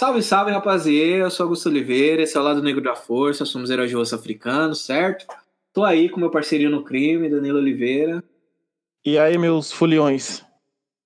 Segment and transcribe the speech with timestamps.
[0.00, 1.24] Salve, salve, rapaziada.
[1.24, 4.14] Eu sou Augusto Oliveira, esse é o Lado Negro da Força, somos heróis de osso
[4.14, 5.26] africano, certo?
[5.74, 8.24] Tô aí com meu parceirinho no crime, Danilo Oliveira.
[9.04, 10.42] E aí, meus foliões?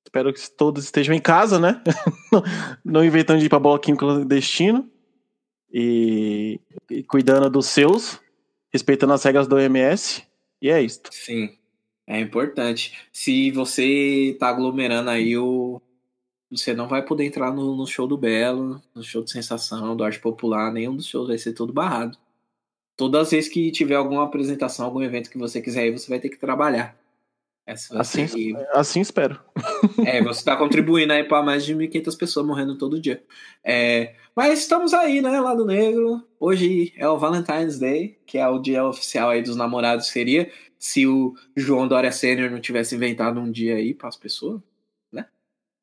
[0.07, 1.83] Espero que todos estejam em casa, né?
[2.85, 4.89] Não inventando de ir pra bloquinho clandestino.
[5.73, 8.21] E, e cuidando dos seus,
[8.73, 10.23] respeitando as regras do OMS.
[10.63, 11.01] E é isso.
[11.11, 11.59] Sim,
[12.07, 12.97] é importante.
[13.13, 15.83] Se você tá aglomerando aí o,
[16.51, 20.05] você não vai poder entrar no, no, show do Belo, no show de Sensação, do
[20.05, 22.17] Arte Popular, nenhum dos shows vai ser tudo barrado.
[22.97, 26.21] Todas as vezes que tiver alguma apresentação, algum evento que você quiser ir, você vai
[26.21, 26.97] ter que trabalhar.
[28.25, 29.41] assim, assim espero.
[30.07, 33.23] É, você está contribuindo aí para mais de 1.500 pessoas morrendo todo dia.
[33.65, 36.23] É, mas estamos aí, né, Lado Negro.
[36.39, 41.07] Hoje é o Valentine's Day, que é o dia oficial aí dos namorados, seria se
[41.07, 44.61] o João Dória Sênior não tivesse inventado um dia aí para as pessoas?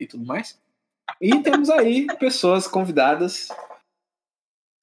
[0.02, 0.58] E tudo mais.
[1.20, 3.48] E temos aí pessoas convidadas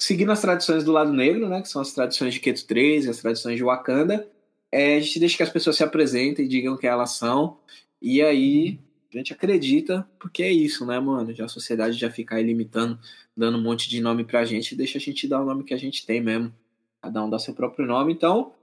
[0.01, 1.61] seguindo as tradições do lado negro, né?
[1.61, 4.27] Que são as tradições de Keto 3 e as tradições de Wakanda.
[4.71, 7.57] É, a gente deixa que as pessoas se apresentem, digam quem elas são.
[8.01, 8.79] E aí
[9.13, 11.33] a gente acredita, porque é isso, né, mano?
[11.33, 12.97] Já a sociedade já fica aí limitando,
[13.35, 15.77] dando um monte de nome pra gente, deixa a gente dar o nome que a
[15.77, 16.53] gente tem mesmo.
[17.01, 18.13] Cada um dá seu próprio nome.
[18.13, 18.53] Então,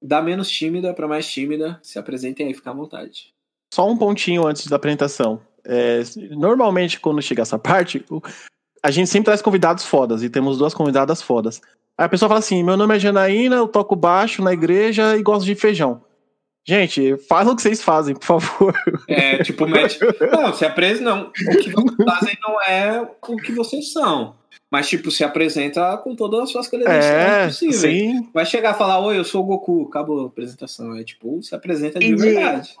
[0.00, 3.34] da menos tímida para mais tímida, se apresentem aí, fica à vontade.
[3.74, 5.42] Só um pontinho antes da apresentação.
[5.68, 8.02] É, normalmente, quando chega essa parte,
[8.82, 11.60] a gente sempre traz convidados fodas, e temos duas convidadas fodas.
[11.96, 15.22] Aí a pessoa fala assim: meu nome é Janaína, eu toco baixo na igreja e
[15.22, 16.02] gosto de feijão.
[16.66, 18.74] Gente, faz o que vocês fazem, por favor.
[19.08, 19.98] É, tipo, mete.
[20.30, 21.04] Não, se apresenta.
[21.04, 24.36] Não, o que vocês fazem não é o que vocês são.
[24.70, 27.80] Mas, tipo, se apresenta com todas as suas credenciais é, possíveis.
[27.80, 28.30] Sim.
[28.34, 30.94] Vai chegar e falar, oi, eu sou o Goku, acabou a apresentação.
[30.94, 32.34] É tipo, se apresenta de Entendi.
[32.34, 32.76] verdade.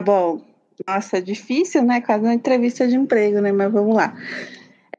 [0.00, 0.40] Bom,
[0.86, 2.00] nossa, é difícil, né?
[2.00, 3.52] Quase uma entrevista de emprego, né?
[3.52, 4.14] Mas vamos lá.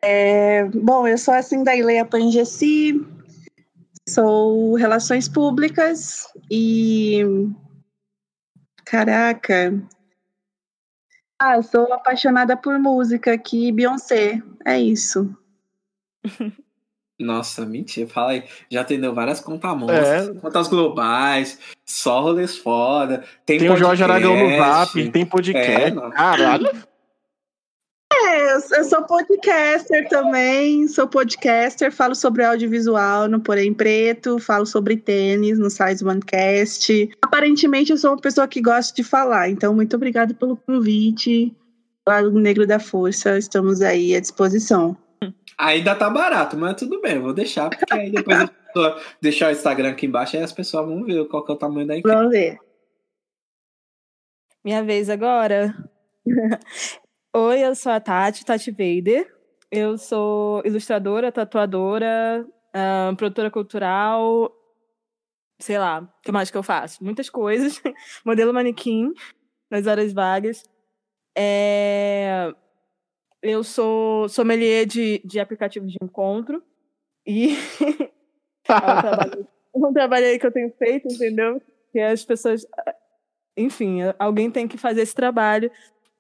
[0.02, 3.06] É, bom, eu sou assim da Pangesi,
[4.08, 7.22] sou Relações Públicas e.
[8.86, 9.74] Caraca!
[11.40, 15.36] Ah, sou apaixonada por música aqui, Beyoncé, é isso.
[17.20, 18.44] Nossa, mentira, fala aí.
[18.70, 20.34] Já atendeu várias contas monstras, é.
[20.34, 23.24] contas globais, só rolês foda.
[23.46, 25.98] Tem, tem o Jorge Aragão no Zap, tem podcast.
[25.98, 26.70] É, Caralho.
[28.26, 34.98] É, eu sou podcaster também, sou podcaster, falo sobre audiovisual no Porém Preto, falo sobre
[34.98, 37.10] tênis no Size OneCast.
[37.22, 41.56] Aparentemente eu sou uma pessoa que gosta de falar, então muito obrigada pelo convite.
[42.08, 44.96] Lado Negro da Força, estamos aí à disposição.
[45.58, 49.52] Ainda tá barato, mas tudo bem, vou deixar, porque aí depois eu vou deixar o
[49.52, 52.10] Instagram aqui embaixo, aí as pessoas vão ver qual que é o tamanho da equipe.
[52.10, 52.58] Vamos ver.
[54.64, 55.76] Minha vez agora.
[57.36, 59.32] Oi, eu sou a Tati, Tati Vader.
[59.72, 64.52] Eu sou ilustradora, tatuadora, uh, produtora cultural,
[65.60, 67.04] sei lá, o que mais que eu faço?
[67.04, 67.82] Muitas coisas.
[68.24, 69.14] Modelo manequim
[69.70, 70.64] nas horas vagas.
[71.36, 72.54] É...
[73.44, 76.64] Eu sou sommelier de, de aplicativos de encontro.
[77.28, 77.58] E
[78.70, 81.62] é, um trabalho, é um trabalho aí que eu tenho feito, entendeu?
[81.92, 82.66] Que as pessoas.
[83.58, 85.70] Enfim, alguém tem que fazer esse trabalho.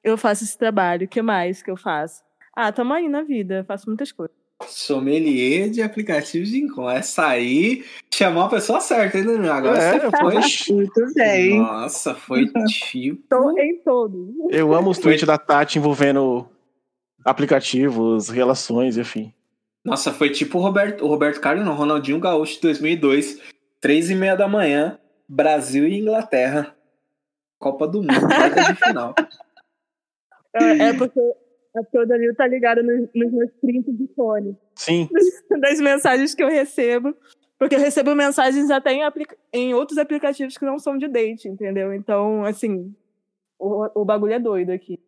[0.03, 1.06] Eu faço esse trabalho.
[1.06, 2.22] O que mais que eu faço?
[2.53, 4.35] Ah, tamo aí na vida, faço muitas coisas.
[4.67, 6.90] Sommelier de aplicativos de encontro.
[6.90, 10.75] Essa aí chamou a pessoa certa, hein, Agora é, você foi.
[10.75, 11.57] Muito bem.
[11.57, 13.22] Nossa, foi tipo.
[13.29, 14.35] Tô em todos.
[14.50, 16.53] Eu amo os tweets da Tati envolvendo
[17.23, 19.34] aplicativos, relações, enfim.
[19.84, 23.39] Nossa, foi tipo o Roberto, o Roberto Carlos, não, Ronaldinho Gaúcho 2002,
[23.81, 24.97] três e meia da manhã,
[25.28, 26.75] Brasil e Inglaterra,
[27.59, 29.16] Copa do Mundo, quarta de final.
[30.56, 31.19] É, é porque
[31.75, 34.57] a porque o Danilo tá ligado nos, nos meus prints de fone.
[34.75, 35.09] Sim.
[35.59, 37.16] Das mensagens que eu recebo.
[37.57, 39.01] Porque eu recebo mensagens até em,
[39.53, 41.94] em outros aplicativos que não são de date, entendeu?
[41.94, 42.94] Então, assim,
[43.57, 45.00] o, o bagulho é doido aqui.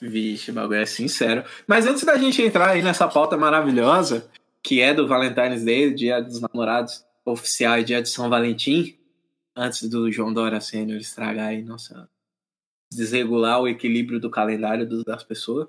[0.00, 1.44] Vixe, o bagulho é sincero.
[1.66, 4.30] Mas antes da gente entrar aí nessa pauta maravilhosa,
[4.62, 8.98] que é do Valentine's Day, dia dos namorados oficial e dia de São Valentim,
[9.54, 12.08] antes do João Dória Sênior estragar aí, nossa,
[12.92, 15.68] desregular o equilíbrio do calendário das pessoas,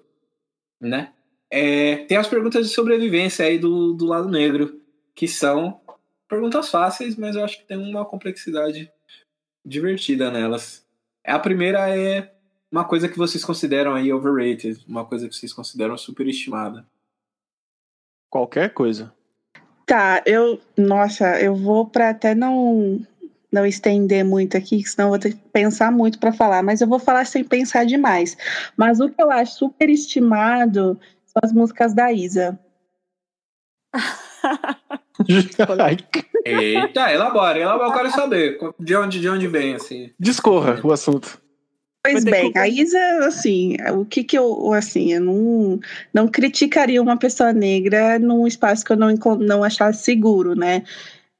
[0.79, 1.13] né?
[1.49, 4.81] É, tem as perguntas de sobrevivência aí do, do lado negro,
[5.13, 5.81] que são
[6.27, 8.89] perguntas fáceis, mas eu acho que tem uma complexidade
[9.65, 10.85] divertida nelas.
[11.25, 12.30] A primeira é
[12.71, 16.85] uma coisa que vocês consideram aí overrated, uma coisa que vocês consideram superestimada?
[18.29, 19.13] Qualquer coisa.
[19.85, 23.05] Tá, eu, nossa, eu vou para até não
[23.51, 26.87] não estender muito aqui, senão eu vou ter que pensar muito para falar, mas eu
[26.87, 28.37] vou falar sem pensar demais.
[28.77, 32.57] Mas o que eu acho superestimado são as músicas da Isa.
[36.45, 40.11] Eita, elabora, elabora, eu quero saber de onde, de onde vem, assim.
[40.17, 41.41] Discorra o assunto.
[42.03, 45.79] Pois ter bem, que- a Isa, assim, o que que eu, assim, eu não,
[46.13, 50.83] não criticaria uma pessoa negra num espaço que eu não, não achasse seguro, né?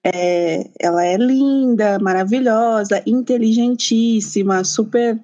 [0.04, 5.20] É, ela é linda, maravilhosa, inteligentíssima, super,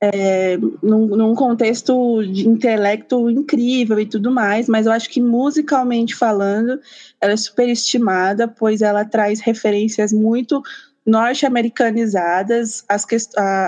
[0.00, 6.14] é, num, num contexto de intelecto incrível e tudo mais, mas eu acho que musicalmente
[6.14, 6.80] falando,
[7.20, 10.62] ela é superestimada, pois ela traz referências muito
[11.04, 13.06] norte-americanizadas, as,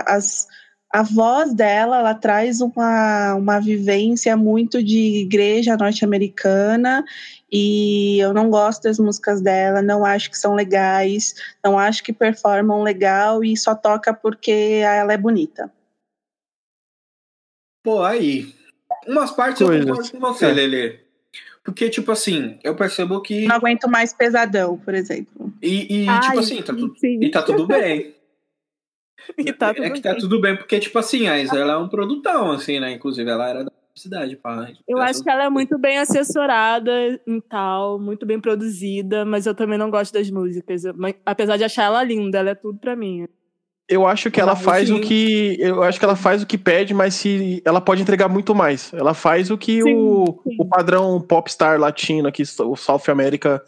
[0.07, 0.49] as
[0.95, 7.05] a voz dela, ela traz uma, uma vivência muito de igreja norte-americana
[7.51, 12.13] e eu não gosto das músicas dela, não acho que são legais, não acho que
[12.13, 15.69] performam legal e só toca porque ela é bonita.
[17.83, 18.55] Pô, aí.
[19.05, 19.85] Umas partes Coisas.
[19.85, 20.53] eu concordo com você, É.
[20.53, 21.01] Lelê.
[21.65, 23.49] Porque, tipo assim, eu percebo que.
[23.49, 25.53] Não aguento mais pesadão, por exemplo.
[25.61, 27.19] E, e, Ai, tipo assim, tá tudo, sim.
[27.21, 28.14] e tá tudo bem.
[29.39, 30.21] E tá tudo é que tá bem.
[30.21, 32.93] tudo bem, porque, tipo assim, a Isa ela é um produtão, assim, né?
[32.93, 34.69] Inclusive, ela era da cidade, pá.
[34.89, 36.93] Eu acho que ela é muito bem assessorada
[37.27, 40.85] em tal, muito bem produzida, mas eu também não gosto das músicas.
[40.85, 40.95] Eu-
[41.25, 43.27] apesar de achar ela linda, ela é tudo pra mim.
[43.89, 44.95] Eu acho que ela Não, faz sim.
[44.95, 45.57] o que.
[45.61, 48.91] Eu acho que ela faz o que pede, mas se ela pode entregar muito mais.
[48.95, 50.57] Ela faz o que Sim, o, sim.
[50.59, 53.63] o padrão popstar latino aqui, o South America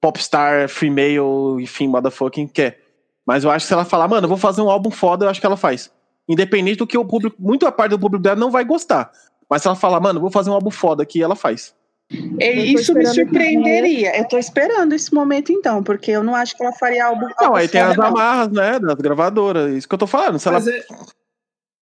[0.00, 2.80] popstar, female, enfim, motherfucking quer.
[3.28, 5.28] Mas eu acho que se ela falar, mano, eu vou fazer um álbum foda, eu
[5.28, 5.92] acho que ela faz.
[6.26, 9.12] Independente do que o público, muita parte do público dela não vai gostar.
[9.50, 11.74] Mas se ela falar, mano, eu vou fazer um álbum foda aqui, ela faz.
[12.10, 14.16] E tô isso me surpreenderia.
[14.16, 17.26] Eu tô esperando esse momento então, porque eu não acho que ela faria algo.
[17.38, 18.06] Não, aí tem foda, as não.
[18.06, 19.72] amarras, né, das gravadoras.
[19.76, 20.38] Isso que eu tô falando.
[20.38, 20.86] Se ela Mas, é-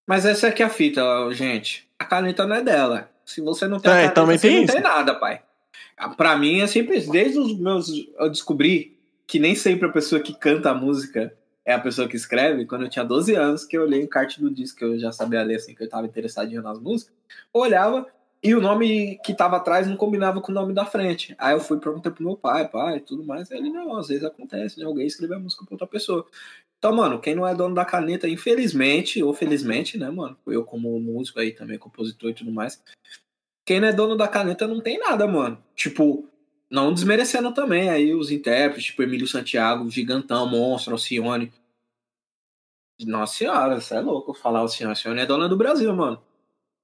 [0.05, 1.01] mas essa aqui é a fita,
[1.31, 1.89] gente.
[1.97, 3.09] A caneta não é dela.
[3.25, 4.73] Se você não tem a É, caneta, também você tem não isso.
[4.73, 5.43] tem nada, pai.
[6.17, 7.11] Pra mim é sempre isso.
[7.11, 7.89] Desde os meus.
[8.19, 8.96] Eu descobri
[9.27, 12.65] que nem sempre a pessoa que canta a música é a pessoa que escreve.
[12.65, 15.11] Quando eu tinha 12 anos, que eu olhei o encarte do disco, que eu já
[15.11, 17.15] sabia ler assim, que eu tava interessadinho nas músicas.
[17.53, 18.07] Olhava
[18.43, 21.35] e o nome que tava atrás não combinava com o nome da frente.
[21.39, 23.51] Aí eu fui perguntar pro meu pai, pai, tudo mais.
[23.51, 24.87] Ele, não, às vezes acontece, né?
[24.87, 26.25] Alguém escrever a música pra outra pessoa.
[26.79, 30.39] Então, mano, quem não é dono da caneta, infelizmente, ou felizmente, né, mano?
[30.47, 32.81] Eu, como músico aí também, compositor e tudo mais.
[33.65, 35.61] Quem não é dono da caneta não tem nada, mano.
[35.75, 36.29] Tipo,
[36.71, 41.53] não desmerecendo também aí os intérpretes, tipo Emílio Santiago, Gigantão, Monstro, Alcione.
[43.01, 44.91] Nossa senhora, isso é louco falar Alcione.
[44.91, 46.21] Alcione é dona do Brasil, mano.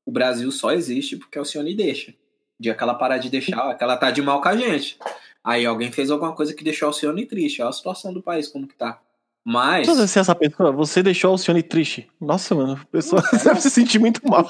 [0.05, 2.13] O Brasil só existe porque Alcione deixa.
[2.59, 4.99] O dia que ela parar de deixar, que ela tá de mal com a gente.
[5.43, 7.61] Aí alguém fez alguma coisa que deixou Alcione triste.
[7.61, 9.01] Olha a situação do país, como que tá.
[9.45, 9.89] Mas.
[9.89, 12.09] Se você é essa pessoa, você deixou o Alcione triste.
[12.21, 14.49] Nossa, mano, a pessoa deve se sentir muito mal.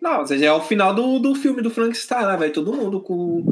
[0.00, 2.36] Não, ou seja, é o final do, do filme do Frankenstein, né?
[2.36, 3.44] Vai todo mundo com,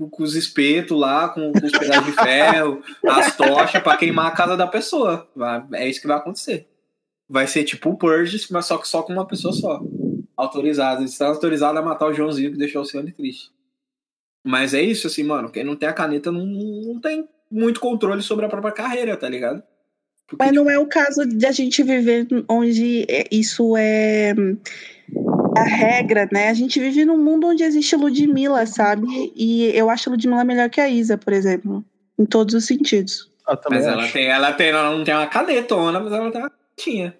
[0.00, 4.28] com, com os espetos lá, com, com os pedaços de ferro, as tochas pra queimar
[4.28, 5.28] a casa da pessoa.
[5.74, 6.66] É isso que vai acontecer.
[7.28, 9.80] Vai ser tipo o Purge, mas só que só com uma pessoa só.
[10.36, 11.00] Autorizada.
[11.00, 13.50] Eles estão autorizados a matar o Joãozinho que deixou o Cione triste.
[14.42, 15.50] Mas é isso, assim, mano.
[15.50, 19.28] Quem não tem a caneta não, não tem muito controle sobre a própria carreira, tá
[19.28, 19.62] ligado?
[20.26, 24.32] Porque, Mas não é o caso de a gente viver onde isso é
[25.56, 26.48] a regra, né?
[26.48, 29.06] A gente vive num mundo onde existe Ludmilla, sabe?
[29.34, 31.84] E eu acho a Ludmilla melhor que a Isa, por exemplo.
[32.18, 33.30] Em todos os sentidos.
[33.68, 34.12] Mas ela acho.
[34.12, 37.16] tem, ela tem, ela não tem uma canetona, mas ela tem uma canetinha.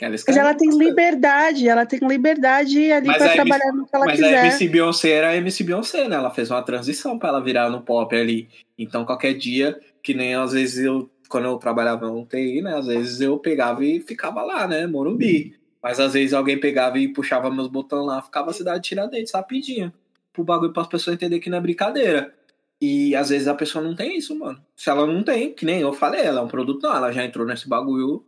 [0.00, 4.06] Mas ela tem liberdade, ela tem liberdade ali Mas pra a trabalhar no que ela
[4.06, 4.46] Mas a quiser.
[4.46, 6.16] MC Beyoncé era a MC Beyoncé, né?
[6.16, 8.48] Ela fez uma transição pra ela virar no pop ali.
[8.76, 12.76] Então, qualquer dia, que nem às vezes eu, quando eu trabalhava no TI, né?
[12.76, 14.86] Às vezes eu pegava e ficava lá, né?
[14.88, 15.54] Morumbi.
[15.82, 19.32] Mas às vezes alguém pegava e puxava meus botões lá, ficava a cidade de Tiradentes
[19.34, 19.92] rapidinho.
[20.32, 22.32] Pro bagulho para as pessoas entenderem que não é brincadeira.
[22.80, 24.60] E às vezes a pessoa não tem isso, mano.
[24.76, 27.24] Se ela não tem, que nem eu falei, ela é um produto, não, ela já
[27.24, 28.24] entrou nesse bagulho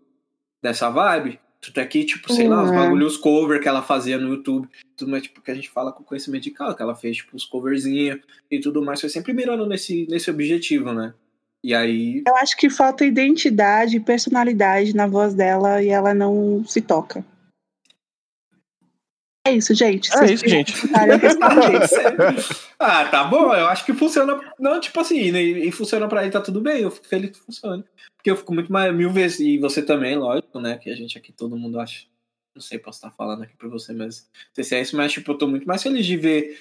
[0.63, 1.41] dessa vibe.
[1.61, 2.77] Tudo aqui, tipo, sei lá, os Uhum.
[2.77, 4.69] bagulhos cover que ela fazia no YouTube.
[4.97, 7.35] Tudo mais, tipo, que a gente fala com conhecimento de causa, que ela fez, tipo,
[7.35, 8.21] os coverzinhos
[8.51, 9.01] e tudo mais.
[9.01, 11.15] Foi sempre mirando nesse, nesse objetivo, né?
[11.63, 16.63] E aí, Eu acho que falta identidade e personalidade na voz dela e ela não
[16.67, 17.25] se toca.
[19.47, 20.11] É isso, gente.
[20.17, 20.73] É isso, gente.
[22.79, 24.41] ah, tá bom, eu acho que funciona.
[24.59, 27.41] Não, tipo assim, né, e funciona pra ele, tá tudo bem, eu fico feliz que
[27.41, 27.85] funcione.
[28.17, 30.79] Porque eu fico muito mais mil vezes, e você também, lógico, né?
[30.79, 32.07] Que a gente aqui, todo mundo acha.
[32.55, 35.13] Não sei, posso estar falando aqui pra você, mas não sei se é isso, mas
[35.13, 36.59] tipo, eu tô muito mais feliz de ver,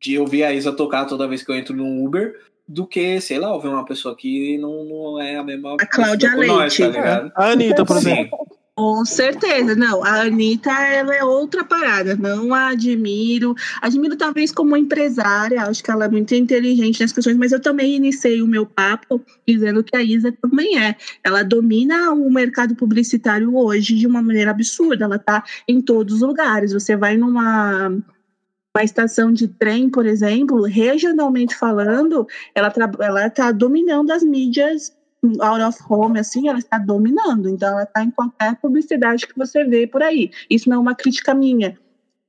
[0.00, 3.38] de ouvir a Isa tocar toda vez que eu entro num Uber, do que, sei
[3.38, 5.76] lá, ouvir uma pessoa que não, não é a mesma.
[5.78, 6.80] A Cláudia com nós, Leite.
[6.80, 7.32] tá ligado?
[7.34, 8.12] A Anitta, por Sim.
[8.12, 8.63] exemplo.
[8.76, 10.02] Com certeza, não.
[10.02, 12.16] A Anitta, ela é outra parada.
[12.16, 13.54] Não a admiro.
[13.80, 15.62] Admiro, talvez, como empresária.
[15.62, 19.24] Acho que ela é muito inteligente nas questões, mas eu também iniciei o meu papo
[19.46, 20.96] dizendo que a Isa também é.
[21.22, 25.04] Ela domina o mercado publicitário hoje de uma maneira absurda.
[25.04, 26.72] Ela está em todos os lugares.
[26.72, 27.92] Você vai numa
[28.76, 34.92] uma estação de trem, por exemplo, regionalmente falando, ela ela está dominando as mídias
[35.40, 37.48] out of home, assim, ela está dominando.
[37.48, 40.30] Então, ela está em qualquer publicidade que você vê por aí.
[40.48, 41.78] Isso não é uma crítica minha.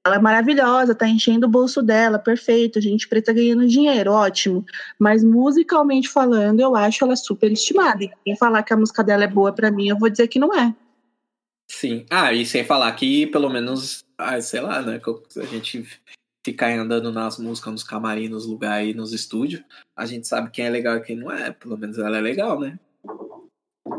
[0.06, 4.64] Ela é maravilhosa, tá enchendo o bolso dela, perfeito, gente preta ganhando dinheiro, ótimo.
[5.00, 8.04] Mas musicalmente falando, eu acho ela super estimada.
[8.04, 10.38] E quem falar que a música dela é boa para mim, eu vou dizer que
[10.38, 10.76] não é.
[11.68, 12.06] Sim.
[12.12, 15.02] Ah, e sem falar que pelo menos, ah, sei lá, né?
[15.38, 15.84] A gente
[16.46, 19.64] ficar andando nas músicas, nos camarim, nos lugares, nos estúdios,
[19.96, 21.52] a gente sabe quem é legal e quem não é.
[21.52, 22.78] Pelo menos ela é legal, né?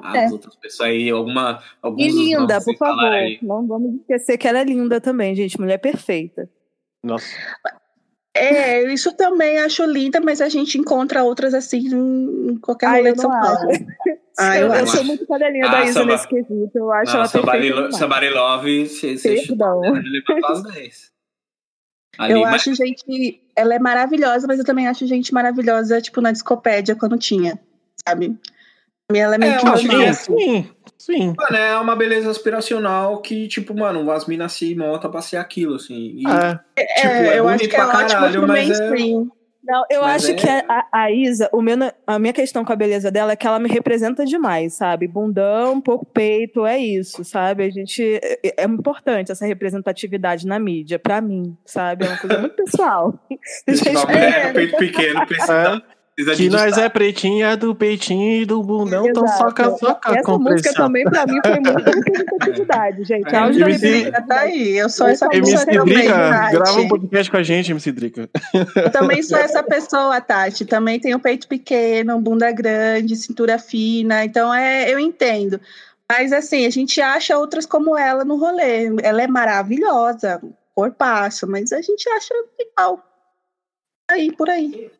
[0.03, 0.33] As é.
[0.33, 1.63] outras pessoas aí, alguma.
[1.97, 3.13] E linda, por favor.
[3.43, 5.61] Não vamos esquecer que ela é linda também, gente.
[5.61, 6.51] Mulher perfeita.
[7.05, 7.27] Nossa.
[8.35, 13.21] É, isso também acho linda, mas a gente encontra outras assim em qualquer lugar de
[13.21, 13.71] São Paulo.
[14.39, 16.13] Ah, eu, eu, eu sou muito cadelinha ah, da Isa samba...
[16.13, 16.71] nesse quesito.
[16.75, 17.93] Eu acho não, ela somebody perfeita.
[17.93, 19.81] Somebody Love, você Perdão.
[22.19, 22.55] Ali, eu mas...
[22.57, 23.43] acho gente.
[23.57, 27.59] Ela é maravilhosa, mas eu também acho gente maravilhosa, tipo, na discopédia quando tinha,
[28.07, 28.39] sabe?
[29.15, 31.35] Ela é meio é, que sim, sim.
[31.37, 35.77] Mano, é uma beleza aspiracional que, tipo, mano, as minas se montam pra ser aquilo,
[35.77, 36.17] assim.
[36.17, 36.51] E, é.
[37.01, 38.91] Tipo, é, é eu acho que é caralho, mas é...
[39.67, 40.35] Não, eu Mas acho é...
[40.35, 43.45] que a, a, Isa, o meu, a minha questão com a beleza dela é que
[43.45, 45.09] ela me representa demais, sabe?
[45.09, 47.65] Bundão, pouco peito, é isso, sabe?
[47.65, 48.21] A gente.
[48.23, 52.05] É, é importante essa representatividade na mídia, pra mim, sabe?
[52.07, 53.19] É uma coisa muito pessoal.
[53.67, 55.83] Deixa mulher peito pequeno precisa,
[56.17, 60.39] que nós é pretinha do peitinho e do bundão, então só com a sua Essa
[60.39, 63.35] música também, pra mim, foi muito representatividade, gente.
[63.35, 64.13] É, a MC...
[64.27, 64.79] tá aí.
[64.79, 68.31] Eu sou essa pessoa MC Drica, grava um podcast com a gente, MC Drica.
[68.55, 70.65] Eu também sou essa pessoa, Tati.
[70.65, 74.25] Também tenho peito pequeno, bunda grande, cintura fina.
[74.25, 75.61] Então, é, eu entendo.
[76.11, 78.87] Mas, assim, a gente acha outras como ela no rolê.
[79.03, 80.41] Ela é maravilhosa,
[80.75, 83.05] corpaço, mas a gente acha igual.
[84.11, 84.91] Aí, por aí.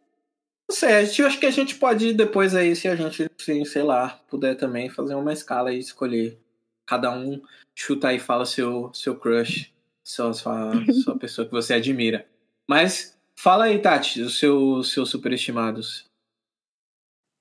[0.69, 3.83] Não sei, eu acho que a gente pode ir depois aí, se a gente, sei
[3.83, 6.39] lá, puder também fazer uma escala e escolher.
[6.85, 7.41] Cada um
[7.75, 10.73] chuta e fala seu, seu crush, sua, sua,
[11.05, 12.27] sua pessoa que você admira.
[12.69, 16.05] Mas fala aí, Tati, os seus, seus superestimados.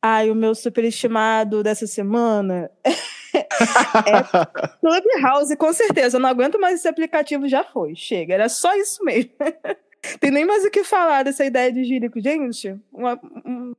[0.04, 6.18] Ai, o meu superestimado dessa semana é Clubhouse, com certeza.
[6.18, 7.96] Eu não aguento mais esse aplicativo, já foi.
[7.96, 9.32] Chega, era só isso mesmo.
[10.20, 12.20] Tem nem mais o que falar dessa ideia de gírico.
[12.20, 13.74] Gente, uma, um...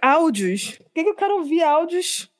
[0.00, 0.78] áudios.
[0.78, 2.30] Por que, que eu quero ouvir áudios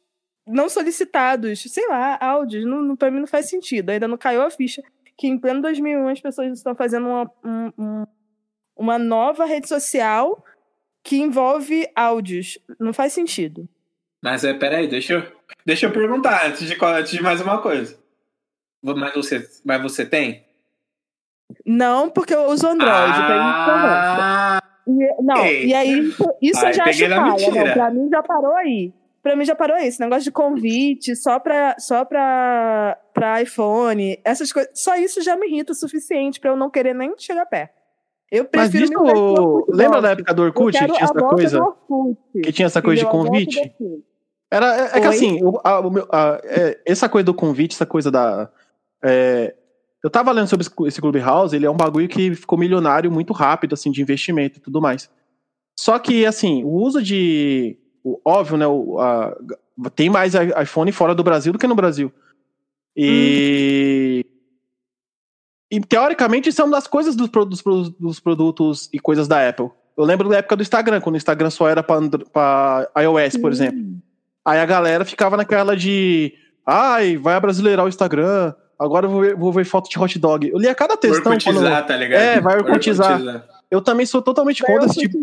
[0.46, 1.62] não solicitados?
[1.62, 2.64] Sei lá, áudios.
[2.64, 3.90] Não, não, pra mim não faz sentido.
[3.90, 4.82] Ainda não caiu a ficha
[5.16, 8.06] que em pleno 2001 as pessoas estão fazendo uma, um,
[8.76, 10.44] uma nova rede social
[11.02, 12.58] que envolve áudios.
[12.78, 13.68] Não faz sentido.
[14.22, 15.32] Mas é, peraí, deixa eu,
[15.64, 17.98] deixa eu perguntar antes de, antes de mais uma coisa.
[18.82, 20.44] Mas você, mas você tem?
[21.64, 22.92] Não, porque eu uso Android.
[22.92, 25.66] Ah, e, não, ei.
[25.66, 27.08] e aí isso eu já acho paia.
[27.08, 28.92] Não, pra mim já parou aí.
[29.22, 29.86] Pra mim já parou aí.
[29.86, 34.72] Esse negócio de convite só pra, só pra, pra iPhone, essas coisas.
[34.74, 37.82] Só isso já me irrita o suficiente pra eu não querer nem chegar perto.
[38.30, 41.60] Eu prefiro Mas isso, lembra da época do Orkut que tinha essa coisa?
[42.32, 43.74] Que tinha essa coisa de convite?
[44.50, 48.50] Era, é, é que assim, a, a, é, essa coisa do convite, essa coisa da.
[49.02, 49.54] É,
[50.02, 53.74] eu tava lendo sobre esse Clubhouse, ele é um bagulho que ficou milionário muito rápido,
[53.74, 55.08] assim, de investimento e tudo mais.
[55.78, 57.78] Só que, assim, o uso de.
[58.02, 58.66] O, óbvio, né?
[58.66, 59.36] O, a,
[59.94, 62.12] tem mais iPhone fora do Brasil do que no Brasil.
[62.96, 64.24] E.
[64.26, 64.32] Hum.
[65.70, 69.70] E teoricamente isso é uma das coisas dos, dos, dos, produtos e coisas da Apple.
[69.96, 73.52] Eu lembro da época do Instagram, quando o Instagram só era para iOS, por hum.
[73.54, 73.82] exemplo.
[74.44, 76.34] Aí a galera ficava naquela de.
[76.66, 80.48] Ai, vai abrasileirar o Instagram Agora eu vou ver, vou ver foto de hot dog.
[80.48, 81.32] Eu li a cada textão.
[81.32, 81.86] Orkutizar, quando...
[81.86, 82.20] tá ligado?
[82.20, 83.12] É, vai orkutizar.
[83.12, 83.48] orkutizar.
[83.70, 85.16] Eu também sou totalmente contra esse tipo.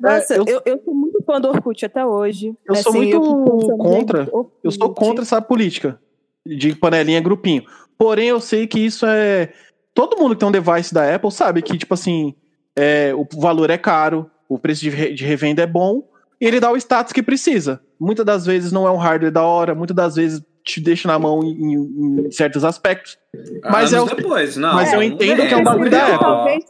[0.00, 0.44] Nossa, é, eu...
[0.46, 0.82] Eu, eu...
[0.82, 2.54] sou muito fã do Orkut até hoje.
[2.64, 4.28] Eu assim, sou muito eu contra.
[4.64, 5.98] Eu sou contra essa política
[6.46, 7.64] de panelinha grupinho.
[7.98, 9.52] Porém, eu sei que isso é.
[9.92, 12.34] Todo mundo que tem um device da Apple sabe que, tipo assim,
[12.74, 15.12] é, o valor é caro, o preço de, re...
[15.12, 16.08] de revenda é bom,
[16.40, 17.80] e ele dá o status que precisa.
[18.00, 21.18] Muitas das vezes não é um hardware da hora, muitas das vezes te deixa na
[21.18, 23.18] mão em, em certos aspectos.
[23.62, 26.64] Mas, é o, depois, não, mas eu entendo é, que é um bagulho da Apple.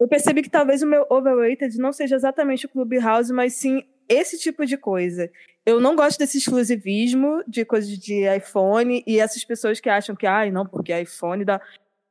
[0.00, 4.36] eu percebi que talvez o meu overrated não seja exatamente o Clubhouse, mas sim esse
[4.38, 5.30] tipo de coisa.
[5.64, 10.26] eu não gosto desse exclusivismo de coisas de iPhone e essas pessoas que acham que,
[10.26, 11.60] ai, não, porque iPhone dá.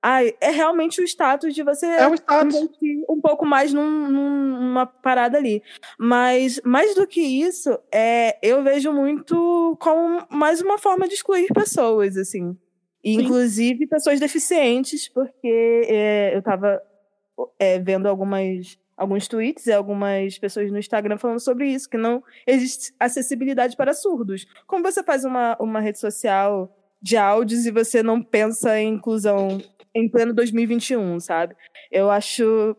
[0.02, 2.56] Ai, é realmente o status de você É status.
[2.56, 5.62] investir um pouco mais num- num- numa parada ali.
[5.98, 11.48] Mas, mais do que isso, é, eu vejo muito como mais uma forma de excluir
[11.54, 12.58] pessoas, assim.
[13.04, 13.22] E, Sim.
[13.22, 16.82] Inclusive pessoas deficientes, porque é, eu tava
[17.58, 22.24] é, vendo algumas, alguns tweets e algumas pessoas no Instagram falando sobre isso, que não
[22.48, 24.46] existe acessibilidade para surdos.
[24.66, 29.62] Como você faz uma, uma rede social de áudios e você não pensa em inclusão
[29.96, 31.56] em pleno 2021, sabe?
[31.92, 32.76] Eu acho,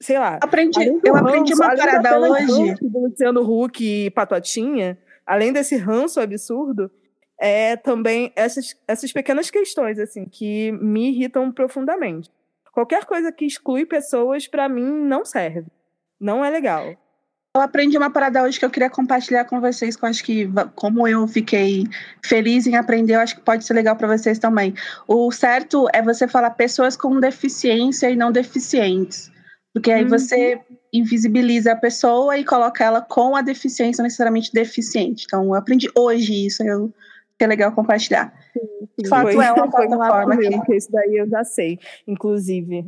[0.00, 0.38] sei lá.
[0.42, 2.74] Aprendi, eu aprendi ranço, uma além da parada hoje.
[2.80, 6.90] Do Luciano Huck e Patotinha, além desse ranço absurdo,
[7.38, 12.30] é também essas, essas pequenas questões, assim, que me irritam profundamente.
[12.72, 15.66] Qualquer coisa que exclui pessoas, pra mim, não serve.
[16.20, 16.94] Não é legal.
[17.56, 20.46] Eu aprendi uma parada hoje que eu queria compartilhar com vocês, que eu acho que,
[20.74, 21.84] como eu fiquei
[22.22, 24.74] feliz em aprender, eu acho que pode ser legal para vocês também.
[25.08, 29.32] O certo é você falar pessoas com deficiência e não deficientes.
[29.72, 30.10] Porque aí Uhum.
[30.10, 30.60] você
[30.92, 35.24] invisibiliza a pessoa e coloca ela com a deficiência, não necessariamente deficiente.
[35.26, 36.92] Então, eu aprendi hoje isso, eu,
[37.38, 38.34] que é legal compartilhar.
[38.98, 42.84] De fato, Foi- é uma foi um plataforma que- isso daí eu já sei, inclusive.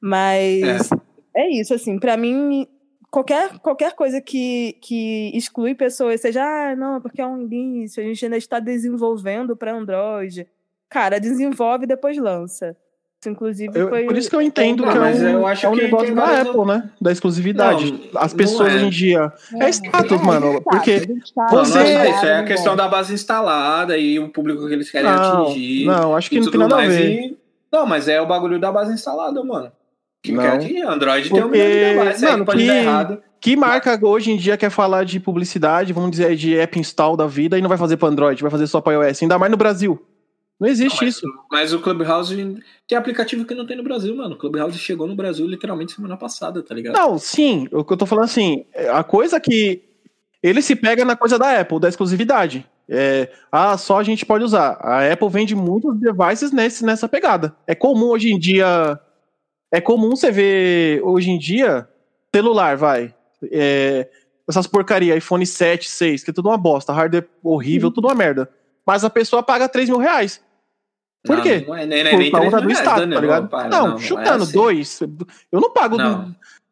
[0.00, 0.90] Mas
[1.34, 2.66] é, isso, assim, pra mim,
[3.14, 8.06] qualquer, qualquer coisa que, que exclui pessoas, seja, ah, não, porque é um início, a
[8.06, 10.46] gente ainda está desenvolvendo para Android.
[10.90, 12.76] Cara, desenvolve e depois lança.
[13.20, 14.04] Isso, inclusive, Eu- foi.
[14.04, 15.82] por isso que eu entendo Não, que é mas um, eu acho é um que
[15.82, 16.90] negócio da Apple, né?
[17.00, 18.10] Da exclusividade.
[18.12, 18.74] Não, As pessoas é.
[18.76, 19.32] hoje em dia.
[19.60, 20.46] É status, É, mano.
[20.58, 21.00] status, Porque
[21.34, 24.66] tá- Não, Você- não é isso, é a questão da base instalada e o público
[24.68, 25.86] que eles querem Não, atingir.
[25.86, 27.10] não, acho que não tem nada a ver.
[27.30, 27.38] e-
[27.72, 29.72] Não, mas é o bagulho da base instalada, mano.
[30.24, 30.82] Que atingir.
[30.82, 33.22] Android tem um Porque, milhão de devices, mano, pode que- dar errado.
[33.40, 37.26] Que marca hoje em dia quer falar de publicidade, vamos dizer, de app install da
[37.26, 39.58] vida e não vai fazer para Android, vai fazer só para iOS, ainda mais no
[39.58, 40.02] Brasil.
[40.58, 41.26] Não existe Não, mas, isso.
[41.50, 42.34] Mas o Clubhouse
[42.88, 44.34] tem aplicativo que não tem no Brasil, mano.
[44.34, 46.94] O Clubhouse chegou no Brasil literalmente semana passada, tá ligado?
[46.94, 49.82] Não, sim, o que eu tô falando assim, a coisa que
[50.42, 52.64] ele se pega na coisa da Apple, da exclusividade.
[52.88, 54.78] É, ah, só a gente pode usar.
[54.80, 57.54] A Apple vende muitos devices nesse, nessa pegada.
[57.66, 58.98] É comum hoje em dia.
[59.74, 61.88] É comum você ver hoje em dia
[62.34, 63.14] celular, vai.
[63.50, 64.08] É,
[64.48, 68.48] essas porcaria, iPhone 7, 6, que é tudo uma bosta, hardware horrível, tudo uma merda.
[68.86, 70.42] Mas a pessoa paga 3 mil reais.
[71.24, 71.64] Por Não, quê?
[71.66, 72.82] Não é, nem, nem, Por 3 do Danilo,
[73.14, 73.48] tá ligado?
[73.48, 74.52] para, não, não é chutando, assim.
[74.52, 75.00] dois.
[75.50, 75.96] Eu não pago.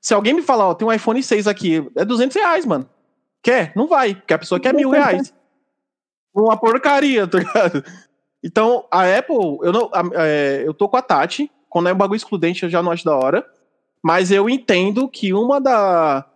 [0.01, 2.89] Se alguém me falar, ó, tem um iPhone 6 aqui, é 200 reais, mano.
[3.43, 3.73] Quer?
[3.75, 5.33] Não vai, porque a pessoa quer mil reais.
[6.35, 7.85] Uma porcaria, tá ligado?
[8.45, 9.91] Então, a Apple, eu não.
[9.93, 11.51] a- é, eu tô com a Tati.
[11.73, 13.47] Quando é um bagulho excludente, eu já não acho da hora.
[14.05, 16.27] Mas eu entendo que uma da.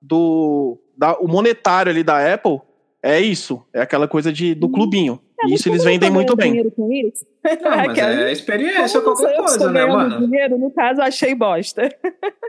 [0.00, 0.78] Do.
[0.96, 2.60] Da, o monetário ali da Apple
[3.02, 3.60] é isso.
[3.72, 5.18] É aquela coisa de, do clubinho.
[5.40, 6.50] É, E mas isso eles vendem muito bem.
[6.50, 7.26] dinheiro com isso?
[7.60, 10.20] Não, mas Aquela- é experiência qualquer coisa, né, mano?
[10.28, 11.88] Dinheiro, no caso, eu achei bosta.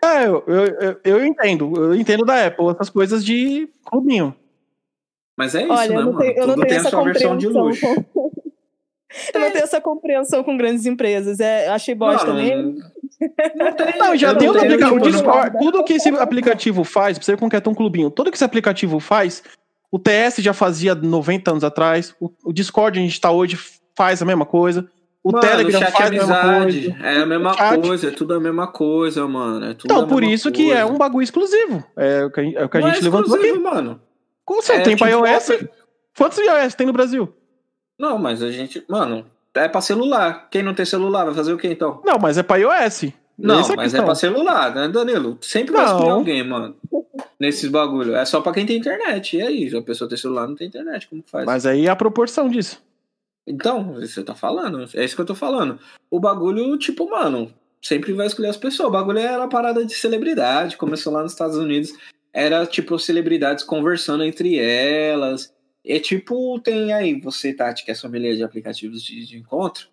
[0.04, 1.74] É, eu, eu, eu- eu entendo.
[1.76, 4.36] Eu entendo da Apple, essas coisas de clubinho.
[5.36, 6.20] Mas é isso, Olha, né, eu não mano?
[6.20, 7.92] tenho, eu não Tudo tenho tem a essa sua versão de compreensão.
[7.92, 8.06] luxo.
[8.14, 8.25] Com...
[9.34, 11.40] eu não tenho essa compreensão com grandes empresas.
[11.40, 12.76] É, achei bosta Mano, mesmo.
[13.56, 13.98] Não tem.
[13.98, 14.92] Não, já tem não os tenho, aplicativos.
[14.92, 18.10] O tipo, não- Discord, tudo que esse aplicativo faz, pra você que é tão clubinho,
[18.10, 19.44] tudo que esse aplicativo faz,
[19.92, 23.58] o TS já fazia 90 anos atrás, o, o Discord a gente tá hoje
[23.96, 24.88] faz a mesma coisa,
[25.24, 27.04] o Mano, Telegram chat faz a mesma amizade, coisa.
[27.08, 27.82] É a mesma Chat.
[27.82, 29.66] coisa, é tudo a mesma coisa, mano.
[29.66, 30.80] É tudo Então, por isso que coisa.
[30.82, 31.84] é um bagulho exclusivo.
[31.98, 33.46] É o que a gente, é o que a Não gente é levantou aqui.
[33.48, 34.02] exclusivo, mano.
[34.44, 35.66] Com É tem pra tipo iOS.
[36.16, 37.34] Quantos iOS tem no Brasil?
[37.98, 38.84] Não, mas a gente.
[38.88, 40.48] Mano, é pra celular.
[40.50, 42.02] Quem não tem celular vai fazer o quê então?
[42.06, 43.06] Não, mas é pra iOS.
[43.38, 44.06] Não, Essa a mas é questão.
[44.06, 45.38] pra celular, né, Danilo?
[45.42, 46.76] Sempre vai excluir alguém, mano.
[47.40, 48.16] Nesses bagulho.
[48.16, 49.36] É só pra quem tem internet.
[49.38, 49.70] E aí?
[49.70, 51.08] Se a pessoa tem celular, não tem internet.
[51.08, 51.46] Como que faz?
[51.46, 52.82] Mas aí é a proporção disso.
[53.46, 54.86] Então, você tá falando.
[54.94, 55.78] É isso que eu tô falando.
[56.10, 58.88] O bagulho, tipo, mano, sempre vai escolher as pessoas.
[58.90, 60.78] O bagulho era uma parada de celebridade.
[60.78, 61.94] Começou lá nos Estados Unidos.
[62.34, 65.54] Era, tipo, celebridades conversando entre elas.
[65.86, 69.88] É tipo, tem aí, você, Tati, que é sommelier de aplicativos de, de encontro.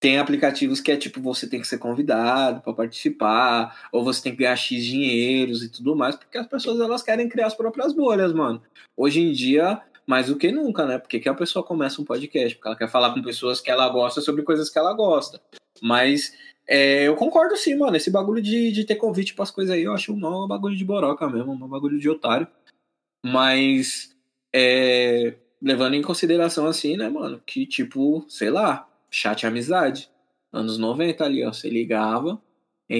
[0.00, 4.32] Tem aplicativos que é tipo, você tem que ser convidado pra participar, ou você tem
[4.32, 7.92] que ganhar X dinheiros e tudo mais, porque as pessoas elas querem criar as próprias
[7.92, 8.62] bolhas, mano.
[8.96, 10.98] Hoje em dia, mais do que nunca, né?
[10.98, 12.54] Porque que a pessoa começa um podcast?
[12.54, 15.38] Porque ela quer falar com pessoas que ela gosta sobre coisas que ela gosta.
[15.82, 16.34] Mas
[16.66, 17.96] é, eu concordo sim, mano.
[17.96, 21.28] Esse bagulho de, de ter convite pras coisas aí, eu acho um bagulho de boroca
[21.28, 22.48] mesmo, um bagulho de otário.
[23.22, 24.09] Mas
[24.54, 27.40] é, levando em consideração assim, né, mano?
[27.44, 30.08] Que tipo, sei lá, chat amizade.
[30.52, 31.52] Anos 90 ali, ó.
[31.52, 32.40] Você ligava.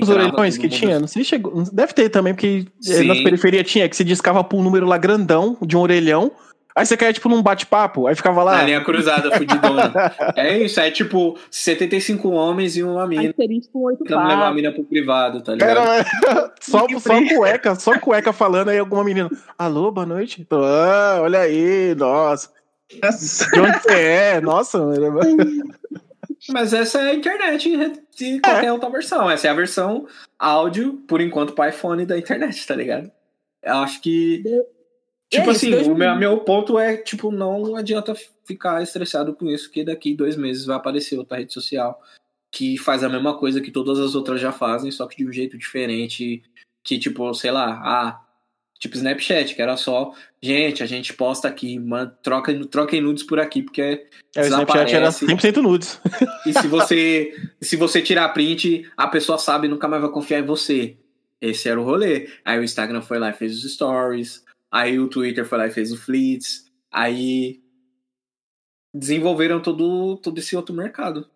[0.01, 1.65] Os orelhões que mundo- tinha, não sei se chegou.
[1.73, 3.07] Deve ter também, porque eh, Sim.
[3.09, 6.31] nas periferias tinha que se discava por um número lá grandão, de um orelhão.
[6.75, 8.59] Aí você quer, tipo, num bate-papo, aí ficava lá.
[8.59, 9.93] Na linha cruzada, fudidona.
[10.37, 13.23] é isso, é tipo 75 homens e uma mina.
[13.23, 15.71] Aí seria tipo oito Tentando levar a mina pro privado, tá ligado?
[15.71, 19.29] Era só, só cueca, só cueca falando, aí alguma menina.
[19.59, 20.47] Alô, boa noite.
[20.53, 22.51] Ah, olha aí, nossa.
[22.91, 24.41] De onde você é?
[24.41, 25.21] Nossa, mano.
[26.49, 27.69] Mas essa é a internet
[28.17, 29.31] de qualquer outra versão.
[29.31, 30.07] Essa é a versão
[30.39, 33.11] áudio, por enquanto, para iPhone da internet, tá ligado?
[33.63, 34.43] Eu acho que.
[35.31, 39.71] Tipo É assim, o meu, meu ponto é, tipo, não adianta ficar estressado com isso,
[39.71, 42.01] que daqui dois meses vai aparecer outra rede social
[42.51, 45.33] que faz a mesma coisa que todas as outras já fazem, só que de um
[45.33, 46.43] jeito diferente.
[46.83, 48.21] Que, tipo, sei lá, ah,
[48.79, 50.13] tipo Snapchat, que era só,
[50.43, 54.95] gente, a gente posta aqui, man, troca, troquem nudes por aqui, porque É, o Snapchat
[54.95, 55.27] era Desaparece.
[55.27, 56.01] 100% nudes.
[56.45, 60.41] e se você, se você tirar print, a pessoa sabe e nunca mais vai confiar
[60.41, 60.97] em você.
[61.41, 62.29] Esse era o rolê.
[62.45, 64.45] Aí o Instagram foi lá e fez os stories.
[64.71, 66.65] Aí o Twitter foi lá e fez o Fleets.
[66.93, 67.61] Aí
[68.95, 71.27] desenvolveram todo, todo esse outro mercado.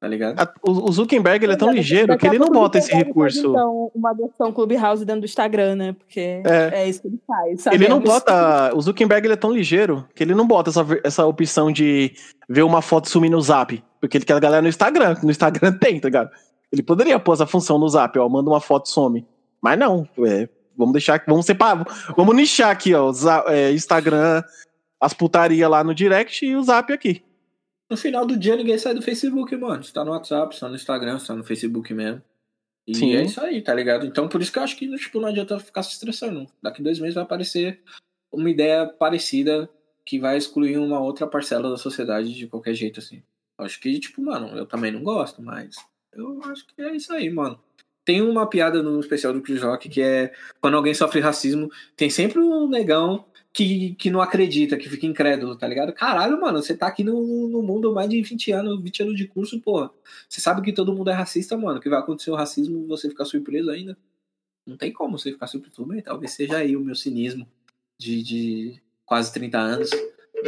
[0.00, 0.38] Tá ligado?
[0.38, 3.50] A- O o Zuckerberg ele é tão ligeiro que ele não bota esse recurso.
[3.50, 5.92] Então, uma versão Clubhouse dentro do Instagram, né?
[5.92, 6.70] Porque É.
[6.84, 7.66] é, isso que ele faz.
[7.66, 8.04] Ele não sabemos.
[8.14, 8.76] bota.
[8.76, 12.12] O Zuckerberg ele é tão ligeiro que ele não bota essa, essa opção de
[12.48, 13.82] ver uma foto sumir no zap.
[14.00, 15.16] Porque ele quer a galera no Instagram.
[15.20, 16.30] No Instagram tem, tá ligado?
[16.70, 18.28] Ele poderia pôr essa função no zap, ó.
[18.28, 19.26] Manda uma foto some.
[19.60, 20.08] Mas não.
[20.24, 20.48] é,
[20.78, 21.22] vamos deixar.
[21.26, 21.84] Vamos separar.
[22.16, 23.12] Vamos nichar aqui, ó.
[23.48, 24.42] é, Instagram,
[25.00, 27.22] as putaria lá no direct e o zap aqui.
[27.90, 29.82] No final do dia ninguém sai do Facebook, mano.
[29.82, 32.22] Você tá no WhatsApp, você tá no Instagram, você tá no Facebook mesmo.
[32.86, 33.16] E Sim.
[33.16, 34.06] é isso aí, tá ligado?
[34.06, 36.46] Então por isso que eu acho que tipo, não adianta ficar se estressando.
[36.62, 37.80] Daqui dois meses vai aparecer
[38.30, 39.68] uma ideia parecida
[40.04, 43.22] que vai excluir uma outra parcela da sociedade de qualquer jeito, assim.
[43.58, 45.76] Acho que, tipo, mano, eu também não gosto, mas
[46.14, 47.60] eu acho que é isso aí, mano.
[48.08, 52.08] Tem uma piada no especial do Chris Rock que é quando alguém sofre racismo, tem
[52.08, 55.92] sempre um negão que, que não acredita, que fica incrédulo, tá ligado?
[55.92, 59.28] Caralho, mano, você tá aqui no, no mundo mais de 20 anos, 20 anos de
[59.28, 59.90] curso, porra.
[60.26, 61.80] Você sabe que todo mundo é racista, mano.
[61.80, 63.94] Que vai acontecer o racismo você ficar surpreso ainda.
[64.66, 65.76] Não tem como você ficar surpreso.
[65.76, 67.46] Tudo bem, talvez seja aí o meu cinismo
[68.00, 69.90] de, de quase 30 anos.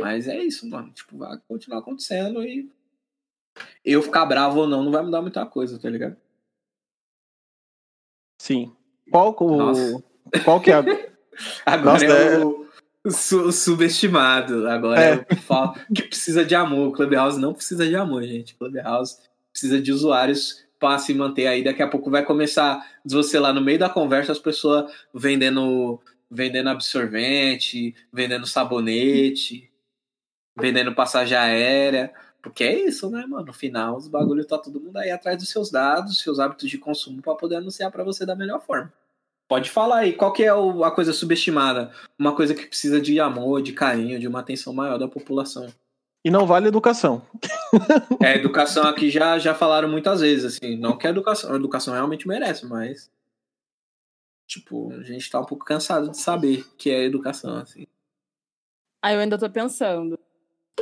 [0.00, 0.90] Mas é isso, mano.
[0.92, 2.70] Tipo, vai continuar acontecendo e
[3.84, 6.16] eu ficar bravo ou não, não vai mudar muita coisa, tá ligado?
[8.40, 8.72] Sim.
[9.10, 10.02] Qual, o, Nossa.
[10.44, 10.78] qual que é a.
[11.66, 12.66] Agora Nossa, é, é- o,
[13.04, 14.66] o su- o subestimado.
[14.66, 16.88] Agora é, o que fala- que precisa de amor.
[16.88, 18.54] O Clubhouse não precisa de amor, gente.
[18.54, 19.18] O Clubhouse
[19.52, 21.62] precisa de usuários para se manter aí.
[21.62, 26.00] Daqui a pouco vai começar você lá no meio da conversa, as pessoas vendendo,
[26.30, 29.70] vendendo absorvente, vendendo sabonete,
[30.58, 32.10] vendendo passagem aérea.
[32.42, 33.46] Porque é isso, né, mano?
[33.46, 36.78] No final, os bagulho tá todo mundo aí atrás dos seus dados, seus hábitos de
[36.78, 38.92] consumo para poder anunciar para você da melhor forma.
[39.48, 41.90] Pode falar aí, qual que é a coisa subestimada?
[42.18, 45.68] Uma coisa que precisa de amor, de carinho, de uma atenção maior da população.
[46.24, 47.22] E não vale educação.
[48.22, 51.94] É, educação aqui já, já falaram muitas vezes, assim, não que a educação, a educação
[51.94, 53.08] realmente merece, mas
[54.50, 57.86] tipo, a gente tá um pouco cansado de saber que é educação, assim.
[59.00, 60.18] Aí eu ainda tô pensando.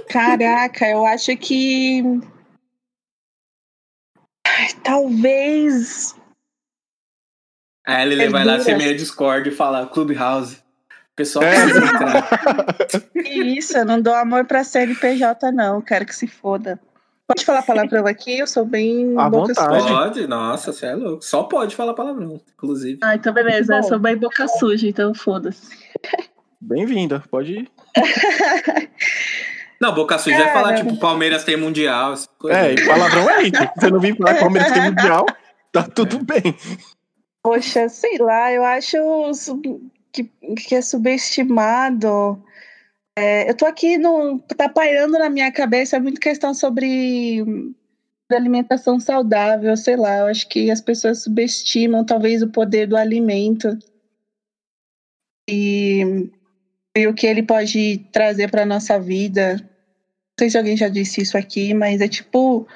[0.08, 2.02] Caraca, eu acho que.
[4.46, 6.14] Ai, Talvez.
[7.87, 10.56] Aí a Lili É vai lá ser meio Discord e fala Clubhouse.
[10.56, 11.56] O pessoal É.
[13.12, 15.80] Que isso, eu não dou amor pra CNPJ, não.
[15.80, 16.78] Quero que se foda.
[17.26, 18.38] Pode falar palavrão aqui?
[18.38, 19.14] Eu sou bem.
[19.18, 19.82] À boca vontade.
[19.82, 19.94] suja.
[19.94, 21.22] Pode, nossa, você é louco.
[21.22, 22.98] Só pode falar palavrão, inclusive.
[23.02, 23.76] Ah, então beleza.
[23.76, 25.76] Eu sou bem boca suja, então foda-se.
[26.61, 27.22] Bem-vinda.
[27.30, 27.70] Pode ir.
[29.80, 30.60] Não, Boca Suja vai Cara.
[30.60, 32.14] falar, tipo, Palmeiras tem Mundial.
[32.46, 33.56] É, e palavrão é isso.
[33.56, 35.26] Se você não vir falar que o Palmeiras tem mundial,
[35.72, 36.56] tá tudo bem.
[37.42, 38.96] Poxa, sei lá, eu acho
[40.12, 42.42] que, que é subestimado.
[43.16, 47.44] É, eu tô aqui, no, tá pairando na minha cabeça muito questão sobre
[48.30, 50.18] alimentação saudável, sei lá.
[50.18, 53.78] Eu acho que as pessoas subestimam talvez o poder do alimento
[55.48, 56.30] e,
[56.96, 59.57] e o que ele pode trazer para nossa vida.
[59.57, 59.66] Não
[60.40, 62.66] sei se alguém já disse isso aqui, mas é tipo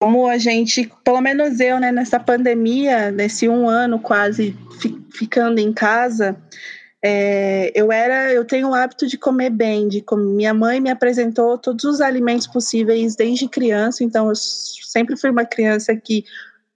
[0.00, 5.58] como a gente, pelo menos eu, né, nessa pandemia, nesse um ano quase fi- ficando
[5.58, 6.36] em casa,
[7.02, 10.90] é, eu era, eu tenho o hábito de comer bem, de com- minha mãe me
[10.90, 16.24] apresentou todos os alimentos possíveis desde criança, então eu sempre fui uma criança que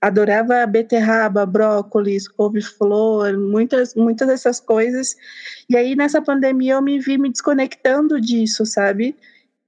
[0.02, 5.16] adorava beterraba, brócolis, couve-flor, muitas, muitas dessas coisas.
[5.70, 9.14] E aí nessa pandemia eu me vi me desconectando disso, sabe?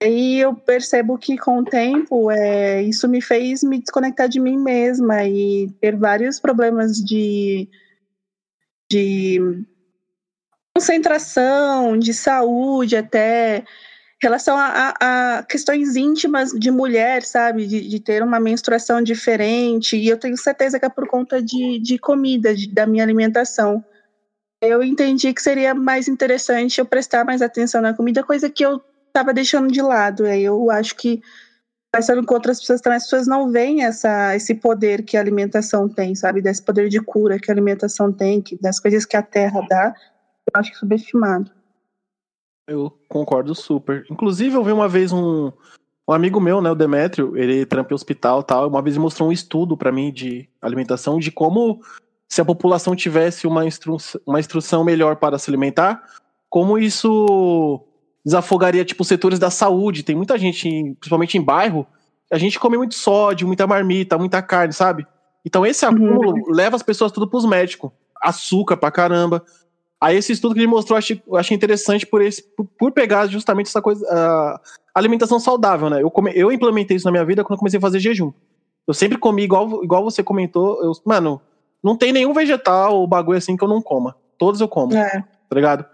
[0.02, 4.40] E aí eu percebo que com o tempo é, isso me fez me desconectar de
[4.40, 7.68] mim mesma e ter vários problemas de,
[8.90, 9.64] de
[10.76, 13.64] concentração, de saúde, até
[14.24, 17.66] relação a, a, a, questões íntimas de mulher, sabe?
[17.66, 19.96] De, de, ter uma menstruação diferente.
[19.96, 23.84] E eu tenho certeza que é por conta de, de comida, de, da minha alimentação.
[24.62, 28.80] Eu entendi que seria mais interessante eu prestar mais atenção na comida, coisa que eu
[29.08, 30.24] estava deixando de lado.
[30.24, 31.20] Aí eu acho que
[31.94, 35.88] conversando com outras pessoas também, as pessoas não veem essa, esse poder que a alimentação
[35.88, 36.42] tem, sabe?
[36.42, 39.94] Desse poder de cura que a alimentação tem, que, das coisas que a terra dá.
[40.52, 41.50] Eu acho subestimado.
[42.66, 44.04] Eu concordo super.
[44.10, 45.52] Inclusive, eu vi uma vez um,
[46.08, 48.68] um amigo meu, né, o Demétrio, ele trampa em hospital tal.
[48.68, 51.80] Uma vez ele mostrou um estudo para mim de alimentação, de como,
[52.28, 53.96] se a população tivesse uma, instru
[54.26, 56.02] uma instrução melhor para se alimentar,
[56.48, 57.86] como isso
[58.24, 60.02] desafogaria, tipo, setores da saúde.
[60.02, 61.86] Tem muita gente, principalmente em bairro,
[62.32, 65.06] a gente come muito sódio, muita marmita, muita carne, sabe?
[65.44, 66.52] Então esse acúmulo uhum.
[66.52, 67.90] leva as pessoas tudo pros médicos.
[68.22, 69.44] Açúcar pra caramba.
[70.04, 72.92] Aí esse estudo que ele mostrou, eu achei, eu achei interessante por, esse, por, por,
[72.92, 74.60] pegar justamente essa coisa, a
[74.94, 76.02] alimentação saudável, né?
[76.02, 78.30] Eu, come, eu implementei isso na minha vida quando eu comecei a fazer jejum.
[78.86, 80.78] Eu sempre comi igual, igual você comentou.
[80.84, 81.40] Eu, mano,
[81.82, 84.14] não tem nenhum vegetal ou bagulho assim que eu não coma.
[84.36, 84.94] Todos eu como.
[84.94, 85.08] É.
[85.48, 85.86] Tá ligado?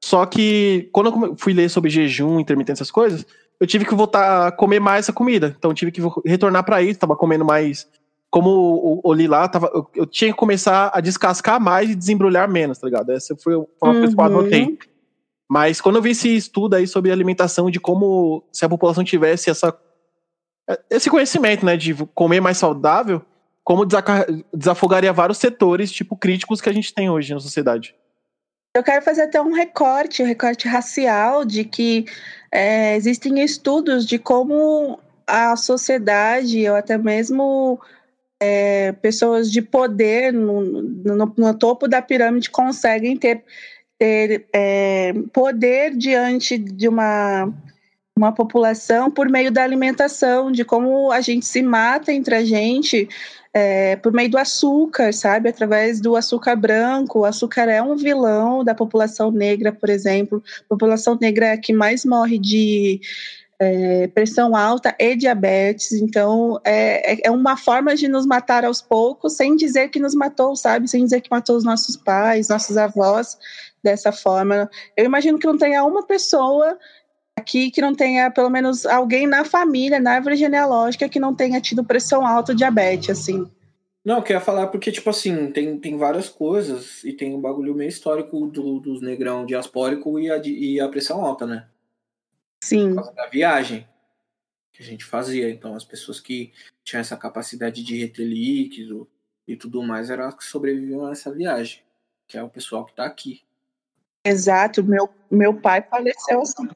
[0.00, 3.26] Só que quando eu fui ler sobre jejum, intermitência, essas coisas,
[3.58, 5.56] eu tive que voltar a comer mais essa comida.
[5.58, 7.88] Então eu tive que retornar para isso, tava comendo mais
[8.30, 12.78] como o, lá, tava, eu, eu, tinha que começar a descascar mais e desembrulhar menos,
[12.78, 13.10] tá ligado?
[13.10, 13.92] Essa foi uma uhum.
[13.92, 14.78] coisa que eu anotei.
[15.48, 19.48] Mas quando eu vi esse estudo aí sobre alimentação, de como se a população tivesse
[19.48, 19.76] essa,
[20.90, 23.22] esse conhecimento, né, de comer mais saudável,
[23.62, 23.86] como
[24.52, 27.94] desafogaria vários setores, tipo, críticos que a gente tem hoje na sociedade.
[28.74, 32.04] Eu quero fazer até um recorte, um recorte racial, de que
[32.52, 37.80] é, existem estudos de como a sociedade, ou até mesmo
[38.40, 43.42] é, pessoas de poder no, no, no, topo da pirâmide conseguem ter,
[43.98, 47.52] ter é, poder diante de uma,
[48.16, 53.08] uma população por meio da alimentação, de como a gente se mata entre a gente
[53.54, 55.48] é, por meio do açúcar, sabe?
[55.48, 57.20] Através do açúcar branco.
[57.20, 60.42] O açúcar é um vilão da população negra, por exemplo.
[60.66, 63.00] A população negra é a que mais morre de
[63.58, 65.92] é, pressão alta e diabetes.
[65.92, 70.14] Então, é, é, é uma forma de nos matar aos poucos, sem dizer que nos
[70.14, 70.88] matou, sabe?
[70.88, 73.38] Sem dizer que matou os nossos pais, nossos avós
[73.82, 74.68] dessa forma.
[74.96, 76.78] Eu imagino que não tenha uma pessoa
[77.38, 81.60] aqui que não tenha pelo menos alguém na família, na árvore genealógica, que não tenha
[81.60, 83.46] tido pressão alta ou diabetes, assim.
[84.04, 87.74] Não, eu queria falar porque, tipo assim, tem, tem várias coisas e tem um bagulho
[87.74, 91.66] meio histórico do, dos negrão diaspórico e a, e a pressão alta, né?
[92.66, 92.88] Sim.
[92.88, 93.86] Por causa da viagem
[94.72, 95.48] que a gente fazia.
[95.48, 96.52] Então, as pessoas que
[96.82, 99.08] tinham essa capacidade de reter líquido
[99.46, 101.80] e tudo mais eram as que sobreviviam a essa viagem,
[102.26, 103.42] que é o pessoal que está aqui.
[104.24, 104.82] Exato.
[104.82, 106.68] Meu, meu pai faleceu assim.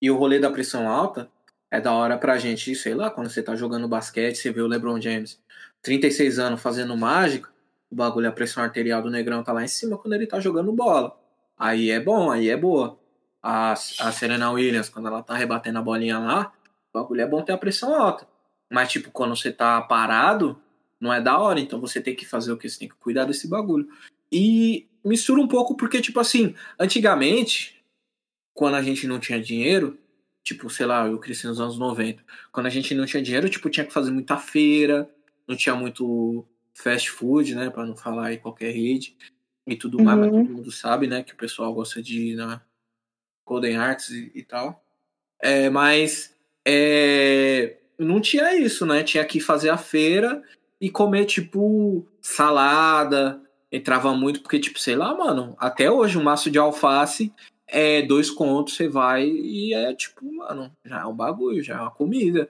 [0.00, 1.30] E o rolê da pressão alta
[1.70, 4.66] é da hora pra gente, sei lá, quando você tá jogando basquete, você vê o
[4.66, 5.40] LeBron James,
[5.80, 7.48] 36 anos, fazendo mágica,
[7.90, 10.70] o bagulho, a pressão arterial do negrão tá lá em cima quando ele tá jogando
[10.70, 11.18] bola.
[11.56, 12.98] Aí é bom, aí é boa
[13.48, 16.52] a, a Serena Williams, quando ela tá rebatendo a bolinha lá,
[16.92, 18.28] o bagulho é bom ter a pressão alta.
[18.70, 20.60] Mas, tipo, quando você tá parado,
[21.00, 21.58] não é da hora.
[21.58, 22.68] Então você tem que fazer o que?
[22.68, 23.88] Você tem que cuidar desse bagulho.
[24.30, 27.82] E mistura um pouco porque, tipo assim, antigamente,
[28.52, 29.98] quando a gente não tinha dinheiro,
[30.44, 32.22] tipo, sei lá, eu cresci nos anos 90.
[32.52, 35.08] Quando a gente não tinha dinheiro, tipo, tinha que fazer muita feira,
[35.46, 39.16] não tinha muito fast food, né, para não falar aí qualquer rede
[39.66, 40.44] e tudo mais, mas uhum.
[40.44, 42.62] todo mundo sabe, né, que o pessoal gosta de ir na,
[43.48, 44.84] Golden Arts e, e tal.
[45.40, 46.34] É, mas
[46.66, 49.02] é, não tinha isso, né?
[49.02, 50.42] Tinha que fazer a feira
[50.80, 53.40] e comer, tipo, salada.
[53.70, 57.32] Entrava muito, porque, tipo, sei lá, mano, até hoje um maço de alface
[57.66, 61.80] é dois contos, você vai e é tipo, mano, já é um bagulho, já é
[61.80, 62.48] uma comida.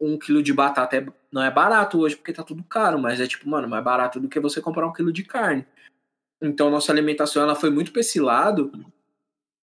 [0.00, 3.26] Um quilo de batata é, não é barato hoje porque tá tudo caro, mas é
[3.26, 5.66] tipo, mano, mais barato do que você comprar um quilo de carne.
[6.40, 8.70] Então nossa alimentação ela foi muito pra esse lado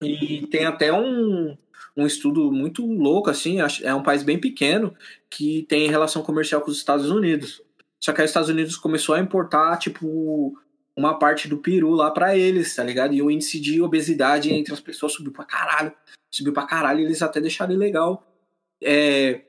[0.01, 1.57] e tem até um,
[1.95, 4.95] um estudo muito louco, assim, é um país bem pequeno,
[5.29, 7.61] que tem relação comercial com os Estados Unidos.
[7.99, 10.57] Só que os Estados Unidos começou a importar, tipo,
[10.95, 13.13] uma parte do peru lá para eles, tá ligado?
[13.13, 15.93] E o índice de obesidade entre as pessoas subiu pra caralho.
[16.31, 18.25] Subiu pra caralho e eles até deixaram ilegal
[18.81, 19.41] é,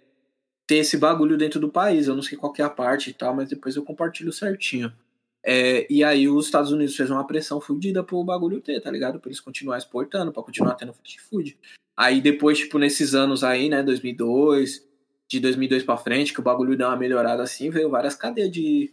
[0.67, 2.09] ter esse bagulho dentro do país.
[2.09, 4.93] Eu não sei qual é a parte e tal, mas depois eu compartilho certinho.
[5.43, 9.19] É, e aí os Estados Unidos fez uma pressão fodida pro bagulho ter, tá ligado?
[9.19, 11.59] Pra eles continuar exportando, pra continuar tendo fast food.
[11.97, 14.87] Aí depois, tipo, nesses anos aí, né, 2002,
[15.29, 18.93] de 2002 pra frente, que o bagulho deu uma melhorada assim, veio várias cadeias de,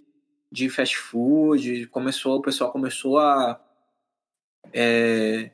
[0.51, 3.61] de fast food, começou, o pessoal começou a
[4.73, 5.51] é,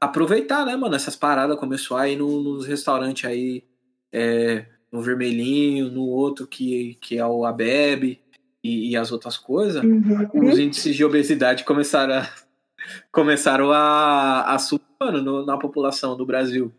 [0.00, 1.58] aproveitar, né, mano, essas paradas.
[1.58, 3.64] Começou aí no, nos restaurantes aí,
[4.12, 8.23] é, no Vermelhinho, no outro que, que é o Abebe
[8.64, 9.84] e, e as outras coisas.
[9.84, 10.48] Uhum.
[10.48, 12.28] Os índices de obesidade começaram a,
[13.12, 16.72] começaram a, a subir mano, no- na população do Brasil.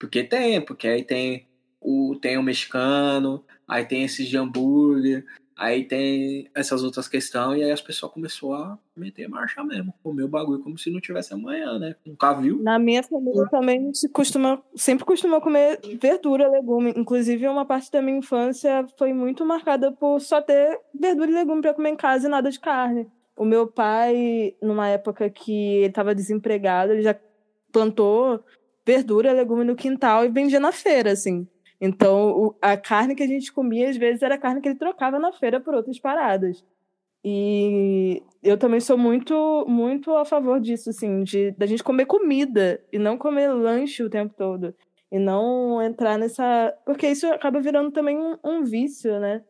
[0.00, 1.46] Porque tem, porque aí tem
[1.80, 5.24] o, tem o mexicano, aí tem esses de hambúrguer,
[5.58, 10.22] aí tem essas outras questões, e aí as pessoas começaram a meter marcha mesmo, comer
[10.22, 11.96] o bagulho como se não tivesse amanhã, né?
[12.06, 12.62] Nunca viu.
[12.62, 16.94] Na minha família também se costuma, sempre costuma comer verdura, legume.
[16.96, 21.60] Inclusive, uma parte da minha infância foi muito marcada por só ter verdura e legume
[21.60, 23.08] para comer em casa e nada de carne.
[23.36, 27.16] O meu pai, numa época que ele estava desempregado, ele já
[27.72, 28.42] plantou
[28.86, 31.46] verdura, legume no quintal e vendia na feira, assim.
[31.80, 35.18] Então, o- a carne que a gente comia, às vezes, era carne que ele trocava
[35.18, 36.64] na feira por outras paradas.
[37.24, 42.80] E eu também sou muito, muito a favor disso, assim, de da gente comer comida
[42.92, 44.74] e não comer lanche o tempo todo.
[45.10, 46.74] E não entrar nessa.
[46.84, 49.42] Porque isso acaba virando também um, um vício, né?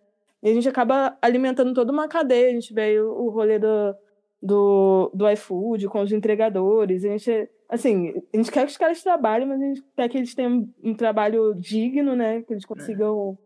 [0.43, 2.49] E a gente acaba alimentando toda uma cadeia.
[2.51, 3.95] A gente vê o, o rolê do,
[4.43, 7.05] do, do iFood com os entregadores.
[7.05, 10.19] A gente, assim, a gente quer que os caras trabalhem, mas a gente quer que
[10.19, 12.43] eles tenham um trabalho digno, né?
[12.43, 13.39] Que eles consigam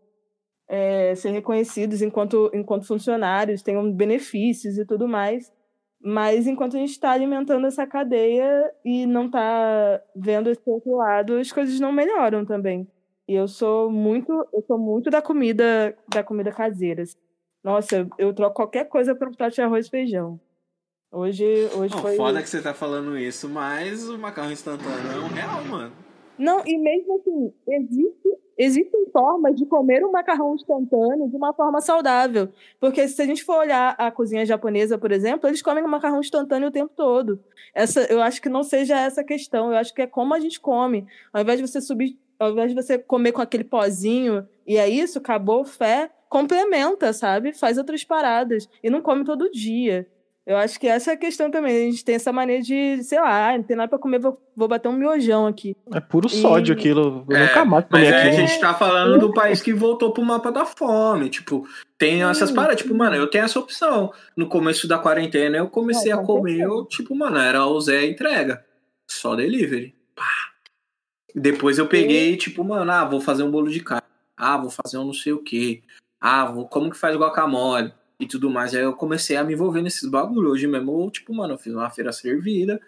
[0.67, 5.51] é, ser reconhecidos enquanto, enquanto funcionários, tenham benefícios e tudo mais.
[6.01, 11.37] Mas enquanto a gente está alimentando essa cadeia e não está vendo esse outro lado,
[11.37, 12.87] as coisas não melhoram também.
[13.27, 17.03] E eu sou muito, eu sou muito da comida, da comida caseira.
[17.03, 17.15] assim.
[17.63, 20.39] Nossa, eu troco qualquer coisa por um prato de arroz e feijão.
[21.13, 22.15] Hoje, hoje Não, foi.
[22.15, 25.93] foda que você tá falando isso, mas o macarrão instantâneo é um real, mano.
[26.39, 31.79] Não, e mesmo assim, existe, existem formas de comer um macarrão instantâneo de uma forma
[31.81, 32.49] saudável.
[32.79, 36.19] Porque se a gente for olhar a cozinha japonesa, por exemplo, eles comem um macarrão
[36.19, 37.39] instantâneo o tempo todo.
[37.75, 40.39] Essa, eu acho que não seja essa a questão, eu acho que é como a
[40.39, 41.05] gente come.
[41.31, 44.89] Ao invés de você subir, ao invés de você comer com aquele pozinho, e é
[44.89, 47.53] isso, acabou, fé, complementa, sabe?
[47.53, 48.67] Faz outras paradas.
[48.81, 50.07] E não come todo dia.
[50.45, 51.87] Eu acho que essa é a questão também.
[51.87, 54.37] A gente tem essa mania de, sei lá, "Ah, não tem nada pra comer, vou,
[54.55, 55.73] vou bater um miojão aqui.
[55.93, 57.25] É puro sódio E- aquilo.
[57.29, 60.21] Eu É, nunca mais Mas aí a gente tá falando do país que voltou pro
[60.21, 61.29] mapa da fome.
[61.29, 61.65] Tipo,
[61.97, 62.75] tem essas paradas.
[62.81, 64.11] Tipo, mano, eu tenho essa opção.
[64.35, 67.79] No começo da quarentena, eu comecei Não, a com comer, eu, tipo, mano, era o
[67.79, 68.65] Zé entrega.
[69.09, 69.95] Só delivery.
[70.13, 70.23] Pá.
[71.33, 74.03] Depois eu peguei, tipo, mano, ah, vou fazer um bolo de carne.
[74.37, 75.81] Ah, vou fazer um não sei o quê.
[76.19, 77.93] Ah, vou, como que faz guacamole?
[78.23, 78.73] E tudo mais.
[78.73, 80.49] Aí eu comecei a me envolver nesses bagulho.
[80.49, 82.79] Hoje mesmo, tipo, mano, eu fiz uma feira servida.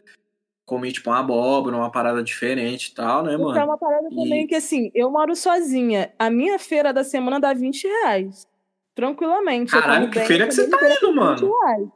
[0.65, 3.65] Comi, tipo, uma abóbora, uma parada diferente e tal, né, Porque é mano?
[3.71, 6.11] uma parada E- também que, assim, eu moro sozinha.
[6.17, 8.47] A minha feira da semana dá 20 reais.
[8.95, 9.71] Tranquilamente.
[9.73, 11.53] Caralho, que bem, feira que você tá indo, por 20 mano?
[11.61, 11.87] reais.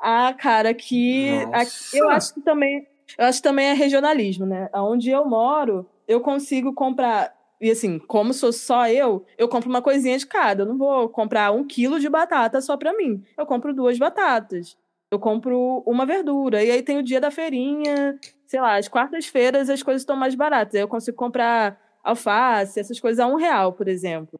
[0.00, 0.76] Ah, cara, Nossa.
[0.76, 2.86] aqui- eu acho que também,
[3.18, 4.68] eu acho que também é regionalismo, né?
[4.74, 9.82] Onde eu moro, eu consigo comprar e assim, como sou só eu, eu compro uma
[9.82, 10.62] coisinha de cada.
[10.62, 13.22] Eu não vou comprar um quilo de batata só pra mim.
[13.36, 14.76] Eu compro duas batatas.
[15.10, 16.62] Eu compro uma verdura.
[16.62, 20.34] E aí tem o dia da feirinha, sei lá, as quartas-feiras as coisas estão mais
[20.34, 20.74] baratas.
[20.74, 24.38] Aí eu consigo comprar alface, essas coisas a um real, por exemplo.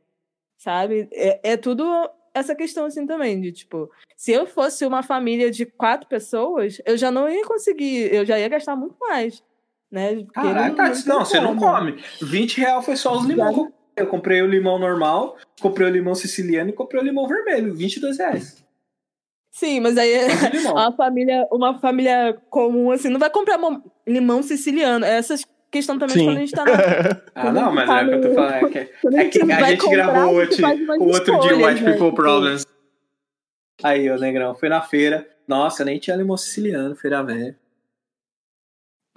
[0.56, 1.08] Sabe?
[1.12, 1.84] É, é tudo
[2.34, 6.96] essa questão assim também, de tipo, se eu fosse uma família de quatro pessoas, eu
[6.96, 9.42] já não ia conseguir, eu já ia gastar muito mais.
[9.90, 10.16] Né?
[10.16, 11.96] Porque Caralho, tá, tem não, você não come.
[12.20, 13.70] 20 reais foi só os limão.
[13.96, 14.42] que eu comprei.
[14.42, 17.74] O limão normal, comprei o limão siciliano e comprei o limão vermelho.
[17.74, 18.64] 22 reais.
[19.50, 20.26] Sim, mas aí é
[20.70, 23.58] uma família, uma família comum, assim, não vai comprar
[24.06, 25.04] limão siciliano.
[25.04, 25.34] Essa
[25.70, 26.24] questão também Sim.
[26.26, 26.72] quando a gente tá na.
[27.34, 28.54] Ah, não, mas é o que eu tô falando.
[28.54, 28.78] É que,
[29.16, 31.92] é que a vai gente comprar, gravou o outro dia White né?
[31.92, 32.66] People Problems.
[33.82, 35.26] Aí, ô Negrão, fui na feira.
[35.46, 37.56] Nossa, nem tinha limão siciliano, feira velha.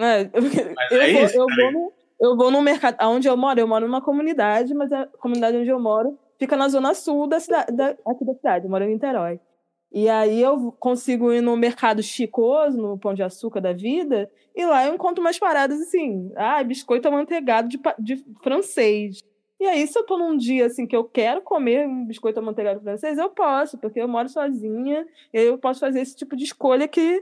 [0.01, 0.41] É, eu,
[0.75, 2.97] Mas eu é vou, isso, eu, tá vou no, eu vou no mercado.
[3.01, 6.67] Onde eu moro, eu moro numa comunidade, mas a comunidade onde eu moro fica na
[6.67, 8.65] zona sul da cidade, da, aqui da cidade.
[8.65, 9.39] Eu moro em Niterói.
[9.93, 14.65] E aí eu consigo ir no mercado chicoso, no Pão de Açúcar da vida, e
[14.65, 16.31] lá eu encontro umas paradas assim.
[16.35, 19.21] Ah, biscoito amanteigado de, de francês.
[19.59, 22.81] E aí, se eu tô num dia assim que eu quero comer um biscoito amanteigado
[22.81, 27.21] francês, eu posso, porque eu moro sozinha, eu posso fazer esse tipo de escolha que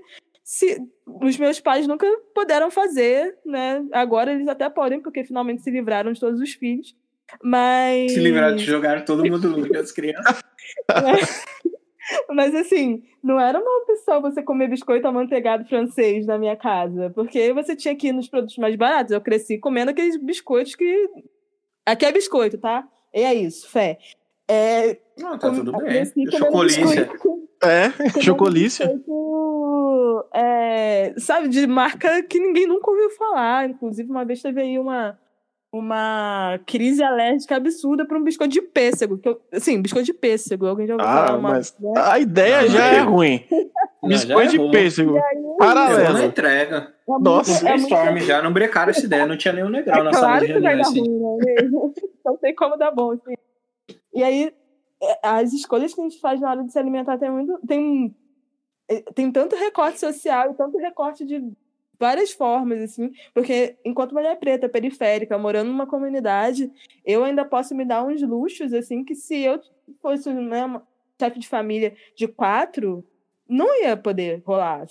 [0.52, 3.86] se os meus pais nunca puderam fazer, né?
[3.92, 6.96] Agora eles até podem, porque finalmente se livraram de todos os filhos.
[7.44, 8.14] Mas.
[8.14, 10.42] Se livraram de jogar todo mundo no as crianças.
[12.34, 17.54] Mas assim, não era uma opção você comer biscoito amanteigado francês na minha casa, porque
[17.54, 19.12] você tinha que ir nos produtos mais baratos.
[19.12, 21.10] Eu cresci comendo aqueles biscoitos que.
[21.86, 22.88] Aqui é biscoito, tá?
[23.14, 24.00] E é isso, fé.
[24.48, 26.04] É, Não, tá tudo bem.
[26.32, 26.84] Chocolícia.
[26.84, 28.88] biscoito- É, chocolícia.
[30.34, 33.70] É, é, sabe, de marca que ninguém nunca ouviu falar.
[33.70, 35.18] Inclusive, uma vez teve aí uma,
[35.72, 39.18] uma crise alérgica absurda para um biscoito de pêssego.
[39.18, 40.66] Que eu, assim, biscoito de pêssego.
[40.66, 41.92] Alguém já ouviu ah, falar uma, mas né?
[41.96, 43.44] a ideia Não, já é ruim.
[44.02, 44.72] Não, Biscoito já de errou.
[44.72, 45.16] pêssego.
[45.18, 46.14] Aí, Paralelo.
[46.14, 46.94] Na entrega.
[47.08, 47.64] é Nossa.
[47.64, 50.14] No é muito- brainstorm já não brecaram essa ideia, não tinha nenhum negrão na É
[50.14, 50.82] sala claro de que vai reunião.
[50.84, 51.10] dar Assim.
[51.10, 51.92] ruim, né?
[52.26, 53.12] Não tem como dar bom.
[53.12, 53.34] Assim.
[54.14, 54.54] E aí,
[55.02, 57.60] é, as escolhas que a gente faz na hora de se alimentar tem muito.
[57.68, 58.19] Tem, é,
[59.14, 61.42] tem tanto recorte social e tanto recorte de
[62.00, 66.72] várias formas, assim, porque enquanto mulher preta, periférica, morando numa comunidade,
[67.06, 69.60] eu ainda posso me dar uns luxos, assim, que se eu
[70.02, 70.88] fosse né, uma
[71.20, 73.04] chefe de família de quatro,
[73.48, 74.86] não ia poder rolar.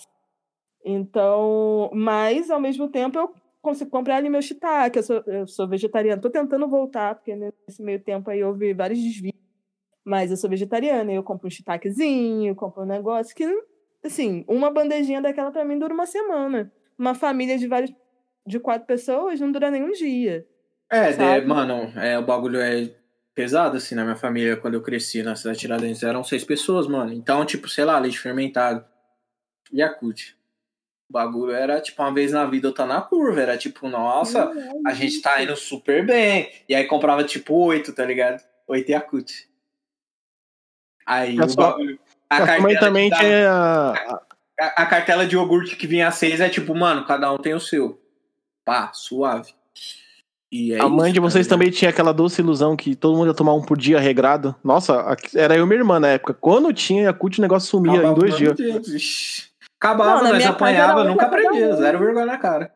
[0.85, 5.67] Então, mas ao mesmo tempo eu consigo comprar ali meu shiitake, eu sou, eu sou
[5.67, 6.21] vegetariana.
[6.21, 9.33] Tô tentando voltar, porque nesse meio tempo aí houve vários desvios.
[10.03, 13.45] Mas eu sou vegetariana, eu compro um shiitakezinho, compro um negócio que,
[14.05, 16.71] assim, uma bandejinha daquela pra mim dura uma semana.
[16.97, 17.91] Uma família de vários,
[18.45, 20.45] de quatro pessoas não dura nem um dia.
[20.91, 22.93] É, de- mano, é, o bagulho é
[23.35, 26.87] pesado, assim, na minha família, quando eu cresci na cidade de Tiradentes, eram seis pessoas,
[26.87, 27.13] mano.
[27.13, 28.83] Então, tipo, sei lá, leite fermentado.
[29.71, 30.35] Yakult.
[31.09, 33.39] O bagulho era, tipo, uma vez na vida eu tô na curva.
[33.41, 34.51] Era tipo, nossa,
[34.85, 36.51] a gente tá indo super bem.
[36.67, 38.43] E aí comprava, tipo, oito, tá ligado?
[38.67, 39.31] Oito Yakult.
[41.05, 41.99] Aí A o sua- bagulho...
[42.29, 43.49] A cartela, também da- tinha.
[43.51, 44.21] a-
[44.59, 47.53] a, a cartela de iogurte que vinha a seis é tipo, mano, cada um tem
[47.53, 47.99] o seu.
[48.65, 49.53] Pá, suave.
[50.51, 51.59] E é A mãe isso, de vocês tá ligado?
[51.67, 54.55] também tinha aquela doce ilusão que todo mundo ia tomar um por dia regrado.
[54.63, 56.33] Nossa, era eu e minha irmã na época.
[56.33, 59.51] Quando tinha Yakult, o negócio sumia Acabava em dois dias.
[59.79, 61.69] Acabava, Não, nós apanhava, nunca aprendia.
[61.69, 61.77] um.
[61.77, 62.73] Zero vergonha na cara.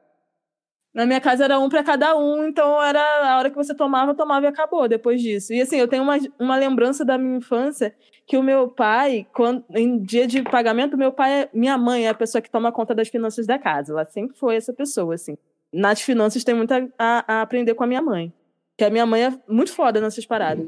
[0.94, 3.02] Na minha casa era um para cada um, então era
[3.34, 5.52] a hora que você tomava, tomava e acabou depois disso.
[5.52, 7.96] E assim, eu tenho uma, uma lembrança da minha infância
[8.26, 12.10] que o meu pai, quando, em dia de pagamento, meu pai, é- minha mãe é
[12.10, 13.92] a pessoa que toma conta das finanças da casa.
[13.94, 15.38] Ela sempre foi essa pessoa, assim.
[15.74, 18.32] Nas finanças tem muito a, a- aprender com a minha mãe.
[18.78, 20.66] Que a minha mãe é muito foda nessas paradas.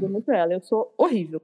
[0.00, 1.40] Eu muito ela, eu sou horrível.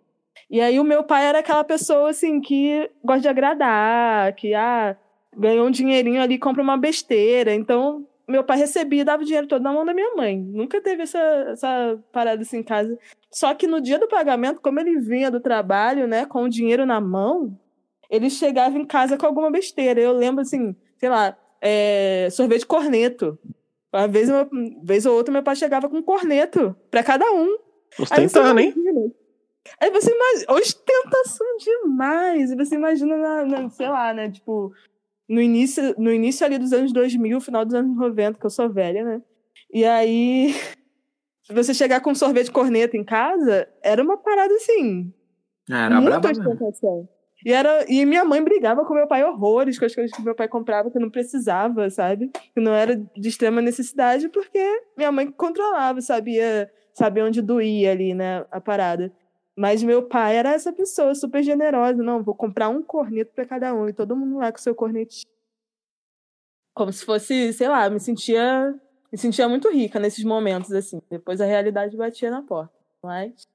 [0.51, 4.97] E aí o meu pai era aquela pessoa, assim, que gosta de agradar, que, ah,
[5.37, 7.55] ganhou um dinheirinho ali, compra uma besteira.
[7.55, 10.39] Então, meu pai recebia e dava o dinheiro todo na mão da minha mãe.
[10.39, 12.99] Nunca teve essa, essa parada assim em casa.
[13.31, 16.85] Só que no dia do pagamento, como ele vinha do trabalho, né, com o dinheiro
[16.87, 17.59] na mão,
[18.11, 20.01] ele chegava em casa com alguma besteira.
[20.01, 23.39] Eu lembro, assim, sei lá, é, sorvete corneto.
[23.93, 24.49] Uma vez, uma
[24.83, 27.57] vez ou outra, meu pai chegava com um corneto para cada um.
[27.99, 28.75] Ostentando, hein?
[29.81, 30.53] Aí você imagina.
[30.55, 32.51] Ostentação demais.
[32.51, 34.31] E você imagina, na, na- sei lá, né?
[34.31, 34.73] Tipo,
[35.33, 38.69] no início, no início ali dos anos 2000, final dos anos 90, que eu sou
[38.69, 39.23] velha, né?
[39.73, 40.55] E aí.
[41.43, 45.13] Se você chegar com sorvete corneta em casa, era uma parada assim.
[45.69, 47.09] Ah, Era muita ostentação.
[47.45, 50.37] E, era, e minha mãe brigava com meu pai horrores com as coisas que meu
[50.37, 52.31] pai comprava que não precisava, sabe?
[52.55, 54.63] Que não era de extrema necessidade, porque
[54.97, 59.13] minha mãe controlava, sabia, sabia onde doía ali, né, a parada.
[59.57, 62.03] Mas meu pai era essa pessoa super generosa.
[62.03, 63.89] Não, vou comprar um corneto para cada um.
[63.89, 65.31] E todo mundo lá com seu cornetinho.
[66.75, 68.75] Como se fosse, sei lá, me sentia,
[69.11, 71.03] me sentia muito rica nesses momentos, assim.
[71.11, 72.73] Depois a realidade batia na porta.
[73.03, 73.47] Mas.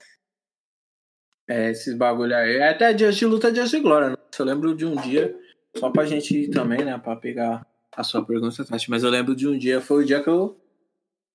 [1.50, 2.58] É, esses bagulho aí.
[2.58, 4.10] É Até dias de luta, dias de glória.
[4.12, 4.18] Né?
[4.38, 5.36] Eu lembro de um dia,
[5.76, 6.96] só pra gente ir também, né?
[7.00, 8.90] Pra pegar a sua pergunta, Tati.
[8.92, 10.62] Mas eu lembro de um dia, foi o dia que eu,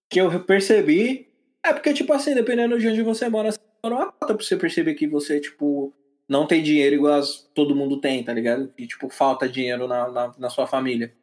[0.09, 1.29] que eu percebi.
[1.65, 3.51] É porque, tipo assim, dependendo de onde você mora,
[3.85, 5.93] uma cota pra você perceber que você, tipo,
[6.28, 8.68] não tem dinheiro igual as- todo mundo tem, tá ligado?
[8.68, 11.14] Que, tipo, falta dinheiro na, na, na sua família.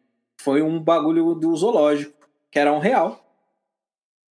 [0.41, 3.25] Foi um bagulho do zoológico, que era um real.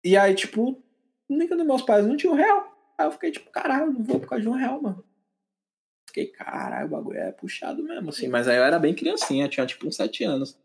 [0.04, 0.82] E aí, tipo,
[1.28, 2.76] nenhum dos meus pais não tinha um real.
[2.98, 5.04] Aí eu fiquei tipo, caralho, não vou por causa de um real, mano.
[6.08, 8.28] Fiquei, caralho, o bagulho é puxado mesmo, assim.
[8.28, 10.58] Mas aí eu era bem criancinha, tinha tipo uns 7 anos.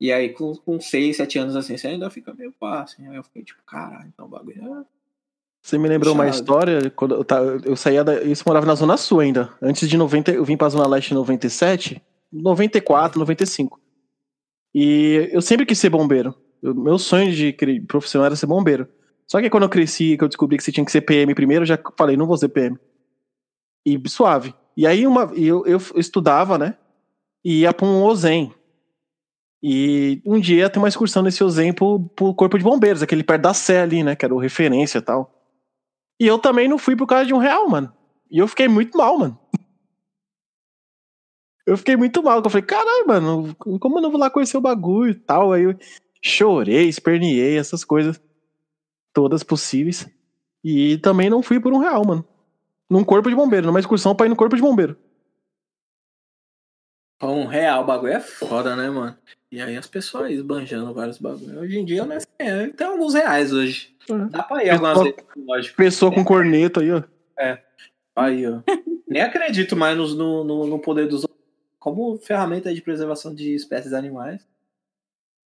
[0.00, 3.06] E aí com, com 6, 7 anos assim, você ainda fica meio pá, assim.
[3.08, 4.84] Aí eu fiquei tipo, caralho, então o bagulho é.
[5.66, 6.42] Você me lembrou uma Puxado.
[6.44, 8.22] história, quando eu, ta- eu saía da.
[8.22, 9.50] Isso morava na Zona Sul ainda.
[9.60, 12.00] Antes de 90, eu vim pra Zona Leste em 97,
[12.32, 13.80] 94, 95.
[14.72, 16.32] E eu sempre quis ser bombeiro.
[16.62, 17.52] Eu- meu sonho de
[17.88, 18.86] profissional era ser bombeiro.
[19.26, 21.62] Só que quando eu cresci, que eu descobri que você tinha que ser PM primeiro,
[21.64, 22.78] eu já falei, não vou ser PM.
[23.84, 24.54] E suave.
[24.76, 26.76] E aí uma, eu, eu estudava, né?
[27.44, 28.54] E ia pra um OZEM.
[29.62, 33.42] E um dia tem uma excursão nesse OZEM pro, pro Corpo de Bombeiros, aquele perto
[33.42, 34.14] da Sé ali, né?
[34.14, 35.32] Que era o referência e tal.
[36.20, 37.92] E eu também não fui por causa de um real, mano.
[38.30, 39.38] E eu fiquei muito mal, mano.
[41.66, 44.60] Eu fiquei muito mal, eu falei, caralho, mano, como eu não vou lá conhecer o
[44.60, 45.52] bagulho e tal?
[45.52, 45.76] Aí eu
[46.22, 48.20] chorei, esperneei, essas coisas
[49.12, 50.08] todas possíveis.
[50.62, 52.24] E também não fui por um real, mano.
[52.88, 54.96] Num corpo de bombeiro, numa excursão pra ir no corpo de bombeiro.
[57.22, 59.16] Um real, o bagulho é foda, né, mano?
[59.50, 61.56] E aí as pessoas esbanjando vários bagulhos.
[61.56, 62.18] Hoje em dia, né?
[62.38, 63.96] É, tem alguns reais hoje.
[64.10, 64.28] Uhum.
[64.28, 65.76] Dá pra ir algumas vezes, lógico.
[65.76, 67.02] Pessoa com corneto aí, ó.
[68.14, 68.60] Aí, ó.
[69.08, 71.36] Nem acredito mais no, no, no- poder dos outros
[71.78, 74.46] como ferramenta de preservação de espécies animais.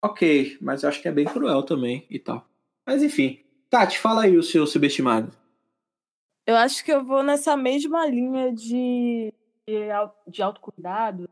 [0.03, 2.49] Ok, mas eu acho que é bem cruel também e tal.
[2.87, 3.39] Mas enfim.
[3.69, 5.31] Tati, fala aí o seu subestimado.
[6.47, 9.33] Eu acho que eu vou nessa mesma linha de,
[9.69, 9.89] de,
[10.27, 11.29] de autocuidado.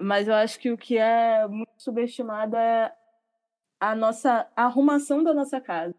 [0.00, 2.92] Mas eu acho que o que é muito subestimado é
[3.80, 5.94] a nossa a arrumação da nossa casa.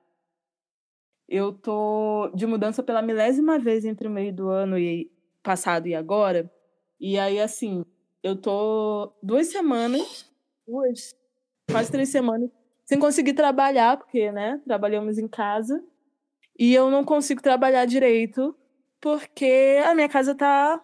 [1.27, 5.95] Eu tô de mudança pela milésima vez entre o meio do ano e passado e
[5.95, 6.51] agora.
[6.99, 7.83] E aí, assim,
[8.21, 10.29] eu tô duas semanas,
[10.67, 11.15] duas,
[11.69, 12.49] quase três semanas,
[12.85, 15.83] sem conseguir trabalhar, porque, né, trabalhamos em casa.
[16.57, 18.55] E eu não consigo trabalhar direito
[19.01, 20.83] porque a minha casa tá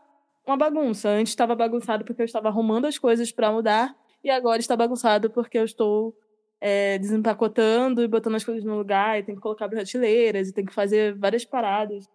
[0.51, 1.09] uma bagunça.
[1.09, 5.29] Antes estava bagunçado porque eu estava arrumando as coisas para mudar e agora está bagunçado
[5.29, 6.15] porque eu estou
[6.59, 10.65] é, desempacotando e botando as coisas no lugar e tem que colocar prateleiras e tem
[10.65, 12.07] que fazer várias paradas.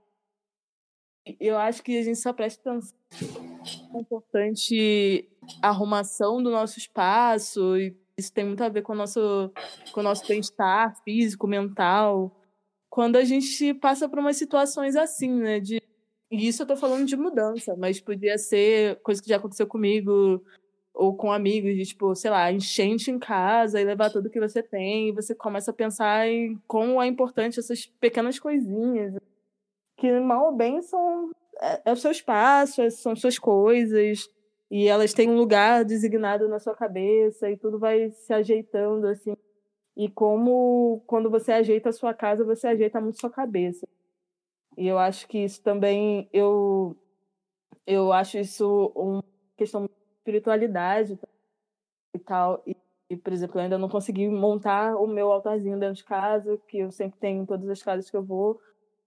[1.40, 2.96] Eu acho que a gente só presta atenção
[3.92, 5.28] na importante
[5.60, 9.50] arrumação do nosso espaço e isso tem muito a ver com o nosso,
[9.92, 12.32] com o nosso bem-estar físico, mental
[12.96, 15.60] quando a gente passa por umas situações assim, né?
[15.60, 15.82] De...
[16.36, 20.42] E isso eu tô falando de mudança, mas podia ser coisa que já aconteceu comigo
[20.92, 24.62] ou com amigos, de tipo, sei lá, enchente em casa e levar tudo que você
[24.62, 29.14] tem, e você começa a pensar em como é importante essas pequenas coisinhas,
[29.96, 31.30] que mal ou bem são
[31.60, 34.28] é, é o seu espaço, é- são suas coisas,
[34.70, 39.34] e elas têm um lugar designado na sua cabeça, e tudo vai se ajeitando assim.
[39.96, 43.86] E como quando você ajeita a sua casa, você ajeita muito sua cabeça.
[44.76, 46.96] E eu acho que isso também eu
[47.86, 49.24] eu acho isso uma
[49.56, 51.18] questão de espiritualidade
[52.14, 52.62] e tal.
[52.66, 52.76] E,
[53.08, 56.78] e, por exemplo, eu ainda não consegui montar o meu altarzinho dentro de casa, que
[56.78, 58.60] eu sempre tenho em todas as casas que eu vou.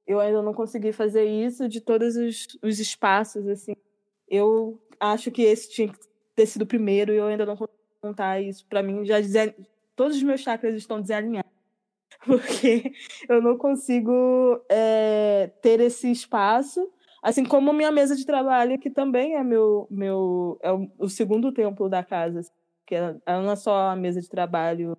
[0.07, 3.75] Eu ainda não consegui fazer isso de todos os, os espaços, assim.
[4.27, 5.99] Eu acho que esse tinha que
[6.35, 8.65] ter sido o primeiro e eu ainda não consegui montar isso.
[8.67, 9.17] Para mim, já
[9.95, 11.51] todos os meus chakras estão desalinhados.
[12.25, 12.91] Porque
[13.27, 16.89] eu não consigo é, ter esse espaço.
[17.21, 21.89] Assim como minha mesa de trabalho, que também é meu, meu é o, segundo templo
[21.89, 22.39] da casa.
[22.39, 22.51] assim,
[22.85, 24.97] Que ela não é só a mesa de trabalho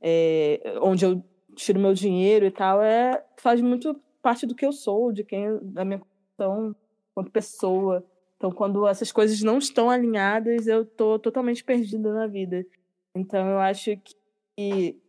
[0.00, 1.22] é, onde eu
[1.54, 5.58] tiro meu dinheiro e tal, é, faz muito parte do que eu sou, de quem
[5.62, 6.74] da minha condição
[7.14, 8.04] quanto pessoa.
[8.36, 12.64] Então, quando essas coisas não estão alinhadas, eu tô totalmente perdida na vida.
[13.14, 14.14] Então, eu acho que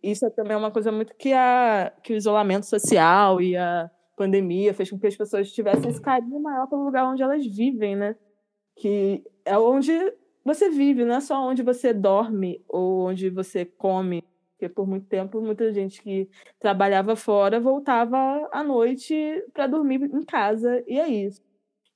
[0.03, 4.73] isso é também uma coisa muito que, a, que o isolamento social e a pandemia
[4.73, 8.15] fez com que as pessoas tivessem esse carinho maior pelo lugar onde elas vivem, né?
[8.75, 9.91] Que é onde
[10.45, 14.23] você vive, não é só onde você dorme ou onde você come.
[14.51, 16.29] Porque por muito tempo, muita gente que
[16.59, 18.17] trabalhava fora voltava
[18.51, 19.15] à noite
[19.53, 21.41] para dormir em casa, e é isso.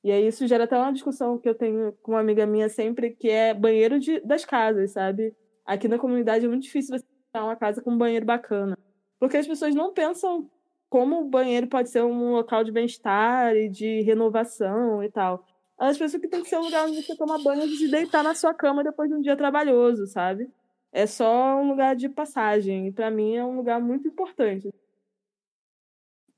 [0.04, 3.12] E aí isso gera até uma discussão que eu tenho com uma amiga minha sempre,
[3.12, 5.36] que é banheiro de, das casas, sabe?
[5.66, 7.06] Aqui na comunidade é muito difícil você
[7.44, 8.78] uma casa com um banheiro bacana.
[9.20, 10.50] Porque as pessoas não pensam
[10.90, 15.46] como o banheiro pode ser um local de bem-estar e de renovação e tal.
[15.80, 18.24] Elas pensam que tem que ser um lugar onde você toma banho antes de deitar
[18.24, 20.50] na sua cama depois de um dia trabalhoso, sabe?
[20.92, 22.88] É só um lugar de passagem.
[22.88, 24.74] E pra mim é um lugar muito importante.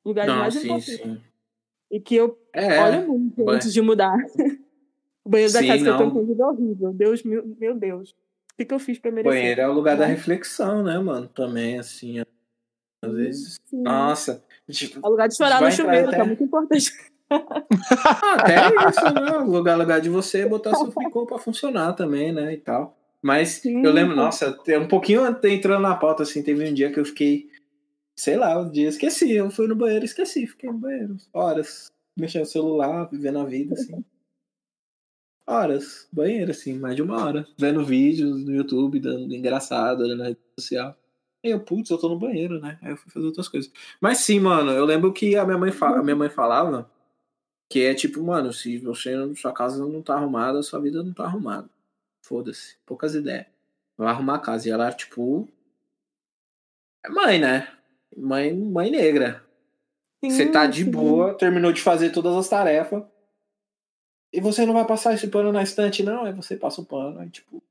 [0.03, 0.97] Lugar de Não, mais sim, importante.
[0.97, 1.21] sim.
[1.91, 3.57] E que eu É, olho muito banho.
[3.57, 4.17] antes de mudar.
[5.23, 6.09] o banheiro da Sim, casa que eu tô não.
[6.09, 6.93] inclusive é horrível.
[6.93, 8.15] Deus, meu, meu Deus.
[8.57, 9.39] O que, que eu fiz pra merecer?
[9.39, 10.13] banheiro é o lugar da Né?
[10.15, 11.27] reflexão, né, mano?
[11.27, 12.19] Também, assim.
[13.05, 13.55] Às vezes.
[13.67, 13.83] Sim.
[13.83, 14.43] Nossa.
[14.67, 16.91] Tipo, É lugar de chorar no chuveiro, até- que é muito importante.
[17.29, 18.55] até
[18.89, 19.37] isso, né?
[19.37, 22.53] O lugar, lugar de você botar seu ficou pra funcionar também, né?
[22.53, 22.97] E tal.
[23.21, 26.91] Mas Sim, eu lembro, nossa, um pouquinho antes entrando na pauta, assim, teve um dia
[26.91, 27.49] que eu fiquei.
[28.15, 29.31] Sei lá, um dia esqueci.
[29.33, 31.15] Eu fui no banheiro, esqueci, fiquei no banheiro.
[31.31, 31.91] Horas.
[32.17, 34.03] Mexendo no celular, vivendo a vida, assim.
[35.47, 36.07] Horas.
[36.11, 37.47] Banheiro, assim, mais de uma hora.
[37.57, 40.95] Vendo vídeos no YouTube, dando engraçado, olhando na rede social.
[41.43, 42.77] Aí eu, putz, eu tô no banheiro, né?
[42.81, 43.71] Aí eu fui fazer outras coisas.
[44.01, 46.89] Mas sim, mano, eu lembro que a minha mãe, a minha mãe falava
[47.69, 51.23] que é tipo, mano, se você, sua casa não tá arrumada, sua vida não tá
[51.23, 51.69] arrumada.
[52.25, 52.77] Foda-se.
[52.85, 53.45] Poucas ideias.
[53.97, 54.67] Vai arrumar a casa.
[54.67, 55.47] E ela, tipo.
[57.05, 57.71] É mãe, né?
[58.15, 59.43] Mãe, mãe negra.
[60.23, 60.91] Você tá de sim.
[60.91, 63.03] boa, terminou de fazer todas as tarefas.
[64.33, 66.25] E você não vai passar esse pano na estante, não?
[66.25, 67.61] Aí você passa o pano, aí tipo.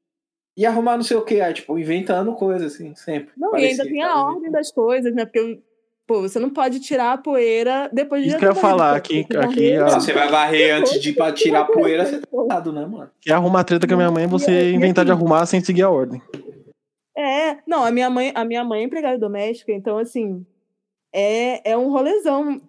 [0.57, 3.31] E arrumar não sei o que, aí, tipo, inventando coisa, assim, sempre.
[3.37, 5.27] Não, e Parecia ainda tem a ordem das coisas, né?
[5.27, 5.61] Porque
[6.07, 9.27] Pô, você não pode tirar a poeira depois de Isso que eu ia falar, aqui,
[9.37, 12.87] aqui Se você vai varrer antes de pra tirar a poeira, você tá errado, né,
[12.87, 13.11] mano?
[13.21, 16.23] que arrumar treta com a minha mãe você inventar de arrumar sem seguir a ordem.
[17.17, 20.47] É, não, a minha mãe, a minha mãe é empregada doméstica, então assim,
[21.13, 22.61] é, é um rolezão.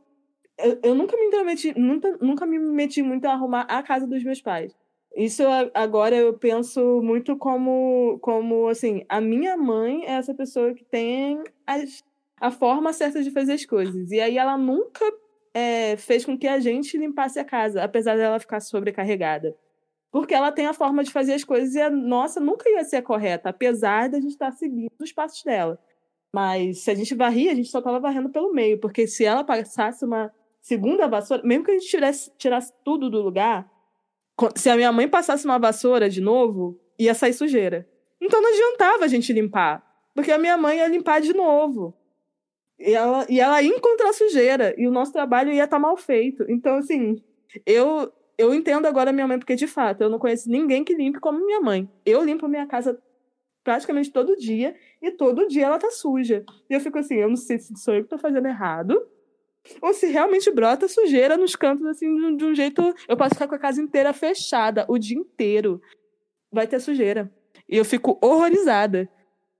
[0.58, 4.24] Eu, eu nunca me intrometi, nunca, nunca me meti muito a arrumar a casa dos
[4.24, 4.76] meus pais.
[5.16, 10.74] Isso a- agora eu penso muito como, como assim, a minha mãe é essa pessoa
[10.74, 12.04] que tem as,
[12.40, 14.12] a forma certa de fazer as coisas.
[14.12, 15.06] E aí ela nunca
[15.54, 19.56] é, fez com que a gente limpasse a casa, apesar dela ficar sobrecarregada.
[20.12, 22.98] Porque ela tem a forma de fazer as coisas e a nossa nunca ia ser
[22.98, 25.80] a correta, apesar da gente estar seguindo os passos dela.
[26.34, 29.44] Mas se a gente varria, a gente só estava varrendo pelo meio, porque se ela
[29.44, 30.32] passasse uma
[30.68, 33.72] segunda vassoura, mesmo que a gente tirasse, tirasse tudo do lugar,
[34.54, 37.88] se a minha mãe passasse uma vassoura de novo, ia sair sujeira.
[38.20, 39.82] Então não adiantava a gente limpar,
[40.14, 41.96] porque a minha mãe ia limpar de novo.
[42.78, 46.46] E ela, e ela ia encontrar sujeira, e o nosso trabalho ia estar mal feito.
[46.50, 47.24] Então, assim,
[47.66, 50.94] eu, eu entendo agora a minha mãe, porque de fato eu não conheço ninguém que
[50.94, 51.90] limpe como minha mãe.
[52.06, 53.02] Eu limpo minha casa
[53.64, 56.44] praticamente todo dia, e todo dia ela tá suja.
[56.70, 59.02] E eu fico assim, eu não sei se sou eu que tô fazendo errado,
[59.82, 62.94] ou se realmente brota sujeira nos cantos, assim, de um, de um jeito.
[63.08, 65.82] Eu posso ficar com a casa inteira fechada o dia inteiro.
[66.52, 67.32] Vai ter sujeira.
[67.68, 69.10] E eu fico horrorizada.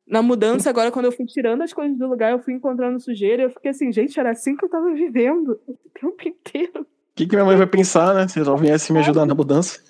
[0.08, 3.44] Na mudança, agora, quando eu fui tirando as coisas do lugar, eu fui encontrando sujeira.
[3.44, 6.82] Eu fiquei assim, gente, era assim que eu tava vivendo o tempo inteiro.
[6.82, 8.28] O que, que minha mãe vai pensar, né?
[8.28, 9.82] Se ela viesse me ajudar na mudança.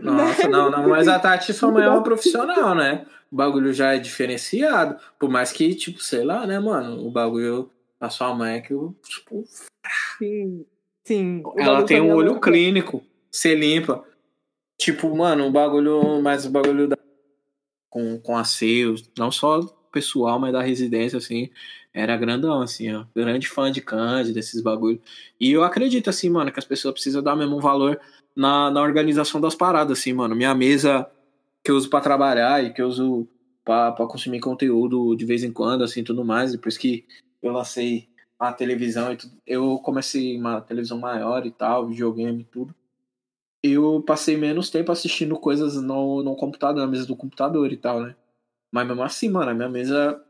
[0.00, 3.04] Nossa, não, não, mas a Tati, sua mãe é uma profissional, né?
[3.30, 4.96] O bagulho já é diferenciado.
[5.18, 7.06] Por mais que, tipo, sei lá, né, mano?
[7.06, 7.70] O bagulho
[8.00, 9.44] da sua mãe é que, o, tipo,
[10.18, 10.64] Sim.
[11.04, 11.42] Sim.
[11.56, 13.02] Ela tem um minha olho clínico.
[13.30, 14.04] Você limpa.
[14.78, 16.96] Tipo, mano, o bagulho, mas o bagulho da,
[17.88, 19.60] com, com asseio, não só
[19.92, 21.50] pessoal, mas da residência, assim,
[21.92, 23.04] era grandão, assim, ó.
[23.14, 25.00] Grande fã de Candy, desses bagulhos.
[25.38, 28.00] E eu acredito, assim, mano, que as pessoas precisam dar mesmo valor
[28.34, 30.34] na, na organização das paradas, assim, mano.
[30.34, 31.10] Minha mesa
[31.62, 33.28] que eu uso pra trabalhar e que eu uso
[33.64, 36.52] pra, pra consumir conteúdo de vez em quando, assim, tudo mais.
[36.52, 37.04] Depois que
[37.42, 42.44] eu lancei a televisão e tudo, eu comecei uma televisão maior e tal, videogame e
[42.44, 42.74] tudo.
[43.62, 48.00] Eu passei menos tempo assistindo coisas no, no computador, na mesa do computador e tal,
[48.00, 48.16] né?
[48.72, 50.24] Mas mesmo assim, mano, a minha mesa,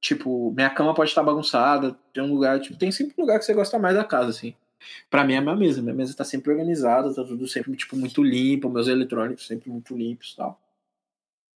[0.00, 3.44] tipo, minha cama pode estar bagunçada, tem um lugar, tipo, tem sempre um lugar que
[3.46, 4.54] você gosta mais da casa, assim.
[5.10, 7.96] Pra mim é a minha mesa, minha mesa tá sempre organizada, tá tudo sempre, tipo,
[7.96, 10.60] muito limpo, meus eletrônicos sempre muito limpos e tal.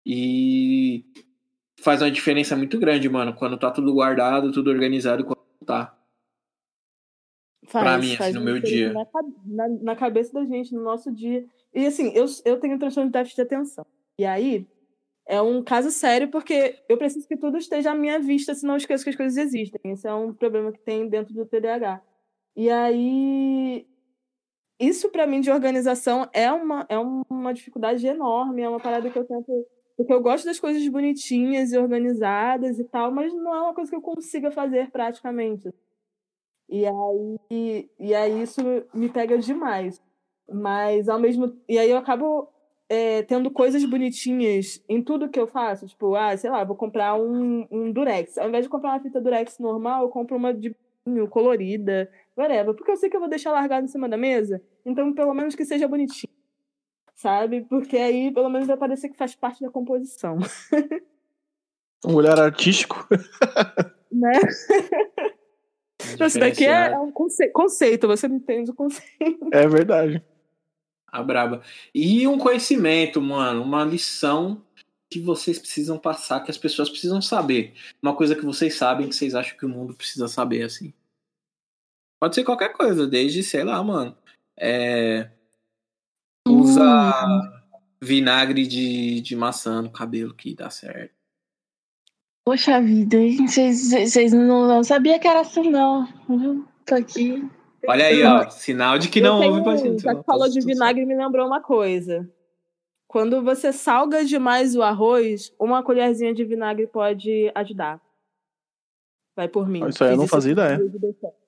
[0.05, 1.05] E
[1.81, 5.97] faz uma diferença muito grande, mano, quando tá tudo guardado, tudo organizado quando tá.
[7.67, 8.91] Faz, Pra mim, assim, no meu dia.
[8.91, 9.05] Na,
[9.45, 11.45] na, na cabeça da gente, no nosso dia.
[11.73, 13.85] E assim, eu, eu tenho transtorno de déficit de atenção.
[14.17, 14.67] E aí,
[15.27, 18.77] é um caso sério, porque eu preciso que tudo esteja à minha vista, senão eu
[18.77, 19.79] esqueço que as coisas existem.
[19.85, 22.01] Esse é um problema que tem dentro do TDAH.
[22.55, 23.87] E aí,
[24.79, 29.17] isso pra mim de organização é uma, é uma dificuldade enorme, é uma parada que
[29.17, 29.65] eu tento.
[30.01, 33.87] Porque eu gosto das coisas bonitinhas e organizadas e tal, mas não é uma coisa
[33.87, 35.71] que eu consiga fazer praticamente.
[36.67, 38.61] E aí, e aí isso
[38.95, 40.01] me pega demais.
[40.51, 42.49] Mas ao mesmo e aí eu acabo
[42.89, 45.85] é, tendo coisas bonitinhas em tudo que eu faço.
[45.85, 48.39] Tipo, ah, sei lá, vou comprar um, um durex.
[48.39, 50.75] Ao invés de comprar uma fita durex normal, eu compro uma de
[51.05, 52.73] vinho, colorida, whatever.
[52.73, 54.63] Porque eu sei que eu vou deixar largado em cima da mesa.
[54.83, 56.40] Então, pelo menos que seja bonitinho.
[57.21, 57.61] Sabe?
[57.61, 60.39] Porque aí, pelo menos, vai parecer que faz parte da composição.
[62.03, 63.07] Um olhar artístico.
[64.11, 64.31] Né?
[66.13, 69.47] Então, isso daqui é, é um conce- conceito, você não entende o conceito.
[69.53, 70.21] É verdade.
[71.07, 71.61] A braba.
[71.95, 74.65] E um conhecimento, mano, uma lição
[75.09, 77.73] que vocês precisam passar, que as pessoas precisam saber.
[78.01, 80.93] Uma coisa que vocês sabem, que vocês acham que o mundo precisa saber, assim.
[82.19, 84.13] Pode ser qualquer coisa, desde, sei lá, mano.
[84.59, 85.31] É...
[86.47, 87.61] Usa
[88.01, 91.13] vinagre de, de maçã no cabelo que dá certo.
[92.43, 93.47] Poxa vida, hein?
[93.47, 96.07] Vocês vocês não, não sabia que era assim, não.
[96.85, 97.47] Tô aqui.
[97.87, 98.49] Olha aí, ó.
[98.49, 100.01] Sinal de que não Eu ouve pra gente.
[100.01, 102.27] Já que falou de vinagre, me lembrou uma coisa.
[103.07, 108.01] Quando você salga demais o arroz, uma colherzinha de vinagre pode ajudar.
[109.35, 109.87] Vai por mim.
[109.87, 110.75] Isso aí eu não fazia ideia.
[110.75, 111.41] arroz e deu certo.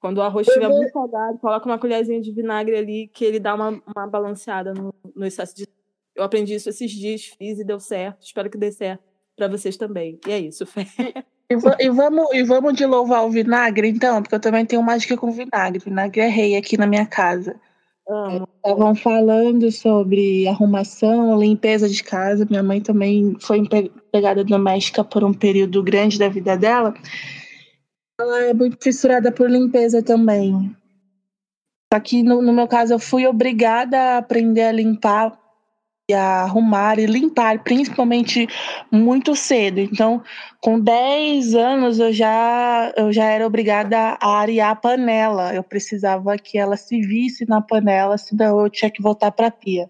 [0.00, 3.54] Quando o arroz estiver muito salgado, coloca uma colherzinha de vinagre ali, que ele dá
[3.54, 5.66] uma, uma balanceada no, no excesso de.
[6.14, 8.22] Eu aprendi isso esses dias, fiz e deu certo.
[8.22, 9.02] Espero que dê certo
[9.36, 10.18] pra vocês também.
[10.26, 10.86] E é isso, Fé.
[11.50, 11.54] E,
[11.86, 14.20] e vamos, e vamos de louvar o vinagre, então?
[14.20, 15.82] Porque eu também tenho mágica com vinagre.
[15.82, 17.56] Vinagre é rei aqui na minha casa.
[18.08, 18.48] Amo.
[18.56, 22.46] estavam falando sobre arrumação, limpeza de casa.
[22.48, 26.94] Minha mãe também foi empregada doméstica por um período grande da vida dela.
[28.20, 30.74] Ela é muito fissurada por limpeza também.
[31.92, 35.38] Só que no, no meu caso eu fui obrigada a aprender a limpar
[36.10, 38.48] e a arrumar e limpar, principalmente
[38.90, 39.78] muito cedo.
[39.78, 40.22] Então,
[40.60, 45.54] com 10 anos eu já eu já era obrigada a arear a panela.
[45.54, 49.50] Eu precisava que ela se visse na panela, senão eu tinha que voltar para a
[49.50, 49.88] pia.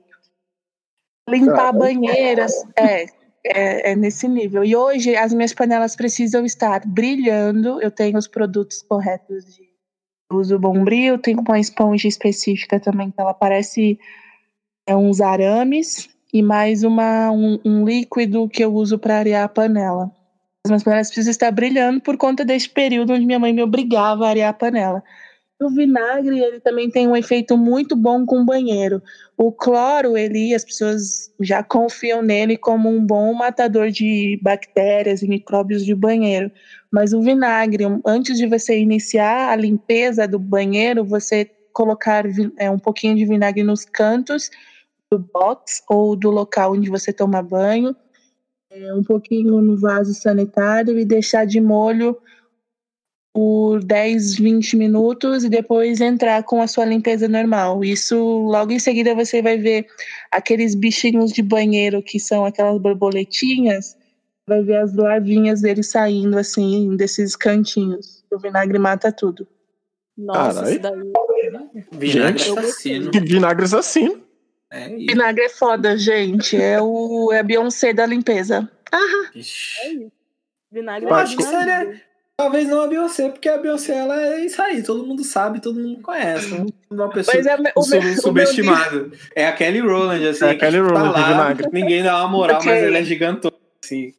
[1.28, 3.06] Limpar banheiras, é,
[3.48, 4.64] é, é, nesse nível.
[4.64, 7.80] E hoje as minhas panelas precisam estar brilhando.
[7.80, 9.68] Eu tenho os produtos corretos de
[10.30, 13.98] uso bombril, tenho uma esponja específica também que ela parece
[14.86, 19.48] é uns arames e mais uma, um, um líquido que eu uso para arear a
[19.48, 20.10] panela.
[20.64, 24.26] As minhas panelas precisam estar brilhando por conta desse período onde minha mãe me obrigava
[24.26, 25.02] a arear a panela.
[25.60, 29.02] O vinagre ele também tem um efeito muito bom com o banheiro.
[29.36, 35.28] O cloro, ele, as pessoas já confiam nele como um bom matador de bactérias e
[35.28, 36.50] micróbios de banheiro.
[36.92, 42.24] Mas o vinagre, antes de você iniciar a limpeza do banheiro, você colocar
[42.56, 44.50] é, um pouquinho de vinagre nos cantos
[45.10, 47.96] do box ou do local onde você toma banho,
[48.70, 52.16] é, um pouquinho no vaso sanitário e deixar de molho
[53.38, 57.84] por 10, 20 minutos e depois entrar com a sua limpeza normal.
[57.84, 59.86] Isso logo em seguida você vai ver
[60.28, 63.96] aqueles bichinhos de banheiro que são aquelas borboletinhas,
[64.44, 68.24] vai ver as larvinhas deles saindo assim desses cantinhos.
[68.28, 69.46] O vinagre mata tudo.
[70.16, 70.72] Nossa, Carai.
[70.72, 71.84] isso daí.
[71.92, 73.10] Vinagre assassino.
[73.22, 74.20] Vinagre assassino.
[74.72, 76.56] É Vinagre é foda, gente.
[76.56, 78.68] É, o, é a Beyoncé da limpeza.
[78.92, 79.30] Aham.
[79.32, 80.12] É isso.
[80.72, 82.07] Vinagre Eu é acho que seria.
[82.38, 85.80] Talvez não a Beyoncé, porque a Beyoncé ela é isso aí, todo mundo sabe, todo
[85.80, 86.64] mundo conhece.
[86.88, 89.10] Uma pessoa é, o sub, subestimada.
[89.34, 90.44] É a Kelly Rowland, assim.
[90.44, 92.72] É a Kelly Rowland, tá lá, ninguém dá uma moral, okay.
[92.72, 94.14] mas ela é gigantona, assim.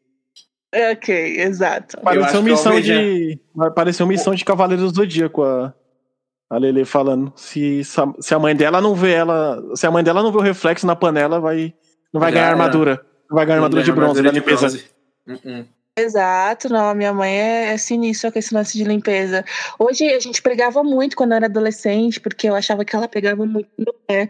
[0.91, 1.97] Ok, exato.
[2.01, 3.39] Pareceu missão de.
[3.73, 5.73] Pareceu missão de Cavaleiros do Zodíaco a,
[6.49, 7.31] a Lele falando.
[7.37, 9.63] Se, se a mãe dela não vê ela.
[9.75, 11.73] Se a mãe dela não vê o reflexo na panela, vai,
[12.13, 13.01] não vai Já ganhar armadura.
[13.29, 14.67] Não vai ganhar armadura de bronze da limpeza.
[14.67, 14.85] Bronze.
[15.25, 15.78] Uh -uh.
[15.97, 19.43] Exato, não, a minha mãe é, é sinistra com esse lance de limpeza.
[19.77, 23.45] Hoje a gente pregava muito quando eu era adolescente, porque eu achava que ela pegava
[23.45, 24.29] muito no pé.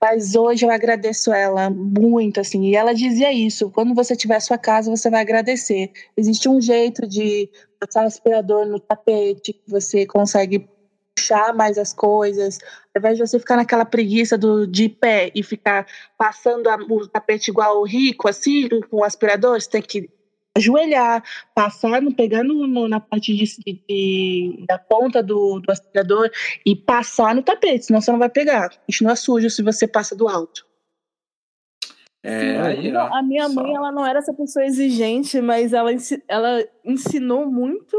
[0.00, 2.64] Mas hoje eu agradeço ela muito, assim.
[2.64, 5.92] E ela dizia isso: quando você tiver sua casa, você vai agradecer.
[6.16, 7.48] Existe um jeito de
[7.78, 10.68] passar aspirador no tapete, que você consegue
[11.14, 12.58] puxar mais as coisas,
[12.94, 15.86] ao invés de você ficar naquela preguiça do, de pé e ficar
[16.18, 20.10] passando a, o tapete igual o rico, assim, com o aspirador, você tem que
[20.56, 21.22] ajoelhar,
[21.54, 26.30] passar, no, pegar no, na parte de, de, da ponta do, do aspirador
[26.64, 28.70] e passar no tapete, senão você não vai pegar.
[28.86, 30.66] Continua sujo se você passa do alto.
[32.24, 35.90] É, aí, ó, a minha mãe, ela não era essa pessoa exigente, mas ela,
[36.28, 37.96] ela ensinou muito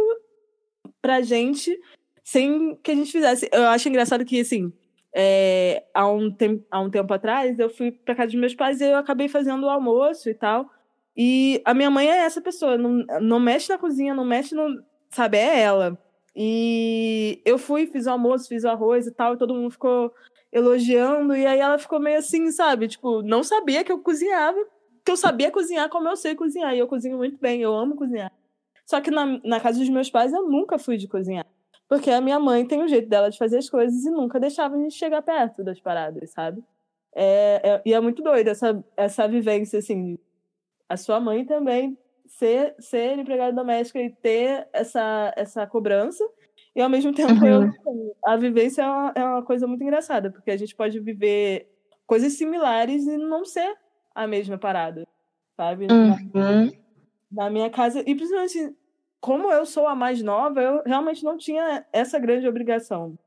[1.02, 1.78] pra gente
[2.24, 3.50] sem que a gente fizesse.
[3.52, 4.72] Eu acho engraçado que, assim,
[5.14, 8.80] é, há, um tempo, há um tempo atrás, eu fui pra casa dos meus pais
[8.80, 10.70] e eu acabei fazendo o almoço e tal.
[11.16, 14.84] E a minha mãe é essa pessoa, não, não mexe na cozinha, não mexe no.
[15.12, 15.98] Sabe, é ela.
[16.36, 20.12] E eu fui, fiz o almoço, fiz o arroz e tal, e todo mundo ficou
[20.52, 22.88] elogiando, e aí ela ficou meio assim, sabe?
[22.88, 24.58] Tipo, não sabia que eu cozinhava,
[25.06, 27.96] que eu sabia cozinhar como eu sei cozinhar, e eu cozinho muito bem, eu amo
[27.96, 28.32] cozinhar.
[28.86, 31.46] Só que na, na casa dos meus pais eu nunca fui de cozinhar.
[31.88, 34.40] Porque a minha mãe tem o um jeito dela de fazer as coisas e nunca
[34.40, 36.64] deixava a gente chegar perto das paradas, sabe?
[37.16, 40.18] É, é, e é muito doido essa, essa vivência, assim,
[40.94, 46.24] a sua mãe também ser, ser empregada doméstica e ter essa, essa cobrança.
[46.76, 47.64] E ao mesmo tempo, uhum.
[47.86, 51.68] eu, a vivência é uma, é uma coisa muito engraçada, porque a gente pode viver
[52.06, 53.76] coisas similares e não ser
[54.14, 55.08] a mesma parada,
[55.58, 55.88] sabe?
[55.92, 56.16] Uhum.
[56.34, 56.72] Na,
[57.32, 58.76] na minha casa, e principalmente
[59.20, 63.18] como eu sou a mais nova, eu realmente não tinha essa grande obrigação.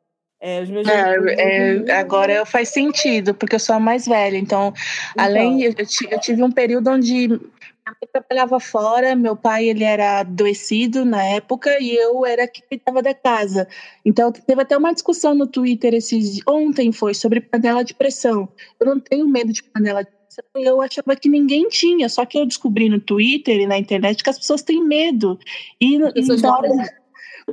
[0.41, 4.37] É, é, é, agora faz sentido, porque eu sou a mais velha.
[4.37, 4.73] Então,
[5.11, 5.75] então além, eu,
[6.11, 7.41] eu, tive um período onde minha
[7.87, 13.03] mãe trabalhava fora, meu pai ele era adoecido na época e eu era que cuidava
[13.03, 13.67] da casa.
[14.05, 18.49] Então, teve até uma discussão no Twitter esses ontem foi sobre panela de pressão.
[18.79, 20.45] Eu não tenho medo de panela de pressão.
[20.55, 24.31] Eu achava que ninguém tinha, só que eu descobri no Twitter e na internet que
[24.31, 25.39] as pessoas têm medo.
[25.81, 26.69] E, e na hora,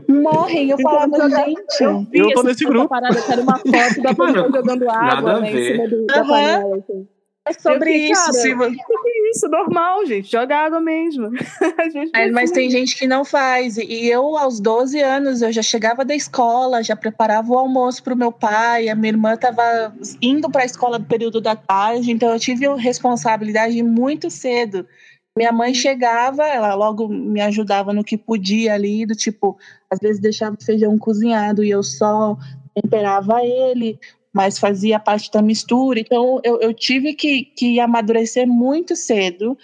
[0.10, 0.70] morrem.
[0.70, 1.84] Eu falava, então, gente.
[1.84, 2.90] Eu, eu tô nesse grupo.
[2.90, 6.78] Parada, era uma foto da pessoa jogando água né, em cima do, da panela.
[6.78, 7.08] Assim.
[7.46, 10.32] É sobre Eu isso, cara, se Que isso, normal, gente.
[10.32, 11.30] Joga água mesmo.
[11.94, 13.78] Vezes É, mas tem gente que não faz.
[13.78, 18.14] E eu, aos 12 anos, eu já chegava da escola, já preparava o almoço para
[18.14, 18.88] o meu pai.
[18.88, 22.66] A minha irmã estava indo para a escola no período da tarde, então eu tive
[22.76, 24.88] responsabilidade muito cedo.
[25.36, 29.58] Minha mãe chegava, ela logo me ajudava no que podia ali, do tipo,
[29.90, 32.38] às vezes deixava o feijão cozinhado e eu só
[32.76, 34.00] temperava ele,
[34.32, 36.00] mas fazia parte da mistura.
[36.00, 39.58] Então eu, eu tive que, que amadurecer muito cedo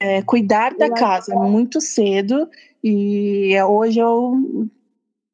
[0.00, 2.48] é, cuidar da casa muito cedo
[2.82, 4.68] e hoje eu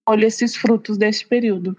[0.09, 1.77] olho esses frutos desse período.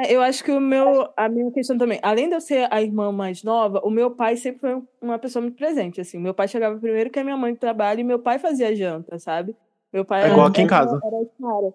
[0.00, 2.80] É, eu acho que o meu, a minha questão também, além de eu ser a
[2.80, 6.18] irmã mais nova, o meu pai sempre foi uma pessoa muito presente, assim.
[6.18, 9.56] Meu pai chegava primeiro que a minha mãe trabalha e meu pai fazia janta, sabe?
[9.92, 11.00] Meu pai É igual era- aqui em casa.
[11.02, 11.72] Era.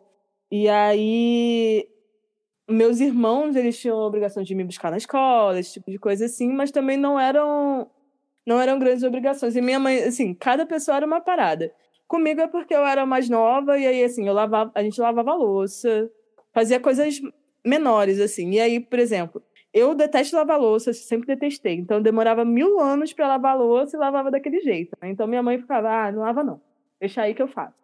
[0.51, 1.87] E aí,
[2.69, 6.25] meus irmãos, eles tinham a obrigação de me buscar na escola, esse tipo de coisa
[6.25, 7.87] assim, mas também não eram
[8.45, 9.55] não eram grandes obrigações.
[9.55, 11.71] E minha mãe, assim, cada pessoa era uma parada.
[12.07, 15.31] Comigo é porque eu era mais nova e aí assim, eu lavava, a gente lavava
[15.31, 16.09] a louça,
[16.53, 17.19] fazia coisas
[17.65, 18.51] menores assim.
[18.51, 19.41] E aí, por exemplo,
[19.73, 21.75] eu detesto lavar louça, sempre detestei.
[21.75, 24.95] Então demorava mil anos para lavar louça e lavava daquele jeito.
[25.01, 25.09] né?
[25.09, 26.61] Então minha mãe ficava, ah, não lava não,
[26.99, 27.75] deixa aí que eu faço.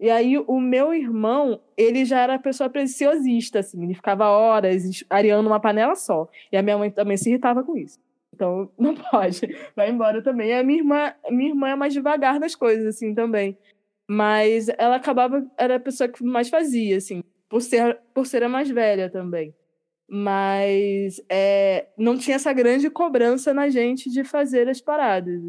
[0.00, 5.48] E aí o meu irmão, ele já era pessoa preciosista, assim, ele ficava horas areando
[5.48, 6.28] uma panela só.
[6.52, 7.98] E a minha mãe também se irritava com isso.
[8.32, 9.40] Então, não pode.
[9.74, 10.50] Vai embora também.
[10.50, 13.58] E a minha irmã, minha irmã é mais devagar nas coisas, assim, também.
[14.08, 18.48] Mas ela acabava, era a pessoa que mais fazia, assim, por ser, por ser a
[18.48, 19.54] mais velha também.
[20.08, 25.42] Mas é, não tinha essa grande cobrança na gente de fazer as paradas.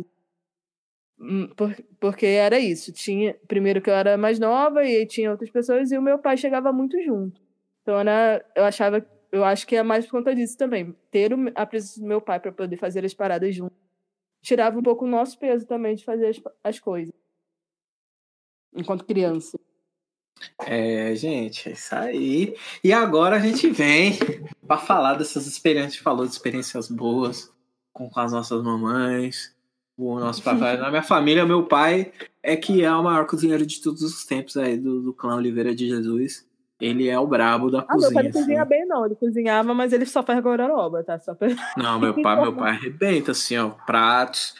[1.20, 2.92] Hum, por- porque era isso.
[2.94, 6.38] Tinha, primeiro que eu era mais nova e tinha outras pessoas e o meu pai
[6.38, 7.42] chegava muito junto.
[7.82, 10.96] Então era, eu achava, eu acho que é mais por conta disso também.
[11.12, 13.74] Ter a presença do meu pai para poder fazer as paradas junto
[14.42, 17.14] tirava um pouco o nosso peso também de fazer as, as coisas.
[18.74, 19.60] Enquanto criança.
[20.66, 22.56] É, gente, é isso aí.
[22.84, 24.18] E agora a gente vem
[24.66, 27.52] para falar dessas experiências, a gente falou de experiências boas
[27.94, 29.56] com, com as nossas mamães,
[29.98, 30.78] o nosso papai.
[30.78, 32.12] Na minha família, meu pai
[32.42, 35.74] é que é o maior cozinheiro de todos os tempos aí do, do clã Oliveira
[35.76, 36.48] de Jesus.
[36.80, 38.24] Ele é o brabo da Ah, meu pai cozinha.
[38.24, 38.70] não cozinha assim.
[38.70, 39.06] bem, não.
[39.06, 41.20] Ele cozinhava, mas ele só faz gororoba, tá?
[41.20, 41.50] Só pra...
[41.76, 44.56] Não, meu pai, meu pai arrebenta, assim, ó, pratos,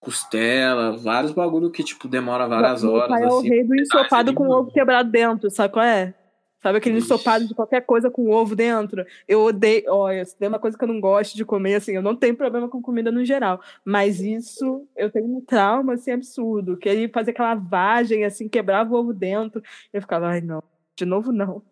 [0.00, 3.48] costela, vários bagulho que, tipo, demora várias Meu horas, pai é o assim.
[3.48, 6.14] rei do ensopado com ovo quebrado dentro, sabe qual é?
[6.62, 7.06] Sabe aquele Ixi.
[7.06, 9.04] ensopado de qualquer coisa com ovo dentro?
[9.26, 9.84] Eu odeio.
[9.88, 12.36] Olha, se tem uma coisa que eu não gosto de comer, assim, eu não tenho
[12.36, 13.62] problema com comida no geral.
[13.82, 16.76] Mas isso, eu tenho um trauma, assim, absurdo.
[16.76, 19.62] Que ele fazia aquela lavagem, assim, quebrava o ovo dentro.
[19.90, 20.62] Eu ficava, ai, não,
[20.94, 21.62] de novo não.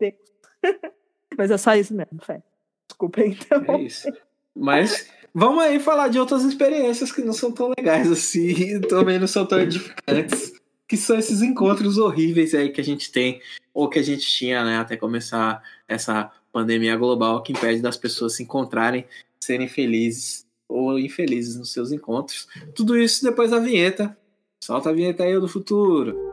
[1.37, 2.43] Mas é só isso mesmo, fé.
[2.89, 3.63] Desculpa, então.
[3.75, 4.11] É isso.
[4.57, 9.19] Mas vamos aí falar de outras experiências que não são tão legais assim, e também
[9.19, 10.53] não são tão edificantes,
[10.87, 13.41] que são esses encontros horríveis aí que a gente tem,
[13.73, 18.37] ou que a gente tinha, né, até começar essa pandemia global que impede das pessoas
[18.37, 19.05] se encontrarem,
[19.41, 22.47] serem felizes ou infelizes nos seus encontros.
[22.75, 24.17] Tudo isso depois da vinheta.
[24.63, 26.28] Solta a vinheta aí do futuro.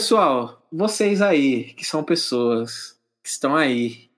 [0.00, 4.08] Pessoal, vocês aí, que são pessoas que estão aí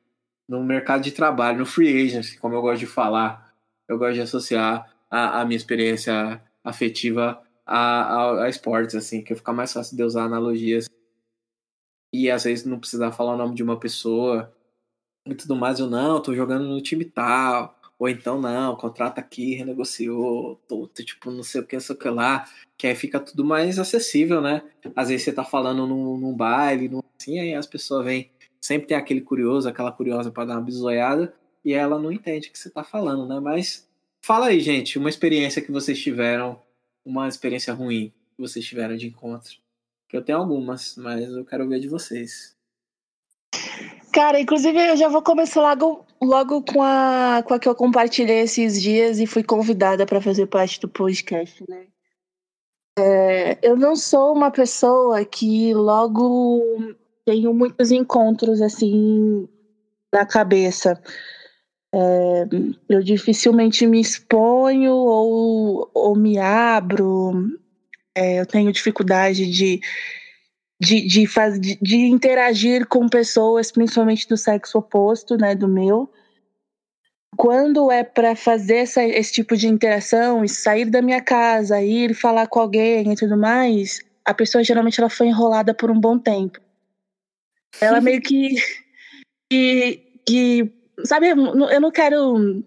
[0.49, 3.53] no mercado de trabalho, no free agency, como eu gosto de falar,
[3.89, 9.35] eu gosto de associar a, a minha experiência afetiva a, a, a esportes, assim, que
[9.35, 10.89] fica mais fácil de usar analogias.
[12.13, 14.55] E às vezes não precisar falar o nome de uma pessoa
[15.27, 19.55] e tudo mais, eu não, tô jogando no time tal, ou então não, contrata aqui,
[19.55, 22.97] renegociou, tô, tô, tipo, não sei o que, não sei o que lá, que aí
[22.97, 24.61] fica tudo mais acessível, né?
[24.97, 28.29] Às vezes você tá falando num, num baile, num, assim, aí as pessoas vêm,
[28.61, 31.33] sempre tem aquele curioso, aquela curiosa para dar uma bisoiada,
[31.65, 33.39] e ela não entende o que você tá falando, né?
[33.39, 33.89] Mas
[34.21, 36.61] fala aí, gente, uma experiência que vocês tiveram,
[37.05, 39.53] uma experiência ruim que vocês tiveram de encontro.
[40.09, 42.57] Que eu tenho algumas, mas eu quero ver de vocês.
[44.13, 48.41] Cara, inclusive eu já vou começar logo, logo com, a, com a que eu compartilhei
[48.41, 51.87] esses dias e fui convidada para fazer parte do podcast, né?
[52.99, 56.63] É, eu não sou uma pessoa que logo
[57.25, 59.49] tenho muitos encontros assim
[60.13, 61.03] na cabeça.
[61.95, 62.47] É,
[62.91, 67.59] eu dificilmente me exponho ou, ou me abro.
[68.15, 69.81] É, eu tenho dificuldade de,
[70.83, 76.11] de, de, faz, de, de interagir com pessoas, principalmente do sexo oposto, né, do meu.
[77.37, 82.49] Quando é para fazer essa, esse tipo de interação, sair da minha casa, ir falar
[82.49, 86.61] com alguém e tudo mais, a pessoa geralmente ela foi enrolada por um bom tempo.
[87.81, 88.57] Ela meio que,
[89.51, 90.73] que, que
[91.05, 92.65] sabe, eu não quero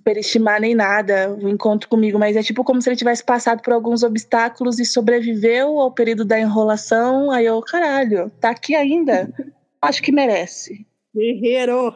[0.00, 3.72] superestimar nem nada o encontro comigo, mas é tipo como se ele tivesse passado por
[3.72, 7.30] alguns obstáculos e sobreviveu ao período da enrolação.
[7.30, 9.30] Aí eu, caralho, tá aqui ainda?
[9.80, 10.86] Acho que merece.
[11.14, 11.94] Guerreiro!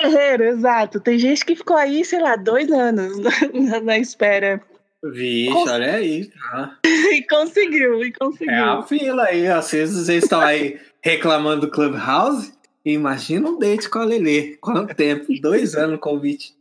[0.00, 1.00] Guerreiro, exato.
[1.00, 3.18] Tem gente que ficou aí, sei lá, dois anos
[3.52, 4.60] na, na espera.
[5.04, 5.70] Vixe, Cons...
[5.70, 6.26] olha aí.
[6.26, 6.78] Tá.
[6.84, 8.54] e conseguiu, e conseguiu.
[8.54, 12.52] É a fila aí, às vezes vocês estão aí reclamando do Clubhouse.
[12.92, 14.56] Imagina um date com a Lelê.
[14.60, 15.26] Quanto tempo?
[15.40, 16.54] Dois anos o convite.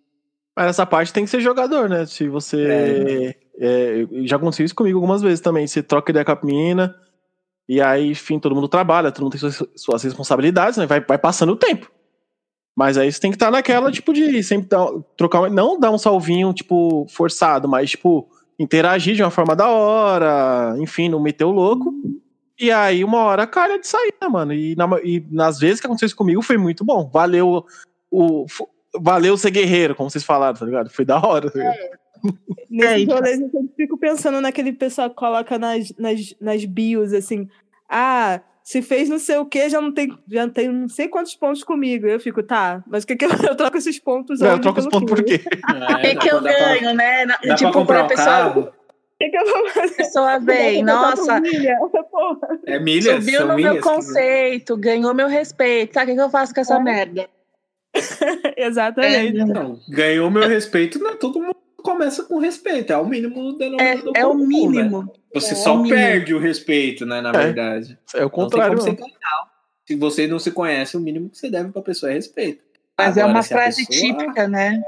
[0.58, 2.06] Mas essa parte tem que ser jogador, né?
[2.06, 2.66] Se você.
[2.68, 3.46] É.
[3.58, 5.68] É, já aconteceu isso comigo algumas vezes também.
[5.68, 6.96] Você troca ideia com a menina,
[7.70, 10.86] e aí, enfim, todo mundo trabalha, todo mundo tem suas, suas responsabilidades, né?
[10.86, 11.92] Vai, vai passando o tempo.
[12.76, 15.50] Mas aí você tem que estar naquela, tipo, de sempre dar, trocar.
[15.50, 18.28] Não dar um salvinho, tipo, forçado, mas, tipo,
[18.60, 21.94] interagir de uma forma da hora, enfim, não meter o louco.
[22.60, 24.54] E aí, uma hora calha de sair, né, mano?
[24.54, 27.10] E, na, e nas vezes que aconteceu isso comigo, foi muito bom.
[27.12, 27.66] Valeu
[28.10, 28.46] o.
[28.98, 30.90] Valeu ser guerreiro, como vocês falaram, tá ligado?
[30.90, 31.52] Foi da hora.
[31.52, 31.92] Tá é.
[32.70, 37.48] Nesse é, rolê, eu fico pensando naquele pessoal que coloca nas, nas, nas bios, assim,
[37.90, 41.36] ah, se fez não sei o que, já não tem, já tem não sei quantos
[41.36, 42.08] pontos comigo.
[42.08, 44.40] Eu fico, tá, mas o que, que eu, eu troco esses pontos?
[44.40, 45.42] Não, eu troco os pontos por quê?
[45.46, 47.26] O que, que eu ganho, pra, né?
[47.26, 48.26] Dá tipo, pra comprar um pessoa.
[48.26, 48.74] Carro.
[49.26, 49.94] Que, que eu vou fazer?
[49.94, 51.40] A pessoa vem, nossa.
[51.40, 51.78] Milha.
[52.66, 53.20] É milha.
[53.20, 55.94] Subiu no meu conceito, ganhou meu respeito.
[55.94, 56.80] Tá, o que, que eu faço com essa é.
[56.80, 57.30] merda?
[58.58, 59.40] Exatamente.
[59.40, 64.14] É, não, ganhou meu respeito, não, todo mundo começa com respeito, é o mínimo denominador.
[64.16, 65.04] É, é o mínimo.
[65.04, 65.10] Né?
[65.34, 67.32] Você é só o perde o respeito, né, na é.
[67.32, 67.98] verdade.
[68.14, 68.78] É o contrário.
[68.78, 68.98] Você
[69.86, 72.64] se você não se conhece, o mínimo que você deve pra pessoa é respeito.
[72.98, 74.18] Mas Agora, é uma frase pessoa...
[74.18, 74.82] típica, né?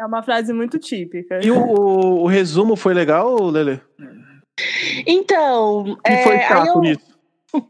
[0.00, 1.44] É uma frase muito típica.
[1.44, 3.82] E o, o, o resumo foi legal, Lele?
[5.06, 5.98] Então.
[6.02, 6.80] que é, foi chato eu...
[6.80, 7.10] nisso?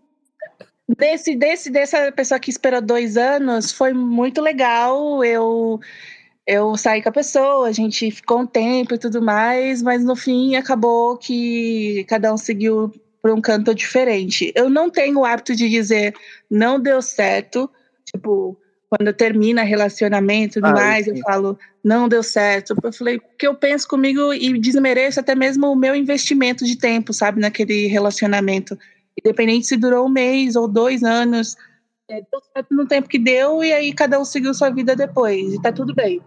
[0.99, 5.25] Desse, desse, dessa pessoa que esperou dois anos, foi muito legal.
[5.25, 5.79] Eu,
[6.45, 10.17] eu saí com a pessoa, a gente ficou um tempo e tudo mais, mas no
[10.17, 14.53] fim acabou que cada um seguiu por um canto diferente.
[14.55, 16.13] Eu não tenho o hábito de dizer
[16.51, 17.71] não deu certo,
[18.05, 18.59] tipo,
[18.91, 21.13] quando termina relacionamento e tudo ah, mais, sim.
[21.13, 22.75] eu falo, não deu certo.
[22.83, 27.13] Eu falei, porque eu penso comigo e desmereço até mesmo o meu investimento de tempo,
[27.13, 28.77] sabe, naquele relacionamento.
[29.17, 31.57] Independente se durou um mês ou dois anos,
[32.09, 35.55] é, deu certo no tempo que deu e aí cada um seguiu sua vida depois,
[35.55, 36.21] e tá tudo bem.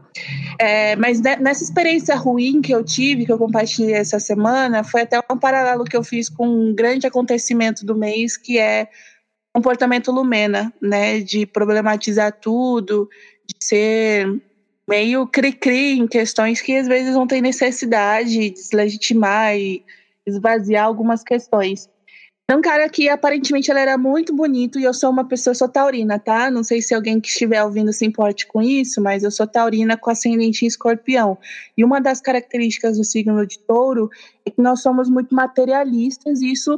[0.57, 5.19] É, mas nessa experiência ruim que eu tive, que eu compartilhei essa semana, foi até
[5.29, 8.87] um paralelo que eu fiz com um grande acontecimento do mês, que é
[9.53, 11.19] comportamento Lumena, né?
[11.19, 13.09] De problematizar tudo,
[13.45, 14.41] de ser
[14.87, 19.83] meio cri-cri em questões que às vezes não tem necessidade de deslegitimar e
[20.25, 21.89] esvaziar algumas questões.
[22.49, 25.69] É um cara que aparentemente ele era muito bonito e eu sou uma pessoa, sou
[25.69, 26.51] taurina, tá?
[26.51, 29.95] Não sei se alguém que estiver ouvindo se importe com isso, mas eu sou taurina
[29.95, 31.37] com ascendente em escorpião.
[31.77, 34.09] E uma das características do signo de touro
[34.45, 36.75] é que nós somos muito materialistas e isso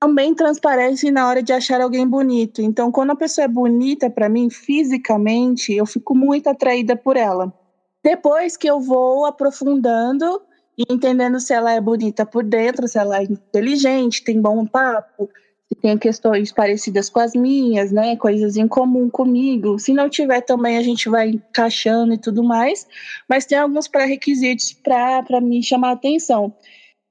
[0.00, 2.60] também transparece na hora de achar alguém bonito.
[2.60, 7.52] Então, quando a pessoa é bonita para mim, fisicamente, eu fico muito atraída por ela.
[8.02, 10.42] Depois que eu vou aprofundando
[10.76, 15.30] e entendendo se ela é bonita por dentro, se ela é inteligente, tem bom papo,
[15.68, 19.78] se tem questões parecidas com as minhas, né, coisas em comum comigo.
[19.78, 22.86] Se não tiver também a gente vai encaixando e tudo mais,
[23.28, 26.52] mas tem alguns pré-requisitos para me chamar a atenção.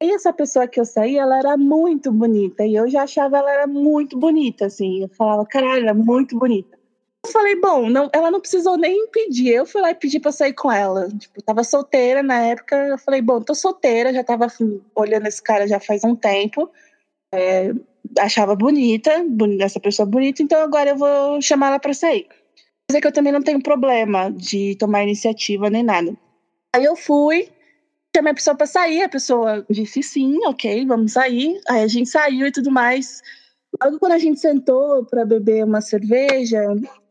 [0.04, 2.66] E essa pessoa que eu saí, ela era muito bonita.
[2.66, 5.04] E eu já achava ela era muito bonita, assim.
[5.04, 6.78] Eu falava, caralho, ela é muito bonita.
[7.26, 9.54] Eu falei, bom, não, ela não precisou nem pedir.
[9.54, 11.08] Eu fui lá e pedi pra sair com ela.
[11.08, 12.76] Tipo, tava solteira na época.
[12.76, 16.70] Eu falei, bom, tô solteira, já tava assim, olhando esse cara já faz um tempo.
[17.34, 17.72] É,
[18.20, 22.28] achava bonita, bonita, essa pessoa bonita, então agora eu vou chamar ela pra sair.
[22.90, 26.14] Mas é que eu também não tenho problema de tomar iniciativa nem nada.
[26.76, 27.50] Aí eu fui,
[28.16, 31.60] chamei a pessoa para sair, a pessoa disse sim, ok, vamos sair.
[31.68, 33.22] Aí a gente saiu e tudo mais.
[33.84, 36.62] Logo quando a gente sentou para beber uma cerveja,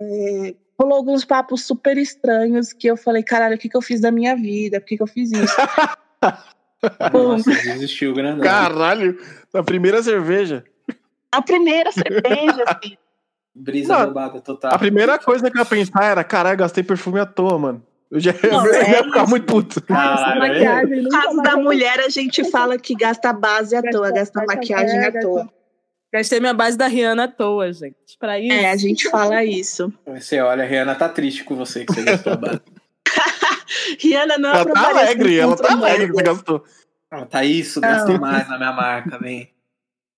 [0.01, 4.01] é, rolou alguns papos super estranhos que eu falei, caralho, o que, que eu fiz
[4.01, 4.81] da minha vida?
[4.81, 5.57] Por que, que eu fiz isso?
[7.13, 8.45] Nossa, desistiu grandão.
[8.45, 9.19] Caralho,
[9.53, 10.65] na primeira cerveja.
[11.31, 12.97] A primeira cerveja, assim.
[13.55, 14.75] Brisa roubada total.
[14.75, 17.87] A primeira coisa que eu ia pensar era, caralho, gastei perfume à toa, mano.
[18.13, 19.81] Eu já Não, eu é ia ficar muito puto.
[19.81, 20.85] Caralho, é?
[20.85, 25.03] No caso mais da mulher, a gente fala que gasta base à toa, gasta maquiagem
[25.03, 25.51] à toa.
[26.13, 28.19] Gastei minha base da Rihanna à toa, gente.
[28.21, 28.53] Pra isso.
[28.53, 29.91] É, a gente fala isso.
[30.07, 32.61] Você olha, a Rihanna tá triste com você que você gastou a base.
[33.99, 36.65] Rihanna não Ela tá alegre, ela tá alegre que você gastou.
[37.11, 39.51] Ah, tá isso, gastei mais na minha marca, vem.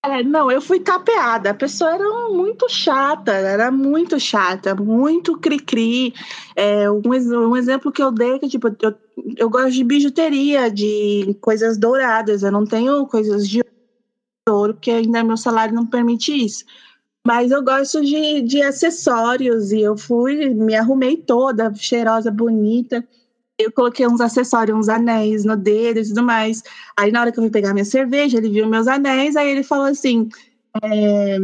[0.05, 1.51] É, não, eu fui tapeada.
[1.51, 6.13] A pessoa era muito chata, era muito chata, muito cri-cri.
[6.55, 8.95] É, um, um exemplo que eu dei é que, tipo, eu,
[9.39, 12.43] eu gosto de bijuteria, de coisas douradas.
[12.43, 13.65] Eu não tenho coisas de
[14.47, 16.65] ouro, porque ainda meu salário não permite isso.
[17.27, 23.03] Mas eu gosto de, de acessórios e eu fui, me arrumei toda, cheirosa, bonita.
[23.59, 26.63] Eu coloquei uns acessórios, uns anéis no dedo e tudo mais.
[26.97, 29.63] Aí na hora que eu fui pegar minha cerveja, ele viu meus anéis, aí ele
[29.63, 30.29] falou assim:
[30.83, 31.37] é,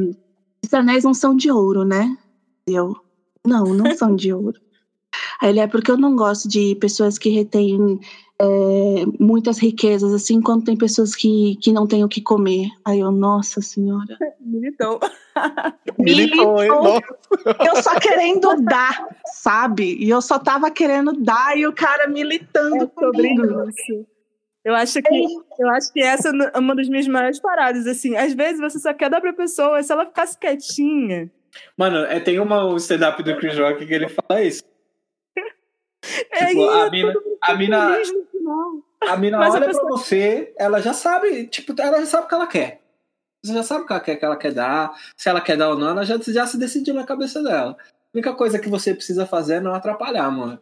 [0.63, 2.17] esses anéis não são de ouro, né?
[2.67, 2.97] Eu,
[3.47, 4.59] não, não são de ouro.
[5.41, 7.99] Aí ele é porque eu não gosto de pessoas que retêm
[8.43, 12.69] é, muitas riquezas, assim, quando tem pessoas que, que não têm o que comer.
[12.85, 14.17] Aí eu, nossa senhora.
[14.41, 14.99] Militou.
[15.99, 16.57] Militou?
[16.57, 17.03] Militou.
[17.67, 19.97] Eu só querendo dar, sabe?
[20.03, 23.69] E eu só tava querendo dar e o cara militando É sobre comigo.
[23.69, 24.07] isso.
[24.65, 25.25] Eu acho que
[25.59, 28.17] eu acho que essa é uma das minhas maiores paradas assim.
[28.17, 31.31] Às vezes você só quer dar pra pessoa, se ela ficasse quietinha.
[31.77, 34.63] Mano, é, tem uma um stand-up do Chris Rock que ele fala isso.
[36.33, 37.13] É Tipo, isso, a mina,
[37.43, 38.73] a mina, feliz no final.
[39.01, 42.25] a mina Mas a olha pessoa- pra você, ela já sabe, tipo, ela já sabe
[42.25, 42.81] o que ela quer.
[43.45, 44.93] Você já sabe o que ela quer, que ela quer dar.
[45.17, 47.71] Se ela quer dar ou não, ela já, já se decidiu na cabeça dela.
[47.81, 50.59] A única coisa que você precisa fazer é não atrapalhar, mano.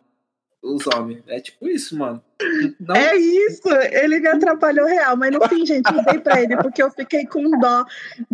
[0.62, 1.22] Os homens.
[1.28, 2.22] É tipo isso, mano.
[2.80, 6.56] Não, É isso, ele me atrapalhou real, mas no fim, gente, eu dei pra ele
[6.56, 7.84] porque eu fiquei com dó.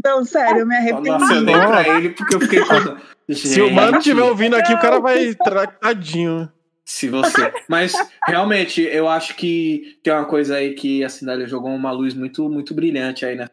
[0.03, 1.11] Não, sério, eu me arrependi.
[1.11, 3.34] Nossa, eu dei pra ele porque eu fiquei com.
[3.34, 3.99] Se o mano Gente.
[3.99, 6.51] estiver ouvindo aqui, o cara vai tratadinho.
[6.85, 7.53] Se você.
[7.68, 7.95] Mas,
[8.26, 12.49] realmente, eu acho que tem uma coisa aí que a Cindália jogou uma luz muito,
[12.49, 13.49] muito brilhante aí né?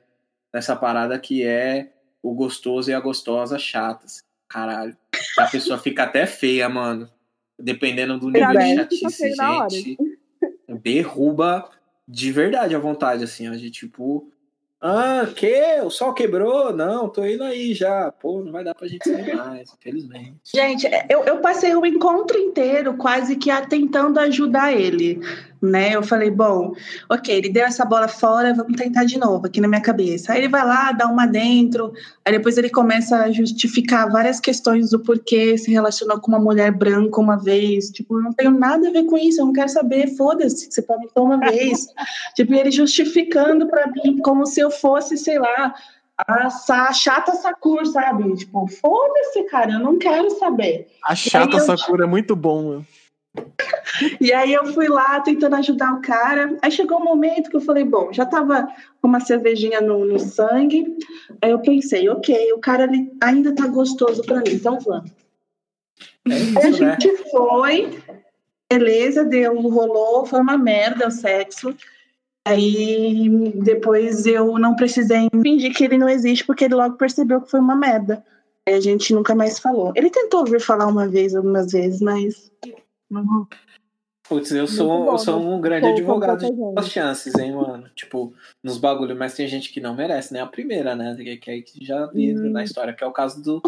[0.53, 4.23] nessa parada que é o gostoso e a gostosa chatas.
[4.47, 4.95] Caralho.
[5.39, 7.09] A pessoa fica até feia, mano.
[7.57, 9.97] Dependendo do nível de chatice, gente.
[10.67, 11.69] Derruba
[12.07, 14.31] de verdade a vontade, assim, ó, de tipo.
[14.83, 15.79] Ah, que?
[15.83, 16.73] O sol quebrou?
[16.73, 18.11] Não, tô indo aí já.
[18.11, 20.39] Pô, não vai dar pra gente sair mais, infelizmente.
[20.43, 25.19] Gente, eu, eu passei o encontro inteiro quase que tentando ajudar ele,
[25.61, 25.95] né?
[25.95, 26.73] Eu falei, bom,
[27.09, 30.33] ok, ele deu essa bola fora, vamos tentar de novo aqui na minha cabeça.
[30.33, 31.93] Aí ele vai lá, dá uma dentro,
[32.25, 36.71] aí depois ele começa a justificar várias questões do porquê se relacionou com uma mulher
[36.71, 37.89] branca uma vez.
[37.91, 40.81] Tipo, eu não tenho nada a ver com isso, eu não quero saber, foda-se, você
[40.81, 41.85] perguntou uma vez.
[42.35, 45.75] tipo, ele justificando pra mim como se eu fosse, sei lá,
[46.27, 48.35] a sa- chata Sakur, sabe?
[48.35, 50.87] Tipo, foda-se, cara, eu não quero saber.
[51.05, 52.87] A chata Aí eu- Sakura é muito bom, mano.
[54.19, 56.57] E aí eu fui lá tentando ajudar o cara.
[56.61, 58.67] Aí chegou um momento que eu falei, bom, já tava
[59.01, 60.97] com uma cervejinha no, no sangue.
[61.41, 65.11] Aí eu pensei, ok, o cara ali ainda tá gostoso pra mim, então vamos.
[66.27, 66.97] É Aí a isso, né?
[66.99, 67.99] gente foi,
[68.71, 71.75] beleza, deu, rolou, foi uma merda o sexo.
[72.45, 77.51] Aí depois eu não precisei fingir que ele não existe, porque ele logo percebeu que
[77.51, 78.23] foi uma merda.
[78.67, 79.91] Aí a gente nunca mais falou.
[79.95, 82.51] Ele tentou vir falar uma vez, algumas vezes, mas.
[84.27, 87.53] Putz, eu sou, bom, eu sou um grande Pouco, advogado pouca de as chances, hein,
[87.53, 87.89] mano?
[87.93, 88.33] Tipo,
[88.63, 90.39] nos bagulho, mas tem gente que não merece, né?
[90.39, 91.15] A primeira, né?
[91.17, 92.51] Que, que aí que já vi Hum.
[92.51, 93.61] na história, que é o caso do,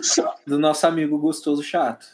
[0.47, 2.05] do nosso amigo gostoso chato.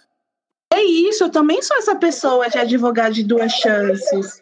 [0.74, 4.42] É isso, eu também sou essa pessoa de advogado de duas chances.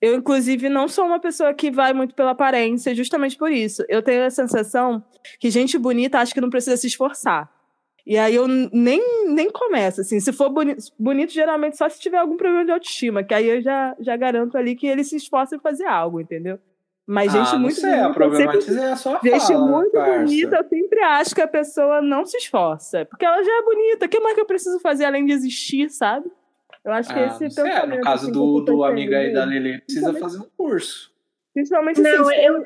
[0.00, 3.84] Eu, inclusive, não sou uma pessoa que vai muito pela aparência, justamente por isso.
[3.88, 5.02] Eu tenho a sensação
[5.38, 7.50] que gente bonita acha que não precisa se esforçar.
[8.06, 10.20] E aí eu nem, nem começo, assim.
[10.20, 13.62] Se for boni bonito, geralmente só se tiver algum problema de autoestima, que aí eu
[13.62, 16.58] já, já garanto ali que ele se esforça em fazer algo, entendeu?
[17.06, 19.66] Mas gente ah, muito sei, bonita, a eu sempre problematiza é a sua Gente fala,
[19.66, 20.18] muito parça.
[20.24, 23.04] bonita, eu sempre acho que a pessoa não se esforça.
[23.06, 24.06] Porque ela já é bonita.
[24.06, 26.30] O que mais que eu preciso fazer além de existir, sabe?
[26.82, 27.96] Eu acho que Ah, esse não sei, pensamento.
[27.98, 29.44] no caso assim, do, que do amigo aí da.
[29.44, 31.10] Lele, precisa fazer um curso.
[31.54, 32.62] Principalmente Não, assim, eu.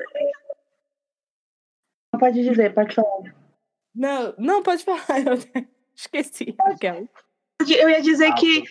[2.13, 3.38] Não pode dizer, pode falar.
[3.99, 5.05] Não, não, pode falar.
[5.27, 5.37] Eu
[5.95, 6.55] esqueci.
[6.61, 7.03] Aquela.
[7.67, 8.63] Eu ia dizer Ah, que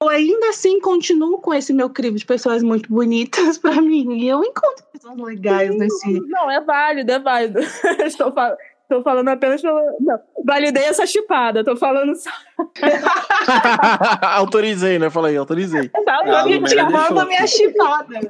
[0.00, 4.18] eu ainda assim continuo com esse meu crivo de pessoas muito bonitas pra mim.
[4.22, 6.20] E eu encontro pessoas legais nesse.
[6.28, 7.58] Não, é válido, é válido.
[8.06, 8.56] Estou, fal...
[8.82, 9.78] Estou falando apenas pelo.
[10.00, 11.60] Não, validei essa chipada.
[11.60, 12.30] Estou falando só.
[14.22, 15.10] autorizei, né?
[15.10, 15.88] Falei, autorizei.
[15.88, 16.90] Tá, Ah, Eu Lumena te deixou.
[16.92, 18.20] mando a minha chipada.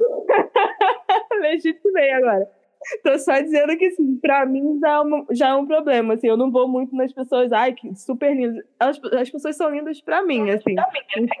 [1.39, 2.49] legitimei agora.
[3.03, 6.37] Tô só dizendo que, assim, pra mim já é, já é um problema, assim, eu
[6.37, 8.63] não vou muito nas pessoas, ai, que super lindas.
[8.79, 10.75] As, as pessoas são lindas pra mim, assim.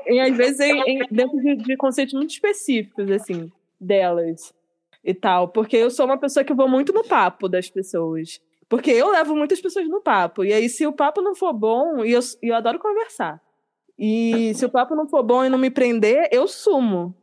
[0.07, 4.53] E, e às vezes em, em, dentro de, de conceitos muito específicos, assim, delas
[5.03, 5.47] e tal.
[5.47, 8.39] Porque eu sou uma pessoa que vou muito no papo das pessoas.
[8.69, 10.45] Porque eu levo muitas pessoas no papo.
[10.45, 13.41] E aí, se o papo não for bom, e eu, eu adoro conversar.
[13.97, 17.13] E se o papo não for bom e não me prender, eu sumo.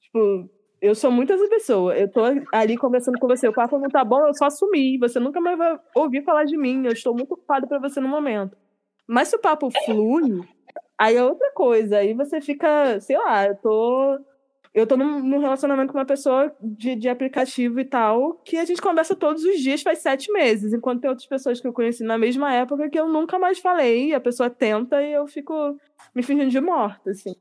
[0.00, 0.48] Tipo,
[0.80, 1.96] eu sou muito essa pessoa.
[1.96, 2.22] Eu tô
[2.52, 4.98] ali conversando com você, o papo não tá bom, eu só sumi.
[4.98, 6.84] Você nunca mais vai ouvir falar de mim.
[6.84, 8.56] Eu estou muito ocupado para você no momento.
[9.06, 10.40] Mas se o papo flui,
[10.96, 11.98] aí é outra coisa.
[11.98, 14.18] Aí você fica, sei lá, eu tô.
[14.74, 18.64] Eu tô num, num relacionamento com uma pessoa de, de aplicativo e tal, que a
[18.64, 22.04] gente conversa todos os dias faz sete meses, enquanto tem outras pessoas que eu conheci
[22.04, 25.76] na mesma época que eu nunca mais falei, a pessoa tenta e eu fico
[26.14, 27.34] me fingindo de morta, assim.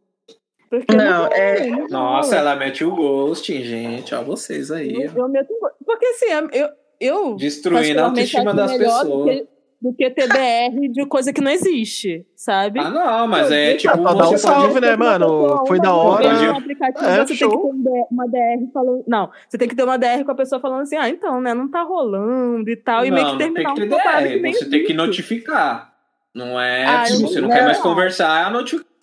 [0.69, 2.49] Porque Não, é- não Nossa, rola.
[2.51, 4.13] ela mete o ghosting, gente.
[4.13, 4.93] Ó, vocês aí.
[4.93, 6.69] Eu, eu meto um Porque assim, eu,
[6.99, 9.07] eu Destruindo a autoestima das pessoas.
[9.07, 9.47] Do que,
[9.79, 12.79] do que TBR de coisa que não existe, sabe?
[12.79, 13.95] Ah, não, mas é tipo.
[13.95, 15.63] Só dá um pode- salve, né, mano?
[15.67, 16.33] Foi da hora.
[16.33, 17.49] No aplicativo, É, você show.
[17.49, 19.03] tem que ter um uma DR falando.
[19.07, 21.53] Não, você tem que ter uma DR com a pessoa falando assim, ah, então, né?
[21.53, 23.05] Não tá rolando e tal.
[23.05, 24.39] e meio que não tem terminar que ter parada DR.
[24.41, 24.93] Você tem que existe.
[24.93, 25.93] notificar.
[26.33, 26.85] Não é.
[26.85, 27.55] Ah, se eu- você não não.
[27.55, 28.49] quer mais conversar, é a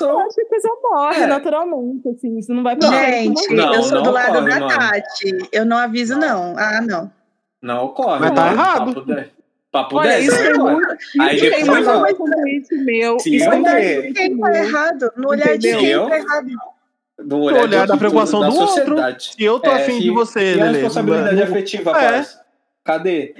[0.00, 1.26] Eu acho que a coisa morre É.
[1.26, 2.38] naturalmente, assim.
[2.38, 4.78] Isso não vai pra Gente, Não, eu sou do lado ocorre, da mano.
[4.78, 5.48] Tati.
[5.52, 6.54] Eu não aviso, não.
[6.58, 7.10] Ah, não.
[7.62, 8.20] Não ocorre.
[8.20, 8.94] Mas tá errado.
[8.94, 9.28] Papo 10.
[9.72, 10.88] Papo Olha, 10, isso é muito.
[11.20, 12.00] Aí Isso tem depois, muito ó.
[12.00, 13.18] mais tweet meu.
[13.18, 14.54] Se isso Olhar de quem tá meu.
[14.54, 15.12] errado.
[15.16, 16.08] No olhar de quem Eu?
[16.08, 16.46] tá errado.
[17.18, 18.68] Do olhar de da preocupação da do outro.
[18.74, 19.32] sociedade.
[19.36, 22.24] Se eu tô É, afim e- de você, E a responsabilidade mas- afetiva, É.
[22.84, 23.34] Cadê?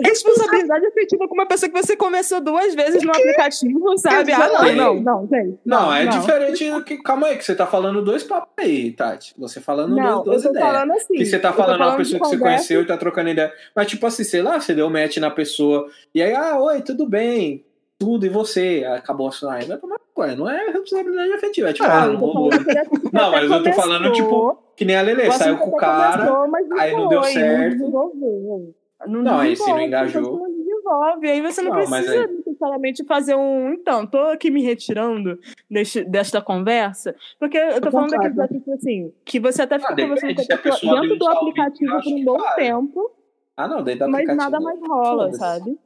[0.00, 4.32] Responsabilidade afetiva com uma pessoa que você começou duas vezes no aplicativo, sabe?
[4.32, 5.58] Ah, não, não, não, gente.
[5.64, 6.98] Não, é diferente do que.
[7.02, 9.34] Calma aí, que você tá falando dois papos aí, Tati.
[9.36, 10.72] Você falando Não, duas, duas eu tô ideias.
[10.72, 11.14] falando assim.
[11.14, 13.52] Que você tá tô falando uma pessoa que você conheceu e tá trocando ideia.
[13.74, 15.88] Mas, tipo assim, sei lá, você deu match na pessoa.
[16.14, 17.64] E aí, ah, oi, tudo bem.
[17.98, 18.84] Tudo, e você?
[18.86, 19.58] Aí Acabou a sua.
[19.58, 19.98] Vai tomar.
[20.36, 21.70] Não é responsabilidade afetiva.
[21.70, 24.96] É tipo, ah, Eu não falando até Não, mas eu tô falando, começou, Que nem
[24.96, 26.26] a Lelê, o saiu com o cara.
[26.26, 28.74] começou, mas aí não deu certo.
[29.06, 30.20] Não, Não, aí se não engajou.
[30.22, 31.28] então Não desenvolve.
[31.30, 33.72] Aí você não, Não, mas precisa aí- necessariamente fazer um.
[33.72, 35.38] Então, tô aqui me retirando
[35.70, 38.34] deste, desta conversa, porque eu tô falando concordo.
[38.36, 42.02] daquele tipo assim, que você até fica Ah, conversando com a pessoa dentro do aplicativo
[42.02, 43.10] por um bom tempo,
[43.56, 44.36] Ah, não, dentro do mas aplicativo.
[44.50, 45.78] nada mais rola, sabe?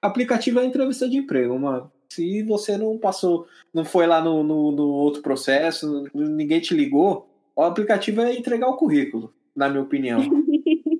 [0.00, 1.90] Aplicativo é entrevista de emprego, mano.
[2.10, 7.26] Se você não passou, não foi lá no, no, no outro processo, ninguém te ligou,
[7.56, 10.20] o aplicativo é entregar o currículo, na minha opinião.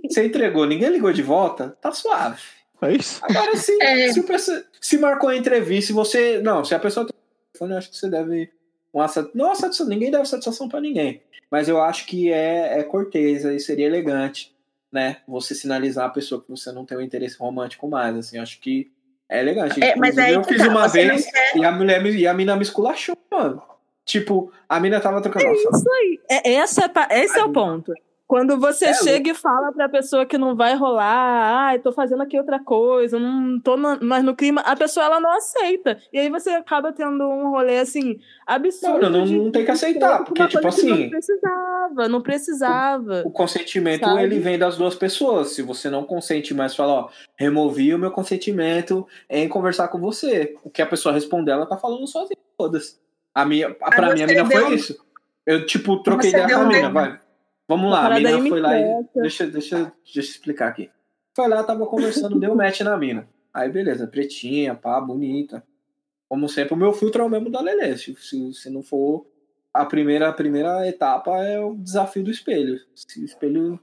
[0.08, 2.40] Você entregou, ninguém ligou de volta, tá suave.
[2.82, 3.20] É isso.
[3.22, 4.12] Agora, se, É.
[4.12, 6.38] se, o pessoa- se marcou a entrevista, se você.
[6.40, 7.14] Não, se a pessoa tem
[7.52, 8.50] telefone, eu acho que você deve.
[8.92, 11.22] Uma, não uma satisfação, ninguém deve satisfação pra ninguém.
[11.50, 14.52] Mas eu acho que é, é cortesa e seria elegante,
[14.90, 15.18] né?
[15.28, 18.16] Você sinalizar a pessoa que você não tem um interesse romântico mais.
[18.16, 18.90] Assim, eu acho que
[19.28, 19.82] é elegante.
[19.82, 22.26] É, mas aí eu que fiz tá, uma vez quer- e a mulher me, e
[22.26, 23.62] a mina me esculachou, mano.
[24.04, 25.44] Tipo, a mina tava trocando.
[25.46, 26.20] Nossa, Isso aí.
[26.28, 27.92] É, essa é, esse é o ponto.
[28.32, 32.22] Quando você É, chega e fala pra pessoa que não vai rolar, ai, tô fazendo
[32.22, 35.98] aqui outra coisa, não tô na- mais no clima, a pessoa ela não aceita.
[36.10, 39.10] E aí você acaba tendo um rolê assim, absurdo.
[39.10, 43.22] Não, não- não tem que aceitar, porque, tipo assim- Não precisava, não precisava.
[43.26, 44.22] o consentimento Sabe?
[44.22, 45.48] ele vem das duas pessoas.
[45.50, 50.56] Se você não consente mais, fala, ó, removi o meu consentimento em conversar com você.
[50.64, 52.98] O que a pessoa responder, ela tá falando sozinha, todas.
[53.34, 54.96] A minha, pra mim, a mina deu foi isso.
[55.44, 57.20] Eu, tipo, troquei ideia com a mina, vai.
[57.68, 58.84] Vamos lá, a mina foi lá e.
[59.14, 60.90] Deixa, deixa, deixa eu explicar aqui.
[61.34, 63.28] Foi lá, tava conversando, deu match na mina.
[63.54, 65.62] Aí, beleza, pretinha, pá, bonita.
[66.28, 67.96] Como sempre, o meu filtro é o mesmo da Lelê.
[67.96, 69.26] Se, se, se não for
[69.72, 72.78] a primeira, a primeira etapa é o desafio do espelho.
[72.94, 73.80] Se o espelho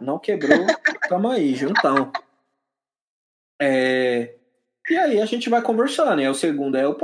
[0.00, 0.58] não quebrou,
[1.08, 2.10] tamo aí, juntão.
[3.60, 4.34] É,
[4.88, 6.20] E aí a gente vai conversando.
[6.20, 6.96] E aí o segundo é o.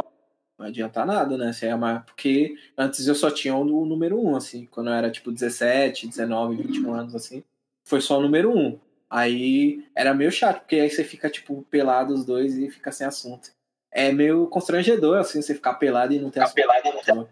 [0.58, 1.52] Não adianta nada, né?
[1.52, 2.02] Se é mais...
[2.04, 4.66] Porque antes eu só tinha o número um, assim.
[4.66, 7.42] Quando eu era tipo 17, 19, 21 anos, assim.
[7.84, 8.78] Foi só o número um.
[9.10, 13.06] Aí era meio chato, porque aí você fica, tipo, pelado os dois e fica sem
[13.06, 13.50] assunto.
[13.90, 17.28] É meio constrangedor, assim, você ficar pelado e não ter assunto.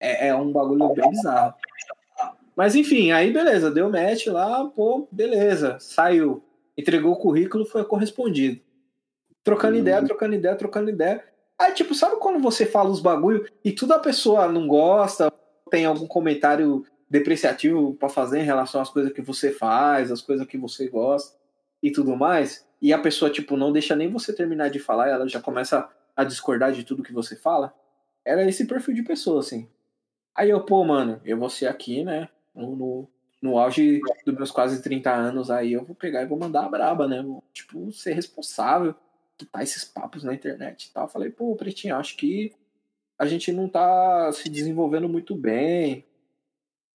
[0.00, 1.54] É, é um bagulho bem bizarro.
[2.56, 6.42] Mas enfim, aí beleza, deu match lá, pô, beleza, saiu.
[6.76, 8.60] Entregou o currículo, foi correspondido.
[9.42, 11.24] Trocando ideia, trocando ideia, trocando ideia.
[11.58, 15.32] Aí, tipo, sabe quando você fala os bagulho e tudo a pessoa não gosta,
[15.70, 20.46] tem algum comentário depreciativo pra fazer em relação às coisas que você faz, as coisas
[20.46, 21.36] que você gosta
[21.82, 25.28] e tudo mais, e a pessoa, tipo, não deixa nem você terminar de falar, ela
[25.28, 27.74] já começa a discordar de tudo que você fala.
[28.24, 29.68] Era esse perfil de pessoa, assim.
[30.34, 33.08] Aí eu, pô, mano, eu vou ser aqui, né, no,
[33.40, 36.68] no auge dos meus quase 30 anos, aí eu vou pegar e vou mandar a
[36.68, 37.22] braba, né?
[37.22, 38.94] Vou, tipo, ser responsável,
[39.44, 41.08] quitar esses papos na internet e tal.
[41.08, 42.52] Falei, pô, Pretinho, acho que
[43.18, 46.04] a gente não tá se desenvolvendo muito bem.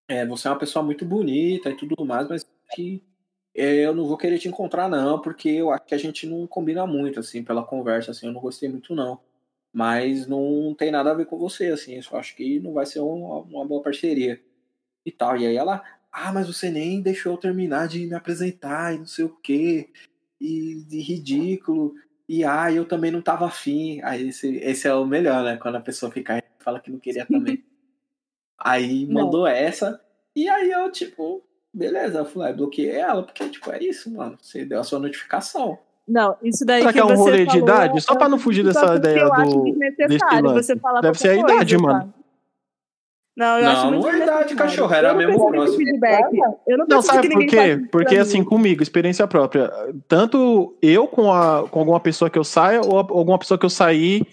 [0.07, 3.03] É, você é uma pessoa muito bonita e tudo mais, mas que
[3.53, 6.47] é, eu não vou querer te encontrar, não, porque eu acho que a gente não
[6.47, 9.19] combina muito, assim, pela conversa, assim, eu não gostei muito, não.
[9.71, 12.99] Mas não tem nada a ver com você, assim, eu acho que não vai ser
[13.01, 14.41] uma, uma boa parceria
[15.05, 15.37] e tal.
[15.37, 19.05] E aí ela, ah, mas você nem deixou eu terminar de me apresentar e não
[19.05, 19.89] sei o quê,
[20.39, 21.95] e de ridículo,
[22.29, 23.99] e ah, eu também não tava afim.
[24.03, 25.57] Aí esse, esse é o melhor, né?
[25.57, 27.63] Quando a pessoa fica e fala que não queria também.
[28.55, 29.47] aí mandou não.
[29.47, 29.99] essa,
[30.35, 31.43] e aí eu, tipo,
[31.73, 34.37] beleza, eu falei, ah, bloqueei ela, porque, tipo, é isso, mano.
[34.39, 35.79] Você deu a sua notificação.
[36.07, 38.01] Não, isso daí Será que, que é um rolê falou, de idade?
[38.01, 39.63] Só pra não fugir dessa ideia do.
[40.07, 40.23] Desse
[40.53, 41.81] você falar Deve ser a coisa, idade, tá?
[41.81, 42.13] mano.
[43.39, 44.57] Não, eu não, acho muito não é desnecessário.
[44.57, 45.77] cachorro, era Eu não mesmo próximo.
[45.77, 46.37] feedback.
[46.67, 47.87] Eu não, Não, sabe que por quê?
[47.89, 49.71] Porque assim, comigo, experiência própria.
[50.09, 53.69] Tanto eu com, a, com alguma pessoa que eu saia, ou alguma pessoa que eu
[53.69, 54.23] saí,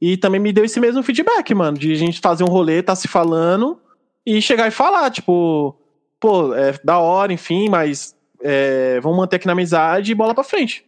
[0.00, 1.76] e também me deu esse mesmo feedback, mano.
[1.76, 3.78] De a gente fazer um rolê, tá se falando,
[4.24, 5.76] e chegar e falar, tipo,
[6.18, 10.42] pô, é da hora, enfim, mas é, vamos manter aqui na amizade e bola pra
[10.42, 10.82] frente.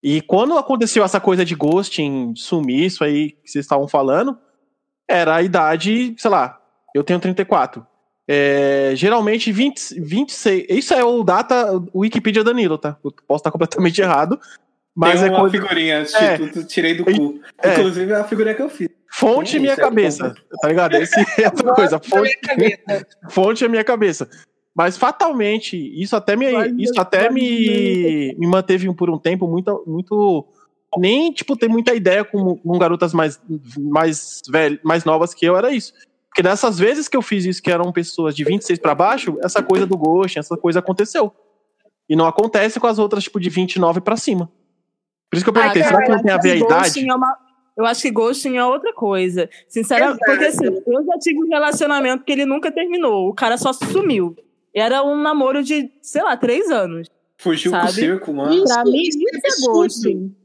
[0.00, 4.38] E quando aconteceu essa coisa de ghosting, sumiço aí que vocês estavam falando,
[5.08, 6.60] era a idade, sei lá,
[6.94, 7.86] eu tenho 34.
[8.26, 10.66] É, geralmente 20, 26.
[10.70, 12.96] Isso é o data o Wikipedia Danilo, tá?
[13.04, 14.40] Eu posso estar completamente errado.
[14.96, 16.62] Mas Tem é uma coisa, figurinha, É.
[16.64, 17.40] Tirei do cu.
[17.60, 17.72] É.
[17.72, 18.88] Inclusive é a figurinha que eu fiz.
[19.10, 20.94] fonte É minha é cabeça, tá ligado?
[20.94, 21.98] Esse é outra coisa.
[21.98, 22.38] Fonte,
[23.28, 24.28] fonte é minha cabeça.
[24.74, 29.84] Mas fatalmente, isso até me, Vai, isso até me, me manteve por um tempo muito,
[29.86, 30.46] muito
[30.98, 33.40] nem tipo ter muita ideia com, com garotas mais
[33.78, 35.92] mais velhas, mais novas que eu era isso.
[36.28, 39.62] Porque dessas vezes que eu fiz isso, que eram pessoas de 26 pra baixo, essa
[39.62, 41.32] coisa do ghost, essa coisa aconteceu.
[42.08, 44.50] E não acontece com as outras tipo de 29 pra cima.
[45.30, 47.08] Por isso que eu perguntei, Ah, será cara, que não tem a ver a idade?
[47.08, 47.38] é uma-
[47.76, 49.48] Eu acho que ghosting é outra coisa.
[49.68, 50.30] Sinceramente, Exato.
[50.30, 53.28] porque assim, eu já tive um relacionamento que ele nunca terminou.
[53.28, 54.36] O cara só sumiu.
[54.72, 57.08] Era um namoro de, sei lá, três anos.
[57.36, 57.92] Fugiu pro Sabe?
[57.92, 58.54] circo, mano.
[58.54, 59.36] Isso, pra mim, isso é
[59.68, 60.36] é ghosting.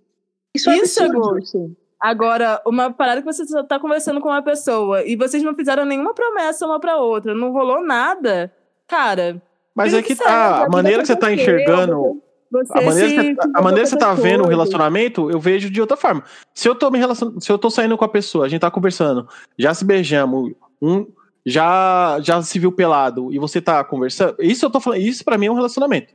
[0.55, 1.75] Isso é Isso é absurdo.
[1.99, 5.83] Agora, uma parada que você só tá conversando com uma pessoa e vocês não fizeram
[5.85, 8.53] nenhuma promessa uma pra outra, não rolou nada.
[8.87, 9.41] Cara,
[9.75, 12.21] Mas é que tá, a maneira que você tá aconteceu, enxergando
[12.51, 15.29] Você A maneira, se que, você- a maneira que você tá outras vendo o relacionamento,
[15.29, 16.23] eu vejo de outra forma.
[16.53, 17.39] Se eu tô me relacion...
[17.39, 19.27] se eu tô saindo com a pessoa, a gente tá conversando,
[19.57, 21.05] já se beijamos, um
[21.45, 25.37] já já se viu pelado e você tá conversando, isso eu tô falando, isso para
[25.37, 26.13] mim é um relacionamento.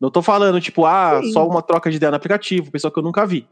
[0.00, 1.32] Não tô falando tipo, ah, Sim.
[1.32, 3.46] só uma troca de ideia no aplicativo, pessoa que eu nunca vi.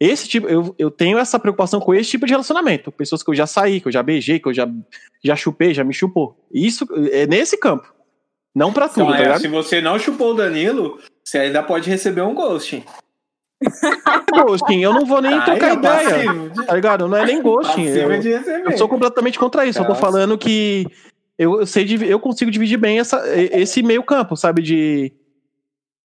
[0.00, 3.34] Esse tipo, eu, eu tenho essa preocupação com esse tipo de relacionamento, pessoas que eu
[3.34, 4.68] já saí, que eu já beijei, que eu já
[5.24, 6.38] já chupei, já me chupou.
[6.52, 7.92] Isso é nesse campo.
[8.54, 11.90] Não pra tudo, Então, tá é, se você não chupou o Danilo, você ainda pode
[11.90, 12.84] receber um ghosting.
[14.32, 16.24] Ghosting, eu não vou nem Aí trocar é ideia.
[16.24, 16.64] passivo.
[16.64, 17.08] Tá ligado?
[17.08, 17.86] Não é nem ghosting.
[17.86, 19.80] Eu, eu sou completamente contra isso.
[19.80, 20.00] Eu tô Nossa.
[20.00, 20.86] falando que
[21.36, 24.62] eu, eu sei eu consigo dividir bem essa, esse meio campo, sabe?
[24.62, 25.12] De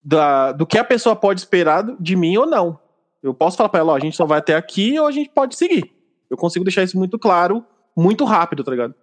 [0.03, 2.79] da, do que a pessoa pode esperar de mim ou não.
[3.23, 5.29] Eu posso falar pra ela, ó, a gente só vai até aqui ou a gente
[5.29, 5.91] pode seguir.
[6.29, 8.93] Eu consigo deixar isso muito claro, muito rápido, tá ligado?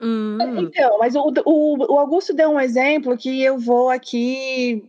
[0.00, 0.38] Hum.
[0.58, 4.88] Então, mas o, o, o Augusto deu um exemplo que eu vou aqui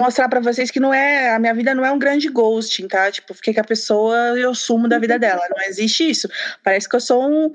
[0.00, 3.12] mostrar pra vocês que não é a minha vida não é um grande ghosting, tá?
[3.12, 5.42] Tipo, fiquei com a pessoa e eu sumo da vida dela.
[5.54, 6.28] Não existe isso.
[6.64, 7.52] Parece que eu sou um,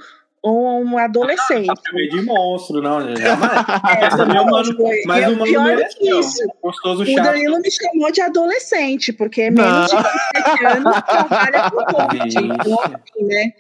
[0.52, 1.72] um adolescente.
[1.90, 3.16] Filme de monstro, não, né?
[3.16, 3.52] jamais.
[3.98, 5.02] É, Mas também o mano, monstro.
[5.08, 6.20] mas E o é mano mereceu.
[6.20, 6.44] isso.
[6.62, 7.24] Gostoso O chato.
[7.26, 9.64] Danilo me chamou de adolescente, porque Não.
[9.64, 12.46] menos de 17 anos trabalha com ghosting.
[12.54, 13.52] Então, assim, né?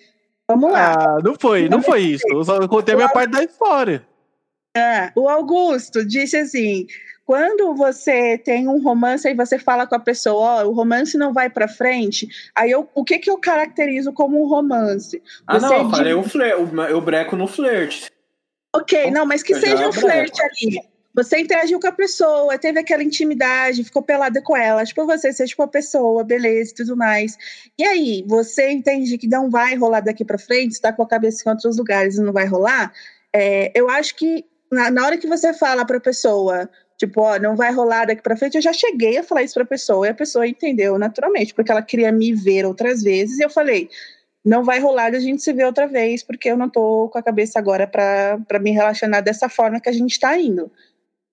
[0.48, 0.94] Vamos lá.
[0.94, 2.26] Ah, não foi, não foi isso.
[2.30, 4.06] Eu só contei a minha parte da história.
[4.78, 6.86] Ah, o Augusto disse assim:
[7.26, 11.34] quando você tem um romance e você fala com a pessoa, ó, o romance não
[11.34, 15.22] vai pra frente, aí eu, o que que eu caracterizo como um romance?
[15.47, 18.11] Ah, Você não, eu falei o flir, o- eu breco no flerte.
[18.76, 20.80] Ok, não, mas que Eu seja um flerte ali.
[21.15, 25.45] Você interagiu com a pessoa, teve aquela intimidade, ficou pelada com ela, tipo você, você
[25.45, 27.38] tipo a pessoa, beleza e tudo mais.
[27.80, 31.41] E aí, você entende que não vai rolar daqui pra frente, está com a cabeça
[31.47, 32.91] em outros lugares e não vai rolar?
[33.34, 37.55] É, eu acho que na, na hora que você fala pra pessoa, tipo, ó, não
[37.55, 40.13] vai rolar daqui pra frente, eu já cheguei a falar isso pra pessoa e a
[40.13, 43.89] pessoa entendeu naturalmente, porque ela queria me ver outras vezes e eu falei,
[44.43, 47.23] não vai rolar a gente se ver outra vez, porque eu não tô com a
[47.23, 50.72] cabeça agora pra me relacionar dessa forma que a gente tá indo.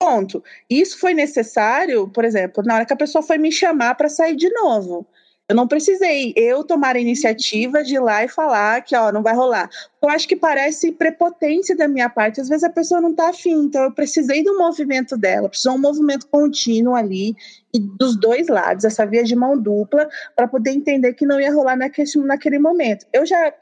[0.01, 0.43] Ponto.
[0.69, 4.35] Isso foi necessário, por exemplo, na hora que a pessoa foi me chamar pra sair
[4.35, 5.07] de novo.
[5.49, 9.23] Eu não precisei eu tomar a iniciativa de ir lá e falar que ó, não
[9.23, 9.69] vai rolar.
[10.01, 12.41] Eu acho que parece prepotência da minha parte.
[12.41, 15.81] Às vezes a pessoa não está afim, então eu precisei do movimento dela, precisou um
[15.81, 17.35] movimento contínuo ali
[17.75, 21.53] e dos dois lados, essa via de mão dupla, para poder entender que não ia
[21.53, 23.05] rolar naquele, naquele momento.
[23.13, 23.53] Eu já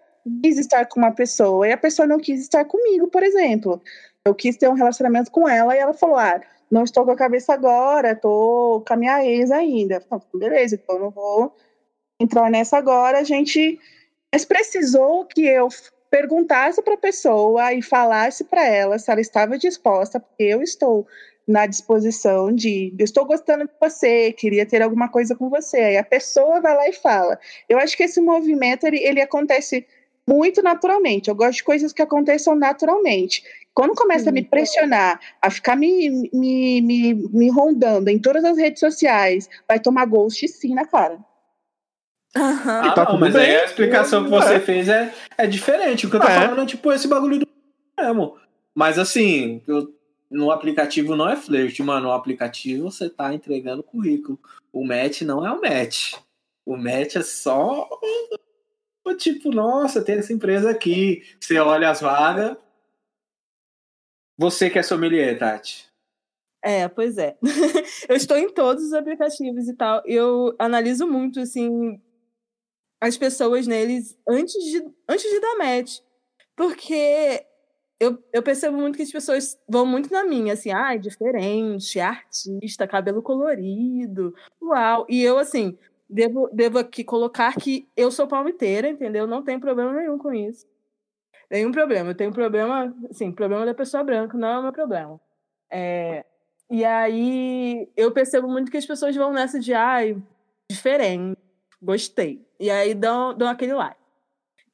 [0.42, 3.82] quis estar com uma pessoa e a pessoa não quis estar comigo, por exemplo.
[4.24, 6.40] Eu quis ter um relacionamento com ela e ela falou: ah,
[6.70, 10.00] não estou com a cabeça agora, estou com a minha ex ainda.
[10.08, 11.52] Falei, Beleza, então não vou
[12.20, 13.18] entrar nessa agora.
[13.18, 13.80] A gente.
[14.32, 15.68] Mas precisou que eu
[16.10, 21.06] perguntasse para a pessoa e falasse para ela se ela estava disposta, porque eu estou
[21.46, 25.78] na disposição de eu estou gostando de você, queria ter alguma coisa com você.
[25.78, 27.38] Aí a pessoa vai lá e fala.
[27.68, 29.86] Eu acho que esse movimento ele, ele acontece
[30.28, 31.28] muito naturalmente.
[31.28, 33.42] Eu gosto de coisas que aconteçam naturalmente.
[33.74, 38.58] Quando começa a me pressionar, a ficar me, me, me, me rondando em todas as
[38.58, 41.18] redes sociais, vai tomar ghost sim na cara.
[42.34, 44.60] Ah, tá não, mas bem, aí a explicação que você é.
[44.60, 46.06] fez é, é diferente.
[46.06, 46.34] O que eu tô é.
[46.34, 47.48] falando é tipo esse bagulho do
[47.98, 48.38] mesmo.
[48.74, 49.92] Mas assim, eu,
[50.30, 52.06] no aplicativo não é flerte, mano.
[52.06, 54.38] No aplicativo você tá entregando currículo.
[54.72, 56.14] O match não é o match.
[56.64, 57.88] O match é só
[59.16, 61.22] tipo, nossa, tem essa empresa aqui.
[61.40, 62.56] Você olha as vagas.
[64.38, 65.88] Você que é sommelier, Tati.
[66.62, 67.36] É, pois é.
[68.08, 70.02] eu estou em todos os aplicativos e tal.
[70.06, 72.00] Eu analiso muito, assim,
[73.00, 76.00] as pessoas neles antes de, antes de dar match.
[76.56, 77.44] Porque
[77.98, 82.86] eu, eu percebo muito que as pessoas vão muito na minha, assim, ah, diferente, artista,
[82.86, 85.06] cabelo colorido, uau.
[85.08, 85.78] E eu, assim,
[86.08, 89.26] devo, devo aqui colocar que eu sou palmiteira, entendeu?
[89.26, 90.66] Não tem problema nenhum com isso.
[91.50, 92.10] Nenhum problema.
[92.10, 95.20] Eu tenho problema, assim, problema da pessoa branca, não é o meu problema.
[95.70, 96.24] É,
[96.70, 100.16] e aí eu percebo muito que as pessoas vão nessa de, ai,
[100.70, 101.38] diferente,
[101.82, 102.44] gostei.
[102.58, 104.00] E aí dão, dão aquele like.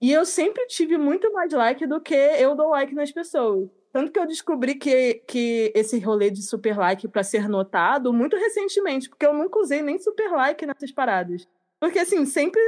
[0.01, 3.69] E eu sempre tive muito mais like do que eu dou like nas pessoas.
[3.93, 8.37] Tanto que eu descobri que, que esse rolê de super like para ser notado muito
[8.37, 11.49] recentemente, porque eu nunca usei nem super like nessas paradas.
[11.81, 12.61] Porque assim, sempre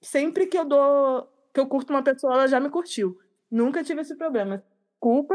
[0.00, 3.16] sempre que eu dou que eu curto uma pessoa, ela já me curtiu.
[3.50, 4.62] Nunca tive esse problema.
[4.98, 5.34] Culpa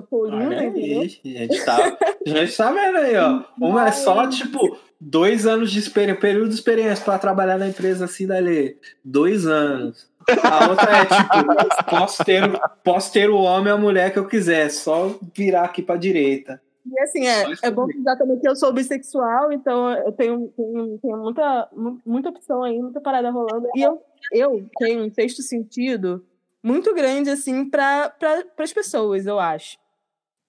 [0.00, 3.42] linda, Olha aí, a gente tá, a gente tá vendo aí, ó.
[3.60, 8.06] Uma é só, tipo, dois anos de experiência, período de experiência para trabalhar na empresa
[8.06, 8.76] assim dali.
[9.04, 10.08] Dois anos.
[10.42, 12.42] A outra é tipo, posso ter,
[12.82, 16.60] posso ter o homem ou a mulher que eu quiser, só virar aqui pra direita.
[16.86, 20.98] E assim, é, é bom exatamente também que eu sou bissexual, então eu tenho, tenho,
[20.98, 21.68] tenho, muita,
[22.04, 23.68] muita opção aí, muita parada rolando.
[23.74, 24.02] E eu,
[24.32, 26.24] eu tenho um sexto sentido
[26.62, 29.78] muito grande, assim, para pra, as pessoas, eu acho.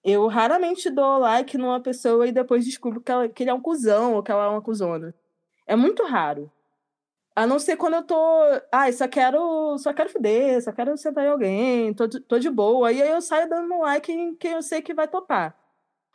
[0.08, 3.60] Eu raramente dou like numa pessoa e depois descubro que, ela, que ele é um
[3.60, 5.12] cuzão ou que ela é uma cuzona.
[5.66, 6.48] É muito raro.
[7.34, 8.16] A não ser quando eu tô.
[8.70, 9.76] Ah, só quero.
[9.78, 12.92] Só quero fuder, só quero sentar em alguém, tô, tô de boa.
[12.92, 15.56] E aí eu saio dando um like em quem eu sei que vai topar.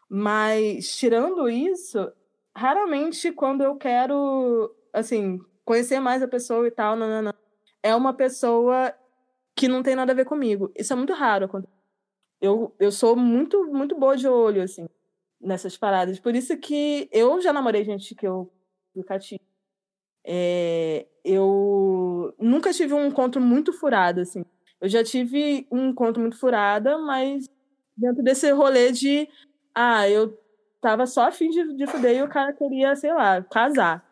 [0.09, 2.11] Mas, tirando isso,
[2.55, 7.35] raramente quando eu quero, assim, conhecer mais a pessoa e tal, nanana,
[7.83, 8.93] é uma pessoa
[9.55, 10.71] que não tem nada a ver comigo.
[10.77, 11.49] Isso é muito raro.
[12.41, 14.87] Eu, eu sou muito, muito boa de olho, assim,
[15.39, 16.19] nessas paradas.
[16.19, 18.51] Por isso que eu já namorei gente que eu
[19.19, 19.41] tive.
[20.25, 24.43] É, eu nunca tive um encontro muito furado, assim.
[24.79, 27.47] Eu já tive um encontro muito furada, mas
[27.95, 29.29] dentro desse rolê de
[29.75, 30.37] ah, eu
[30.81, 34.03] tava só afim de, de fuder e o cara queria, sei lá, casar.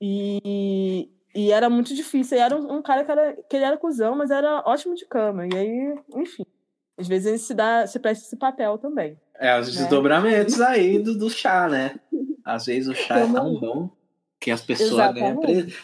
[0.00, 2.36] E, e era muito difícil.
[2.36, 5.06] E era um, um, cara que, era, que ele era cuzão, mas era ótimo de
[5.06, 5.46] cama.
[5.46, 6.44] E aí, enfim.
[6.98, 9.18] Às vezes ele se dá, se presta esse papel também.
[9.38, 9.80] É, os né?
[9.80, 11.98] desdobramentos aí do, do chá, né?
[12.44, 13.90] Às vezes o chá é tão bom
[14.40, 15.76] que as pessoas ganham preso.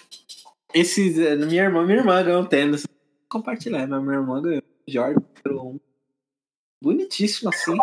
[0.75, 1.11] Esse,
[1.47, 2.87] minha irmã, minha irmã ganhou tênis.
[3.29, 4.63] Compartilhar, mas minha irmã ganhou.
[4.87, 5.81] Jordan, um
[6.83, 7.77] bonitíssimo assim.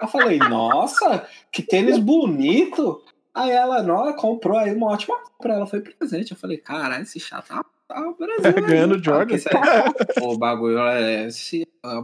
[0.00, 3.02] Eu falei, nossa, que tênis bonito.
[3.34, 5.54] Aí ela, não, comprou aí uma ótima compra.
[5.54, 6.32] Ela foi presente.
[6.32, 8.66] Eu falei, caralho, esse chá tá, tá Brasil.
[8.66, 9.36] Ganhando Jordan.
[10.16, 11.28] É, o bagulho é.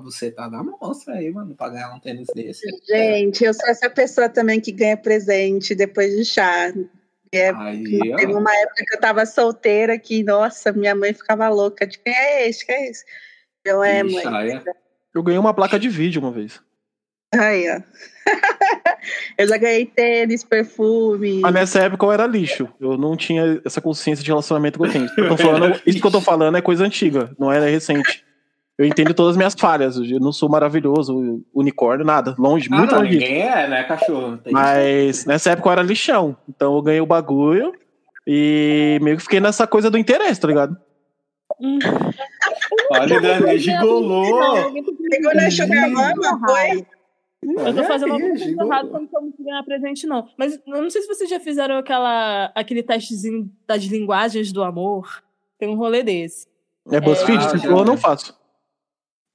[0.02, 2.66] Você tá na mostra aí, mano, pra ganhar um tênis desse.
[2.88, 6.72] Gente, eu sou essa pessoa também que ganha presente depois de chá.
[7.32, 11.86] É, Aí, teve uma época que eu tava solteira que, nossa, minha mãe ficava louca.
[11.86, 12.64] De quem é esse?
[12.64, 13.04] Quem é esse?
[13.64, 14.22] Eu é, mãe.
[15.12, 16.60] Eu ganhei uma placa de vídeo uma vez.
[17.38, 17.80] Aí, ó.
[19.38, 21.40] eu já ganhei tênis, perfume.
[21.40, 22.68] Mas nessa época eu era lixo.
[22.80, 25.08] Eu não tinha essa consciência de relacionamento que eu tenho.
[25.16, 28.24] Eu falando, isso que eu tô falando é coisa antiga, não é recente.
[28.76, 29.96] Eu entendo todas as minhas falhas.
[29.96, 32.34] Eu não sou maravilhoso, unicórnio, nada.
[32.36, 33.10] Longe, ah, muito longe.
[33.12, 34.40] Ninguém é, né, cachorro?
[34.50, 36.36] Mas nessa época eu era lixão.
[36.48, 37.72] Então eu ganhei o bagulho.
[38.26, 40.76] E meio que fiquei nessa coisa do interesse, tá ligado?
[42.90, 44.72] Olha, Dani, gigolou.
[45.10, 46.86] Pegou na Sugar Mama, foi?
[47.44, 50.28] Eu tô fazendo Olha alguma coisa errada quando não ganhar presente, não.
[50.36, 55.22] Mas eu não sei se vocês já fizeram aquela, aquele testezinho das linguagens do amor.
[55.58, 56.48] Tem um rolê desse.
[56.90, 57.44] É BuzzFeed?
[57.44, 58.00] Ah, Se for, eu não né?
[58.00, 58.36] faço.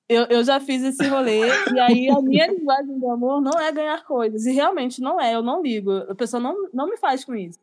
[0.08, 1.42] Eu, eu já fiz esse rolê,
[1.72, 4.46] e aí a minha linguagem do amor não é ganhar coisas.
[4.46, 5.92] E realmente não é, eu não ligo.
[6.10, 7.60] A pessoa não, não me faz com isso.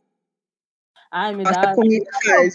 [1.10, 1.74] Ai, me Nossa, dá.
[1.74, 2.04] comigo.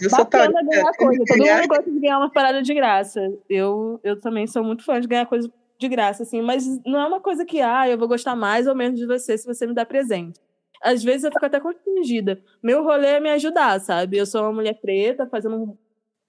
[0.00, 1.24] Eu sou ganhar coisa.
[1.26, 3.20] Todo mundo gosta de ganhar uma parada de graça.
[3.48, 5.50] Eu, eu também sou muito fã de ganhar coisa
[5.82, 8.74] de graça, assim, mas não é uma coisa que, ah, eu vou gostar mais ou
[8.74, 10.40] menos de você se você me dá presente.
[10.82, 12.40] Às vezes eu fico até constrangida.
[12.62, 14.16] Meu rolê é me ajudar, sabe?
[14.16, 15.76] Eu sou uma mulher preta, fazendo um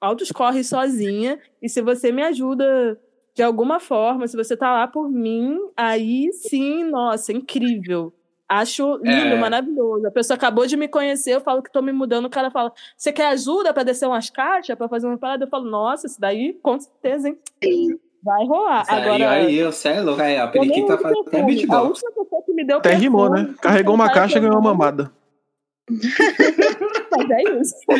[0.01, 2.99] altos corre sozinha, e se você me ajuda
[3.35, 8.13] de alguma forma, se você tá lá por mim, aí sim, nossa, incrível.
[8.47, 9.39] Acho lindo, É.
[9.39, 10.05] maravilhoso.
[10.05, 12.71] A pessoa acabou de me conhecer, eu falo que tô me mudando, o cara fala:
[12.95, 15.45] Você quer ajuda pra descer umas caixas, pra fazer uma parada?
[15.45, 17.39] Eu falo: Nossa, isso daí com certeza, hein?
[18.23, 18.83] Vai rolar.
[18.87, 20.21] Aí, Agora, aí, você é louco.
[20.21, 21.41] Aí, a eu periquita faz até perfume.
[21.41, 21.83] A beatbox.
[22.03, 23.37] última pessoa que me deu Até rimou, né?
[23.37, 25.11] perfume, Carregou uma caixa e eu ganhou uma mamada.
[25.89, 27.75] Mas é isso.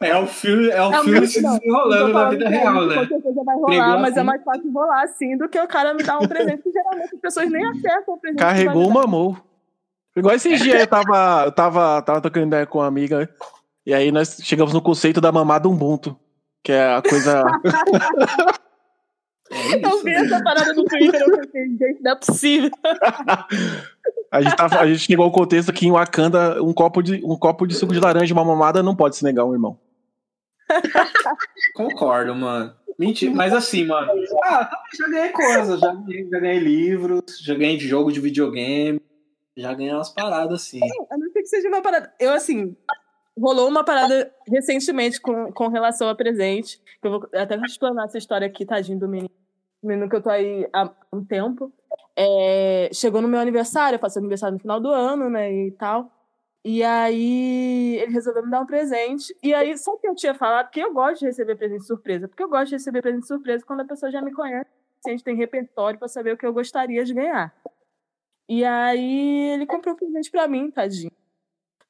[0.00, 2.44] É o, é o, é o filme, é o É filme se desenrolando na vida
[2.44, 2.94] é real, isso, né?
[2.96, 4.26] Com certeza vai Pregou rolar, mas é assim.
[4.26, 7.20] mais fácil rolar assim do que o cara me dar um presente, que geralmente as
[7.20, 8.40] pessoas nem acertam o presente.
[8.40, 9.36] Carregou, mamou.
[10.16, 13.30] Igual esses dias eu tava, eu tava, tava trocando ideia com uma amiga,
[13.86, 16.18] e aí nós chegamos no conceito da mamada Ubuntu.
[16.68, 17.42] Que é a coisa.
[19.50, 20.16] É vi né?
[20.16, 22.70] essa parada no Twitter, eu pensei, gente, não é possível.
[24.30, 27.34] A gente, tava, a gente chegou ao contexto que em Wakanda, um copo de, um
[27.34, 29.80] copo de suco de laranja e uma mamada não pode se negar um irmão.
[31.74, 32.74] Concordo, mano.
[32.98, 34.12] Mentira, mas assim, mano.
[34.44, 39.00] Ah, já ganhei coisas, já ganhei, já ganhei livros, já ganhei jogo de videogame,
[39.56, 40.80] já ganhei umas paradas assim.
[41.10, 42.12] A não ser que seja uma parada.
[42.20, 42.76] Eu, assim,
[43.38, 46.80] rolou uma parada recentemente com, com relação a presente.
[47.00, 49.30] Que eu vou até explanar essa história aqui, tadinho do menino.
[49.82, 51.72] Menino que eu tô aí há um tempo.
[52.16, 55.52] É, chegou no meu aniversário, eu faço aniversário no final do ano, né?
[55.52, 56.10] E tal.
[56.64, 59.34] E aí ele resolveu me dar um presente.
[59.42, 62.28] E aí, só que eu tinha falado que eu gosto de receber presente surpresa.
[62.28, 64.68] Porque eu gosto de receber presente surpresa quando a pessoa já me conhece.
[65.06, 67.54] A gente tem repertório pra saber o que eu gostaria de ganhar.
[68.48, 71.12] E aí ele comprou um presente pra mim, tadinho.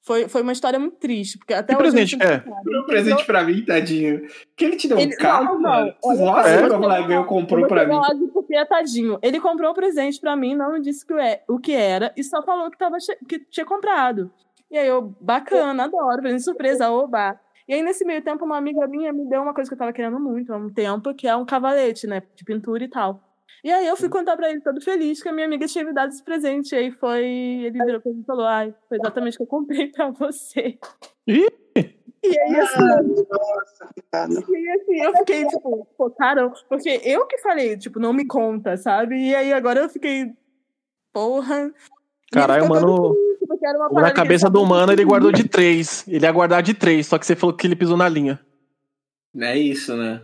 [0.02, 1.88] Foi, foi uma história muito triste, porque até Que hoje.
[1.88, 2.38] eu presente é?
[2.64, 4.22] Deu um presente pra mim, tadinho.
[4.56, 5.94] Que ele te deu um Ele- carro, não, não, mano?
[6.02, 6.66] olha, Nossa, é?
[6.66, 7.96] o colega eu comprou pra mim.
[8.32, 9.18] porque é tadinho.
[9.22, 12.24] Ele comprou um presente pra mim, não me disse que é, o que era e
[12.24, 14.30] só falou que, tava, che- que tinha comprado.
[14.70, 17.38] E aí eu, bacana, adoro, presente surpresa, oba.
[17.66, 19.92] E aí, nesse meio tempo, uma amiga minha me deu uma coisa que eu tava
[19.92, 22.22] querendo muito há um tempo, que é um cavalete, né?
[22.34, 23.20] De pintura e tal.
[23.64, 25.92] E aí eu fui contar pra ele todo feliz que a minha amiga tinha me
[25.92, 26.72] dado esse presente.
[26.74, 27.24] E aí foi.
[27.24, 30.78] Ele virou pra mim e falou: Ai, foi exatamente o que eu comprei pra você.
[31.26, 31.48] Ih!
[32.24, 34.32] E aí, assim, Ah, nossa, coitado.
[34.56, 36.52] e assim, eu fiquei, tipo, pô, caramba.
[36.68, 39.16] Porque eu que falei, tipo, não me conta, sabe?
[39.16, 40.32] E aí agora eu fiquei,
[41.12, 41.72] porra.
[42.32, 43.14] Caralho, mano.
[43.14, 46.06] triste, Na cabeça do sabia mano, que ele guardou de três.
[46.08, 48.40] Ele ia guardar de três, só que você falou que ele pisou na linha.
[49.36, 50.20] É isso, né?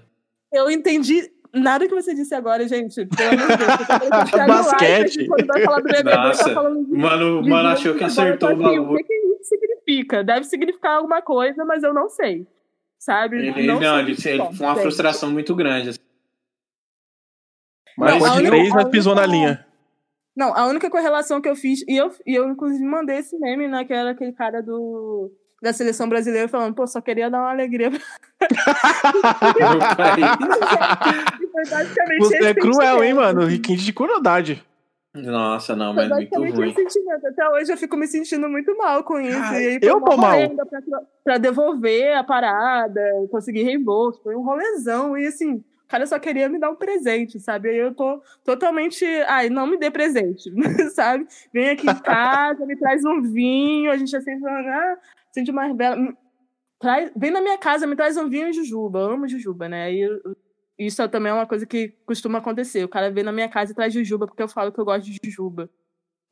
[0.52, 3.06] Eu entendi nada que você disse agora, gente.
[3.06, 4.31] Pelo amor de Deus.
[4.31, 5.16] tá Basquete.
[5.16, 8.05] live, Quando vai falar do BBB, Nossa, tá falando de Mano, de mano achou que
[8.05, 10.24] acertou o assim, O que, que isso significa?
[10.24, 12.47] Deve significar alguma coisa, mas eu não sei.
[12.98, 13.48] Sabe?
[13.48, 13.78] Ele, não,
[14.16, 15.90] sei ele, foi uma frustração muito grande.
[15.90, 15.98] assim.
[17.97, 19.64] Marcou Não, de única- três, mas pisou na linha.
[20.36, 23.68] Não, a única correlação que eu fiz, e eu, e eu inclusive mandei esse meme,
[23.68, 25.31] né, que era aquele cara do,
[25.62, 27.89] da seleção brasileira falando, pô, só queria dar uma alegria.
[27.90, 28.01] pra
[31.55, 33.47] Basicamente Você esse é cruel, hein, mano?
[33.47, 34.64] Riquinho de crueldade.
[35.14, 36.74] Nossa, não, mas muito ruim.
[36.74, 37.26] sentimento.
[37.28, 39.39] Até hoje eu fico me sentindo muito mal com isso.
[39.39, 40.36] Cara, e aí, eu tô mal.
[40.56, 43.01] Pra, pra devolver a parada,
[43.31, 44.20] conseguir reembolso.
[44.24, 45.16] Foi um rolezão.
[45.16, 47.68] E assim, o cara só queria me dar um presente, sabe?
[47.68, 49.05] Aí eu tô totalmente.
[49.28, 50.51] Ai, não me dê presente,
[50.90, 51.28] sabe?
[51.52, 54.51] Vem aqui em casa, me traz um vinho, a gente acende uma.
[54.51, 54.97] Ah,
[55.31, 55.97] acende mais bela.
[56.81, 58.98] Traz, vem na minha casa, me traz um vinho e jujuba.
[58.98, 59.85] Eu amo jujuba, né?
[59.85, 60.20] Aí eu-
[60.79, 62.85] isso é também é uma coisa que costuma acontecer.
[62.85, 65.05] O cara vem na minha casa e traz jujuba, porque eu falo que eu gosto
[65.05, 65.69] de jujuba.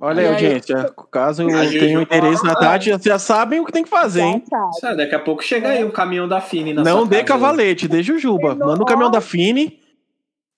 [0.01, 0.95] Olha aí, E aí, audiência.
[1.13, 4.23] Caso eu tenha um interesse na Tati, vocês já sabem o que tem que fazer,
[4.23, 4.43] hein?
[4.81, 4.97] Sabe.
[4.97, 7.29] Daqui a pouco chega aí o caminhão da Fini na Não sua dê casa.
[7.29, 8.55] cavalete, dê jujuba.
[8.57, 9.81] Não, Manda o caminhão da Fini.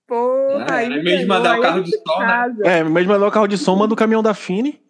[0.06, 2.54] Porra, Ah, aí é me mesmo ganhou, mandar o carro de em som, né?
[2.78, 4.80] É, mas mandou o carro de som, manda o caminhão da Fini.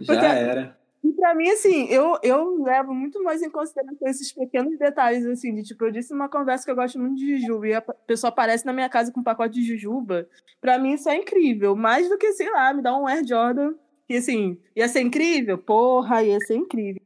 [0.00, 0.76] Já Porque- era.
[1.02, 5.54] E pra mim, assim, eu, eu levo muito mais em consideração esses pequenos detalhes, assim,
[5.54, 8.28] de tipo, eu disse numa conversa que eu gosto muito de jujuba e a pessoa
[8.28, 10.28] aparece na minha casa com um pacote de jujuba.
[10.60, 11.74] Pra mim, isso é incrível.
[11.74, 13.72] Mais do que, sei lá, me dar um Air Jordan.
[14.08, 15.56] E assim, ia ser incrível?
[15.56, 17.00] Porra, ia ser incrível.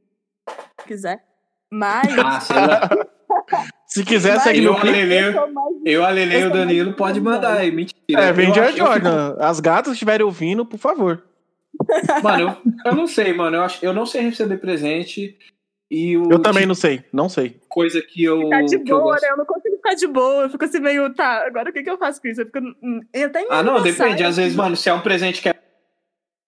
[0.87, 1.23] quiser.
[1.71, 2.09] Mas.
[2.19, 2.89] Ah.
[3.87, 4.99] Se quiser, segue Eu, no clipe.
[5.85, 7.71] Eu a Lele e o Danilo pode mandar aí.
[7.71, 8.01] Mentira.
[8.23, 9.37] É, vem Eu de acho- eu fico- Jordan.
[9.39, 11.23] As gatas estiverem ouvindo, por favor.
[12.23, 13.57] Mano, eu, eu não sei, mano.
[13.57, 15.37] Eu, acho, eu não sei receber presente.
[15.91, 17.61] E o Eu também não sei, não sei.
[17.69, 18.41] coisa que eu.
[18.41, 19.23] Ficar de eu boa, gosto.
[19.23, 19.29] né?
[19.31, 20.43] Eu não consigo ficar de boa.
[20.45, 22.41] Eu fico assim meio, tá, agora o que, que eu faço com isso?
[22.41, 22.59] Eu fico.
[22.83, 24.25] hum, Eu até Ah, não, depende.
[24.25, 25.55] Às vezes, mano, se é um presente que é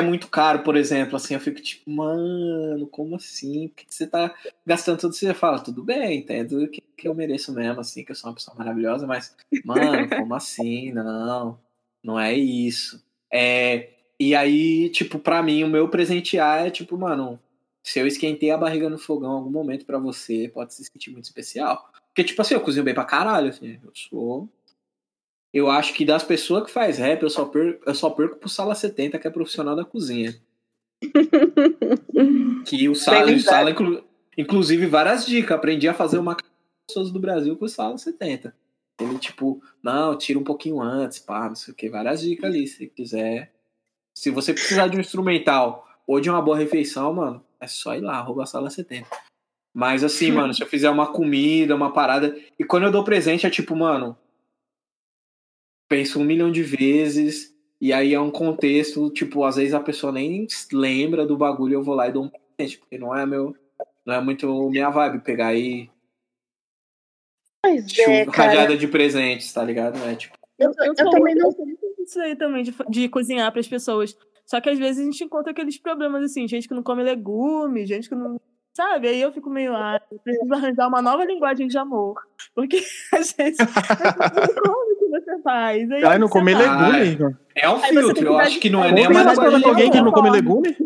[0.02, 3.68] muito caro, por exemplo, assim, eu fico tipo, mano, como assim?
[3.68, 4.34] Por que você tá
[4.66, 5.14] gastando tudo?
[5.14, 8.34] Você fala, tudo bem, entendo que, que eu mereço mesmo, assim, que eu sou uma
[8.34, 10.92] pessoa maravilhosa, mas, mano, como assim?
[10.92, 11.58] Não,
[12.02, 13.02] não é isso.
[13.32, 17.38] É, e aí, tipo, pra mim, o meu presentear é tipo, mano,
[17.82, 21.10] se eu esquentei a barriga no fogão em algum momento pra você, pode se sentir
[21.10, 21.90] muito especial.
[22.08, 24.48] Porque, tipo assim, eu cozinho bem pra caralho, assim, eu sou
[25.56, 28.46] eu acho que das pessoas que faz rap, eu só perco, eu só perco pro
[28.46, 30.38] Sala 70, que é profissional da cozinha.
[32.66, 34.04] que o Sala, o Sala inclu-
[34.36, 35.56] inclusive, várias dicas.
[35.56, 36.36] Aprendi a fazer uma
[36.86, 38.54] pessoas do Brasil com o Sala 70.
[39.00, 41.88] Ele, tipo, não, tira um pouquinho antes, pá, não sei o que.
[41.88, 43.50] Várias dicas ali, se quiser.
[44.16, 48.00] Se você precisar de um instrumental ou de uma boa refeição, mano, é só ir
[48.00, 49.06] lá, arroba Sala 70.
[49.74, 52.34] Mas assim, mano, se eu fizer uma comida, uma parada.
[52.58, 54.16] E quando eu dou presente, é tipo, mano,
[55.86, 60.10] penso um milhão de vezes, e aí é um contexto, tipo, às vezes a pessoa
[60.10, 63.54] nem lembra do bagulho, eu vou lá e dou um presente, porque não é meu,
[64.04, 65.90] não é muito minha vibe pegar aí
[67.62, 69.98] Pois é, rajada de presentes, tá ligado?
[70.08, 71.50] É tipo, Eu, Eu, eu sou também não.
[72.08, 74.16] Isso aí também, de, de cozinhar pras pessoas.
[74.44, 77.84] Só que às vezes a gente encontra aqueles problemas assim, gente que não come legume,
[77.86, 78.40] gente que não.
[78.76, 79.08] Sabe?
[79.08, 82.14] Aí eu fico meio, ah, eu preciso arranjar uma nova linguagem de amor.
[82.54, 82.76] Porque
[83.14, 85.90] a gente não come o que você faz.
[85.90, 86.56] Aí Ai, não você comer.
[86.56, 87.12] Ah, legume.
[87.12, 87.34] Igor.
[87.54, 89.24] é um Aí você tem filtro, eu acho que não é de- nem uma você
[89.24, 90.76] vai linguagem com alguém que de não come legume?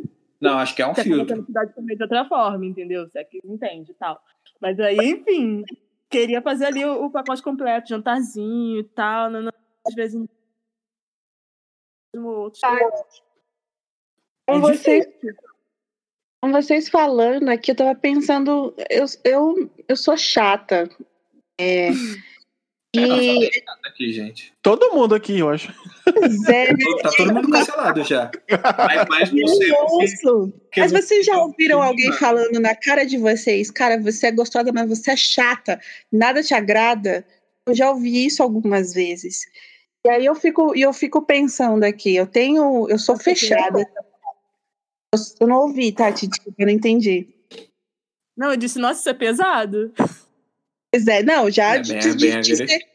[0.41, 1.27] Não, acho que é um Você filtro.
[1.27, 3.07] tem que de comer de outra forma, entendeu?
[3.07, 4.19] Você é que entende e tal.
[4.61, 5.63] Mas aí, enfim,
[6.09, 9.31] queria fazer ali o, o pacote completo, jantarzinho e tal.
[9.31, 9.53] Não, não,
[9.87, 10.19] às vezes.
[12.17, 12.61] Outro.
[14.49, 15.07] Com É vocês,
[16.43, 20.89] com vocês falando aqui, eu tava pensando, eu, eu, eu sou chata.
[21.61, 21.91] É,
[22.97, 23.51] e
[23.85, 24.53] Aqui, gente.
[24.63, 25.73] Todo mundo aqui, eu acho.
[26.47, 26.69] Zé,
[27.03, 28.31] Tá todo mundo cancelado já.
[28.51, 32.19] Mas, mas você, você, Mas você- vocês já ouviram alguém Mano.
[32.19, 35.81] falando na cara de vocês, cara, você é gostosa, mas você é chata,
[36.11, 37.25] nada te agrada?
[37.67, 39.45] Eu já ouvi isso algumas vezes.
[40.07, 43.81] E aí eu fico, e eu fico pensando aqui, eu tenho, eu sou fechada.
[45.13, 46.29] Eu, eu não ouvi, Tati,
[46.59, 47.29] eu não entendi.
[48.37, 49.93] Não, eu disse, nossa, isso é pesado.
[50.93, 52.91] Pois é, não, já É de, bem- de- é bem de ser- agressivo.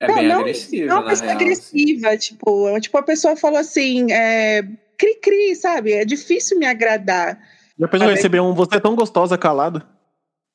[0.00, 1.36] É Não, bem não, agressivo, não é uma na pessoa real.
[1.38, 1.44] assim.
[1.44, 4.62] agressiva, tipo, é- tipo, a pessoa falou assim, é,
[4.98, 5.92] cri-cri, sabe?
[5.92, 7.38] É difícil me agradar.
[7.78, 9.86] Já pensou em receber um você é tão gostosa calado?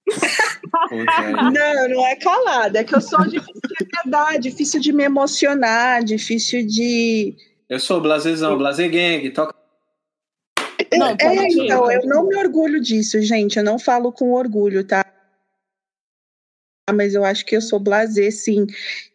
[0.91, 1.31] É.
[1.31, 6.03] Não, não é calada, é que eu sou difícil de agradar, difícil de me emocionar,
[6.03, 7.35] difícil de.
[7.69, 9.55] Eu sou blasezão, blaze gang, toca.
[10.93, 13.57] Não, é, pode ir, então, eu não me orgulho disso, gente.
[13.57, 15.05] Eu não falo com orgulho, tá?
[16.93, 18.67] Mas eu acho que eu sou blazer, sim.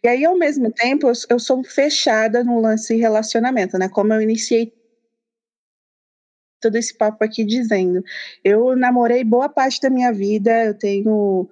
[0.03, 3.89] E aí, ao mesmo tempo, eu, eu sou fechada no lance relacionamento, né?
[3.89, 4.73] Como eu iniciei
[6.67, 8.03] todo esse papo aqui dizendo.
[8.45, 11.49] Eu namorei boa parte da minha vida, eu tenho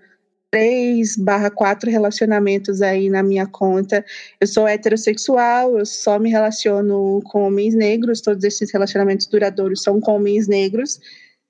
[0.51, 4.05] três barra quatro relacionamentos aí na minha conta.
[4.41, 10.01] Eu sou heterossexual, eu só me relaciono com homens negros, todos esses relacionamentos duradouros são
[10.01, 11.01] com homens negros.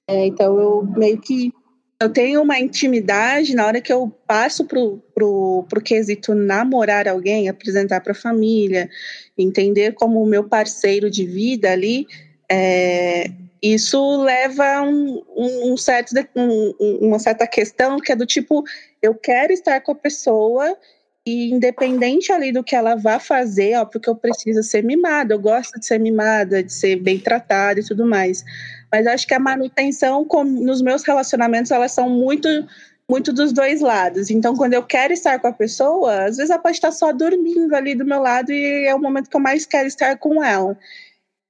[0.08, 1.52] É, então eu meio que
[2.00, 7.48] eu tenho uma intimidade na hora que eu passo pro, pro, pro quesito namorar alguém,
[7.48, 8.90] apresentar para a família,
[9.38, 12.06] entender como o meu parceiro de vida ali,
[12.50, 13.30] é,
[13.72, 18.62] isso leva um, um, um certo, um, uma certa questão que é do tipo,
[19.00, 20.76] eu quero estar com a pessoa
[21.26, 25.38] e independente ali do que ela vá fazer, ó, porque eu preciso ser mimada, eu
[25.38, 28.44] gosto de ser mimada, de ser bem tratada e tudo mais.
[28.92, 32.48] Mas acho que a manutenção com, nos meus relacionamentos, elas são muito
[33.08, 34.30] muito dos dois lados.
[34.30, 37.74] Então, quando eu quero estar com a pessoa, às vezes ela pode estar só dormindo
[37.74, 40.76] ali do meu lado e é o momento que eu mais quero estar com ela.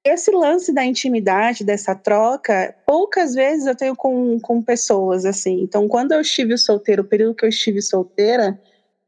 [0.04, 5.62] Esse lance da intimidade, dessa troca, poucas vezes eu tenho com, com pessoas assim.
[5.62, 8.60] Então, quando eu estive solteira, o período que eu estive solteira,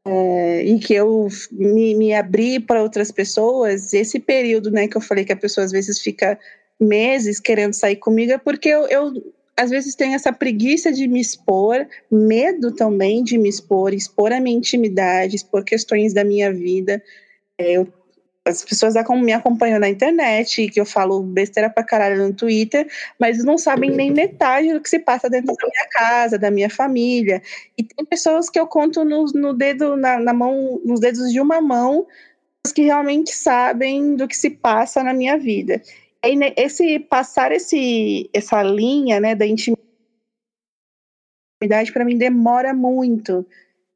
[0.03, 5.01] é, e que eu me, me abri para outras pessoas, esse período, né, que eu
[5.01, 6.39] falei que a pessoa às vezes fica
[6.79, 9.13] meses querendo sair comigo, é porque eu, eu
[9.55, 14.39] às vezes tenho essa preguiça de me expor, medo também de me expor, expor a
[14.39, 17.03] minha intimidade, expor questões da minha vida.
[17.57, 17.87] É, eu
[18.47, 22.87] as pessoas me acompanham na internet, que eu falo besteira pra caralho no Twitter,
[23.19, 26.69] mas não sabem nem metade do que se passa dentro da minha casa, da minha
[26.69, 27.41] família.
[27.77, 31.39] E tem pessoas que eu conto no, no dedo, na, na mão, nos dedos de
[31.39, 32.07] uma mão,
[32.73, 35.81] que realmente sabem do que se passa na minha vida.
[36.23, 39.77] E esse passar esse, essa linha, né, da intimidade
[41.93, 43.45] para mim demora muito.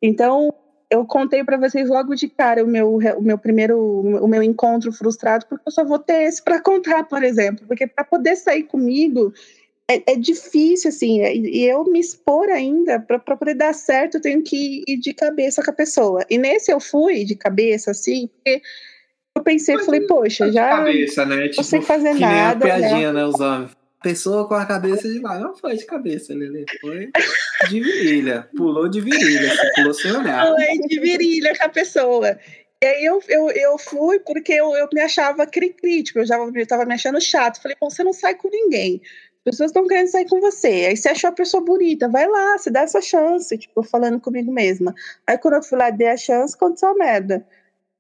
[0.01, 0.53] Então,
[0.91, 4.91] eu contei para vocês logo de cara o meu, o meu primeiro, o meu encontro
[4.91, 8.63] frustrado, porque eu só vou ter esse para contar, por exemplo, porque para poder sair
[8.63, 9.33] comigo
[9.89, 14.21] é, é difícil, assim, é, e eu me expor ainda, para poder dar certo, eu
[14.21, 16.25] tenho que ir de cabeça com a pessoa.
[16.29, 18.61] E nesse eu fui de cabeça, assim, porque
[19.35, 21.47] eu pensei, Mas falei, poxa, já cabeça, né?
[21.47, 22.65] tipo, não sei fazer que nada.
[22.65, 25.43] Nem a piadinha, né, né os homens pessoa com a cabeça de baixo.
[25.43, 26.65] Não foi de cabeça, Lele.
[26.79, 27.11] Foi
[27.69, 28.49] de virilha.
[28.55, 29.55] Pulou de virilha.
[29.55, 30.47] Você pulou sem olhar.
[30.47, 32.37] Pulei de virilha com a pessoa.
[32.83, 36.83] E aí eu, eu, eu fui porque eu, eu me achava crítico, eu já estava
[36.83, 37.61] me achando chato.
[37.61, 38.99] Falei, bom, você não sai com ninguém.
[39.37, 40.87] As pessoas estão querendo sair com você.
[40.89, 44.51] Aí você achou a pessoa bonita, vai lá, se dá essa chance, tipo, falando comigo
[44.51, 44.95] mesma.
[45.27, 47.45] Aí quando eu fui lá, dei a chance, aconteceu a merda.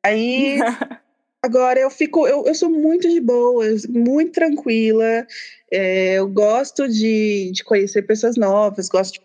[0.03, 0.57] Aí
[1.43, 5.25] Agora eu fico, eu, eu sou muito de boa, muito tranquila.
[5.71, 9.21] É, eu gosto de, de conhecer pessoas novas, gosto de,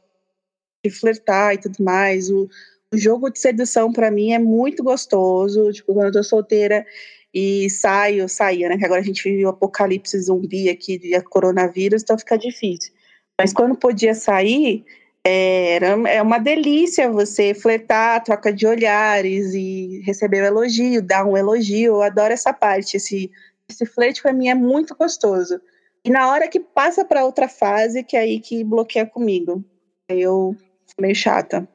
[0.87, 2.31] de flertar e tudo mais.
[2.31, 2.49] O,
[2.93, 5.71] o jogo de sedução para mim é muito gostoso.
[5.73, 6.87] Tipo, quando eu tô solteira
[7.35, 8.79] e saio, saía, né?
[8.79, 12.95] Que agora a gente vive o apocalipse zumbi aqui de coronavírus, então fica difícil.
[13.39, 14.87] Mas quando podia sair,
[15.29, 21.37] era, é uma delícia você flertar, troca de olhares e receber um elogio, dar um
[21.37, 21.95] elogio.
[21.95, 22.97] Eu adoro essa parte.
[22.97, 23.31] Esse,
[23.69, 25.61] esse flerte para mim é muito gostoso.
[26.05, 29.65] E na hora que passa para outra fase, que é aí que bloqueia comigo.
[30.09, 30.57] Eu
[30.99, 31.69] meio chata.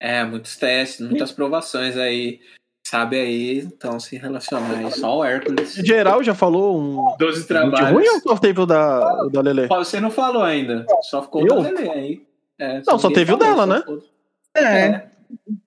[0.00, 2.40] É, muitos testes, muitas provações aí
[2.84, 4.90] sabe aí, então, se relacionar aí.
[4.92, 5.74] Só o Hércules.
[5.74, 7.16] Geral já falou um.
[7.18, 7.90] 12 trabalhos.
[7.90, 9.66] ruim ou só teve o da, o da Lele?
[9.68, 10.84] Você não falou ainda.
[11.02, 11.58] Só ficou Eu?
[11.58, 12.26] o da Lele aí.
[12.58, 13.82] É, não, só teve o dela, né?
[14.54, 14.62] É.
[14.62, 15.10] é.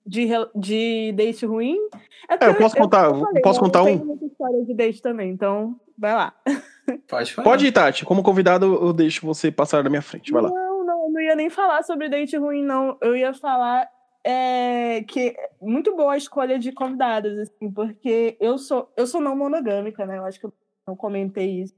[0.05, 1.77] De, de date ruim.
[2.29, 3.97] É, é eu posso contar, eu falei, posso contar um?
[3.97, 6.33] muita história de date também, então vai lá.
[7.07, 7.43] Pode falar.
[7.43, 8.05] Pode ir, Tati.
[8.05, 10.31] Como convidado, eu deixo você passar da minha frente.
[10.31, 10.49] Vai lá.
[10.49, 12.95] Não, não, eu não ia nem falar sobre date ruim, não.
[13.01, 13.89] Eu ia falar
[14.27, 19.35] é, que muito boa a escolha de convidadas, assim, porque eu sou eu sou não
[19.35, 20.17] monogâmica, né?
[20.17, 20.53] Eu acho que eu
[20.87, 21.75] não comentei isso.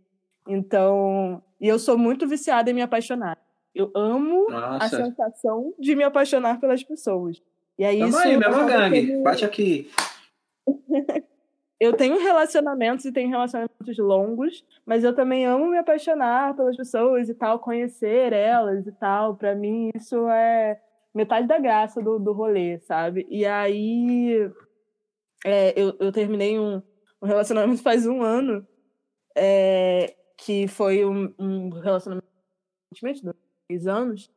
[0.47, 3.37] Então, e eu sou muito viciada em me apaixonar.
[3.75, 4.85] Eu amo Nossa.
[4.85, 7.41] a sensação de me apaixonar pelas pessoas.
[7.77, 9.21] E aí Tamo isso aí, mesma gangue.
[9.21, 9.91] Bate aqui.
[11.81, 17.27] eu tenho relacionamentos e tenho relacionamentos longos, mas eu também amo me apaixonar pelas pessoas
[17.27, 19.35] e tal, conhecer elas e tal.
[19.35, 20.79] Para mim isso é
[21.18, 23.26] metade da graça do, do rolê, sabe?
[23.30, 24.49] E aí
[25.44, 26.81] é, eu, eu terminei um,
[27.22, 28.65] um relacionamento faz um ano,
[29.35, 32.27] é, que foi um, um relacionamento
[32.94, 33.22] de
[33.69, 34.31] dois anos,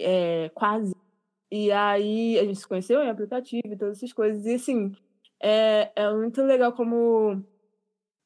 [0.00, 0.94] é, quase.
[1.50, 4.44] E aí a gente se conheceu em aplicativo e todas essas coisas.
[4.46, 4.92] E assim,
[5.42, 7.42] é, é muito legal como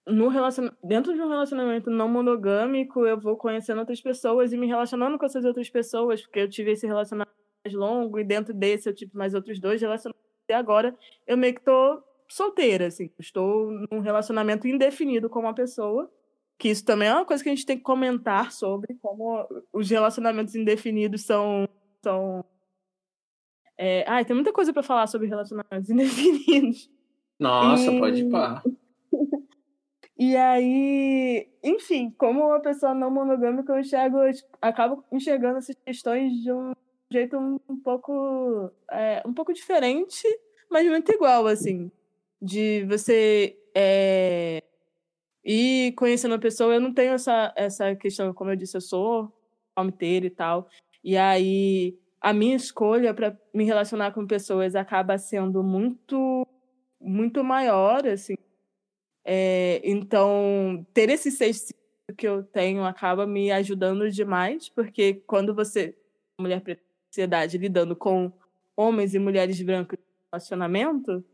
[0.06, 0.70] no relacion...
[0.82, 5.27] dentro de um relacionamento não monogâmico, eu vou conhecendo outras pessoas e me relacionando com
[5.27, 9.12] essas outras pessoas, porque eu tive esse relacionamento mais longo, e dentro desse eu tive
[9.14, 10.96] mais outros dois relacionamentos, e agora
[11.26, 16.10] eu meio que tô solteira, assim, estou num relacionamento indefinido com uma pessoa,
[16.58, 19.88] que isso também é uma coisa que a gente tem que comentar sobre, como os
[19.88, 21.68] relacionamentos indefinidos são...
[22.02, 22.44] são
[23.76, 24.04] é...
[24.08, 26.90] Ai, tem muita coisa para falar sobre relacionamentos indefinidos.
[27.38, 27.98] Nossa, e...
[27.98, 28.62] pode pá.
[30.20, 36.32] E aí, enfim, como uma pessoa não monogâmica, eu enxergo, eu acabo enxergando essas questões
[36.42, 36.72] de um
[37.10, 40.22] jeito um, pouco é, um pouco diferente,
[40.70, 41.90] mas muito igual, assim.
[42.40, 44.62] De você é,
[45.44, 46.74] ir conhecendo a pessoa.
[46.74, 49.32] Eu não tenho essa, essa questão, como eu disse, eu sou
[49.74, 50.68] palmiteira e tal.
[51.02, 56.47] E aí a minha escolha para me relacionar com pessoas acaba sendo muito
[57.01, 58.35] muito maior, assim.
[59.24, 61.72] É, então, ter esse sexto
[62.16, 65.97] que eu tenho acaba me ajudando demais, porque quando você,
[66.40, 68.32] mulher preta, sociedade lidando com
[68.76, 71.24] homens e mulheres brancas no relacionamento,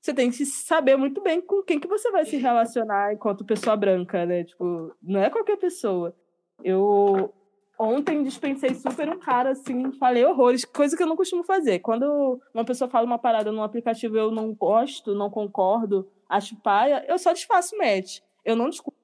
[0.00, 3.76] você tem que saber muito bem com quem que você vai se relacionar enquanto pessoa
[3.76, 4.44] branca, né?
[4.44, 6.14] Tipo, não é qualquer pessoa.
[6.62, 7.32] Eu
[7.78, 11.80] ontem dispensei super um cara assim, falei horrores, coisa que eu não costumo fazer.
[11.80, 17.04] Quando uma pessoa fala uma parada num aplicativo eu não gosto, não concordo, acho paia,
[17.08, 18.20] eu só desfaço match.
[18.44, 18.96] Eu não discuto.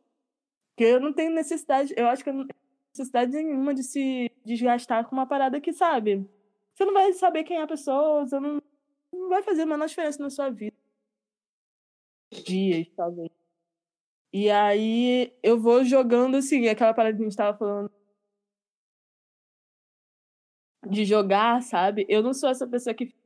[0.70, 2.46] Porque eu não tenho necessidade, eu acho que eu
[2.92, 6.28] necessidade nenhuma de se desgastar com uma parada que, sabe?
[6.74, 8.60] Você não vai saber quem é a pessoa, você não,
[9.12, 10.76] não vai fazer a menor diferença na sua vida.
[12.44, 13.30] dias, talvez.
[14.32, 17.90] E aí eu vou jogando assim, aquela parada que a gente tava falando
[20.88, 22.06] de jogar, sabe?
[22.08, 23.18] Eu não sou essa pessoa que fica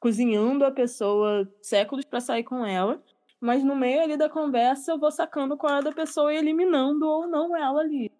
[0.00, 3.02] cozinhando a pessoa séculos para sair com ela,
[3.40, 7.06] mas no meio ali da conversa eu vou sacando qual é da pessoa e eliminando
[7.06, 8.10] ou não ela ali.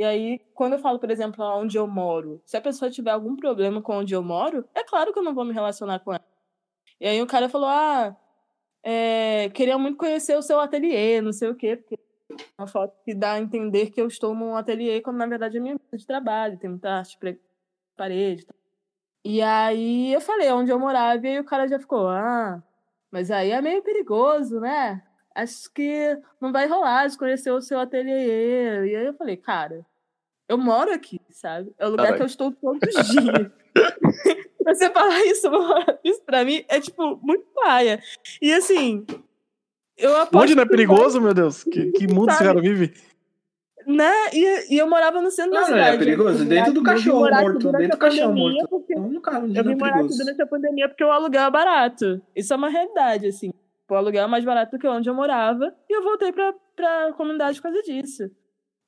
[0.00, 3.36] E aí, quando eu falo, por exemplo, onde eu moro, se a pessoa tiver algum
[3.36, 6.24] problema com onde eu moro, é claro que eu não vou me relacionar com ela.
[6.98, 8.16] E aí o cara falou: ah,
[8.82, 11.96] é, queria muito conhecer o seu ateliê, não sei o quê, porque
[12.30, 15.58] é uma foto que dá a entender que eu estou num ateliê, quando na verdade
[15.58, 17.34] é minha mesa de trabalho, tem muita arte pra
[17.94, 18.46] parede.
[19.22, 22.62] E aí eu falei onde eu morava, e aí o cara já ficou: ah,
[23.10, 25.02] mas aí é meio perigoso, né?
[25.34, 28.86] Acho que não vai rolar de conhecer o seu ateliê.
[28.86, 29.84] E aí eu falei, cara,
[30.50, 31.72] eu moro aqui, sabe?
[31.78, 33.50] É o lugar que eu estou todos os dias.
[34.66, 35.48] Você falar isso,
[36.04, 38.00] isso pra mim é, tipo, muito paia.
[38.42, 39.06] E assim,
[39.96, 40.42] eu aposto.
[40.42, 41.26] Onde não é perigoso, vai...
[41.26, 41.62] meu Deus?
[41.62, 42.92] Que, que mundo esse cara vive?
[43.86, 44.12] Né?
[44.34, 45.86] E, e eu morava no centro não, da cidade.
[45.88, 46.44] Não, é perigoso?
[46.44, 47.72] Dentro do cachorro morto.
[47.72, 48.68] Dentro do cachorro morto.
[48.68, 48.92] Porque...
[48.92, 52.20] Eu vim é morar aqui durante a pandemia porque o aluguel é barato.
[52.34, 53.52] Isso é uma realidade, assim.
[53.88, 55.72] O aluguel é mais barato do que onde eu morava.
[55.88, 58.30] E eu voltei pra, pra comunidade por causa disso.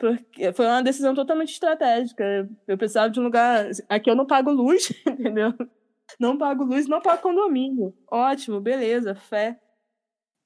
[0.02, 2.24] Porque foi uma decisão totalmente estratégica.
[2.66, 3.70] Eu precisava de um lugar.
[3.88, 5.54] Aqui eu não pago luz, entendeu?
[6.18, 7.94] Não pago luz, não pago condomínio.
[8.10, 9.60] Ótimo, beleza, fé.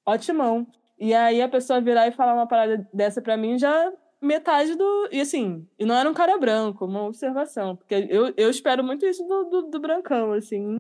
[0.04, 0.66] Ótimão.
[0.98, 5.08] E aí a pessoa virar e falar uma parada dessa pra mim já metade do.
[5.10, 7.76] E assim, e não era um cara branco, uma observação.
[7.76, 10.76] Porque eu, eu espero muito isso do, do, do brancão, assim.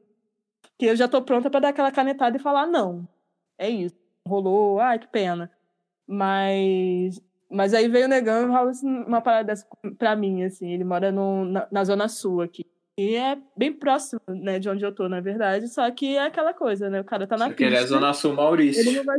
[0.78, 3.08] Que eu já tô pronta para dar aquela canetada e falar, não.
[3.56, 3.96] É isso.
[4.28, 5.50] Rolou, ai, que pena.
[6.06, 7.18] Mas
[7.50, 8.52] mas aí veio negando
[8.82, 9.66] uma parada dessa
[9.98, 10.72] pra mim, assim.
[10.72, 12.66] Ele mora no, na, na, Zona Sul aqui.
[12.98, 15.68] E é bem próximo, né, de onde eu tô, na verdade.
[15.68, 17.00] Só que é aquela coisa, né?
[17.00, 17.64] O cara tá na pista.
[17.64, 18.80] Ele é Zona Sul Maurício.
[18.80, 19.18] Ele não vai...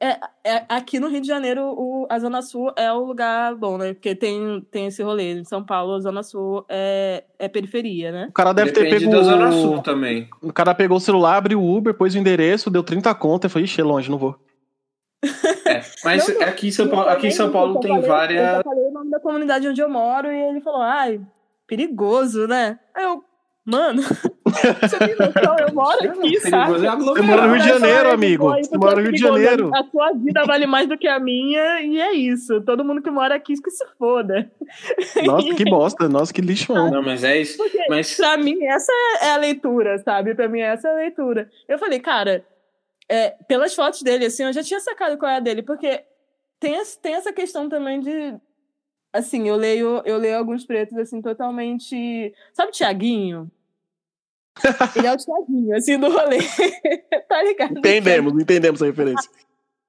[0.00, 3.76] É, é, aqui no Rio de Janeiro, o, a Zona Sul é o lugar bom,
[3.76, 3.94] né?
[3.94, 5.32] Porque tem, tem esse rolê.
[5.32, 8.26] Em São Paulo, a Zona Sul é, é periferia, né?
[8.30, 9.12] O cara deve Depende ter pego.
[9.12, 10.28] da Zona Sul também.
[10.40, 13.52] O cara pegou o celular, abriu o Uber, pôs o endereço, deu 30 contas e
[13.52, 14.38] foi, ixi, é longe, não vou.
[15.24, 18.56] É, mas não, aqui em São Paulo, aqui em São Paulo tem falei, várias.
[18.58, 21.20] Eu falei o nome da comunidade onde eu moro e ele falou, ai,
[21.66, 22.78] perigoso, né?
[22.94, 23.24] Aí eu,
[23.64, 24.00] mano,
[24.80, 26.72] você tem noção, eu moro aqui, é, sabe?
[26.72, 28.48] Você mora no Rio de Janeiro, amigo.
[28.48, 29.70] Você mora no Rio de Janeiro.
[29.74, 32.60] A sua vida vale mais do que a minha e é isso.
[32.60, 34.48] Todo mundo que mora aqui que se foda.
[35.26, 36.08] Nossa, que bosta.
[36.08, 36.72] Nossa, que lixo.
[36.72, 37.58] Não, mas é isso.
[37.58, 38.16] Porque mas...
[38.16, 40.36] Pra mim, essa é a leitura, sabe?
[40.36, 41.50] Pra mim, essa é a leitura.
[41.68, 42.44] Eu falei, cara
[43.08, 46.04] é, pelas fotos dele, assim, eu já tinha sacado qual é a dele, porque
[46.60, 48.38] tem, tem essa questão também de.
[49.12, 52.34] Assim, eu leio, eu leio alguns pretos, assim, totalmente.
[52.52, 53.50] Sabe o Tiaguinho?
[54.96, 56.38] Ele é o Tiaguinho, assim, do rolê.
[57.28, 57.78] tá ligado?
[57.78, 59.30] Entendemos, entendemos a referência.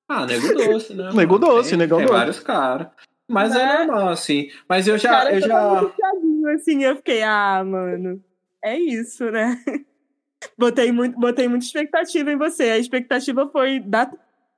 [0.07, 1.09] Ah, nego doce, né?
[1.13, 2.05] nego doce, nego doce.
[2.05, 2.87] Tem vários caras.
[3.27, 4.49] Mas é, é normal, assim.
[4.67, 5.09] Mas eu já.
[5.09, 5.91] Cara, eu já...
[5.91, 8.23] Tiaguinho, assim, eu fiquei, ah, mano.
[8.63, 9.61] É isso, né?
[10.57, 12.63] Botei, muito, botei muita expectativa em você.
[12.63, 14.11] A expectativa foi da,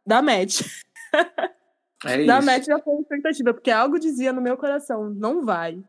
[0.05, 0.61] da match.
[2.03, 5.83] É da match já foi a expectativa, porque algo dizia no meu coração, não vai.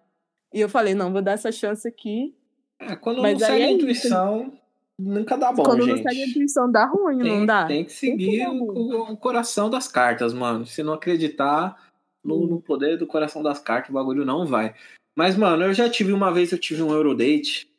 [0.52, 2.34] E eu falei, não, vou dar essa chance aqui.
[2.78, 4.58] É, quando Mas não segue a é intuição, isso.
[4.98, 5.94] nunca dá bom, quando gente.
[5.94, 7.66] Quando não segue a intuição, dá ruim, tem, não dá?
[7.66, 10.66] Tem que seguir tem que o, o, coração das cartas, mano.
[10.66, 11.90] Se não acreditar
[12.22, 14.74] no, no poder do coração das cartas, o bagulho não vai.
[15.16, 17.71] Mas, mano, eu já tive uma vez, eu tive um Eurodate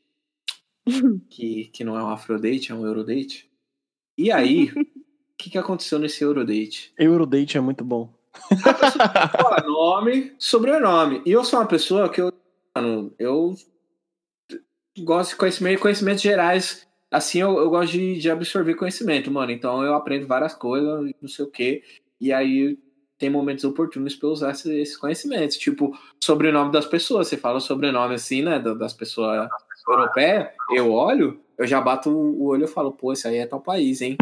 [1.29, 3.49] que, que não é um Afrodate, é um Eurodate.
[4.17, 4.85] E aí, o
[5.37, 6.93] que, que aconteceu nesse Eurodate?
[6.97, 8.13] Eurodate é muito bom.
[9.65, 11.21] nome, sobrenome.
[11.25, 12.33] E eu sou uma pessoa que eu,
[12.75, 13.55] mano, eu
[14.99, 16.87] gosto de conhecimento, conhecimentos gerais.
[17.11, 19.51] Assim, eu, eu gosto de, de absorver conhecimento, mano.
[19.51, 21.83] Então eu aprendo várias coisas, não sei o quê.
[22.19, 22.77] E aí
[23.17, 25.57] tem momentos oportunos para usar esses, esses conhecimentos.
[25.57, 27.27] Tipo, sobrenome das pessoas.
[27.27, 28.59] Você fala o sobrenome assim, né?
[28.59, 29.47] Das pessoas
[29.87, 30.49] europeias.
[30.71, 34.01] Eu olho, eu já bato o olho e falo, pô, esse aí é tal país,
[34.01, 34.17] hein?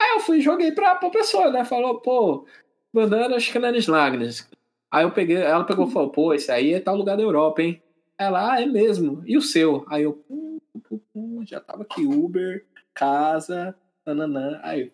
[0.00, 1.64] Aí eu fui e joguei pra, pra pessoa, né?
[1.64, 2.46] Falou, pô,
[2.92, 4.48] mandando Scananes Lagnes.
[4.90, 7.62] Aí eu peguei, ela pegou e falou, pô, esse aí é tal lugar da Europa,
[7.62, 7.82] hein?
[8.18, 9.22] Ela, ah, é mesmo.
[9.26, 9.84] E o seu?
[9.88, 10.58] Aí eu, pum,
[10.88, 13.74] pum, pum, já tava aqui, Uber, casa,
[14.04, 14.60] nananã.
[14.62, 14.92] Aí,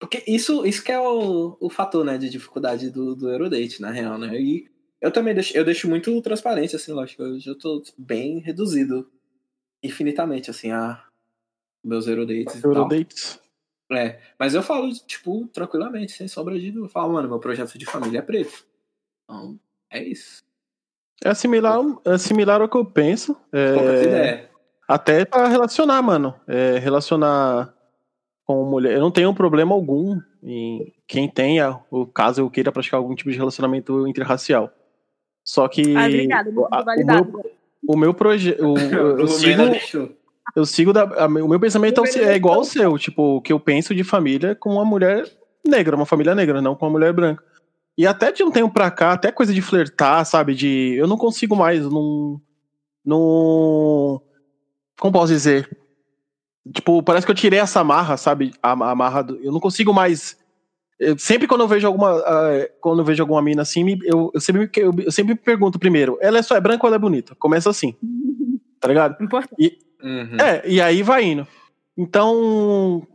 [0.00, 3.90] porque isso, isso que é o, o fator, né, de dificuldade do, do Eurodate, na
[3.90, 4.34] real, né?
[4.40, 4.68] E
[5.00, 7.22] eu também deixo, eu deixo muito transparente, assim, lógico.
[7.22, 9.10] Eu já tô bem reduzido
[9.82, 11.04] infinitamente, assim, a
[11.84, 13.40] meus Eurodates Eurodates.
[13.90, 17.86] É, mas eu falo, tipo, tranquilamente, sem sobra de Eu falo, mano, meu projeto de
[17.86, 18.66] família é preto.
[19.24, 19.58] Então,
[19.90, 20.42] é isso.
[21.24, 23.36] É similar, é similar ao que eu penso.
[23.52, 23.74] É...
[23.74, 24.48] Poucas ideias.
[24.86, 26.34] Até para relacionar, mano.
[26.46, 27.74] É, relacionar
[28.44, 28.94] com mulher.
[28.94, 33.30] Eu não tenho problema algum em quem tenha, o caso eu queira praticar algum tipo
[33.30, 34.72] de relacionamento interracial.
[35.48, 35.96] Só que.
[35.96, 37.32] Ah, obrigada, muito validado.
[37.32, 37.50] meu,
[37.88, 38.60] o meu projeto.
[38.92, 39.62] Eu, O sigo,
[40.54, 43.50] eu sigo da, a- o meu pensamento é é igual ao seu, tipo, o que
[43.50, 45.26] eu penso de família com uma mulher
[45.66, 47.42] negra, uma família negra, não com uma mulher branca.
[47.96, 50.54] E até de um tempo pra cá, até coisa de flertar, sabe?
[50.54, 50.94] De.
[50.98, 52.38] Eu não consigo mais, não.
[53.02, 54.20] Não.
[55.00, 55.66] Como posso dizer?
[56.74, 58.52] Tipo, parece que eu tirei essa amarra, sabe?
[58.62, 59.22] A, a amarra.
[59.22, 60.36] do- eu não consigo mais.
[60.98, 62.10] Eu- sempre quando eu vejo alguma.
[62.18, 65.34] ah, quando eu vejo alguma mina assim, me- eu, eu, sempre, me- eu, eu sempre
[65.34, 67.34] me pergunto primeiro: ela é só é branca ou ela é bonita?
[67.36, 67.94] Começa assim.
[68.80, 69.22] Tá ligado?
[69.22, 69.78] Importante.
[70.02, 70.36] Uhum.
[70.40, 71.46] É, e aí vai indo.
[71.96, 73.06] Então,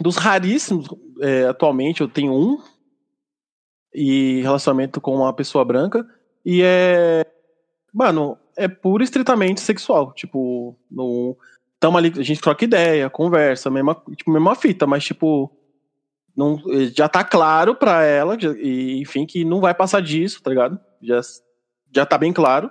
[0.00, 0.86] dos raríssimos,
[1.20, 2.58] é, atualmente eu tenho um
[3.94, 6.06] e relacionamento com uma pessoa branca
[6.44, 7.24] e é,
[7.92, 10.12] mano, é puro e estritamente sexual.
[10.12, 11.36] Tipo, no,
[11.80, 15.50] tamo ali, a gente troca ideia, conversa, mesma, tipo, mesma fita, mas tipo,
[16.36, 16.60] não,
[16.94, 20.78] já tá claro pra ela, e, enfim, que não vai passar disso, tá ligado?
[21.02, 21.20] Já,
[21.94, 22.70] já tá bem claro.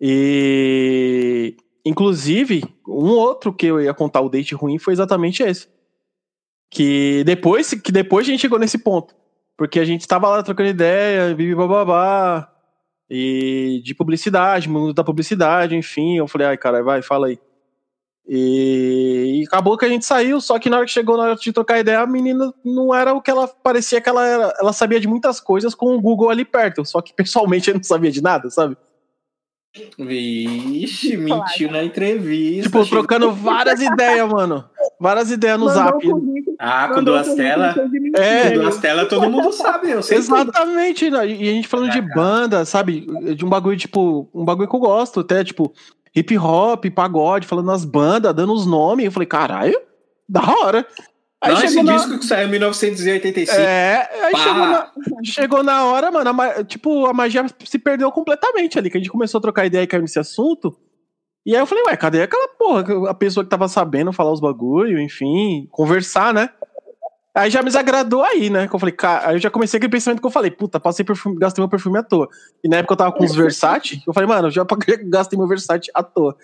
[0.00, 5.68] E Inclusive, um outro que eu ia contar o date ruim foi exatamente esse.
[6.70, 9.14] Que depois, que depois a gente chegou nesse ponto.
[9.56, 12.50] Porque a gente tava lá trocando ideia, bibi bababá,
[13.08, 16.16] e de publicidade, mundo da publicidade, enfim.
[16.18, 17.38] Eu falei, ai, cara, vai, fala aí.
[18.32, 21.34] E, e acabou que a gente saiu, só que na hora que chegou na hora
[21.34, 24.54] de trocar ideia, a menina não era o que ela parecia que ela era.
[24.60, 27.82] Ela sabia de muitas coisas com o Google ali perto, só que pessoalmente eu não
[27.82, 28.76] sabia de nada, sabe?
[29.98, 32.64] Vixe, mentiu na entrevista.
[32.68, 34.64] Tipo, chegou- trocando várias ideias, mano.
[35.00, 35.96] Várias ideias no Mandou zap.
[36.08, 37.76] o currículo, Ah, com duas telas.
[38.16, 38.50] É.
[38.50, 40.34] Com duas telas todo mundo sabe, eu sei tudo.
[40.36, 41.26] Exatamente, né?
[41.26, 43.06] e a gente falando de banda, sabe?
[43.34, 45.72] De um bagulho, tipo, um bagulho que eu gosto, até, tipo,
[46.14, 49.06] hip hop, pagode, falando nas bandas, dando os nomes.
[49.06, 49.80] Eu falei, caralho,
[50.28, 50.86] da hora.
[51.42, 51.96] Aí Não, esse na...
[51.96, 53.58] disco que saiu em 1985.
[53.58, 54.92] É, aí chegou na,
[55.24, 59.00] chegou na hora, mano, a ma- tipo, a magia se perdeu completamente ali, que a
[59.00, 60.76] gente começou a trocar ideia e caiu nesse assunto.
[61.46, 64.40] E aí eu falei, ué, cadê aquela porra, a pessoa que tava sabendo falar os
[64.40, 66.50] bagulho, enfim, conversar, né?
[67.34, 68.66] Aí já me desagradou aí, né?
[68.66, 71.04] Que eu falei, cara, aí eu já comecei aquele pensamento que eu falei, puta, passei
[71.04, 72.28] perfume, gastei meu perfume à toa.
[72.64, 74.64] E na época eu tava com os Versace, eu falei, mano, eu já
[75.08, 76.36] gastei meu Versace à toa.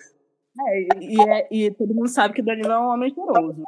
[0.59, 3.61] É, e, é- e todo mundo sabe que o Danilo é um homem cheiroso.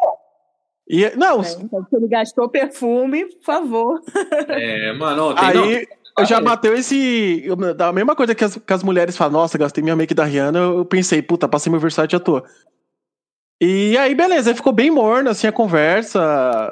[0.88, 1.48] E, não, né?
[1.62, 4.02] Então, se ele gastou perfume, por favor.
[4.50, 5.88] É, mano, tem, não, Aí
[6.18, 6.44] eu já Ah, é.
[6.44, 7.46] bateu esse.
[7.78, 10.58] Da mesma coisa que as, que as mulheres falam, nossa, gastei minha make da Rihanna,
[10.60, 12.44] eu pensei, puta, passei meu Versace à toa.
[13.62, 16.20] E aí, beleza, ficou bem morno, assim, a conversa.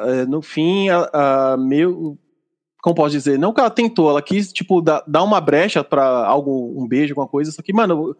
[0.05, 1.09] é, No fim, a,
[1.53, 2.17] a meu.
[2.81, 3.37] Como posso dizer?
[3.37, 7.11] Não que ela tentou, ela quis, tipo, dar, dar uma brecha pra algo, um beijo,
[7.11, 8.15] alguma coisa, só que, mano,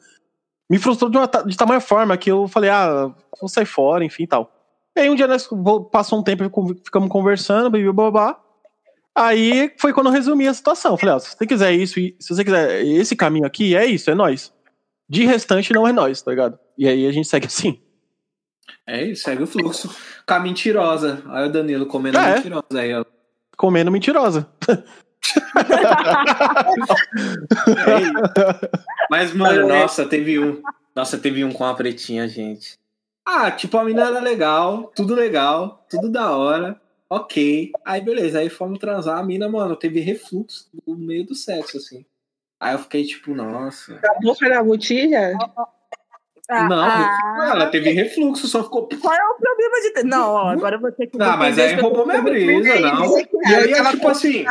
[0.69, 4.23] me frustrou de, uma, de tamanha forma que eu falei, ah, vou sair fora, enfim
[4.23, 4.51] e tal.
[4.97, 5.47] E aí um dia nós
[5.91, 6.43] passou um tempo,
[6.83, 8.41] ficamos conversando, blá, blá.
[9.15, 10.97] Aí foi quando eu resumi a situação.
[10.97, 14.15] Falei, ó, se você quiser isso, se você quiser esse caminho aqui, é isso, é
[14.15, 14.53] nós.
[15.07, 16.59] De restante não é nós, tá ligado?
[16.77, 17.79] E aí a gente segue assim.
[18.85, 19.93] É isso, segue o fluxo.
[20.25, 21.21] Com a mentirosa.
[21.27, 22.35] Aí o Danilo comendo É.
[22.35, 23.03] mentirosa aí, ó.
[23.57, 24.47] Comendo mentirosa.
[27.67, 28.69] É.
[29.09, 30.61] Mas, mano, nossa, teve um.
[30.95, 32.77] Nossa, teve um com a pretinha, gente.
[33.25, 36.79] Ah, tipo, a mina era legal, tudo legal, tudo da hora.
[37.09, 37.71] Ok.
[37.85, 38.39] Aí, beleza.
[38.39, 39.17] Aí fomos transar.
[39.19, 42.05] A mina, mano, teve refluxo no meio do sexo, assim.
[42.59, 43.99] Aí eu fiquei tipo, nossa.
[44.03, 45.33] A boca da botija?
[46.49, 48.87] Ah, não, ah, ela teve refluxo, só ficou.
[49.01, 50.05] Qual é o problema de ter?
[50.05, 51.21] Não, ó, agora eu vou ter que.
[51.21, 53.19] Ah, mas aí roubou minha brisa, não.
[53.19, 54.45] E aí é tipo assim.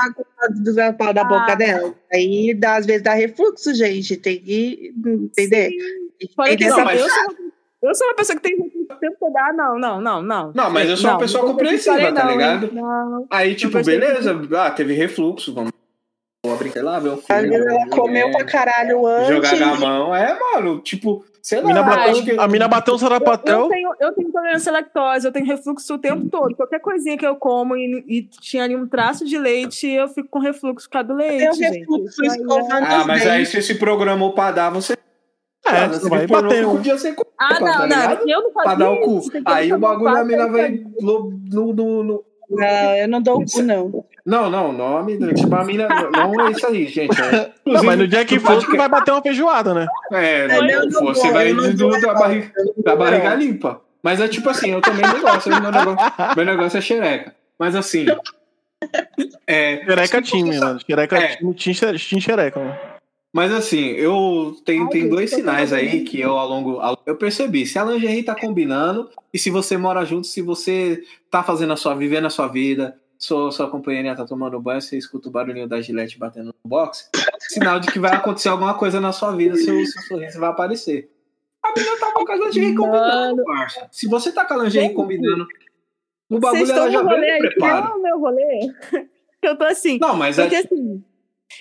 [0.51, 1.95] Do pau da boca dela.
[2.13, 4.17] Aí, dá, às vezes, dá refluxo, gente.
[4.19, 5.71] Tem que entender.
[6.35, 7.35] Fora que Tem não, Não, mas- eu, sou,
[7.83, 9.37] eu sou uma pessoa que tem o tempo todo.
[9.39, 10.53] Ah, não, não, não, não.
[10.55, 12.73] Não, mas eu sou uma pessoa não que compreensiva, tá não, ligado?
[12.75, 13.27] Não.
[13.31, 14.39] Aí, tipo, beleza.
[14.59, 15.73] Ah, teve refluxo, vamos.
[16.45, 17.21] Vou brincar lá, filme.
[17.49, 19.29] vezes ela ver comeu mulher, pra caralho antes.
[19.29, 20.15] Jogar na mão.
[20.15, 21.67] É, mano, tipo, sei A lá.
[21.69, 23.61] mina acho bateu, que- a mina bateu um Eu, sarapatel.
[23.61, 26.57] eu tenho, eu tenho intolerância à lactose, eu tenho refluxo o tempo todo.
[26.57, 30.29] Qualquer coisinha que eu como e, e tinha ali um traço de leite, eu fico
[30.29, 31.79] com refluxo por causa do leite, Eu gente.
[31.79, 34.95] refluxo Isso aí é- Ah, mas aí você se programou pra dar, você.
[34.95, 36.77] É, Cara, você vai bater um.
[36.77, 37.83] podia ser com Ah, tá não, não.
[37.85, 38.29] ligado?
[38.29, 39.21] Eu não pra dar o cu.
[39.45, 43.41] Aí o bagulho um a mina vai no, no, no, no- Não, eu não dou
[43.43, 44.05] o cu, não.
[44.27, 45.17] Não, não, nome.
[45.35, 45.87] Tipo, a mina.
[46.11, 47.17] Não é isso aí, gente.
[47.23, 49.87] É, Não, mas no dia que for, tu vai bater uma feijoada, né?
[50.13, 52.53] É, Não, não, não você vai não do, da, barriga,
[52.85, 53.81] da barriga limpa.
[54.03, 55.49] Mas é tipo assim, eu também não gosto.
[55.49, 55.97] Meu negócio,
[56.37, 57.35] meu negócio é xereca.
[57.59, 58.07] Mas assim.
[59.47, 60.79] É, Xereca time, mano.
[60.81, 61.37] Xereca É.
[61.37, 62.77] time, time xere- time xereca, mano.
[63.33, 66.81] Mas assim, eu tenho, Ai, tem dois sinais aí que eu ao longo.
[67.07, 67.65] Eu percebi.
[67.67, 71.77] Se a lingerie tá combinando, e se você mora junto, se você tá fazendo a
[71.77, 75.69] sua, vivendo a sua vida, sua, sua companheirinha tá tomando banho, você escuta o barulhinho
[75.69, 77.11] da gilete batendo no box,
[77.41, 81.11] sinal de que vai acontecer alguma coisa na sua vida, seu, seu sorriso vai aparecer.
[81.63, 83.89] A menina tá com a lingerie combinando, parça.
[83.91, 85.47] Se você tá com a lingerie combinando,
[86.29, 87.89] o bagulho ela já no rolê vem aí, no que preparo.
[87.89, 88.61] é o meu rolê.
[89.43, 89.99] Eu tô assim.
[90.01, 91.05] Não, mas é Porque assim,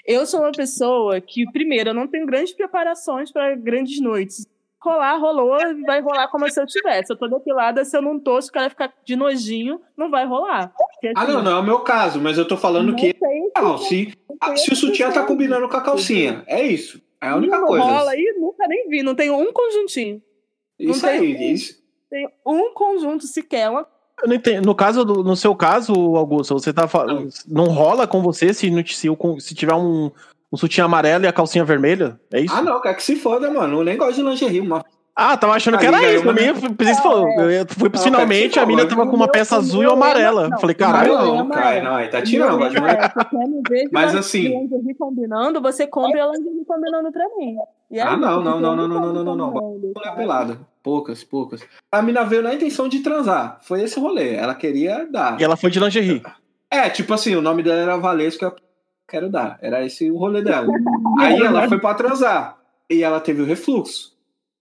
[0.05, 4.47] eu sou uma pessoa que, primeiro, eu não tenho grandes preparações para grandes noites.
[4.85, 7.11] Rolar, rolou, vai rolar como se eu tivesse.
[7.11, 10.25] Eu tô depilada, se eu não tô, se o cara ficar de nojinho, não vai
[10.27, 10.71] rolar.
[10.77, 13.15] Porque, Ah, assim, não, não é o meu caso, mas eu tô falando não que.
[13.17, 14.13] sei Não, se,
[14.57, 17.01] se o sutiã tá combinando com a calcinha, é isso.
[17.19, 17.83] É a única não coisa.
[17.83, 19.01] rola aí, nunca nem vi.
[19.01, 20.21] Não tenho um conjuntinho.
[20.77, 21.83] Isso não tem- aí, isso.
[22.09, 23.69] Tenho um conjunto sequer.
[23.71, 23.87] Uma...
[24.21, 24.65] Eu não entendo.
[24.67, 27.27] No caso, no seu caso, Augusto, você tá falando.
[27.47, 30.11] Não rola com você se, não- se, o- se tiver um,
[30.51, 32.19] um sutiã amarelo e a calcinha vermelha?
[32.33, 32.53] É isso?
[32.55, 33.79] Ah, não, quer que se foda, mano.
[33.79, 34.61] Eu nem gosto de lingerie.
[34.61, 34.83] Uma...
[35.17, 36.27] Ah, tava achando que era ganhou isso.
[36.27, 37.29] Eu isso, falou.
[37.39, 39.85] Eu eu fui Não, finalmente, cara, a mina tava com uma peça o azul e
[39.85, 40.49] amarela.
[40.49, 40.59] não.
[40.59, 42.61] Falei, Caralho, não, é cara, não, aí tá tirando.
[42.63, 42.69] é,
[43.33, 47.55] não vê Mas assim- lingerie combinando, você compra a lingerie combinando pra mim.
[47.89, 49.51] E é Ah, isso, não, não, não, não, não, não, não, não.
[49.53, 50.59] combinando, Mulher pelada.
[50.83, 51.61] Poucas, poucas.
[51.91, 53.59] A mina veio na intenção de transar.
[53.63, 54.35] Foi esse rolê.
[54.35, 55.39] Ela queria dar.
[55.39, 56.21] E ela foi de lingerie.
[56.69, 58.53] É, tipo assim, o nome dela era Valesca.
[59.07, 59.57] Quero dar.
[59.61, 60.67] Era esse o rolê dela.
[61.19, 62.57] Aí ela foi pra transar.
[62.89, 64.15] E ela teve o refluxo.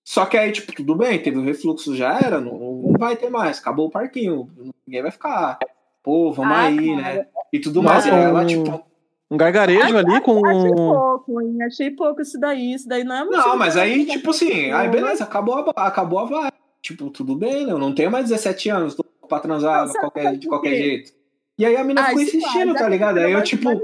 [0.04, 3.30] Só que aí, tipo, tudo bem, teve o refluxo, já era, não, não vai ter
[3.30, 4.50] mais, acabou o parquinho,
[4.86, 5.58] ninguém vai ficar.
[6.02, 6.96] Pô, vamos Ah, aí, cara.
[7.14, 7.26] né?
[7.50, 8.06] E tudo Nossa, mais.
[8.06, 8.84] E aí ela, um- tipo,
[9.30, 10.44] Um gargarejo ali com.
[10.46, 11.62] Achei pouco, hein?
[11.62, 12.74] Achei pouco isso daí.
[12.74, 16.24] Isso daí não é Não, mas aí, tipo assim, aí beleza, acabou a, acabou a
[16.26, 16.52] vibe.
[16.82, 17.72] Tipo, tudo bem, né?
[17.72, 21.12] Eu não tenho mais 17 anos, tô pra transar Não, de qualquer, de qualquer jeito.
[21.58, 23.18] E aí a mina Ah, ficou insistindo, tá ligado?
[23.18, 23.76] Aí eu, tipo, aí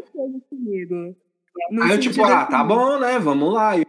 [1.92, 3.18] eu, tipo, ah, assim, tá bom, né?
[3.18, 3.76] Vamos lá.
[3.78, 3.86] E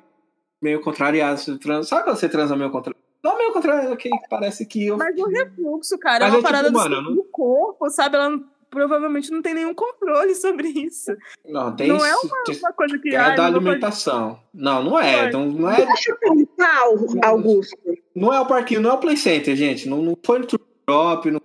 [0.62, 1.90] meio contrariado, você transa.
[1.90, 3.02] Sabe quando você transa meio contrariado?
[3.24, 4.98] Não meio contrariado, que parece que eu.
[4.98, 7.24] Mas o refluxo, cara, Mas é uma é tipo, parada do, mano, eu não- do
[7.26, 8.16] corpo, sabe?
[8.16, 11.12] Ela não- provavelmente não tem nenhum controle sobre isso.
[11.46, 12.60] Não, tem Não é isso.
[12.64, 13.14] Uma coisa que.
[13.14, 14.40] É ai, da alimentação.
[14.54, 15.32] Não, não é.
[15.32, 15.86] Não, não é.
[15.86, 16.84] Deixa eu perguntar,
[17.24, 17.78] Augusto.
[18.16, 19.88] Não é o parquinho, não é o play center, gente.
[19.90, 20.48] Não, não foi no
[20.88, 21.30] drop.
[21.32, 21.42] Não...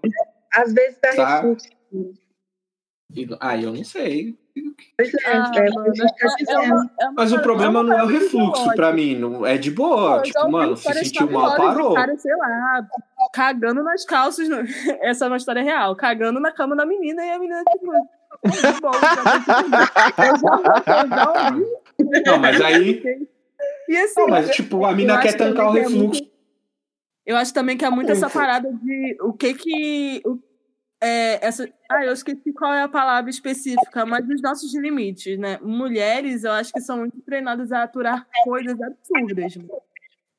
[0.54, 1.36] Às vezes dá Tá.
[1.36, 1.68] refluxo.
[3.40, 4.36] Ah, eu não sei.
[4.96, 8.74] Pois é, Ah, é, tá é- é é Mas o problema não é o refluxo
[8.74, 9.14] pra mim.
[9.16, 10.22] Não, é de boa.
[10.22, 11.94] Tipo, ouvi mano, se sentiu mal, parou.
[11.94, 12.86] Cara, sei lá,
[13.32, 14.48] cagando nas calças.
[14.48, 14.56] no-
[15.02, 15.94] Essa é uma história real.
[15.94, 17.92] Cagando na cama da menina e a menina, tipo.
[17.92, 22.22] "Tá bom, já tô eu já ouvi.
[22.26, 23.02] Não, mas aí.
[23.88, 26.22] E assim, Não, mas tipo, a mina eu quer tancar o que é refluxo.
[27.24, 30.22] eu acho também que é muito essa parada de o que que.
[30.26, 30.38] o-
[31.06, 35.58] é, essa, ah, eu esqueci qual é a palavra específica, mas os nossos limites, né?
[35.62, 39.56] Mulheres, eu acho que são muito treinadas a aturar coisas absurdas.
[39.56, 39.68] mano.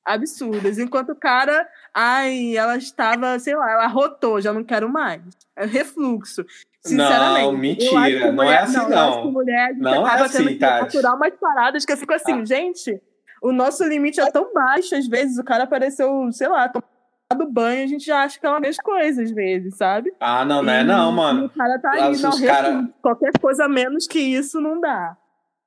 [0.05, 0.77] Absurdas.
[0.79, 5.21] Enquanto o cara, ai, ela estava, sei lá, ela rotou, já não quero mais.
[5.55, 6.45] É refluxo.
[6.81, 7.41] Sinceramente.
[7.45, 9.21] Não, mentira, que não mulher- é assim, não.
[9.23, 10.97] que mulher Não é assim, Tati.
[10.97, 12.45] aturar umas paradas que eu fico assim, Ah.
[12.45, 13.01] gente,
[13.41, 16.87] o nosso limite é tão baixo, às vezes o cara apareceu, sei lá, tomando
[17.37, 20.13] banho, a gente já acha que é uma mesma coisa, às vezes, sabe?
[20.19, 21.45] Ah, não, não é não, E mano.
[21.45, 25.17] o cara tá aí, não, cara- qualquer coisa menos que isso não dá.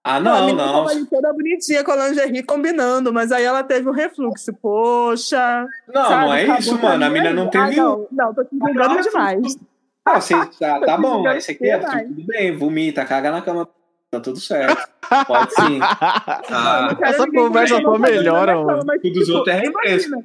[0.02, 0.72] Ah, não, menina não.
[0.72, 4.50] tava ali toda bonitinha com a lingerie combinando, mas aí ela teve um refluxo.
[4.54, 5.66] Poxa.
[5.92, 6.24] Não, sabe?
[6.24, 7.04] não é Acabou isso, mano.
[7.04, 7.34] A aí.
[7.34, 7.76] não Ah, teve.
[7.76, 9.58] não, não, tô te julgando Não, demais.
[10.06, 13.68] Ah, você, tá, tá bom, Não mas você quer, tudo bem, vomita, caga na cama,
[14.10, 14.88] tá tudo certo.
[15.26, 15.78] Pode sim.
[16.50, 19.00] Ah, Não Essa conversa não só melhora, na cama, mano.
[19.02, 20.24] Tudo dos tipo, outros é refresco.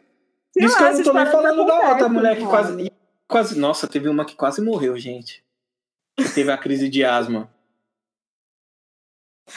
[0.55, 2.91] Sei Isso lá, que eu não tô nem falando da outra mulher que quase,
[3.27, 3.59] quase.
[3.59, 5.43] Nossa, teve uma que quase morreu, gente.
[6.33, 7.49] Teve a crise de asma.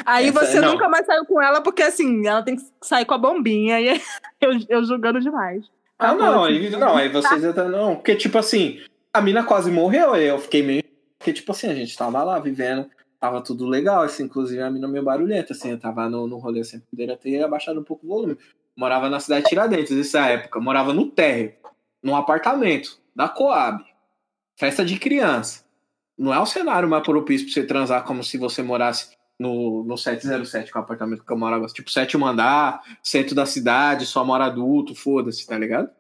[0.05, 0.73] Aí Essa- você não.
[0.73, 3.81] nunca mais saiu com ela, porque assim, ela tem que sair com a bombinha.
[3.81, 4.03] E
[4.41, 5.65] eu, eu julgando demais.
[5.97, 8.81] Ah, Tá não, aí, não, aí vocês já tá, não, porque tipo assim,
[9.13, 10.85] a mina quase morreu, aí eu fiquei meio,
[11.19, 12.89] porque tipo assim, a gente tava lá vivendo,
[13.19, 16.61] tava tudo legal, assim, inclusive a mina meio barulhenta, assim, eu tava no, no rolê,
[16.61, 18.37] assim, poderia ter abaixado um pouco o volume.
[18.79, 21.53] Morava na cidade de Tiradentes, nessa época, morava no térreo,
[22.01, 23.85] num apartamento, da Coab,
[24.57, 25.65] festa de criança.
[26.17, 29.99] Não é o cenário mais propício pra você transar como se você morasse no, no
[29.99, 34.25] 707, que é o apartamento que eu morava, tipo, sétimo andar, centro da cidade, só
[34.25, 35.91] mora adulto, foda-se, tá ligado?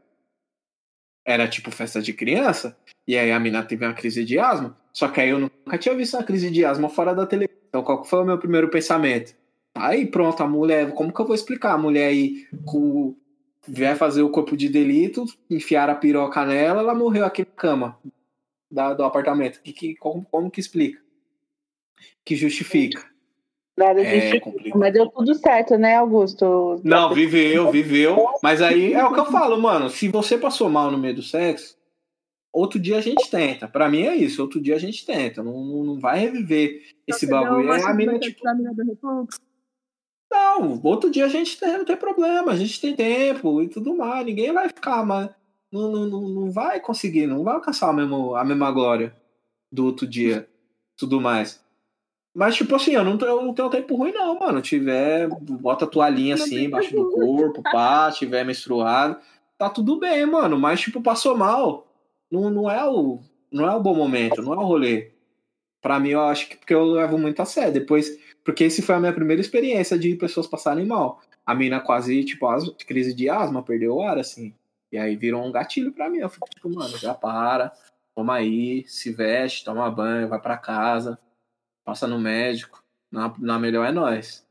[1.26, 2.78] Era tipo festa de criança,
[3.08, 5.96] e aí a mina teve uma crise de asma, só que aí eu nunca tinha
[5.96, 7.58] visto uma crise de asma fora da televisão.
[7.68, 9.34] Então qual foi o meu primeiro pensamento?
[9.80, 11.72] Aí pronto, a mulher, como que eu vou explicar?
[11.74, 13.14] A mulher aí com,
[13.66, 17.98] vai fazer o corpo de delito, enfiar a piroca nela, ela morreu aqui na cama
[18.70, 19.60] da- do apartamento.
[19.62, 21.00] Que, que, como, como que explica?
[22.24, 23.04] Que justifica?
[23.76, 24.78] Nada É de complicado.
[24.80, 26.80] Mas deu tudo certo, né, Augusto?
[26.82, 28.26] Não, viveu, viveu.
[28.42, 29.88] Mas aí é o que eu falo, mano.
[29.88, 31.78] Se você passou mal no meio do sexo,
[32.52, 33.68] outro dia a gente tenta.
[33.68, 34.42] Pra mim é isso.
[34.42, 35.44] Outro dia a gente tenta.
[35.44, 37.70] Não, não, não vai reviver esse bagulho.
[37.70, 38.42] Aí a mina, tipo,
[40.30, 42.52] não, outro dia a gente tem, não tem problema.
[42.52, 44.26] A gente tem tempo e tudo mais.
[44.26, 45.30] Ninguém vai ficar, mas
[45.72, 49.14] não, não, não, vai conseguir, não vai alcançar a mesma, a mesma glória
[49.70, 50.48] do outro dia.
[50.96, 51.62] Tudo mais.
[52.34, 54.60] Mas, tipo assim, eu não, eu não tenho tempo ruim, não, mano.
[54.60, 59.16] Tiver, bota a toalhinha Não assim embaixo do corpo, pá, tiver menstruado,
[59.56, 60.58] tá tudo bem, mano.
[60.58, 61.86] Mas, tipo, passou mal.
[62.30, 65.10] Não, não, é o, não é o bom momento, não é o rolê.
[65.80, 67.72] Pra mim, eu acho que porque eu levo muito a sério.
[67.72, 68.18] Depois,
[68.48, 71.20] porque esse foi a minha primeira experiência de pessoas passarem mal.
[71.44, 72.46] A mina quase, tipo,
[72.86, 74.54] crise de asma, perdeu o ar, assim.
[74.90, 76.16] E aí virou um gatilho pra mim.
[76.16, 77.70] Eu fico, tipo, mano, já para,
[78.14, 81.18] toma aí, se veste, toma banho, vai pra casa,
[81.84, 82.82] passa no médico.
[83.12, 84.48] Na, na melhor é nós.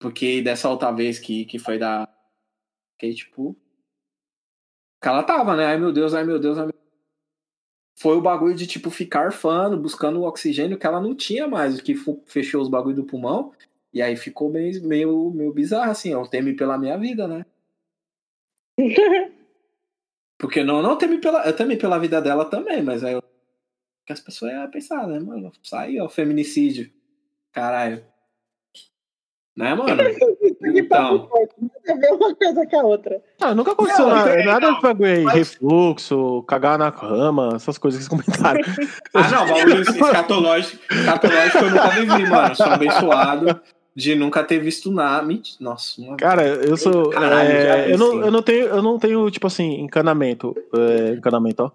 [0.00, 2.08] Porque dessa outra vez que, que foi da.
[2.98, 3.56] Que tipo.
[5.00, 5.66] Que ela tava, né?
[5.66, 6.81] Ai meu Deus, ai meu Deus, ai meu
[7.94, 11.80] Foi o bagulho de, tipo, ficar arfando, buscando o oxigênio que ela não tinha mais,
[11.80, 11.94] que
[12.26, 13.52] fechou os bagulhos do pulmão.
[13.92, 17.44] E aí ficou meio, meio, meio bizarro, assim, eu teme pela minha vida, né?
[20.38, 21.46] Porque não, não teme pela.
[21.46, 23.22] Eu temi pela vida dela também, mas aí eu.
[24.04, 25.52] Que as pessoas iam pensar, né, mano?
[25.62, 26.92] Sai, ó, feminicídio.
[27.52, 28.04] Caralho.
[29.56, 30.02] Né, mano?
[30.74, 31.28] Então.
[31.84, 33.20] Você vê uma coisa com a outra.
[33.40, 37.52] Ah, nunca aconteceu Não, nada, então, nada de bagulho aí, mas- refluxo, cagar na cama,
[37.56, 38.60] essas coisas que vocês comentaram.
[39.12, 42.56] Ah, não, bagulho escatológico, escatológico eu nunca vivi, mano.
[42.56, 43.60] Sou abençoado
[43.94, 45.26] de nunca ter visto nada.
[45.26, 46.16] Mentira, Nossa, uma...
[46.16, 47.10] Cara, eu sou.
[47.10, 50.54] Caralho, é, eu, não, eu, não tenho, eu não tenho, tipo assim, encanamento.
[50.74, 51.70] É, encanamento, ó.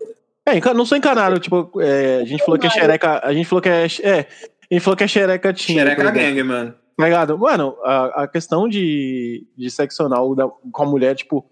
[0.45, 3.19] É, não sou encanado, tipo, é, a gente falou que é xereca.
[3.23, 3.85] A gente falou que é.
[4.01, 4.25] É,
[4.69, 5.83] a gente falou que é xereca tinha.
[5.83, 6.73] Xereca gang, mano.
[6.97, 7.37] Tá ligado?
[7.37, 11.45] Mano, a, a questão de, de sexo anal da- com a mulher, tipo,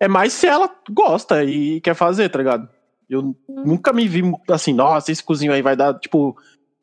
[0.00, 2.68] é mais se ela gosta e quer fazer, tá ligado?
[3.08, 6.34] Eu nunca me vi assim, nossa, esse cozinho aí vai dar, tipo,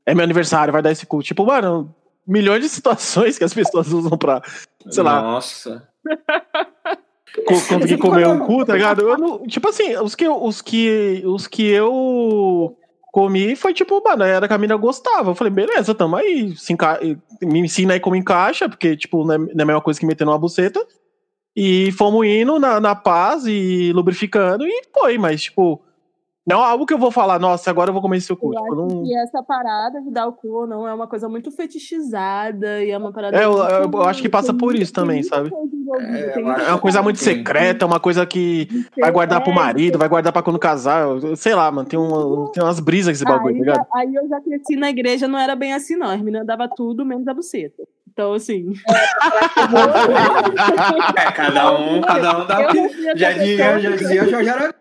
[0.06, 1.23] é meu aniversário, vai dar esse cu.
[1.23, 1.94] Tipo, mano,
[2.26, 4.41] milhões de situações que as pessoas usam pra,
[4.91, 5.90] sei lá, Nossa.
[7.48, 9.02] co- conseguir comer um cu, tá ligado?
[9.10, 12.77] Eu não- tipo assim, os que, os, que, os que eu
[13.14, 15.30] comi foi tipo, mano, era que a mina gostava.
[15.30, 16.56] Eu falei, beleza, tamo aí.
[16.68, 16.99] Enca...
[17.44, 20.26] Me ensina aí como encaixa, porque, tipo, é, não é a mesma coisa que meter
[20.26, 20.84] numa buceta.
[21.56, 25.80] E fomos indo na, na paz e lubrificando e foi, mas, tipo,
[26.45, 28.48] não é algo que eu vou falar, nossa, agora eu vou comer seu cu.
[28.53, 29.03] Eu Tipo, acho não...
[29.03, 32.91] que essa parada de dar o cu ou não é uma coisa muito fetichizada e
[32.91, 33.38] é uma parada.
[33.38, 35.49] É, eu- muito- eu acho que passa por isso também, sabe?
[35.99, 38.68] É, eu É uma coisa muito secreta, é uma coisa que
[38.99, 41.03] vai guardar pro marido, vai guardar pra quando casar.
[41.07, 43.88] eu- Sei lá, mano, tem, um, tem umas brisas esse bagulho, tá aí, ligado?
[43.95, 46.10] aí eu já cresci na igreja, não era bem assim, não.
[46.10, 47.84] As meninas davam tudo menos a buceta.
[48.11, 48.72] Então, assim.
[51.18, 54.76] É, cada um, cada um dá eu Já dizia, já dizia, já era.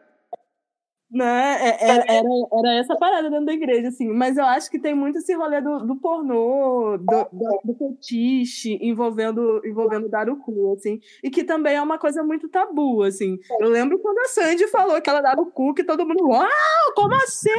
[1.12, 1.58] Né?
[1.60, 4.08] É- Era, era, era essa parada dentro da igreja, assim.
[4.08, 8.78] Mas eu acho que tem muito esse rolê do, do pornô, do, do, do fetiche
[8.80, 11.00] envolvendo, envolvendo dar o cu, assim.
[11.22, 13.38] E que também é uma coisa muito tabu, assim.
[13.60, 16.48] Eu lembro quando a Sandy falou que ela dava o cu, que todo mundo, uau,
[16.96, 17.50] como assim?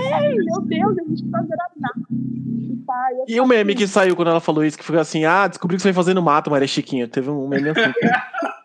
[0.45, 3.23] Meu Deus, a gente tá virando nada.
[3.27, 5.77] E E o meme que saiu quando ela falou isso, que foi assim, ah, descobri
[5.77, 7.07] que você foi fazer no mato, Maria Chiquinha.
[7.07, 7.81] Teve um meme assim.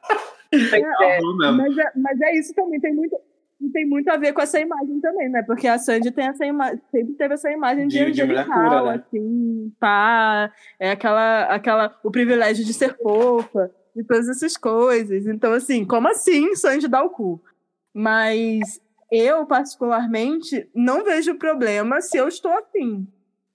[0.51, 1.57] É, Não.
[1.59, 3.15] Mas é, mas é isso também, tem muito,
[3.61, 5.43] e tem muito a ver com essa imagem também, né?
[5.43, 8.83] Porque a Sandy tem essa imagem, sempre teve essa imagem de, De- de angelical, pura,
[8.85, 9.03] né?
[9.07, 15.27] assim, pá, é aquela, aquela, o privilégio de ser fofa e todas essas coisas.
[15.27, 17.43] Então, assim, como assim Sandy dá o cu?
[17.93, 18.81] Mas
[19.11, 23.07] eu, particularmente, não vejo problema se eu estou afim.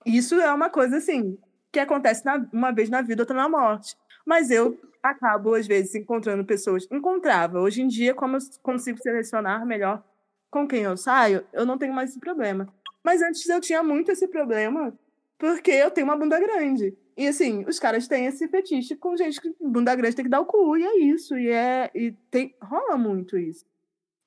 [0.05, 1.37] Isso é uma coisa, assim,
[1.71, 3.95] que acontece na- uma vez na vida, outra na morte.
[4.25, 6.87] Mas eu acabo, às vezes, encontrando pessoas.
[6.91, 7.59] Encontrava.
[7.59, 10.03] Hoje em dia, como eu consigo selecionar melhor
[10.49, 12.71] com quem eu saio, eu não tenho mais esse problema.
[13.03, 14.97] Mas antes eu tinha muito esse problema,
[15.37, 16.95] porque eu tenho uma bunda grande.
[17.17, 20.39] E assim, os caras têm esse fetiche com gente que bunda grande tem que dar
[20.39, 21.37] o cu, e é isso.
[21.37, 21.91] E é.
[21.93, 23.65] E tem, rola muito isso.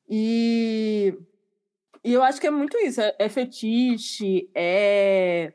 [0.09, 1.15] E.
[2.05, 3.01] E eu acho que é muito isso.
[3.01, 5.53] É, é fetiche, é,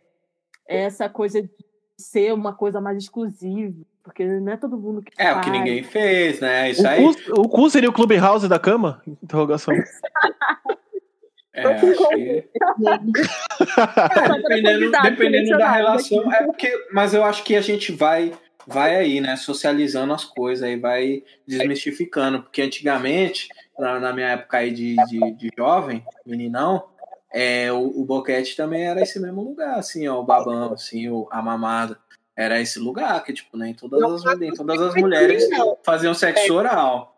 [0.67, 1.49] é essa coisa de
[1.97, 3.85] ser uma coisa mais exclusiva.
[4.03, 5.59] Porque não é todo mundo que É, o que faz.
[5.59, 6.71] ninguém fez, né?
[6.71, 7.03] Isso O aí.
[7.03, 9.01] cu, o cu seria o Clubhouse da cama?
[9.07, 9.73] Interrogação.
[11.53, 12.49] É, acho que.
[12.87, 16.33] É, dependendo, dependendo da selecionado relação.
[16.33, 18.31] É porque, mas eu acho que a gente vai,
[18.65, 19.35] vai aí, né?
[19.35, 22.41] Socializando as coisas aí, vai desmistificando.
[22.43, 26.85] Porque antigamente, na, na minha época aí de, de, de jovem, meninão,
[27.33, 31.27] é, o, o boquete também era esse mesmo lugar, assim, ó, o babão, assim, o,
[31.31, 31.97] a mamada.
[32.35, 35.77] Era esse lugar que, tipo, nem todas, Não as, nem todas as mulheres não.
[35.83, 37.15] faziam sexo oral.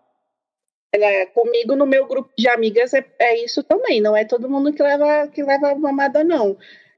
[0.95, 3.99] É, comigo, no meu grupo de amigas, é, é isso também.
[4.02, 6.57] Não é todo mundo que leva, que leva mamada, não.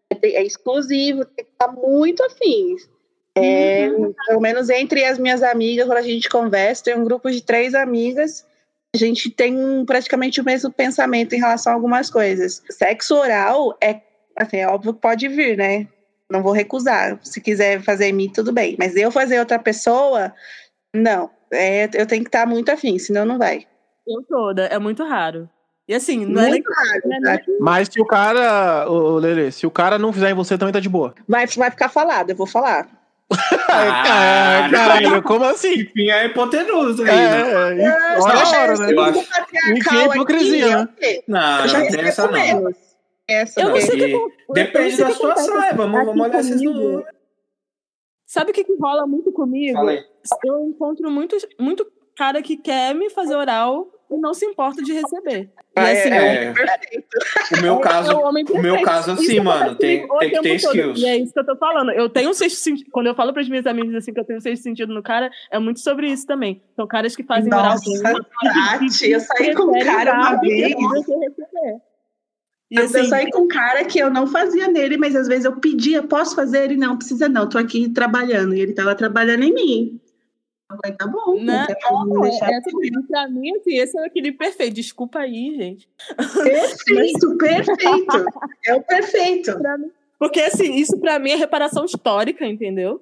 [0.09, 2.89] É, é exclusivo, tem que estar muito afins.
[3.37, 3.89] É,
[4.27, 7.73] Pelo menos entre as minhas amigas, quando a gente conversa, tem um grupo de três
[7.75, 8.45] amigas,
[8.93, 12.63] a gente tem um- praticamente o mesmo pensamento em relação a algumas coisas.
[12.69, 13.99] Sexo oral é,
[14.37, 15.85] assim, é óbvio que pode vir, né?
[16.31, 17.19] Não vou recusar.
[17.23, 18.75] Se quiser fazer em mim, tudo bem.
[18.79, 20.33] Mas eu fazer outra pessoa,
[20.95, 21.29] não.
[21.51, 23.65] É, eu tenho que estar muito afim, senão não vai.
[24.07, 25.49] Eu toda, é muito raro.
[25.87, 27.43] E assim, não é nem Muito raro, não é tá?
[27.59, 30.79] Mas se o cara, ô, Lele, se o cara não fizer em você, também tá
[30.79, 31.13] de boa.
[31.27, 32.87] Vai, vai ficar falado, eu vou falar.
[33.69, 35.81] Ah, caralho, como assim?
[35.81, 37.83] Enfim, é hipotenusa aí, É, né?
[37.83, 38.93] é, hora só a hora, né?
[38.93, 39.19] Eu acho-
[39.71, 40.87] Enfim, hipocrisia, aqui, é né?
[40.99, 41.23] quê?
[41.27, 42.71] Não, Eu já não tem essa não.
[43.27, 47.03] Essa Eu não sei o que Depende da situação, é, vamos, olhar no.
[48.25, 49.79] Sabe o que, que rola muito comigo?
[50.43, 51.85] Eu encontro muito, muito
[52.15, 55.43] cara que quer me fazer oral e não se importa de receber.
[55.43, 56.43] E Ah, assim, é.
[56.45, 57.07] é, perfeito.
[57.57, 60.41] O meu caso, é o homem o meu caso, Isso assim, mano, tem, tem que
[60.41, 60.99] ter skills.
[60.99, 61.91] E é isso que eu tô falando.
[61.91, 62.89] Eu tenho um sexto sentido.
[62.91, 65.29] Quando eu falo pras minhas amigas assim que eu tenho um sexto sentido no cara,
[65.51, 66.61] é muito sobre isso também.
[66.75, 70.75] São caras que fazem oral Nossa, comigo, Tati, eu saí com um cara uma vez.
[72.75, 75.45] E Eu assim, saí com um cara que eu não fazia nele, mas às vezes
[75.45, 76.65] eu pedia, posso fazer?
[76.65, 78.53] Ele não, precisa não, tô aqui trabalhando.
[78.53, 80.01] E ele tava trabalhando em mim.
[80.69, 81.65] Eu falei, tá bom, Né?
[81.89, 82.61] não me deixar é, é,
[83.07, 84.73] pra mim, assim, esse é o equilíbrio perfeito.
[84.73, 85.87] Desculpa aí, gente.
[86.17, 88.25] Perfeito, perfeito.
[88.65, 89.51] É o perfeito.
[90.19, 93.01] Porque, assim, isso pra mim é reparação histórica, entendeu?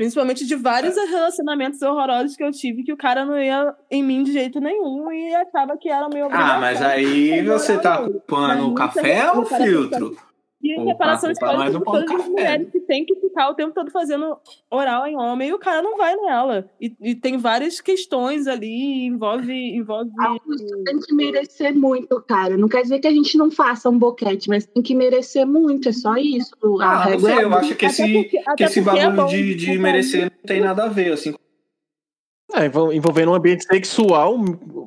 [0.00, 4.22] Principalmente de vários relacionamentos horrorosos que eu tive, que o cara não ia em mim
[4.22, 8.74] de jeito nenhum e acaba que era meio Ah, mas aí você tá culpando o
[8.74, 10.16] café ou o é- filtro?
[10.62, 12.70] E Opa, reparação histórica de todas as mulheres né?
[12.70, 14.36] que tem que ficar o tempo todo fazendo
[14.70, 16.68] oral em homem e o cara não vai nela.
[16.78, 19.54] E, e tem várias questões ali, envolve.
[19.54, 20.10] envolve...
[20.84, 22.58] Tem que merecer muito, cara.
[22.58, 25.88] Não quer dizer que a gente não faça um boquete, mas tem que merecer muito,
[25.88, 26.54] é só isso.
[26.82, 29.26] A Ah, não sei, é eu acho que esse, porque- que esse é bagulho bom
[29.26, 31.34] de, de ficar merecer não tem nada a ver, assim.
[32.52, 34.36] É, envol- envolvendo um ambiente sexual,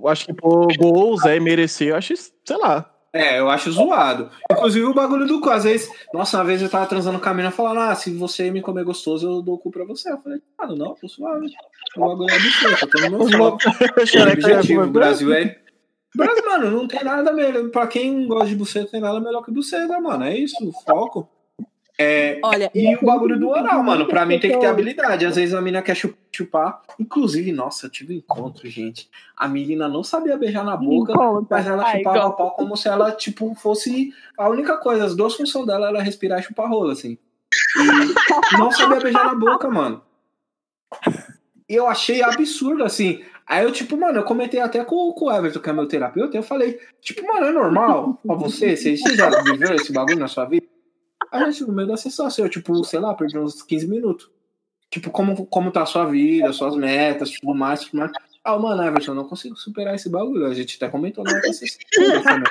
[0.07, 2.92] acho que pôr gols é merecer, eu acho, sei lá.
[3.13, 4.31] É, eu acho zoado.
[4.51, 7.33] Inclusive o bagulho do cu, às vezes, nossa, uma vez eu tava transando com a
[7.33, 10.11] mina falando, ah, se você me comer gostoso, eu dou o cu pra você.
[10.11, 11.45] Eu falei, ah, não, tô suave.
[11.95, 13.59] O bagulho é absurdo, eu tô no meu foco.
[13.69, 15.59] O objetivo, é- o Brasil é.
[16.15, 17.69] Brasil, mano, não tem nada melhor.
[17.69, 20.23] Pra quem gosta de buceta, tem nada melhor que buceta, mano.
[20.23, 21.29] É isso, o foco.
[21.99, 24.07] É, Olha, e o bagulho do oral, mano.
[24.07, 25.25] Pra mim tem que ter habilidade.
[25.27, 26.81] Às vezes a mina quer chu- chupar.
[26.99, 29.07] Inclusive, nossa, eu tive um encontro, gente.
[29.37, 31.13] A menina não sabia beijar na boca,
[31.49, 35.05] mas ela Ai, chupava o pau como se ela, tipo, fosse a única coisa.
[35.05, 37.15] As duas funções dela era respirar e chupar rola, assim.
[37.77, 40.01] E não sabia beijar na boca, mano.
[41.69, 43.23] E eu achei absurdo, assim.
[43.45, 46.35] Aí eu, tipo, mano, eu comentei até com, com o Everton, que é meu terapeuta,
[46.37, 48.35] eu falei, tipo, mano, é normal pra?
[48.35, 50.65] Você, você já viveu esse bagulho na sua vida?
[51.33, 54.29] Aí, tipo, no meio da sessão, assim, eu, tipo, sei lá, perdi uns 15 minutos.
[54.91, 58.11] Tipo, como, como tá a sua vida, suas metas, tudo mais, tudo mais.
[58.43, 60.45] Ah, mano, Everton, eu não consigo superar esse bagulho.
[60.45, 61.79] A gente até comentou na outra sessão.
[61.97, 62.43] né?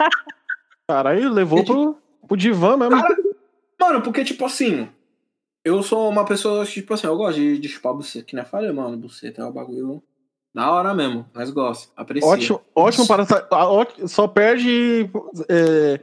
[0.88, 1.96] Caralho, levou pro,
[2.26, 3.00] pro divã mesmo.
[3.00, 3.16] Cara,
[3.80, 4.88] mano, porque, tipo assim,
[5.64, 8.50] eu sou uma pessoa, tipo assim, eu gosto de, de chupar buceta, que nem eu
[8.50, 10.02] falei, mano, buceta é um bagulho
[10.52, 12.28] da hora mesmo, mas gosto, aprecio.
[12.28, 13.24] Ótimo, ótimo para.
[14.06, 15.08] Só perde.
[15.48, 16.00] é,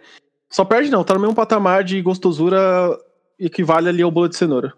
[0.49, 2.59] só perde não, tá no mesmo patamar de gostosura
[3.39, 4.73] equivale ali ao bolo de cenoura.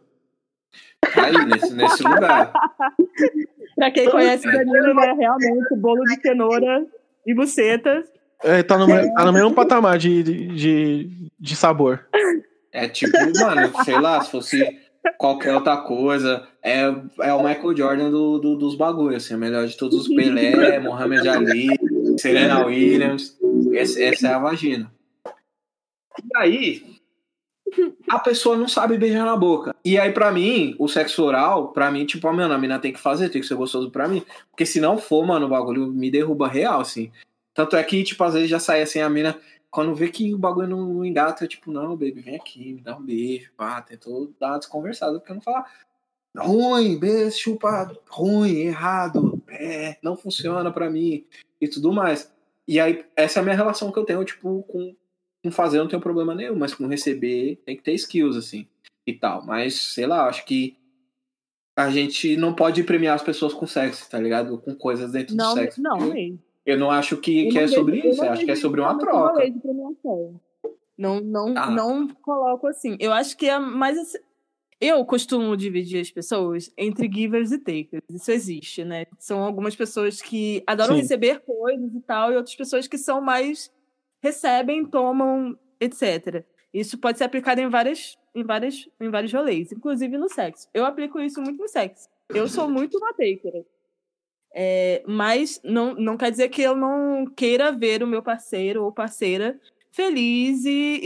[1.15, 2.51] Aí, nesse, nesse lugar.
[3.75, 5.13] Pra quem conhece Danilo, né?
[5.17, 6.85] Realmente, bolo de cenoura
[7.25, 8.03] e buceta.
[8.43, 8.85] É, tá, no,
[9.15, 12.05] tá no mesmo patamar de, de, de sabor.
[12.71, 14.79] É tipo, mano, sei lá, se fosse
[15.17, 16.81] qualquer outra coisa, é,
[17.21, 20.79] é o Michael Jordan do, do- dos bagulhos, assim, o melhor de todos os Pelé,
[20.79, 21.67] Mohamed Ali,
[22.17, 23.35] Serena Williams,
[23.73, 24.91] essa, essa é a vagina.
[26.19, 27.01] E aí,
[28.09, 29.75] a pessoa não sabe beijar na boca.
[29.83, 32.99] E aí, pra mim, o sexo oral, pra mim, tipo, mano, a mina tem que
[32.99, 34.23] fazer, tem que ser gostoso pra mim.
[34.49, 37.11] Porque se não for, mano, o bagulho me derruba real, assim.
[37.53, 39.37] Tanto é que, tipo, às vezes já sai assim, a mina,
[39.69, 42.95] quando vê que o bagulho não engata, eu, tipo, não, baby, vem aqui, me dá
[42.95, 45.65] um beijo, pá, tentou dar uma desconversada, porque eu não falar
[46.37, 51.25] ruim, beijo, chupa, ruim, errado, é, não funciona pra mim,
[51.59, 52.31] e tudo mais.
[52.67, 54.95] E aí, essa é a minha relação que eu tenho, tipo, com,
[55.43, 58.67] com fazer não tenho problema nenhum, mas com receber tem que ter skills, assim,
[59.05, 59.43] e tal.
[59.45, 60.77] Mas, sei lá, acho que
[61.75, 64.57] a gente não pode premiar as pessoas com sexo, tá ligado?
[64.59, 65.81] Com coisas dentro Não, do sexo.
[65.81, 66.39] não, mesmo.
[66.65, 68.55] Eu não acho que, que não é vejo- sobre isso, não eu acho que é
[68.55, 69.39] sobre uma como troca.
[69.39, 70.39] lei de premiação.
[70.97, 71.71] Não, não, Ah.
[71.71, 72.95] não coloco assim.
[72.99, 73.97] Eu acho que é mais.
[73.97, 74.19] assim-
[74.79, 78.03] eu costumo dividir as pessoas entre givers e takers.
[78.09, 79.05] Isso existe, né?
[79.17, 81.01] São algumas pessoas que adoram Sim.
[81.01, 83.71] receber coisas e tal, e outras pessoas que são mais
[84.21, 86.45] recebem, tomam, etc.
[86.73, 90.69] Isso pode ser aplicado em várias, em várias, em vários rolês, inclusive no sexo.
[90.73, 92.07] Eu aplico isso muito no sexo.
[92.29, 93.65] Eu sou muito uma taker.
[94.53, 98.91] É, mas não, não quer dizer que eu não queira ver o meu parceiro ou
[98.91, 99.59] parceira
[99.91, 100.99] feliz e,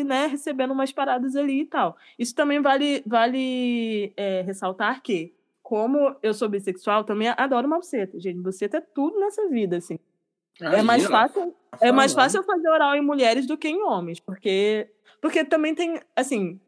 [0.00, 1.96] e né, recebendo umas paradas ali e tal.
[2.18, 8.18] Isso também vale, vale é, ressaltar que, como eu sou bissexual, também adoro uma buceta.
[8.18, 9.98] Gente, buceta é tudo nessa vida, assim.
[10.60, 13.82] É Aí, mais ó, fácil é mais fácil fazer oral em mulheres do que em
[13.82, 14.88] homens, porque
[15.20, 16.58] porque também tem, assim,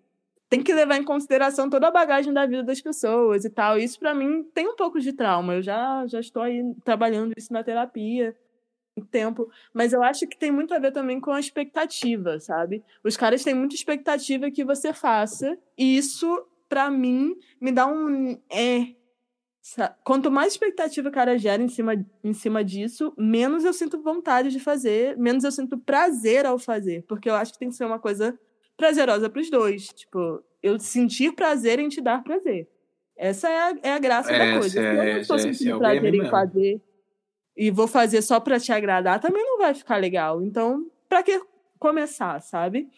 [0.49, 3.79] tem que levar em consideração toda a bagagem da vida das pessoas e tal.
[3.79, 5.55] Isso pra mim tem um pouco de trauma.
[5.55, 8.37] Eu já já estou aí trabalhando isso na terapia
[8.95, 12.85] um tempo, mas eu acho que tem muito a ver também com a expectativa, sabe?
[13.03, 18.39] Os caras têm muita expectativa que você faça, e isso pra mim me dá um
[18.51, 18.89] é
[20.03, 21.95] Quanto mais expectativa o cara gera em cima,
[22.25, 27.05] em cima disso, menos eu sinto vontade de fazer, menos eu sinto prazer ao fazer.
[27.07, 28.37] Porque eu acho que tem que ser uma coisa
[28.77, 29.87] prazerosa pros dois.
[29.89, 32.69] Tipo, eu sentir prazer em te dar prazer.
[33.17, 34.69] Essa é a, é a graça da Esse coisa.
[34.71, 36.81] Se eu é- não esse sentindo é o prazer em fazer
[37.57, 40.43] e vou fazer só pra te agradar, também não vai ficar legal.
[40.43, 41.41] Então, pra que
[41.79, 42.89] começar, sabe?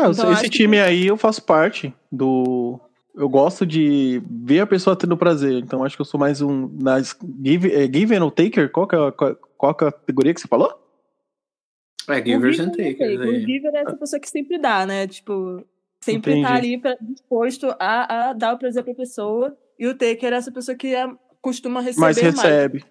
[0.00, 2.80] Ah, Então, esse acho que- time aí eu faço parte do.
[3.18, 5.54] Eu gosto de ver a pessoa tendo prazer.
[5.54, 6.68] Então acho que eu sou mais um.
[6.80, 8.70] Nas give, é, given ou taker?
[8.70, 10.72] Qual, que é, a- qual, qual a categoria que você falou?
[12.08, 13.20] É, givers giver and sei, takers.
[13.28, 15.08] O giver é essa pessoa que sempre dá, né?
[15.08, 15.64] Tipo,
[16.00, 16.56] sempre tá Entendi.
[16.58, 19.56] ali pra, disposto a, a dar o prazer pra pessoa.
[19.76, 21.10] E o taker é essa pessoa que é-
[21.42, 22.36] costuma receber Mas mais.
[22.36, 22.84] recebe.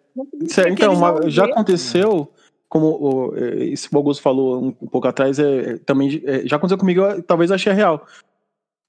[0.58, 2.30] É- que então, já aconteceu,
[2.68, 6.58] como o, é, esse Augusto falou um, um pouco atrás, é, é, também é, já
[6.58, 8.06] aconteceu comigo, eu, talvez achei real.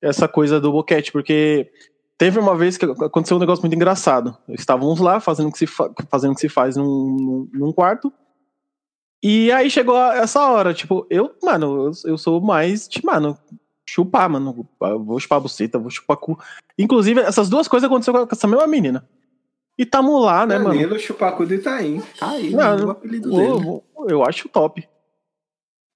[0.02, 1.70] Essa coisa do boquete, porque
[2.16, 4.36] teve uma vez que aconteceu um negócio muito engraçado.
[4.48, 7.72] Estávamos lá fazendo o que se, fa- fazendo o que se faz num, num, num
[7.72, 8.12] quarto.
[9.22, 13.36] E aí chegou a- essa hora, tipo, eu, mano, eu, eu sou mais, de, mano,
[13.88, 14.68] chupar, mano.
[14.80, 16.38] Vou chupar a buceta, vou chupar cu.
[16.78, 19.08] Inclusive, essas duas coisas aconteceram com essa mesma menina.
[19.76, 20.70] E tamo lá, né, mano?
[20.70, 22.00] Danilo Chupacu de Itaim.
[22.18, 23.82] Tá aí, Não, o apelido dele.
[24.08, 24.88] Eu acho top.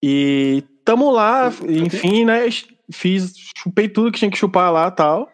[0.03, 2.49] E tamo lá, enfim, né?
[2.91, 5.31] Fiz, chupei tudo que tinha que chupar lá tal.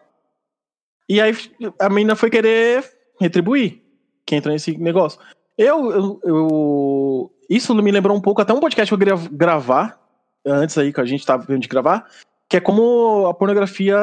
[1.07, 1.33] E aí
[1.79, 2.83] a menina foi querer
[3.19, 3.81] retribuir.
[4.25, 5.19] Que entra nesse negócio.
[5.57, 9.99] Eu, eu, eu- Isso me lembrou um pouco, até um podcast que eu queria gravar,
[10.45, 12.05] antes aí que a gente tava vendo de gravar,
[12.47, 13.97] que é como a pornografia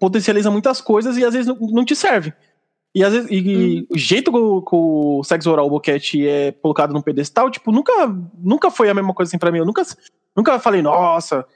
[0.00, 2.32] potencializa muitas coisas e às vezes não, te serve.
[2.94, 6.92] E às vezes e, e o jeito que o, sexo oral, o boquete é colocado
[6.92, 7.92] num pedestal, tipo, nunca,
[8.38, 9.58] nunca foi a mesma coisa assim pra mim.
[9.58, 9.82] Eu nunca,
[10.36, 11.46] nunca falei, nossa,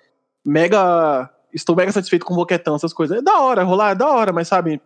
[0.45, 1.31] mega.
[1.57, 3.17] Estou mega satisfeito com o boquetão, essas coisas.
[3.17, 4.79] É da hora, rolar é da hora, mas sabe,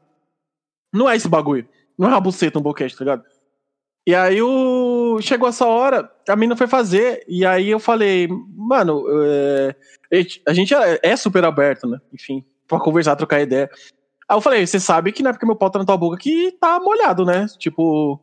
[0.93, 1.69] não é esse bagulho.
[1.99, 3.25] Não é uma buceta um boquete, tá ligado?
[4.07, 5.19] E aí o...
[5.21, 9.75] chegou essa hora, a menina foi fazer, e aí eu falei, mano, é,
[10.47, 11.99] a gente é é super aberto, né?
[12.15, 13.69] Enfim, pra conversar, trocar ideia.
[14.29, 16.17] Aí eu falei, você sabe que não é porque meu pau tá na tua boca
[16.17, 17.47] que tá molhado, né?
[17.59, 18.21] Tipo,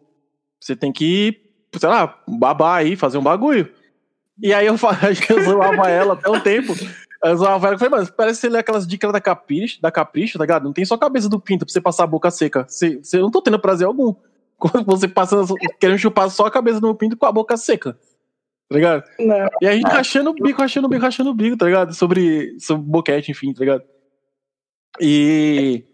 [0.58, 1.38] você tem que,
[1.78, 3.70] sei lá, babar aí, fazer um bagulho.
[4.42, 4.76] E aí eu,
[5.30, 6.74] eu zoava ela até um tempo.
[7.24, 9.92] Eu zoava ela e falei, mas parece que você lê aquelas dicas da Capricho, da
[9.92, 10.64] Capricho, tá ligado?
[10.64, 12.66] Não tem só a cabeça do pinto pra você passar a boca seca.
[12.68, 14.14] Você, você eu não tô tendo prazer algum.
[14.58, 15.38] Quando você passa,
[15.80, 17.94] querendo chupar só a cabeça do meu pinto com a boca seca.
[18.70, 19.04] Tá ligado?
[19.20, 19.48] Não.
[19.62, 21.94] E a gente rachando o bico, rachando o bico, rachando o bico, tá ligado?
[21.94, 23.84] Sobre, sobre boquete, enfim, tá ligado?
[25.00, 25.86] E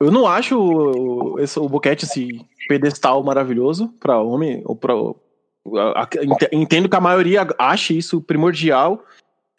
[0.00, 4.94] eu não acho o, esse, o boquete esse pedestal maravilhoso pra homem, ou pra.
[6.52, 9.02] Entendo que a maioria ache isso primordial.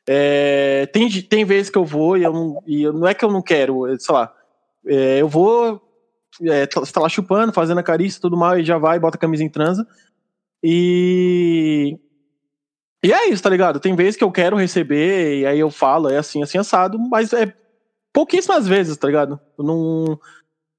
[0.08, 3.26] É, tem, tem vezes que eu vou e, eu não, e eu- não é que
[3.26, 4.34] eu não quero, é, sei lá.
[4.88, 5.82] é, eu vou.
[6.44, 9.20] É, tá, tá lá chupando, fazendo a carícia tudo mal, e já vai, bota a
[9.20, 9.88] camisa em transa.
[10.64, 11.98] E.
[13.04, 13.80] E é isso, tá ligado?
[13.80, 17.34] Tem vezes que eu quero receber, e aí eu falo, é assim, assim, assado, mas
[17.34, 17.54] é
[18.12, 19.40] pouquíssimas vezes, tá ligado?
[19.60, 20.20] Não,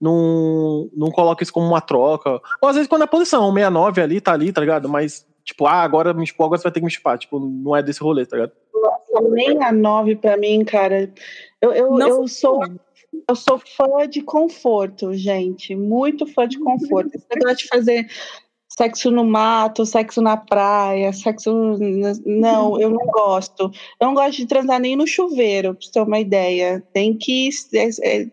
[0.01, 2.41] não, não coloco isso como uma troca.
[2.61, 4.89] Ou às vezes quando é posição, 69 ali, tá ali, tá ligado?
[4.89, 7.17] Mas, tipo, ah, agora me chupou, agora você vai ter que me chupar.
[7.19, 8.53] Tipo, não é desse rolê, tá ligado?
[8.83, 11.13] Nossa, nem a 9 pra mim, cara.
[11.61, 12.61] Eu, eu, Não eu sou
[13.29, 15.75] eu sou fã de conforto, gente.
[15.75, 17.11] Muito fã de conforto.
[17.15, 18.07] Esse negócio de fazer
[18.69, 21.79] sexo no mato, sexo na praia, sexo.
[22.25, 23.71] Não, eu não gosto.
[24.01, 26.83] Eu não gosto de transar nem no chuveiro, pra você ter uma ideia.
[26.93, 27.49] Tem que.
[27.75, 28.27] É, é,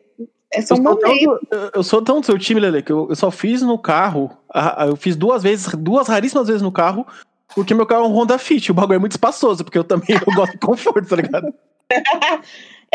[0.52, 1.40] é só Eu um sou, tão,
[1.74, 4.30] eu sou tão do seu time, Lele, que eu, eu só fiz no carro.
[4.88, 7.08] Eu fiz duas vezes, duas raríssimas vezes no carro,
[7.56, 8.72] porque meu carro é um Honda Fit.
[8.72, 11.54] O bagulho é muito espaçoso, porque eu também eu gosto de conforto, tá ligado?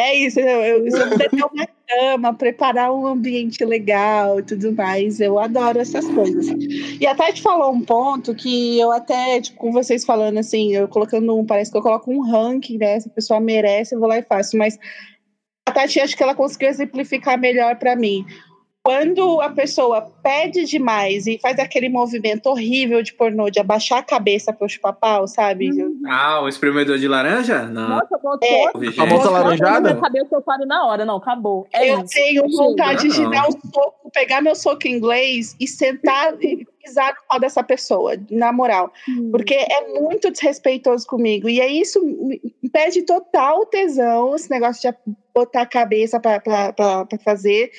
[0.00, 5.20] É isso, eu, eu, eu ter uma cama, preparar um ambiente legal e tudo mais,
[5.20, 6.46] eu adoro essas coisas.
[7.00, 10.86] E a Tati falou um ponto que eu até, tipo, com vocês falando assim, eu
[10.86, 13.00] colocando um, parece que eu coloco um ranking, né?
[13.00, 14.78] Se a pessoa merece, eu vou lá e faço, mas
[15.68, 18.24] a Tati acho que ela conseguiu exemplificar melhor para mim
[18.88, 24.02] quando a pessoa pede demais e faz aquele movimento horrível de pornô, de abaixar a
[24.02, 25.70] cabeça para chupar pau, sabe?
[25.70, 26.00] Hum.
[26.06, 27.64] Ah, o espremedor de laranja?
[27.64, 27.86] Não.
[27.86, 28.18] Nossa.
[28.42, 28.64] É.
[28.64, 29.92] A famosa laranjada?
[29.92, 31.68] Na cabeça eu paro na hora, não, acabou.
[31.70, 32.14] É eu isso.
[32.14, 37.28] tenho vontade de dar um soco, pegar meu soco inglês e sentar e pisar no
[37.28, 38.90] pau dessa pessoa, na moral.
[39.06, 39.30] Hum.
[39.30, 41.46] Porque é muito desrespeitoso comigo.
[41.46, 42.00] E é isso,
[42.72, 44.96] pede total tesão, esse negócio de
[45.34, 47.70] botar a cabeça para fazer.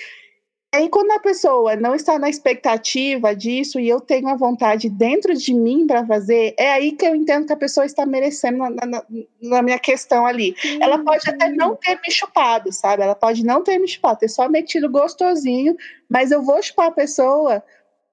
[0.72, 5.34] Aí, quando a pessoa não está na expectativa disso e eu tenho a vontade dentro
[5.34, 8.86] de mim para fazer, é aí que eu entendo que a pessoa está merecendo na,
[8.86, 9.04] na,
[9.42, 10.56] na minha questão ali.
[10.80, 13.02] Ela pode até não ter me chupado, sabe?
[13.02, 15.76] Ela pode não ter me chupado, ter só metido gostosinho,
[16.08, 17.64] mas eu vou chupar a pessoa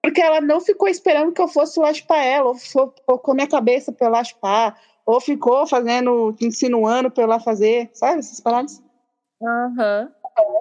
[0.07, 2.57] porque ela não ficou esperando que eu fosse lá chupar ela, ou
[3.05, 7.91] colocou minha cabeça para eu lá chupar, ou ficou fazendo, insinuando para eu lá fazer,
[7.93, 8.21] sabe?
[8.21, 8.81] Essas paradas.
[9.43, 10.03] Aham.
[10.03, 10.16] Uhum.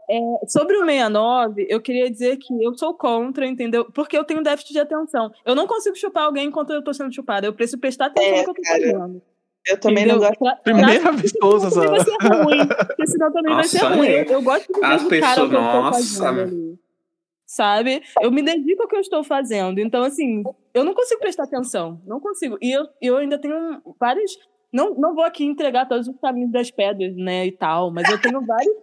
[0.09, 3.85] É, sobre o 69, eu queria dizer que eu sou contra, entendeu?
[3.91, 5.31] Porque eu tenho déficit de atenção.
[5.43, 7.47] Eu não consigo chupar alguém enquanto eu tô sendo chupada.
[7.47, 9.21] Eu preciso prestar atenção é, no que eu tô fazendo.
[9.67, 10.21] Eu também entendeu?
[10.21, 10.63] não gosto.
[10.63, 12.67] Primeira vez que eu vai ser ruim.
[12.87, 14.09] Porque senão também nossa, vai ser ruim.
[14.09, 16.29] Eu, eu gosto de As pessoas, nossa.
[16.29, 16.79] Ali,
[17.47, 18.03] sabe?
[18.21, 19.79] Eu me dedico ao que eu estou fazendo.
[19.79, 21.99] Então, assim, eu não consigo prestar atenção.
[22.05, 22.57] Não consigo.
[22.61, 24.37] E eu, eu ainda tenho vários.
[24.71, 28.19] Não, não vou aqui entregar todos os caminhos das pedras, né, e tal, mas eu
[28.19, 28.75] tenho vários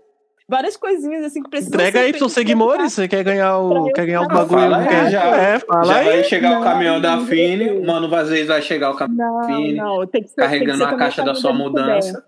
[0.48, 4.22] várias coisinhas assim que precisam Entrega aí pro seguidores, você quer ganhar o quer ganhar
[4.22, 5.10] o bagulho, fala quer?
[5.10, 6.04] Já, é, fala já aí.
[6.06, 9.46] vai chegar não, o caminhão da Fini, mano, às vezes vai chegar o caminhão da
[9.46, 12.24] Fini, não, tem que ser, carregando tem que a caixa da sua mudança.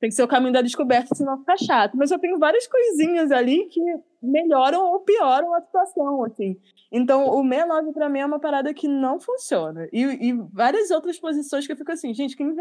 [0.00, 1.96] Tem que ser o caminho da descoberta, senão fica chato.
[1.96, 3.80] Mas eu tenho várias coisinhas ali que
[4.22, 6.56] melhoram ou pioram a situação, assim.
[6.90, 9.88] Então, o 69 pra mim é uma parada que não funciona.
[9.92, 12.54] E, e várias outras posições que eu fico assim, gente, quem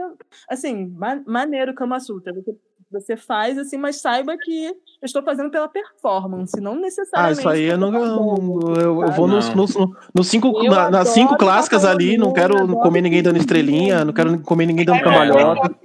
[0.50, 0.92] Assim,
[1.28, 2.34] maneiro Kama Sutra.
[2.34, 2.56] Você
[2.92, 7.40] você faz, assim, mas saiba que eu estou fazendo pela performance, não necessariamente.
[7.40, 7.94] Ah, isso aí eu não.
[8.76, 9.76] Eu, eu vou nos, nos,
[10.14, 14.40] nos cinco, na, nas cinco clássicas ali, não quero comer ninguém dando estrelinha, não quero
[14.42, 15.76] comer ninguém dando cambalhota.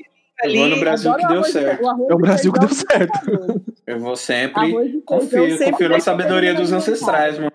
[0.44, 1.86] Eu vou no Brasil que deu certo.
[2.08, 3.62] É o Brasil que deu certo.
[3.86, 5.02] Eu vou sempre.
[5.04, 7.52] Confio, confio na sabedoria dos ancestrais, mano.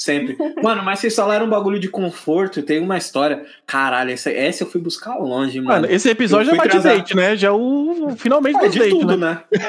[0.00, 0.36] Sempre.
[0.62, 3.44] Mano, mas vocês falaram um bagulho de conforto, tem uma história.
[3.66, 5.82] Caralho, essa, essa eu fui buscar longe, mano.
[5.82, 7.36] mano esse episódio é mais de date, né?
[7.36, 8.14] Já é o.
[8.16, 9.44] Finalmente é de date, tudo, né?
[9.50, 9.60] né?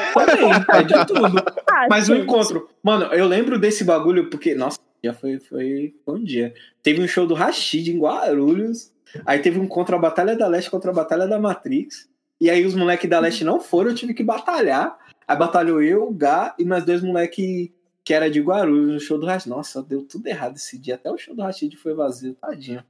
[0.74, 1.44] É de tudo.
[1.68, 2.70] Ah, mas o encontro.
[2.84, 4.54] Mano, eu lembro desse bagulho porque.
[4.54, 6.54] Nossa, já foi, foi, foi um dia.
[6.84, 8.92] Teve um show do Rashid em Guarulhos.
[9.26, 12.08] Aí teve um contra a Batalha da Leste contra a Batalha da Matrix.
[12.40, 14.96] E aí os moleques da Leste não foram, eu tive que batalhar.
[15.28, 17.70] Aí batalhou eu, o Gá e mais dois moleques
[18.10, 19.52] que era de Guarulhos, no show do Rashid.
[19.52, 20.96] Nossa, deu tudo errado esse dia.
[20.96, 22.84] Até o show do Rashid foi vazio, tadinho.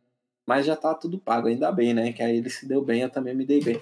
[0.47, 2.13] Mas já tá tudo pago, ainda bem, né?
[2.13, 3.81] Que aí ele se deu bem, eu também me dei bem.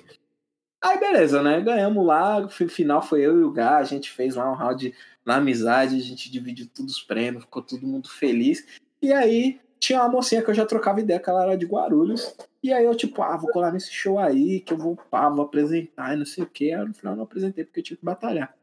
[0.84, 1.62] Aí beleza, né?
[1.62, 2.40] Ganhamos lá.
[2.40, 3.78] O final foi eu e o Gá.
[3.78, 4.92] A gente fez lá um round
[5.24, 5.96] na amizade.
[5.96, 7.44] A gente dividiu todos os prêmios.
[7.44, 8.66] Ficou todo mundo feliz.
[9.00, 12.36] E aí tinha uma mocinha que eu já trocava ideia, que ela era de Guarulhos.
[12.64, 15.46] E aí eu, tipo, ah, vou colar nesse show aí, que eu vou, pá, vou
[15.46, 16.74] apresentar e não sei o que.
[16.74, 18.58] Aí no final eu não apresentei porque eu tive que batalhar.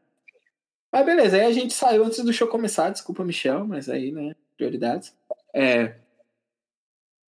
[0.91, 4.35] Mas beleza, aí a gente saiu antes do show começar, desculpa, Michel, mas aí, né,
[4.57, 5.13] prioridades.
[5.53, 5.95] É.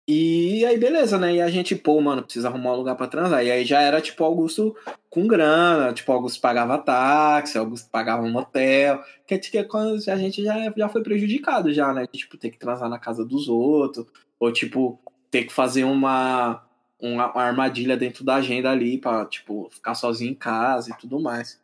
[0.08, 1.34] E aí, beleza, né?
[1.34, 3.44] E a gente, pô, mano, precisa arrumar um lugar pra transar.
[3.44, 4.76] E aí já era, tipo, Augusto
[5.10, 9.02] com grana, tipo, Augusto pagava táxi, Augusto pagava um motel.
[9.26, 12.06] Que, que quando a gente já, já foi prejudicado, já, né?
[12.06, 14.06] Tipo, ter que transar na casa dos outros,
[14.38, 16.64] ou, tipo, ter que fazer uma,
[17.00, 21.20] uma, uma armadilha dentro da agenda ali pra, tipo, ficar sozinho em casa e tudo
[21.20, 21.60] mais.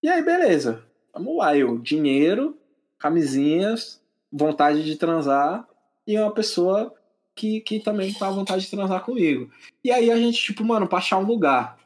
[0.00, 0.84] E aí, beleza.
[1.14, 2.56] Vamos lá, eu, dinheiro,
[2.98, 5.66] camisinhas, vontade de transar
[6.06, 6.92] e uma pessoa
[7.34, 9.50] que, que também tá à vontade de transar comigo.
[9.82, 11.78] E aí a gente, tipo, mano, pra achar um lugar.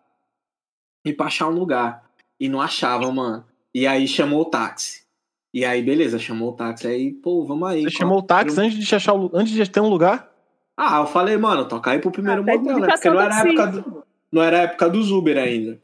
[1.04, 2.04] E pra achar um lugar.
[2.40, 3.44] E não achava, mano.
[3.74, 5.06] E aí chamou o táxi.
[5.52, 6.86] E aí, beleza, chamou o táxi.
[6.86, 7.82] Aí, pô, vamos aí.
[7.82, 9.30] Você chamou o táxi antes de achar o...
[9.34, 10.30] antes de ter um lugar?
[10.76, 12.88] Ah, eu falei, mano, toca aí pro primeiro ah, motel, né?
[12.88, 14.04] Porque não era, época do...
[14.30, 15.80] não era época dos Uber ainda.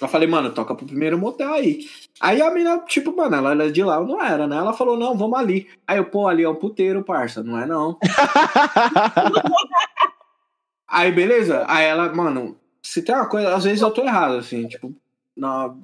[0.00, 1.86] Eu falei, mano, toca pro primeiro motel aí.
[2.20, 4.56] Aí a mina, tipo, mano, ela era de lá, eu não era, né?
[4.56, 5.68] Ela falou, não, vamos ali.
[5.86, 7.98] Aí eu, pô, ali é um puteiro, parça, não é não.
[10.86, 11.64] aí, beleza.
[11.68, 14.94] Aí ela, mano, se tem uma coisa, às vezes eu tô errado, assim, tipo,
[15.36, 15.74] na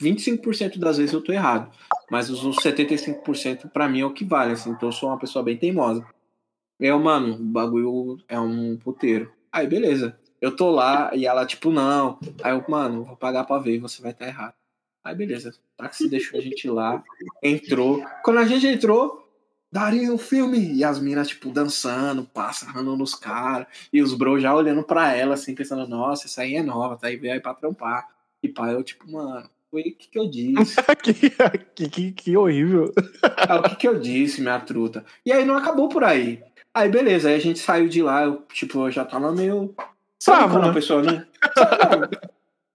[0.00, 1.70] 25% das vezes eu tô errado.
[2.10, 5.44] Mas os 75% pra mim é o que vale, assim, então eu sou uma pessoa
[5.44, 6.04] bem teimosa.
[6.80, 9.32] Eu, mano, o bagulho é um puteiro.
[9.50, 10.18] Aí, beleza.
[10.40, 12.18] Eu tô lá e ela, tipo, não.
[12.42, 14.54] Aí eu, mano, vou pagar pra ver, você vai estar tá errado.
[15.04, 17.02] Aí beleza, o táxi deixou a gente lá,
[17.42, 18.04] entrou.
[18.22, 19.28] Quando a gente entrou,
[19.70, 20.74] daria um filme.
[20.74, 23.66] E as minas, tipo, dançando, passando nos caras.
[23.92, 27.06] E os bros já olhando pra ela, assim, pensando, nossa, essa aí é nova, tá
[27.06, 28.08] aí, veio aí pra trampar.
[28.42, 30.76] E pá, eu, tipo, mano, foi o que, que eu disse?
[31.74, 32.92] que, que, que, horrível.
[33.48, 35.04] É, o que, que eu disse, minha truta?
[35.24, 36.42] E aí não acabou por aí.
[36.72, 39.74] Aí beleza, aí a gente saiu de lá, eu, tipo, eu já tava meio.
[40.20, 40.70] Sabe bravo, quando né?
[40.70, 41.24] a pessoa não.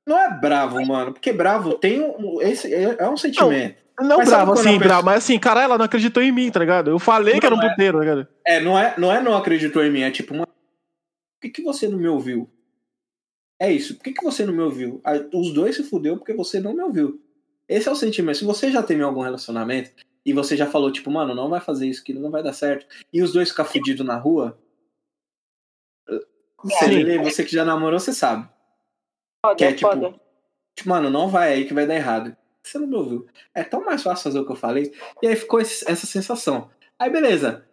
[0.07, 1.13] não é bravo, mano.
[1.13, 2.41] Porque bravo tem um.
[2.41, 3.83] Esse é, é um sentimento.
[3.99, 4.79] Não, não bravo, assim, pessoa...
[4.79, 6.89] bravo, mas assim, cara, ela não acreditou em mim, tá ligado?
[6.89, 7.69] Eu falei não que era um é.
[7.69, 8.27] puteiro, tá ligado?
[8.45, 10.47] É, não é, não é não acreditou em mim, é tipo, uma...
[10.47, 10.55] por
[11.41, 12.49] que, que você não me ouviu?
[13.59, 14.99] É isso, por que, que você não me ouviu?
[15.31, 17.21] Os dois se fudeu porque você não me ouviu.
[17.69, 18.39] Esse é o sentimento.
[18.39, 19.91] Se você já teve algum relacionamento
[20.25, 22.85] e você já falou, tipo, mano, não vai fazer isso, que não vai dar certo,
[23.11, 24.57] e os dois ficam fudidos na rua,
[26.63, 28.47] você, você que já namorou, você sabe.
[29.45, 29.89] Foda, que é tipo,
[30.75, 32.35] tipo, mano, não vai aí que vai dar errado.
[32.63, 33.25] Você não me ouviu.
[33.53, 34.91] É tão mais fácil fazer o que eu falei.
[35.21, 36.69] E aí ficou esse, essa sensação.
[36.97, 37.65] Aí beleza.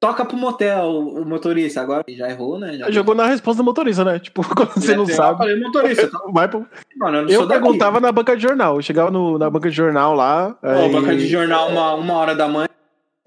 [0.00, 1.80] Toca pro motel o, motorista.
[1.80, 2.76] Agora já errou, né?
[2.76, 4.18] Já Jogou na resposta do motorista, né?
[4.18, 5.34] Tipo, quando você não sabe.
[5.34, 6.10] Eu falei, motorista.
[6.10, 6.18] Tá?
[6.32, 6.66] Vai pro...
[6.96, 8.76] Mano, eu, eu perguntava na banca de jornal.
[8.76, 10.56] Eu chegava no, na banca de jornal lá.
[10.60, 10.90] Pô, aí...
[10.90, 12.68] banca de jornal uma, uma hora da manhã.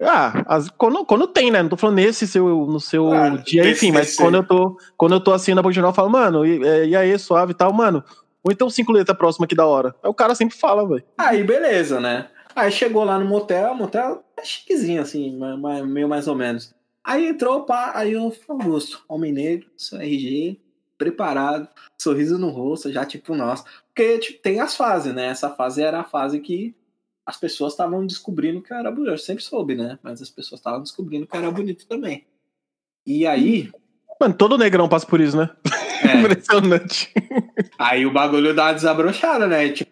[0.00, 1.62] Ah, as, quando, quando tem, né?
[1.62, 5.14] Não tô falando nesse seu, no seu ah, dia, enfim, mas quando eu tô quando
[5.14, 8.04] eu tô assim na jornal, eu falo, mano, e, e aí, suave e tal, mano,
[8.44, 9.94] ou então cinco letras próxima aqui da hora.
[10.02, 11.04] Aí o cara sempre fala, velho.
[11.16, 12.28] Aí beleza, né?
[12.54, 15.38] Aí chegou lá no motel, motel é chiquezinho, assim,
[15.86, 16.74] meio mais ou menos.
[17.02, 20.60] Aí entrou, pá, aí eu, Augusto, homem negro, seu RG,
[20.98, 21.68] preparado,
[22.00, 23.64] sorriso no rosto, já tipo, nossa.
[23.86, 25.26] Porque tipo, tem as fases, né?
[25.26, 26.74] Essa fase era a fase que
[27.26, 29.10] as pessoas estavam descobrindo que eu era bonito.
[29.10, 29.98] Eu sempre soube, né?
[30.00, 32.24] Mas as pessoas estavam descobrindo que eu era bonito também.
[33.04, 33.70] E aí.
[34.20, 35.50] Mano, todo negrão passa por isso, né?
[36.04, 36.16] É.
[36.22, 37.12] Impressionante.
[37.76, 39.68] Aí o bagulho dá uma desabrochada, né?
[39.70, 39.90] Tipo,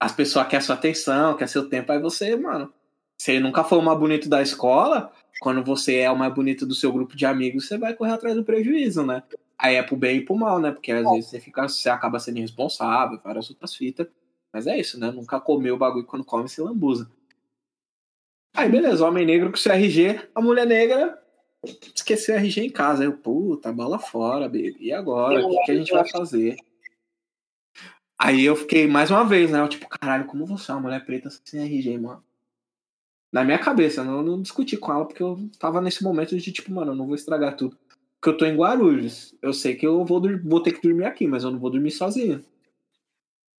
[0.00, 2.72] as pessoas querem sua atenção, quer seu tempo, aí você, mano.
[3.16, 6.74] Você nunca foi o mais bonito da escola, quando você é o mais bonito do
[6.74, 9.22] seu grupo de amigos, você vai correr atrás do prejuízo, né?
[9.56, 10.72] Aí é pro bem e pro mal, né?
[10.72, 14.08] Porque às vezes você fica, você acaba sendo irresponsável, várias outras fitas.
[14.52, 15.10] Mas é isso, né?
[15.10, 17.10] Nunca comeu o bagulho quando come se lambuza.
[18.54, 21.18] Aí beleza, homem negro com seu RG, a mulher negra
[21.94, 23.02] esqueceu o RG em casa.
[23.02, 24.76] Aí eu, puta, bola fora, baby.
[24.78, 25.44] E agora?
[25.44, 26.56] O que, que, a gente vai fazer?
[28.18, 29.60] Aí eu fiquei mais uma vez, né?
[29.60, 32.22] Eu, tipo, caralho, como você é uma mulher preta sem RG, mano?
[33.32, 36.70] Na minha cabeça, não, não discuti com ela, porque eu tava nesse momento de tipo,
[36.70, 37.78] mano, eu não vou estragar tudo.
[38.20, 39.34] Porque eu tô em Guarulhos.
[39.40, 41.90] Eu sei que eu vou, vou ter que dormir aqui, mas eu não vou dormir
[41.90, 42.44] sozinho.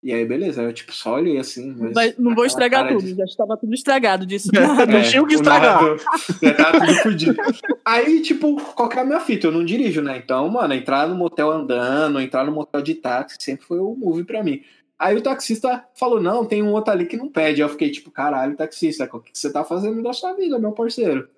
[0.03, 1.77] E aí, beleza, eu tipo, só olhei assim.
[1.79, 3.15] Mas, mas não vou estragar tudo, de...
[3.15, 4.51] já estava tudo estragado disso.
[4.63, 5.81] É, não tinha o que estragar.
[6.43, 7.37] já tava tudo fudido.
[7.85, 9.47] Aí, tipo, qual que é a minha fita?
[9.47, 10.17] Eu não dirijo, né?
[10.17, 14.25] Então, mano, entrar no motel andando, entrar no motel de táxi, sempre foi o move
[14.25, 14.63] pra mim.
[14.99, 17.61] Aí o taxista falou: não, tem um outro ali que não pede.
[17.61, 21.29] Eu fiquei tipo, caralho, taxista, o que você tá fazendo da sua vida, meu parceiro?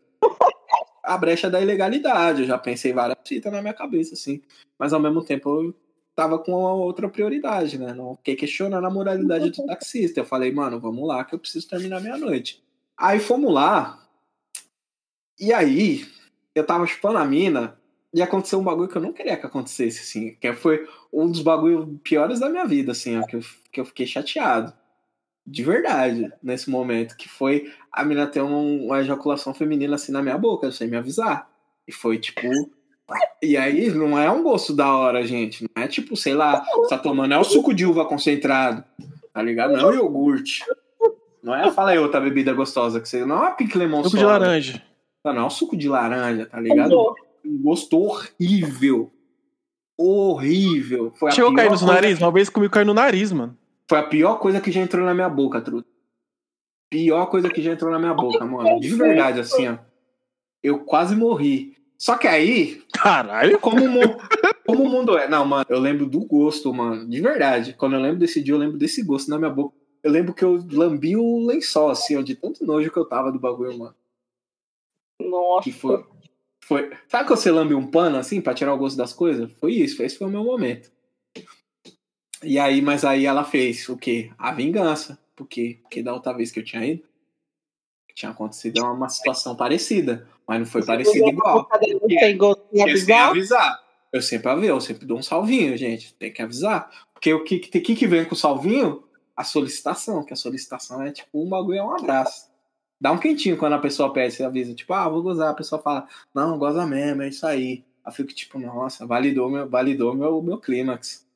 [1.04, 2.42] a brecha da ilegalidade.
[2.42, 4.40] Eu já pensei várias fitas na minha cabeça, assim.
[4.78, 5.74] Mas ao mesmo tempo eu
[6.14, 7.92] tava com outra prioridade, né?
[7.92, 10.20] Não fiquei questionando a moralidade do taxista.
[10.20, 12.62] Eu falei, mano, vamos lá que eu preciso terminar minha noite.
[12.96, 14.00] Aí fomos lá.
[15.38, 16.06] E aí,
[16.54, 17.76] eu tava chupando a mina
[18.12, 20.36] e aconteceu um bagulho que eu não queria que acontecesse, assim.
[20.40, 23.40] Que foi um dos bagulhos piores da minha vida, assim, ó, que, eu,
[23.72, 24.72] que eu fiquei chateado.
[25.44, 27.16] De verdade, nesse momento.
[27.16, 30.96] Que foi a mina ter um, uma ejaculação feminina assim na minha boca, sem me
[30.96, 31.50] avisar.
[31.88, 32.48] E foi tipo
[33.42, 35.64] e aí não é um gosto da hora, gente.
[35.64, 38.84] Não é tipo, sei lá, você tá tomando é o suco de uva concentrado.
[39.32, 39.72] Tá ligado?
[39.72, 40.64] Não é o iogurte.
[41.42, 43.24] Não é, fala aí outra bebida gostosa que você.
[43.24, 44.82] Não é pique lemon Suco de laranja.
[45.24, 47.14] Não, não é o suco de laranja, tá ligado?
[47.44, 49.12] Um gosto horrível.
[49.98, 51.12] Horrível.
[51.14, 52.18] Foi Chegou a cair no nariz?
[52.18, 53.56] Uma vez comigo caiu no nariz, mano.
[53.88, 55.86] Foi a pior coisa que já entrou na minha boca, truta.
[56.90, 58.80] Pior coisa que já entrou na minha boca, mano.
[58.80, 59.76] De verdade, assim, ó.
[60.62, 61.76] Eu quase morri.
[62.04, 62.82] Só que aí.
[62.92, 63.58] Caralho!
[63.58, 63.80] Como,
[64.66, 65.26] como o mundo é.
[65.26, 67.08] Não, mano, eu lembro do gosto, mano.
[67.08, 67.72] De verdade.
[67.72, 69.74] Quando eu lembro desse dia, eu lembro desse gosto na minha boca.
[70.02, 73.32] Eu lembro que eu lambi o lençol, assim, ó, de tanto nojo que eu tava
[73.32, 73.94] do bagulho, mano.
[75.18, 75.64] Nossa.
[75.64, 76.04] Que foi,
[76.62, 76.92] foi.
[77.08, 79.50] Sabe que você lambe um pano, assim, pra tirar o gosto das coisas?
[79.52, 80.92] Foi isso, esse foi o meu momento.
[82.42, 84.30] E aí, mas aí ela fez o quê?
[84.36, 85.18] A vingança.
[85.34, 85.78] Por quê?
[85.80, 87.02] Porque da outra vez que eu tinha ido,
[88.14, 90.28] tinha acontecido uma situação parecida.
[90.46, 91.66] Mas não foi Você parecido igual.
[91.66, 93.82] Porque, sem avisar.
[94.12, 96.14] Eu sempre aviso, eu sempre dou um salvinho, gente.
[96.14, 96.90] Tem que avisar.
[97.12, 99.02] Porque o que, que, que vem com o salvinho?
[99.36, 102.48] A solicitação, que a solicitação é tipo um bagulho, é um abraço.
[103.00, 105.50] Dá um quentinho quando a pessoa pede, você avisa, tipo, ah, vou gozar.
[105.50, 107.84] A pessoa fala, não, goza mesmo, é isso aí.
[108.04, 111.26] Aí fico tipo, nossa, validou meu, validou meu, meu clímax.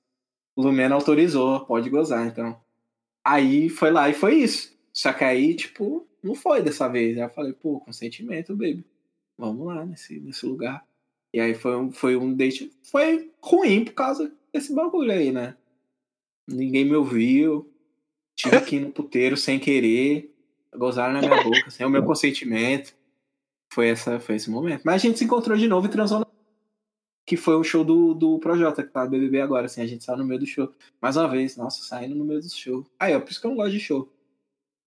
[0.55, 2.61] O Lumena autorizou, pode gozar, então.
[3.25, 4.77] Aí foi lá e foi isso.
[4.93, 7.17] Só que aí, tipo, não foi dessa vez.
[7.17, 8.85] Aí eu falei, pô, consentimento, baby.
[9.39, 10.85] Vamos lá nesse, nesse lugar.
[11.33, 12.73] E aí foi um, foi um date.
[12.83, 15.57] Foi ruim por causa desse bagulho aí, né?
[16.49, 17.71] Ninguém me ouviu.
[18.35, 20.35] Tive que ir no puteiro sem querer.
[20.75, 22.95] Gozaram na minha boca, sem o meu consentimento.
[23.73, 24.83] Foi, essa, foi esse momento.
[24.85, 26.27] Mas a gente se encontrou de novo e transou na...
[27.27, 29.83] Que foi o show do, do Projota, que tá no BBB agora, assim.
[29.83, 30.73] A gente saiu no meio do show.
[31.01, 32.87] Mais uma vez, nossa, saindo no meio do show.
[32.99, 34.11] Aí, ó, por isso que eu não gosto de show.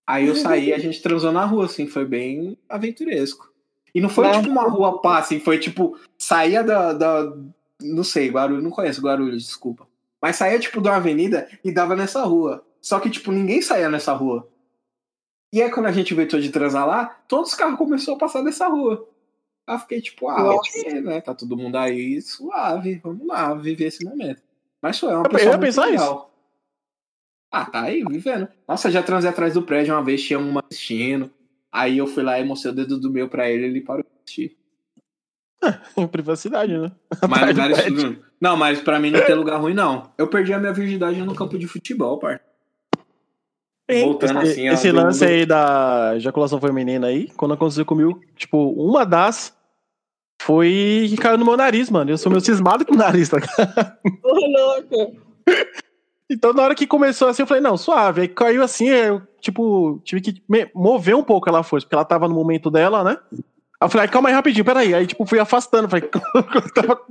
[0.07, 1.87] Aí eu saí e a gente transou na rua, assim.
[1.87, 3.50] Foi bem aventuresco.
[3.93, 5.39] E não foi tipo uma rua pá, assim.
[5.39, 7.33] Foi tipo, saía da, da.
[7.81, 8.63] Não sei, Guarulhos.
[8.63, 9.87] Não conheço Guarulhos, desculpa.
[10.21, 12.63] Mas saía, tipo, de uma avenida e dava nessa rua.
[12.79, 14.47] Só que, tipo, ninguém saía nessa rua.
[15.53, 18.41] E aí, quando a gente veio de transar lá, todos os carros começaram a passar
[18.43, 19.07] nessa rua.
[19.67, 21.21] Aí eu fiquei, tipo, ah, ok, né?
[21.21, 22.99] Tá todo mundo aí suave.
[23.03, 24.41] Vamos lá, viver esse momento.
[24.81, 26.31] Mas foi uma Eu- pessoa muito legal.
[27.51, 28.47] Ah, tá aí, vivendo.
[28.67, 31.29] Nossa, já transei atrás do prédio uma vez, tinha uma assistindo.
[31.71, 34.09] Aí eu fui lá e mostrei o dedo do meu pra ele, ele parou de
[34.23, 34.57] assistir.
[36.11, 36.91] Privacidade, né?
[37.29, 37.55] Mas,
[38.39, 40.11] não, mas pra mim não tem lugar ruim, não.
[40.17, 42.41] Eu perdi a minha virgindade no campo de futebol, par.
[43.87, 49.05] Voltando assim, ó, Esse lance aí da ejaculação feminina aí, quando aconteceu comigo, tipo, uma
[49.05, 49.55] das
[50.41, 52.09] foi que caiu no meu nariz, mano.
[52.09, 53.97] Eu sou meio cismado com o nariz, tá ligado?
[54.23, 55.17] Ô, louco.
[56.31, 58.21] Então, na hora que começou assim, eu falei, não, suave.
[58.21, 60.41] Aí caiu assim, eu, tipo, tive que
[60.73, 63.17] mover um pouco ela força, porque ela tava no momento dela, né?
[63.31, 63.39] Aí
[63.81, 64.93] eu falei, calma aí, rapidinho, peraí.
[64.93, 65.89] Aí, tipo, fui afastando.
[65.89, 66.09] Falei,
[66.55, 67.01] eu tava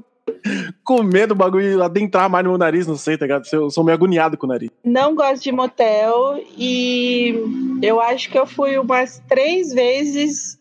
[0.82, 3.44] com medo do bagulho adentrar mais no meu nariz, não sei, tá ligado?
[3.52, 4.70] Eu sou meio agoniado com o nariz.
[4.82, 7.34] Não gosto de motel e
[7.82, 10.58] eu acho que eu fui umas três vezes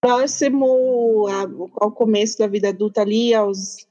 [0.00, 1.26] próximo
[1.76, 3.86] ao começo da vida adulta ali, aos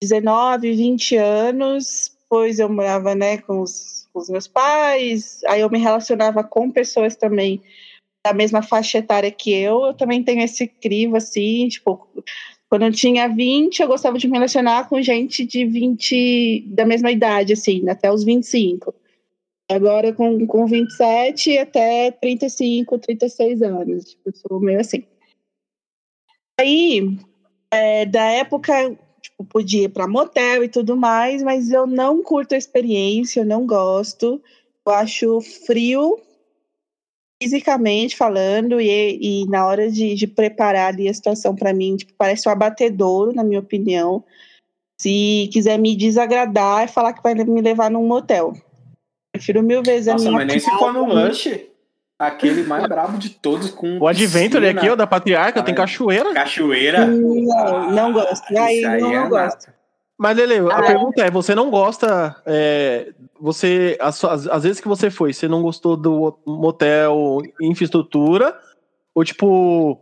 [0.00, 2.13] 19, 20 anos.
[2.24, 6.70] Depois eu morava né, com, os, com os meus pais, aí eu me relacionava com
[6.70, 7.62] pessoas também
[8.24, 9.84] da mesma faixa etária que eu.
[9.84, 12.08] Eu também tenho esse crivo, assim, tipo,
[12.68, 17.12] quando eu tinha 20, eu gostava de me relacionar com gente de 20, da mesma
[17.12, 18.94] idade, assim, até os 25.
[19.70, 24.04] Agora, com, com 27 até 35, 36 anos.
[24.10, 25.04] Tipo, eu sou meio assim.
[26.58, 27.16] Aí,
[27.70, 28.96] é, da época,
[29.34, 33.44] tipo, podia ir pra motel e tudo mais, mas eu não curto a experiência, eu
[33.44, 34.40] não gosto.
[34.86, 36.20] Eu acho frio,
[37.42, 42.12] fisicamente falando, e, e na hora de, de preparar ali a situação para mim, tipo,
[42.16, 44.24] parece um abatedouro, na minha opinião.
[45.00, 48.54] Se quiser me desagradar, é falar que vai me levar num motel.
[49.32, 51.68] Prefiro mil vezes a Nossa, minha mas nem se for no lanche,
[52.18, 56.32] aquele mais brabo de todos com O Adventure piscina, aqui, ó, da Patriarca, tem cachoeira.
[56.34, 57.06] Cachoeira.
[57.06, 58.56] Não, não gosto.
[58.56, 59.72] Aí Isso não, é não gosto.
[60.16, 60.82] Mas, Lele, a Ah.
[60.82, 62.36] pergunta é: você não gosta.
[62.46, 63.98] é, você.
[64.00, 68.56] As, as, as vezes que você foi, você não gostou do motel, infraestrutura?
[69.12, 70.00] Ou, tipo,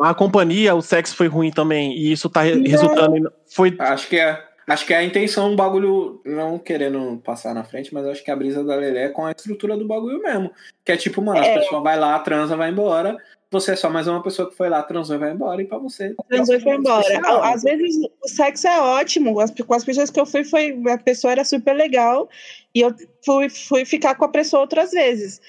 [0.00, 2.62] a companhia, o sexo foi ruim também e isso tá Não.
[2.64, 3.24] resultando em.
[3.54, 3.74] Foi.
[3.78, 4.45] Acho que é.
[4.68, 8.30] Acho que é a intenção, um bagulho, não querendo passar na frente, mas acho que
[8.32, 10.50] a brisa da Lelé é com a estrutura do bagulho mesmo.
[10.84, 11.58] Que é tipo, mano, a É.
[11.58, 13.16] pessoa vai lá, transa, vai embora.
[13.48, 15.62] Você é só mais uma pessoa que foi lá, transou e vai embora.
[15.62, 16.16] E pra você.
[16.28, 17.00] Transou e foi embora.
[17.00, 17.44] Especial.
[17.44, 19.38] Às vezes o sexo é ótimo.
[19.38, 22.28] As, com as pessoas que eu fui, foi, a pessoa era super legal.
[22.74, 22.92] E eu
[23.24, 25.40] fui, fui ficar com a pessoa outras vezes.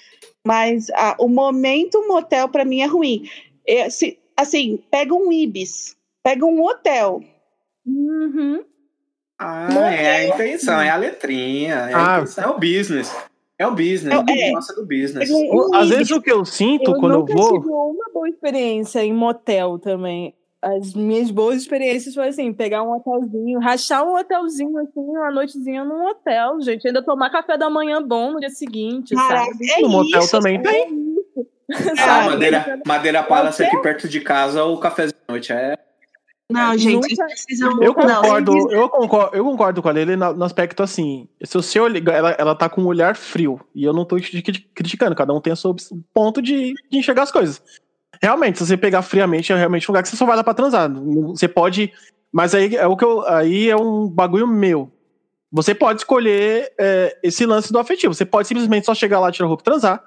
[0.45, 3.27] Mas ah, o momento motel pra mim é ruim.
[3.65, 7.23] Eu, se, assim, pega um Ibis, pega um hotel.
[7.83, 8.63] Uhum.
[9.39, 11.73] Ah, Não é a intenção, é a letrinha.
[11.75, 12.17] É, a Ah.
[12.19, 13.15] intenção, é o business.
[13.59, 14.13] É o business.
[14.13, 14.49] É, o é.
[14.51, 15.29] é do business.
[15.73, 17.59] Às vezes o que eu sinto Eu quando eu vou.
[17.59, 20.33] tive uma boa experiência em motel também.
[20.61, 25.83] As minhas boas experiências foi assim, pegar um hotelzinho, rachar um hotelzinho assim, uma noitezinha
[25.83, 26.87] num hotel, gente.
[26.87, 29.71] Ainda tomar café da manhã bom no dia seguinte, Caraca, sabe?
[29.71, 30.87] é no motel isso, também tem.
[31.69, 31.91] É isso.
[31.99, 35.77] Ah, Ah, Madeira, Madeira Palace aqui perto de casa, o cafezinho da noite é.
[36.49, 37.71] Não, gente, Nunca- precisam.
[37.83, 41.27] Eu não, concordo, vocês- eu concordo, eu concordo com a Lele no aspecto assim.
[41.43, 44.41] Se seu olhar- ela, ela tá com um olhar frio, e eu não tô cri-
[44.41, 45.75] cri- criticando, cada um tem o seu
[46.13, 47.61] ponto de, de enxergar as coisas.
[48.21, 50.53] Realmente, se você pegar friamente, é realmente um lugar que você só vai lá pra
[50.53, 50.87] transar.
[50.89, 51.91] Não- Você pode.
[52.31, 53.27] Mas aí é o que eu.
[53.27, 54.89] Aí é um bagulho meu.
[55.51, 58.13] Você pode escolher é, esse lance do afetivo.
[58.13, 60.03] Você pode simplesmente só chegar lá, tirar a roupa e transar.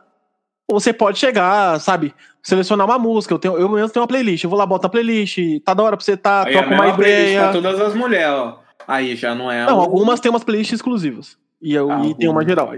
[0.70, 3.34] Ou você pode chegar, sabe, selecionar uma música.
[3.34, 4.44] Eu, tenho, eu mesmo tenho uma playlist.
[4.44, 5.38] Eu vou lá, boto a playlist.
[5.64, 7.40] Tá da hora pra você tá, Aí é uma ideia.
[7.42, 8.60] pra todas as mulheres, ó.
[8.86, 9.66] Aí já não é.
[9.66, 11.36] Não, algumas têm umas playlists exclusivas.
[11.60, 12.72] E, eu, e tem uma geral.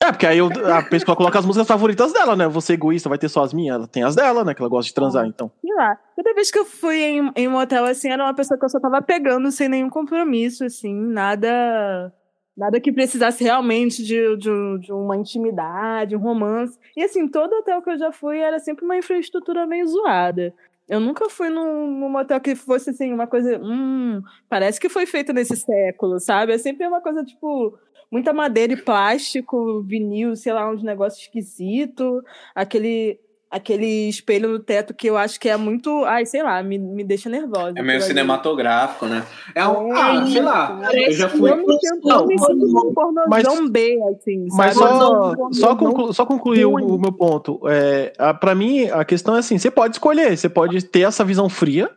[0.00, 2.46] É, porque aí eu- a pessoa coloca as músicas favoritas dela, né?
[2.46, 4.54] Você egoísta, vai ter só as minhas, ela tem as dela, né?
[4.54, 5.50] Que ela gosta de transar, então.
[5.60, 5.96] Sei lá.
[6.14, 8.68] Toda vez que eu fui em, em um hotel, assim, era uma pessoa que eu
[8.68, 12.12] só tava pegando sem nenhum compromisso, assim, nada.
[12.58, 16.76] Nada que precisasse realmente de, de, de uma intimidade, um romance.
[16.96, 20.52] E assim, todo hotel que eu já fui era sempre uma infraestrutura meio zoada.
[20.88, 23.60] Eu nunca fui num, num hotel que fosse assim, uma coisa.
[23.62, 26.52] Hum, parece que foi feito nesse século, sabe?
[26.52, 27.78] É sempre uma coisa, tipo,
[28.10, 32.24] muita madeira e plástico, vinil, sei lá, uns negócios esquisitos,
[32.56, 33.20] aquele,
[33.50, 36.04] aquele espelho no teto que eu acho que é muito.
[36.04, 37.72] Ai, sei lá, me, me deixa nervosa.
[37.76, 39.24] É meio cinematográfico, né?
[39.54, 39.94] É um.
[39.96, 40.80] É Ah, sei lá.
[40.92, 41.50] Eu já fui.
[41.52, 44.98] Um pornozão Mas- B, assim, Mas sabe?
[44.98, 47.60] só, só, conclu, só concluir o, o meu ponto.
[47.66, 51.24] É, a, pra mim, a questão é assim: você pode escolher, você pode ter essa
[51.24, 51.90] visão fria,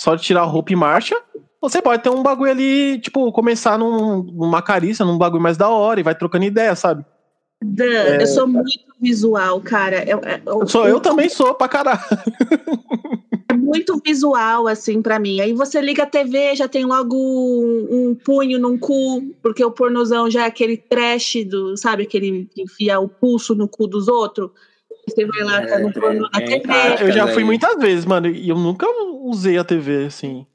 [0.00, 1.16] só de tirar a roupa e marcha.
[1.60, 5.56] ou Você pode ter um bagulho ali, tipo, começar num- numa carícia, num bagulho mais
[5.56, 7.04] da hora e vai trocando ideia, sabe?
[7.62, 10.04] Dan, eu sou muito visual, cara.
[10.08, 12.00] Eu, eu, Eu, sou, eu também sou pra caralho.
[13.50, 15.40] É muito visual, assim, pra mim.
[15.40, 19.70] Aí você liga a TV, já tem logo um, um punho num cu, porque o
[19.70, 24.06] pornozão já é aquele trash do, sabe, aquele que enfia o pulso no cu dos
[24.06, 24.50] outros.
[25.08, 26.72] Você vai lá, tá no É, porno na é, TV.
[27.00, 28.86] Eu já fui muitas vezes, mano, e eu nunca
[29.22, 30.46] usei a TV, assim.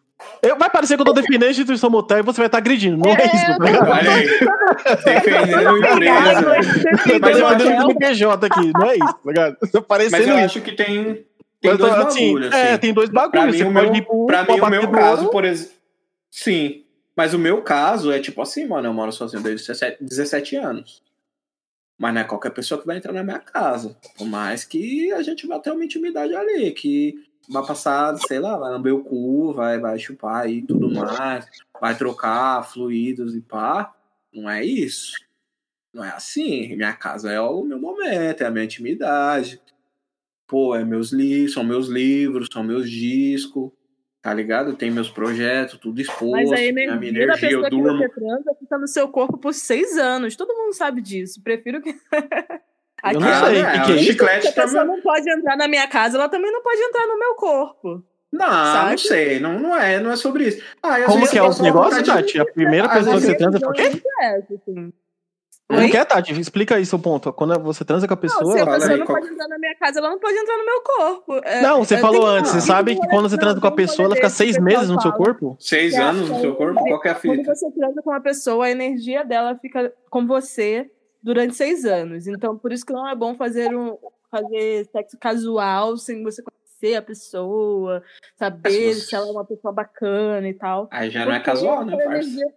[0.41, 2.97] Eu, vai parecer que eu tô defendendo a instituição motel e você vai estar agredindo.
[2.97, 5.03] Não é, É, isso, tá ligado?
[5.05, 7.55] Defendendo a empresa.
[7.55, 9.57] Defendendo o PJ aqui, não é isso, tá ligado?
[9.59, 10.45] Tô Mas parecendo eu isso.
[10.45, 11.25] acho que tem,
[11.61, 12.53] tem dois assim, bagulhos.
[12.53, 12.77] É, assim.
[12.79, 13.55] tem dois Pra bagulhos.
[13.55, 15.73] mim, Você o pode meu, pro pra mim, o meu caso, por exemplo.
[16.31, 16.83] Sim.
[17.15, 21.01] Mas o meu caso é tipo assim, mano, eu moro sozinho desde 17, 17 anos.
[21.97, 23.95] Mas não é qualquer pessoa que vai entrar na minha casa.
[24.17, 27.13] Por mais que a gente vá ter uma intimidade ali, que
[27.49, 31.45] vai passar, sei lá, vai lamber o cu, vai, vai chupar e tudo mais,
[31.79, 33.93] vai trocar fluidos e pá.
[34.33, 35.13] Não é isso.
[35.93, 36.75] Não é assim.
[36.75, 39.61] Minha casa é o meu momento, é a minha intimidade.
[40.47, 43.71] Pô, é meus livros, são meus livros, são meus discos,
[44.21, 44.75] tá ligado?
[44.75, 47.97] Tem meus projetos, tudo exposto, Mas a energia, a minha energia, eu pessoa que durmo.
[47.97, 50.35] você transa fica no seu corpo por seis anos.
[50.35, 51.41] Todo mundo sabe disso.
[51.41, 51.95] Prefiro que.
[53.11, 53.71] Eu não sei, né?
[53.79, 54.03] que que é isso?
[54.05, 54.91] chiclete Se a pessoa mim.
[54.91, 58.03] não pode entrar na minha casa, ela também não pode entrar no meu corpo.
[58.31, 58.91] Não, Sabe?
[58.91, 60.63] não sei, não, não é, não é sobre isso.
[60.81, 62.39] Ah, Como que é os negócios, Tati?
[62.39, 64.01] A primeira Às pessoa que você transa o quê?
[64.21, 64.93] É, assim.
[65.69, 65.89] Como Oi?
[65.89, 66.39] que é, Tati?
[66.39, 67.31] Explica aí seu ponto.
[67.31, 68.53] Quando você transa com a Não, pessoa.
[68.53, 70.57] se a pessoa aí, não qual- pode entrar na minha casa, ela não pode entrar
[70.57, 71.41] no meu corpo.
[71.43, 72.51] É- Não, você é- falou tem- antes.
[72.51, 74.89] Você sabe que quando você transa não, com a pessoa, ela fica seis que meses
[74.89, 75.55] no seu corpo?
[75.59, 76.79] Seis Que a- anos no seu corpo?
[76.83, 77.55] Qual que é a Quando fita?
[77.55, 80.89] você transa com uma pessoa, a energia dela fica com você
[81.23, 82.27] durante seis anos.
[82.27, 83.97] Então, por isso que não é bom fazer um
[84.29, 88.03] fazer sexo casual sem você conhecer a pessoa,
[88.35, 90.89] saber se ela é uma pessoa bacana e tal.
[90.91, 92.11] Aí já não é Porque casual, né, parça?
[92.11, 92.53] energia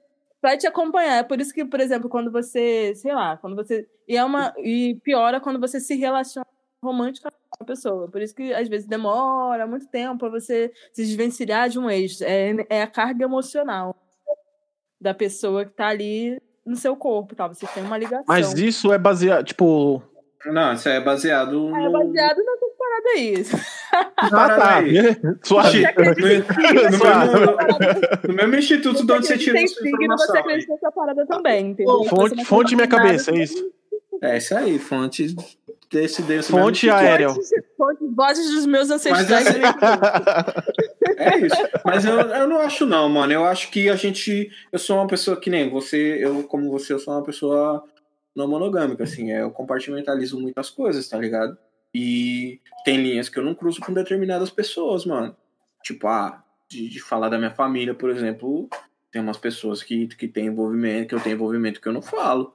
[0.47, 1.17] Vai te acompanhar.
[1.17, 3.89] É por isso que, por exemplo, quando você, sei lá, quando você.
[4.07, 4.55] E é uma.
[4.59, 6.47] E piora quando você se relaciona
[6.83, 8.09] romanticamente com a pessoa.
[8.09, 12.21] Por isso que às vezes demora muito tempo pra você se desvencilhar de um ex.
[12.21, 13.97] É, é a carga emocional
[15.01, 17.47] da pessoa que tá ali no seu corpo, tá?
[17.49, 18.25] Você tem uma ligação.
[18.27, 20.03] Mas isso é baseado, tipo.
[20.47, 21.93] Não, isso é baseado É no...
[21.93, 23.45] baseado nessas paradas aí.
[24.17, 24.81] Ah, Parada tá.
[25.43, 25.83] Suave.
[25.83, 25.93] Você
[28.29, 30.35] No mesmo, instituto de onde você tira tem essa signo, você informação.
[30.35, 30.41] aí.
[30.41, 31.99] acredita nessa parada também, entendeu?
[31.99, 33.73] Você Fonte, fonte minha cabeça, é isso.
[34.23, 35.35] É isso aí, fonte
[35.91, 36.95] desse, desse Fonte instituto.
[36.97, 37.29] aérea.
[38.15, 39.47] Vozes dos meus Mas ancestrais.
[39.47, 39.61] assim,
[41.17, 41.57] É isso.
[41.85, 43.33] Mas eu, eu não acho, não, mano.
[43.33, 44.51] Eu acho que a gente.
[44.73, 47.85] Eu sou uma pessoa que nem você, eu, como você, eu sou uma pessoa
[48.35, 49.33] não monogâmica, assim.
[49.33, 51.57] é, Eu compartimentalizo muitas coisas, tá ligado?
[51.95, 55.35] E tem linhas que eu não cruzo com determinadas pessoas, mano.
[55.83, 58.69] Tipo, ah, de, de falar da minha família, por exemplo,
[59.11, 62.53] tem umas pessoas que, que tem envolvimento, que eu tenho envolvimento que eu não falo.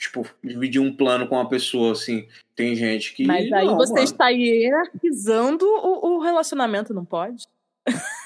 [0.00, 2.26] Tipo, dividir um plano com uma pessoa, assim.
[2.56, 3.26] Tem gente que.
[3.26, 4.04] Mas aí não, você mano.
[4.04, 7.44] está hierarquizando o, o relacionamento, não pode?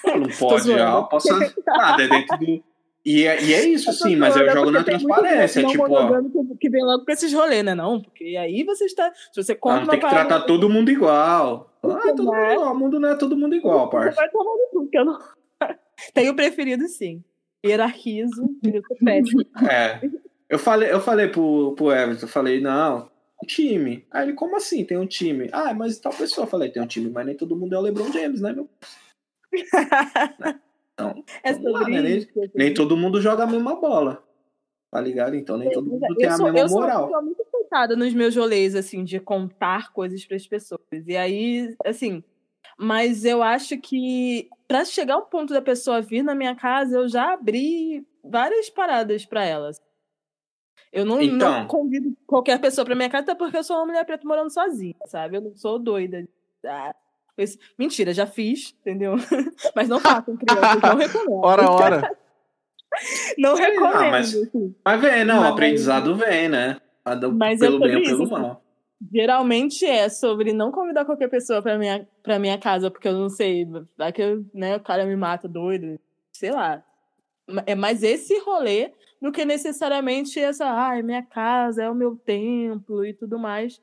[0.05, 1.37] Não, não pode, já posso
[1.67, 2.63] nada, é dentro do.
[3.05, 5.63] E é, e é isso, sim, mas eu zoando, jogo na transparência.
[5.63, 7.75] não Tipo, ó, que, que vem logo com esses rolês, né?
[7.75, 9.13] Não, porque aí você está.
[9.33, 11.75] Se você compra não, tem que uma parada- tratar todo mundo igual.
[11.83, 12.73] Ah, todo mundo igual.
[12.73, 14.15] O mundo não é todo mundo igual, parça.
[14.15, 15.19] vai tomar no cu, porque eu não.
[16.15, 17.21] Tenho preferido, sim.
[17.67, 19.43] Hierarquizo, eu sou péssimo.
[19.69, 20.01] É.
[20.55, 23.11] Eu falei, eu falei pro, pro Everton, eu falei, não,
[23.43, 24.07] um time.
[24.09, 24.85] Aí ele, como assim?
[24.85, 25.49] Tem um time?
[25.53, 26.45] Ah, mas tal pessoa.
[26.45, 28.69] Eu falei, tem um time, mas nem todo mundo é o LeBron James, né, meu?
[30.97, 32.03] Então, É Vamos lá, sobre né?
[32.03, 32.51] Nem- assim.
[32.55, 34.23] nem todo mundo joga a mesma bola.
[34.93, 35.35] Tá ligado?
[35.35, 37.07] Então nem todo mundo tem eu a sou, mesma eu sou moral.
[37.07, 40.81] pessoa muito focada nos meus rolês, assim, de contar coisas para as pessoas.
[41.05, 42.23] E aí, assim,
[42.79, 47.09] mas eu acho que para chegar ao ponto da pessoa vir na minha casa, eu
[47.09, 49.81] já abri várias paradas para elas.
[50.95, 51.61] Eu não, Então.
[51.61, 54.51] não convido qualquer pessoa pra minha casa, até porque eu sou uma mulher preta morando
[54.51, 55.37] sozinha, sabe?
[55.37, 56.27] Eu não sou doida.
[56.65, 56.95] Ah,
[57.37, 59.15] esse- Mentira, já fiz, entendeu?
[59.75, 61.33] Mas não façam crianças, não recomendo.
[61.45, 62.17] Hora, hora.
[63.37, 63.97] Não recomendo.
[63.97, 64.73] Ah, mas- assim.
[64.85, 66.77] Mas vem, não, Mas- o aprendizado vem, né?
[67.35, 68.63] Mas é pelo bem ou pelo isso, mal.
[69.13, 73.29] Geralmente é sobre não convidar qualquer pessoa pra minha, pra minha casa, porque eu não
[73.29, 73.67] sei,
[73.99, 75.99] vai que eu, né, o cara me mata doido,
[76.33, 76.85] sei lá.
[77.67, 83.05] É mais esse rolê do que necessariamente essa, ai, minha casa é o meu templo
[83.05, 83.81] e tudo mais.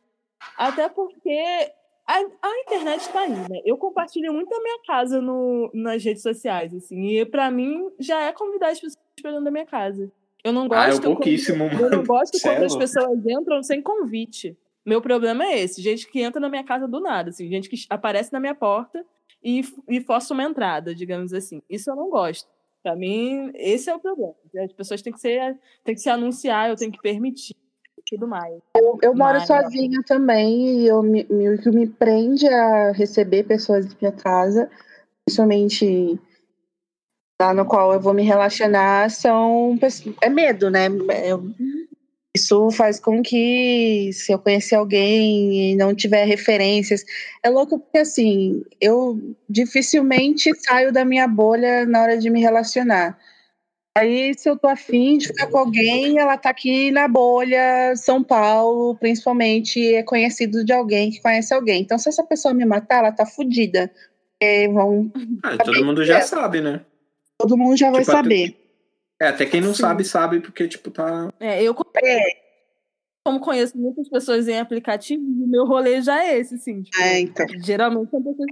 [0.58, 1.72] Até porque
[2.08, 3.62] a, a internet tá aí, né?
[3.66, 8.22] Eu compartilho muito a minha casa no, nas redes sociais, assim, e pra mim já
[8.22, 10.12] é convidar as pessoas pra dentro da minha casa.
[10.44, 11.24] Eu não gosto Ah, é quando-
[11.80, 14.58] eu não gosto quando as pessoas entram sem convite.
[14.84, 17.76] Meu problema é esse, gente que entra na minha casa do nada, assim, gente que
[17.88, 19.06] aparece na minha porta
[19.44, 21.62] e, e força uma entrada, digamos assim.
[21.70, 22.50] Isso eu não gosto.
[22.84, 24.34] Pra mim, esse é o problema.
[24.64, 27.56] As pessoas têm que ser, têm que se anunciar, eu tenho que permitir
[27.98, 28.60] e tudo mais.
[28.76, 32.92] Eu, eu moro Mas- sozinha também e eu me, me- o que me prende a
[32.92, 34.70] receber pessoas em minha casa,
[35.26, 36.20] principalmente
[37.40, 39.78] lá no qual eu vou me relacionar, são
[40.22, 40.88] é medo, né?
[41.24, 41.44] Eu-
[42.36, 47.04] isso faz com que se eu conhecer alguém e não tiver referências,
[47.44, 49.20] é louco porque assim, eu
[49.50, 53.18] dificilmente saio da minha bolha na hora de me relacionar.
[53.98, 58.24] Aí, se eu tô afim de ficar com alguém, ela tá aqui na bolha, São
[58.24, 61.82] Paulo, principalmente, é conhecido de alguém que conhece alguém.
[61.82, 63.26] Então, se essa pessoa me matar, ela tá.
[63.26, 65.12] Porque vão,
[65.44, 66.82] Ah, todo mundo já sabe, né?
[67.38, 68.61] todo mundo já vai Tipo, até- saber.
[69.22, 69.82] É, até quem não Sim.
[69.84, 71.32] sabe, sabe, porque, tipo, tá.
[71.40, 72.20] É, eu É,
[73.24, 76.82] como conheço muitas pessoas em aplicativo, o meu rolê já é esse, assim.
[76.82, 77.46] tipo, é, então.
[77.64, 78.48] Geralmente são pessoas.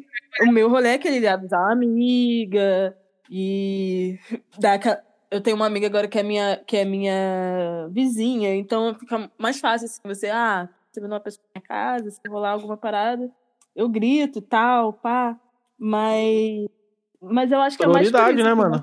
[0.48, 2.96] O meu rolê é aquele de avisar uma amiga
[3.32, 4.20] e
[4.60, 8.94] dar aquela- Eu tenho uma amiga agora que é minha, que é minha vizinha, então
[8.96, 12.52] fica mais fácil assim, você, ah, você vê uma pessoa na minha casa, se rolar
[12.52, 13.28] alguma parada,
[13.76, 15.36] eu grito tal, pá.
[15.80, 16.68] Mas.
[17.22, 18.82] Mas eu acho que é mais Prioridade, né, mano?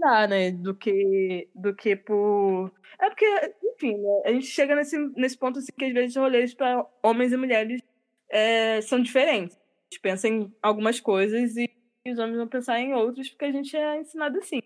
[0.00, 0.50] Resguardar, né?
[0.50, 2.72] Do que, do que por.
[2.98, 4.22] É porque, enfim, né?
[4.24, 7.82] A gente chega nesse, nesse ponto assim que às vezes rolês para homens e mulheres
[8.28, 9.56] é, são diferentes.
[9.56, 11.70] A gente pensa em algumas coisas e
[12.06, 14.62] os homens vão pensar em outras porque a gente é ensinado assim.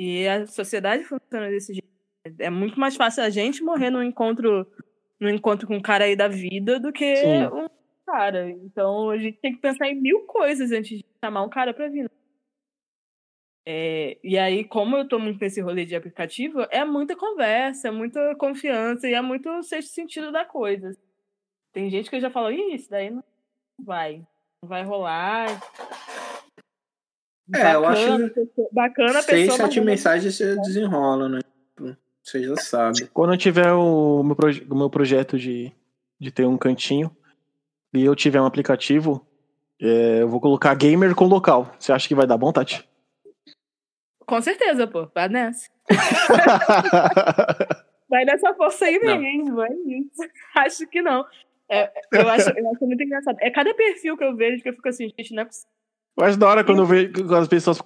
[0.00, 1.92] E a sociedade funciona desse jeito.
[2.38, 4.66] É muito mais fácil a gente morrer num encontro,
[5.20, 7.46] num encontro com um cara aí da vida do que Sim.
[7.46, 7.68] um
[8.06, 8.50] cara.
[8.50, 11.88] Então a gente tem que pensar em mil coisas antes de chamar um cara pra
[11.88, 12.08] vir.
[13.64, 17.90] É, e aí, como eu tô muito nesse rolê de aplicativo, é muita conversa, é
[17.90, 20.96] muita confiança e é muito sexto sentido da coisa.
[21.72, 23.22] Tem gente que já falo, Ih, isso daí não
[23.78, 24.16] vai.
[24.62, 25.46] Não vai rolar.
[27.54, 31.40] É, eu acho Bacana, pessoa- Bacana a Seis, sete mensagens você desenrola, né?
[31.76, 33.06] Tipo, Você já sabe.
[33.08, 35.72] Quando eu tiver o meu, proje- o meu projeto de,
[36.20, 37.14] de ter um cantinho
[37.92, 39.24] e eu tiver um aplicativo,
[39.80, 41.74] é, eu vou colocar gamer com local.
[41.78, 42.88] Você acha que vai dar bom, Tati?
[44.32, 45.06] Com certeza, pô.
[45.14, 45.68] Vai nessa.
[48.08, 49.18] Vai nessa força aí Não.
[49.18, 50.22] mesmo, é isso.
[50.56, 51.22] Acho que não.
[51.70, 53.36] É, eu, acho, eu acho muito engraçado.
[53.40, 55.68] É cada perfil que eu vejo que eu fico assim, gente, não é possível.
[56.18, 57.78] Eu acho da hora quando eu vejo que as pessoas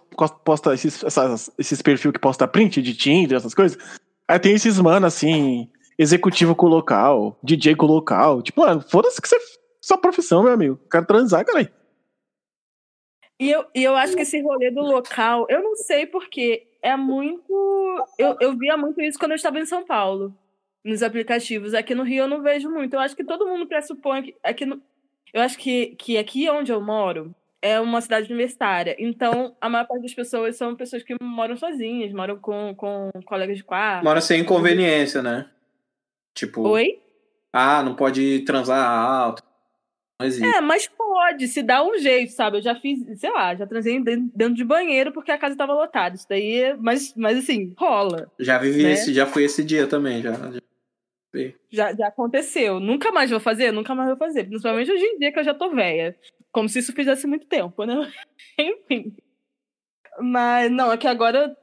[0.45, 3.77] postam esses, essas- esses perfis que posta print de Tinder, essas coisas.
[4.29, 5.69] Aí tem esses mano assim,
[5.99, 8.41] executivo com local, DJ com local.
[8.43, 9.37] Tipo, mano, foda-se que você.
[9.81, 10.79] Sua profissão, meu amigo.
[10.91, 11.69] Quero transar, cara.
[13.39, 16.97] E eu, e eu acho que esse rolê do local, eu não sei porque é
[16.97, 18.07] muito.
[18.19, 20.35] Eu, eu via muito isso quando eu estava em São Paulo,
[20.85, 21.75] nos aplicativos.
[21.75, 22.95] Aqui no Rio eu não vejo muito.
[22.95, 24.35] Eu acho que todo mundo pressupõe que.
[24.43, 24.81] Aqui no,
[25.35, 28.97] eu acho que, que aqui onde eu moro é uma cidade universitária.
[28.99, 33.57] Então, a maior parte das pessoas são pessoas que moram sozinhas, moram com, com colegas
[33.57, 34.05] de quarto.
[34.05, 35.51] Mora sem inconveniência, né?
[36.35, 37.01] Tipo, Oi?
[37.53, 39.43] ah, não pode transar alto.
[40.21, 40.47] Existe.
[40.47, 42.57] É, mas pode, se dá um jeito, sabe?
[42.59, 45.75] Eu já fiz, sei lá, já transei dentro dentro de banheiro porque a casa tava
[45.75, 46.15] lotada.
[46.17, 48.31] Isso daí, é- mas, mas assim, rola.
[48.39, 48.93] Já vivi né?
[48.93, 50.33] esse, já fui esse dia também, já.
[50.33, 50.61] já.
[51.71, 52.81] Já, já aconteceu.
[52.81, 53.71] Nunca mais vou fazer?
[53.71, 54.45] Nunca mais vou fazer.
[54.45, 56.17] Principalmente hoje em dia que eu já tô velha.
[56.51, 58.11] Como se isso fizesse muito tempo, né?
[58.59, 59.15] Enfim.
[60.19, 61.55] Mas, não, é que agora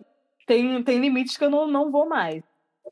[0.46, 2.44] tem, tem limites que eu não, não vou mais.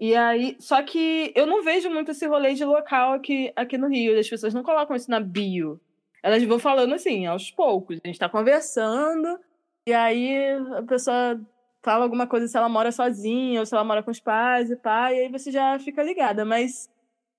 [0.02, 3.88] E aí, só que eu não vejo muito esse rolê de local aqui, aqui no
[3.88, 4.20] Rio.
[4.20, 5.80] As pessoas não colocam isso na bio.
[6.24, 8.00] Elas vão falando assim, aos poucos.
[8.04, 9.40] A gente tá conversando,
[9.86, 11.40] e aí a pessoa
[11.84, 14.76] fala alguma coisa se ela mora sozinha, ou se ela mora com os pais e
[14.76, 16.44] pai, e aí você já fica ligada.
[16.44, 16.90] Mas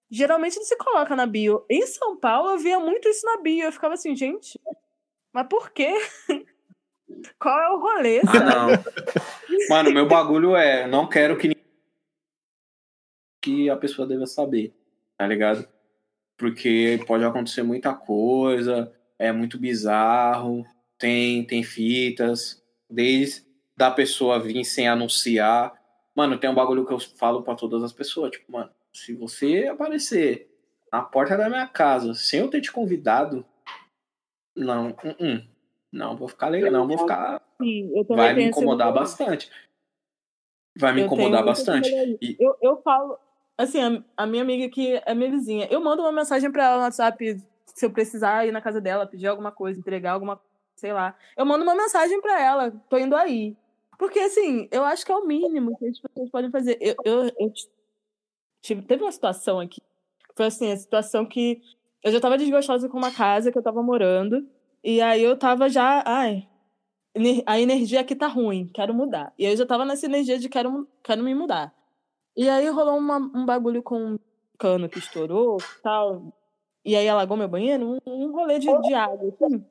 [0.09, 1.65] geralmente não se coloca na bio.
[1.69, 3.65] Em São Paulo eu via muito isso na bio.
[3.65, 4.57] Eu ficava assim, gente,
[5.33, 5.93] mas por quê?
[7.41, 8.21] Qual é o rolê?
[8.21, 8.69] Ah, não.
[9.69, 11.61] Mano, meu bagulho é, não quero que
[13.43, 14.73] que a pessoa deva saber,
[15.19, 15.69] tá ligado?
[16.39, 20.65] Porque pode acontecer muita coisa, é muito bizarro,
[20.97, 23.45] tem, tem fitas, desde
[23.77, 25.73] da pessoa vir sem anunciar.
[26.15, 29.67] Mano, tem um bagulho que eu falo para todas as pessoas, tipo, mano, se você
[29.67, 30.49] aparecer
[30.93, 33.45] na porta da minha casa sem eu ter te convidado,
[34.55, 35.45] não, uh -uh,
[35.91, 37.43] não vou ficar legal, não vou ficar.
[37.61, 39.51] Sim, Vai me incomodar bastante.
[40.77, 41.91] Vai me Eu incomodar bastante.
[42.21, 43.19] E- Eu, eu falo,
[43.63, 46.77] assim, a, a minha amiga que é minha vizinha, eu mando uma mensagem pra ela
[46.77, 50.41] no WhatsApp se eu precisar ir na casa dela, pedir alguma coisa, entregar alguma
[50.77, 51.17] sei lá.
[51.37, 53.57] Eu mando uma mensagem pra ela, tô indo aí.
[53.99, 56.77] Porque, assim, eu acho que é o mínimo que as pessoas podem fazer.
[56.81, 57.53] Eu, eu, eu
[58.61, 59.81] tive, teve uma situação aqui,
[60.37, 61.61] foi assim, a situação que
[62.03, 64.45] eu já tava desgostosa com uma casa que eu tava morando,
[64.83, 66.49] e aí eu tava já, ai,
[67.47, 69.33] a energia aqui tá ruim, quero mudar.
[69.39, 71.73] E eu já tava nessa energia de quero, quero me mudar.
[72.37, 74.19] E aí rolou uma- um bagulho com um
[74.59, 76.33] cano que estourou tal.
[76.85, 79.65] E aí alagou meu banheiro, um, um rolê de, de água, assim.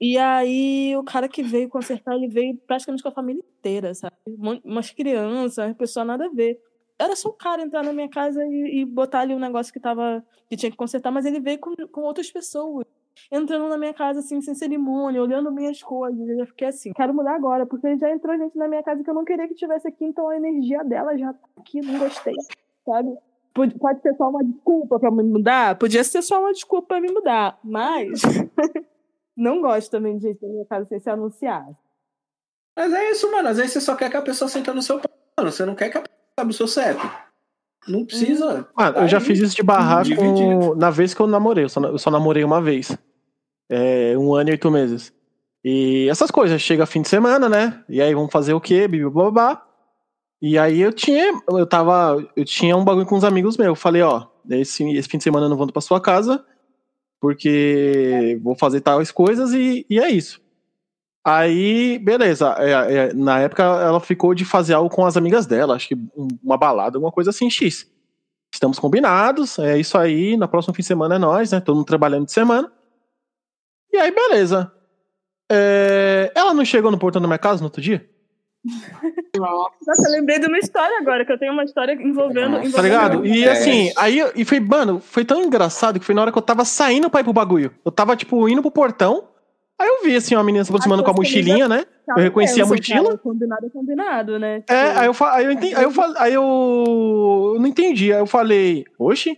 [0.00, 4.14] E aí o cara que veio consertar, ele veio praticamente com a família inteira, sabe?
[4.28, 6.60] Um- Umas crianças, uma pessoa nada a ver.
[6.98, 9.80] Era só o cara entrar na minha casa e, e botar ali um negócio que
[9.80, 10.24] tava.
[10.48, 12.84] que tinha que consertar, mas ele veio com, com outras pessoas.
[13.30, 16.28] Entrando na minha casa, assim, sem cerimônia, olhando minhas coisas.
[16.28, 19.10] Eu já fiquei assim, quero mudar agora, porque já entrou gente na minha casa que
[19.10, 22.34] eu não queria que tivesse aqui, então a energia dela já tá aqui, não gostei,
[22.84, 23.16] sabe?
[23.54, 25.78] Pode, pode ser só uma desculpa pra me mudar?
[25.78, 28.20] Podia ser só uma desculpa pra me mudar, mas
[29.36, 31.64] não gosto também de gente na minha casa sem se anunciar.
[32.76, 33.48] Mas é isso, mano.
[33.48, 35.52] Às vezes você só quer que a pessoa senta no seu pau, mano.
[35.52, 37.23] Você não quer que a pessoa saiba o seu CEP.
[37.86, 38.66] Não precisa.
[38.76, 39.62] Mano, eu já fiz isso de
[40.16, 40.74] com...
[40.74, 41.64] na vez que eu namorei.
[41.64, 42.96] Eu só, eu só namorei uma vez.
[43.70, 45.12] É, um ano e oito meses.
[45.64, 47.82] E essas coisas, chega fim de semana, né?
[47.88, 48.86] E aí vamos fazer o quê?
[48.88, 49.62] Babá.
[50.40, 53.68] E aí eu tinha, eu tava, eu tinha um bagulho com uns amigos meus.
[53.68, 56.44] Eu falei, ó, esse, esse fim de semana eu não vou pra sua casa,
[57.18, 60.43] porque vou fazer tais coisas e, e é isso.
[61.26, 62.54] Aí, beleza.
[62.58, 65.94] é, é, na época ela ficou de fazer algo com as amigas dela, acho que
[65.94, 67.90] um- uma balada, alguma coisa assim, X.
[68.52, 70.36] Estamos combinados, é isso aí.
[70.36, 71.60] Na próxima fim de semana é nós, né?
[71.60, 72.70] Todo mundo trabalhando de semana.
[73.92, 74.70] E aí, beleza.
[75.50, 78.08] É, ela não chegou no portão da minha casa no outro dia?
[79.36, 82.56] Nossa, eu lembrei de uma história agora, que eu tenho uma história envolvendo.
[82.58, 83.26] Envolvendo Tá ligado?
[83.26, 86.42] E assim, aí e foi, mano, foi tão engraçado que foi na hora que eu
[86.42, 87.74] tava saindo pra ir pro bagulho.
[87.84, 89.28] Eu tava, tipo, indo pro portão.
[89.78, 91.84] Aí eu vi, assim, uma menina se aproximando com a mochilinha, né?
[92.08, 93.18] eu reconheci a mochila.
[93.18, 94.62] Combinado é combinado, né?
[94.68, 98.12] É, Tipo, aí eu, aí eu, entendi, aí eu, aí eu, eu não entendi.
[98.12, 99.36] Aí eu falei, oxe,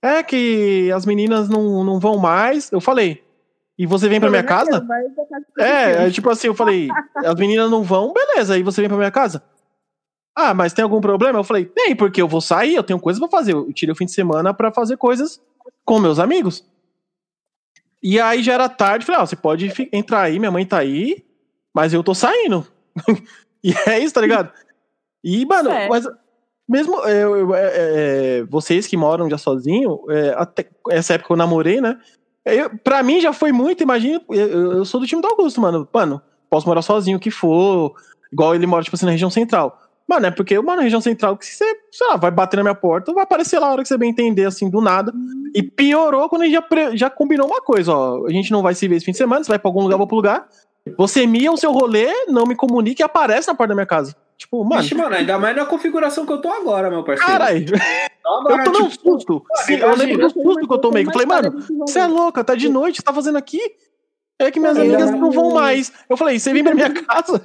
[0.00, 2.70] é que as meninas não, não vão mais.
[2.70, 3.24] Eu falei,
[3.76, 4.86] e você vem pra minha casa?
[5.58, 8.98] É, é, tipo assim, eu falei, as meninas não vão, beleza, aí você vem pra
[8.98, 9.42] minha casa.
[10.34, 11.38] Ah, mas tem algum problema?
[11.38, 13.52] Eu falei, tem, porque eu vou sair, eu tenho coisas pra fazer.
[13.52, 15.40] Eu tirei o fim de semana pra fazer coisas
[15.84, 16.64] com meus amigos.
[18.02, 21.24] E aí já era tarde, falei, ah, você pode entrar aí, minha mãe tá aí,
[21.74, 22.66] mas eu tô saindo.
[23.62, 24.50] e é isso, tá ligado?
[25.22, 25.88] E, mano, Certo.
[25.90, 26.04] mas
[26.68, 31.36] mesmo é, eu- é, é, vocês que moram já sozinho, é, até essa época eu
[31.36, 31.98] namorei, né?
[32.44, 35.60] Eu, pra mim já foi muito, imagina, eu, eu- eu sou do time do Augusto,
[35.60, 35.88] mano.
[35.94, 37.94] Mano, posso morar sozinho o que for,
[38.32, 39.78] igual ele mora, tipo assim, na região central.
[40.08, 43.12] Mano, é porque na região central que você, sei lá, vai bater na minha porta,
[43.12, 45.12] vai aparecer lá a hora que você bem entender, assim, do nada.
[45.54, 48.26] E piorou quando a gente já, já combinou uma coisa, ó.
[48.26, 49.96] A gente não vai se ver esse fim de semana, você vai pra algum lugar,
[49.96, 50.46] vou pro lugar.
[50.96, 54.16] Você mia o seu rolê, não me comunique e aparece na porta da minha casa.
[54.36, 57.30] Tipo, mano, Vixe, mano, ainda mais na configuração que eu tô agora, meu parceiro.
[57.30, 57.64] caralho,
[58.26, 59.44] Agora, eu tomei um tipo, susto.
[59.64, 61.04] Sim, eu lembro do susto que eu tomei.
[61.06, 63.60] Eu falei, mano, você é louca, tá de noite, você tá fazendo aqui?
[64.38, 65.92] É que minhas amigas não vão mais.
[66.08, 67.44] Eu falei, você vem pra minha casa?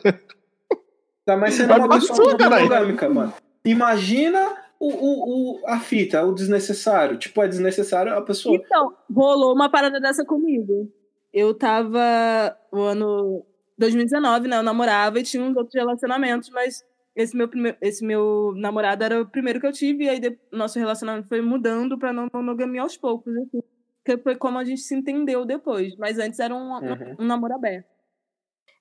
[1.35, 3.33] Mais sendo Vai uma pra pessoa sua, monogâmica, mano.
[3.65, 7.17] Imagina o, o, o, a fita, o desnecessário.
[7.17, 8.55] Tipo, é desnecessário a pessoa.
[8.55, 10.91] Então, rolou uma parada dessa comigo.
[11.33, 13.45] Eu tava o ano
[13.77, 14.57] 2019, né?
[14.57, 16.83] Eu namorava e tinha uns outros relacionamentos, mas
[17.15, 17.75] esse meu, prime...
[17.81, 20.37] esse meu namorado era o primeiro que eu tive, e aí de...
[20.51, 23.61] nosso relacionamento foi mudando pra não monogamia aos poucos, assim.
[24.05, 25.95] Que foi como a gente se entendeu depois.
[25.97, 27.15] Mas antes era um, Uhum.
[27.19, 27.96] um namoro aberto.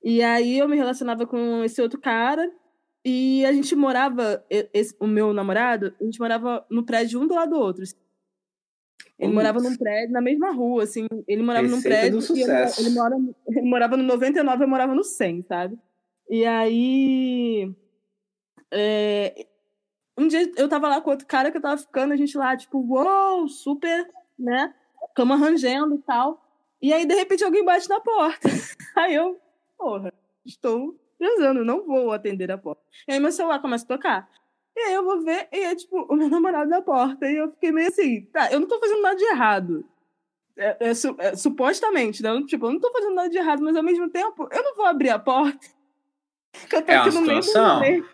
[0.07, 2.49] E aí eu me relacionava com esse outro cara.
[3.05, 7.35] E a gente morava, esse- o meu namorado, a gente morava no prédio um do
[7.35, 7.83] lado do outro.
[7.83, 7.97] Ele
[9.29, 9.35] Putz.
[9.35, 11.07] morava num prédio, na mesma rua, assim.
[11.27, 12.19] Ele morava num Receita prédio.
[12.19, 12.81] do e sucesso.
[12.83, 13.17] ele, mora,
[13.49, 15.79] ele morava no 99, eu morava no 100, sabe?
[16.29, 17.73] E aí.
[18.73, 19.47] é,
[20.19, 22.57] um dia eu tava lá com outro cara que eu tava ficando, a gente lá,
[22.57, 24.07] tipo, uou, super,
[24.39, 24.75] né?
[25.15, 26.43] Cama rangendo e tal.
[26.83, 28.49] E aí, de repente, alguém bate na porta.
[28.97, 29.39] Aí eu,
[29.77, 30.13] porra,
[30.45, 32.83] estou transando, não vou atender a porta.
[33.09, 34.31] E aí meu celular começa a tocar.
[34.77, 37.27] E aí eu vou ver, e é tipo, o meu namorado na porta.
[37.27, 39.85] E eu fiquei meio assim, tá, eu não tô fazendo nada de errado.
[40.59, 42.31] É, é, su- é, supostamente, né?
[42.47, 44.87] Tipo, eu não tô fazendo nada de errado, mas ao mesmo tempo, eu não vou
[44.87, 45.59] abrir a porta.
[46.71, 48.07] Que eu tô É uma aqui no meio do.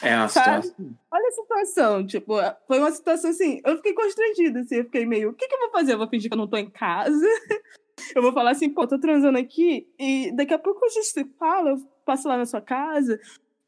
[0.00, 0.66] É uma Sabe?
[0.66, 0.98] situação.
[1.10, 2.34] Olha a situação, tipo,
[2.68, 5.58] foi uma situação assim, eu fiquei constrangida, assim, eu fiquei meio, o que que eu
[5.58, 5.94] vou fazer?
[5.94, 7.26] Eu vou fingir que eu não tô em casa?
[8.14, 11.24] Eu vou falar assim, pô, tô transando aqui, e daqui a pouco a gente se
[11.38, 13.18] fala, eu passo lá na sua casa,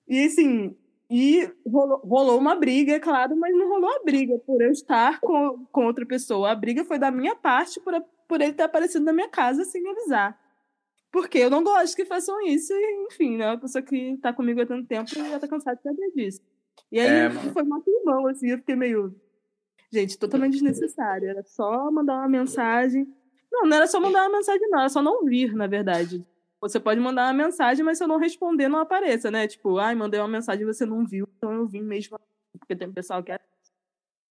[0.08, 0.76] e assim,
[1.10, 5.20] e rolou, rolou uma briga, é claro, mas não rolou a briga por eu estar
[5.20, 6.50] com, com outra pessoa.
[6.50, 9.64] A briga foi da minha parte por, a- por ele ter aparecido na minha casa
[9.64, 10.38] sem me avisar.
[11.12, 13.48] Porque eu não gosto que façam isso, e enfim, né?
[13.50, 16.40] Uma pessoa que tá comigo há tanto tempo já tá cansada de saber disso.
[16.90, 19.14] E aí É, foi uma climão, assim, eu fiquei meio.
[19.92, 21.28] Gente, totalmente desnecessário.
[21.28, 23.06] Era só mandar uma mensagem.
[23.54, 26.24] Não, não era só mandar uma mensagem, não, era só não vir, na verdade.
[26.60, 29.46] Você pode mandar uma mensagem, mas se eu não responder, não apareça, né?
[29.46, 32.18] Tipo, ai, mandei uma mensagem e você não viu, então eu vim mesmo.
[32.58, 33.38] Porque tem pessoal que é.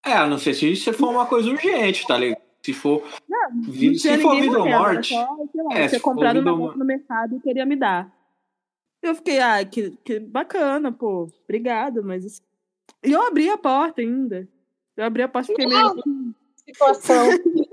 [0.05, 2.41] É, a não ser se for uma coisa urgente, tá ligado?
[2.61, 3.03] Se for.
[3.67, 5.13] vi- Não tinha se for vida ou morte.
[5.13, 8.11] Só, sei lá, É, se comprado um negócio no mercado e queria me dar.
[9.01, 12.25] Eu fiquei, ah, que, que bacana, pô, obrigado, mas.
[12.25, 12.41] assim-
[13.03, 14.47] E eu abri a porta ainda.
[14.97, 16.33] Eu abri a porta e fiquei meio.
[16.65, 17.27] Situação.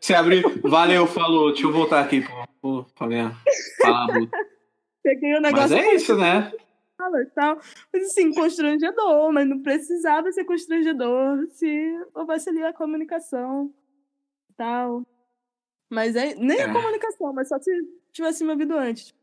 [0.00, 0.42] Você abrir.
[0.62, 1.52] Valeu, falou.
[1.52, 2.46] Deixa eu voltar aqui, pô.
[2.60, 3.36] Pô, Fabiano.
[3.80, 4.14] Fala.
[5.02, 6.52] Peguei o Mas negócio é isso, né?
[6.98, 7.60] fala e tal.
[7.92, 13.70] Mas assim, constrangedor, mas não precisava ser constrangedor se houvesse ali a comunicação
[14.50, 15.02] e tal.
[15.90, 16.62] Mas é, nem É.
[16.64, 17.70] a comunicação, mas só se
[18.12, 19.14] tivesse me ouvido antes.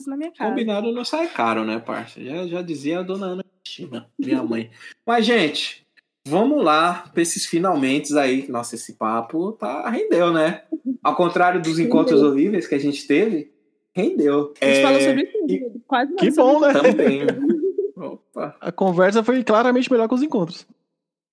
[0.00, 0.48] Isso na minha casa.
[0.50, 2.22] Combinado não sai caro, né, parça?
[2.22, 4.70] Já, já dizia a dona Ana Cristina, minha mãe.
[5.04, 5.84] Mas, gente,
[6.28, 8.46] vamos lá pra esses finalmente aí.
[8.48, 10.62] Nossa, esse papo tá rendeu, né?
[11.02, 13.52] Ao contrário dos encontros horríveis que a gente teve,
[13.94, 14.52] rendeu.
[14.60, 16.72] A gente É, falou sobre tudo, e- quase nada Que bom, né?
[16.72, 17.20] Também.
[17.96, 20.64] Opa, A conversa foi claramente melhor que os encontros.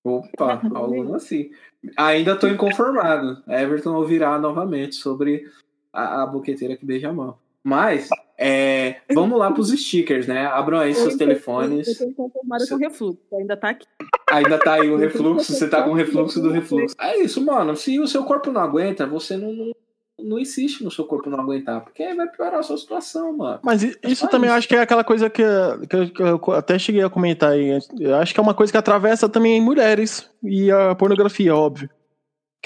[0.04, 1.50] opa, algo assim.
[1.96, 3.42] Ainda tô inconformado.
[3.48, 5.44] Everton ouvirá novamente sobre
[5.92, 7.38] a, a boqueteira que beija a mão.
[7.62, 8.08] Mas,
[8.38, 10.46] é, vamos lá pros stickers, né?
[10.46, 11.86] Abram aí seus Eu- telefones.
[11.88, 13.86] Eu tô inconformada com refluxo, ainda tá aqui.
[14.30, 16.96] Ainda tá aí o refluxo, você tá com o refluxo do refluxo.
[17.00, 17.76] É isso, mano.
[17.76, 19.72] Se o seu corpo não aguenta, você não, não,
[20.18, 23.60] não insiste no seu corpo não aguentar, porque aí vai piorar a sua situação, mano.
[23.62, 24.58] Mas i- É isso também eu isso.
[24.58, 25.42] acho que é aquela coisa que,
[25.88, 27.78] que eu- que eu até cheguei a comentar aí.
[28.00, 31.88] Eu acho que é uma coisa que atravessa também mulheres e a pornografia, óbvio.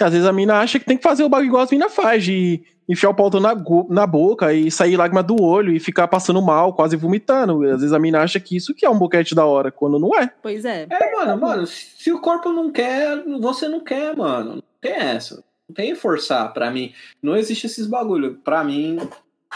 [0.01, 1.95] Que às vezes a mina acha que tem que fazer o bagulho igual as minas
[1.95, 3.55] faz, de enfiar o pau na,
[3.91, 7.62] na boca e sair lágrima do olho e ficar passando mal, quase vomitando.
[7.65, 10.19] Às vezes a mina acha que isso que é um boquete da hora, quando não
[10.19, 10.33] é.
[10.41, 10.87] Pois é.
[10.89, 14.55] É, mano, mano, se o corpo não quer, você não quer, mano.
[14.55, 15.45] Não tem essa.
[15.69, 16.95] Não tem forçar pra mim.
[17.23, 18.37] Não existe esses bagulho.
[18.43, 18.97] Pra mim,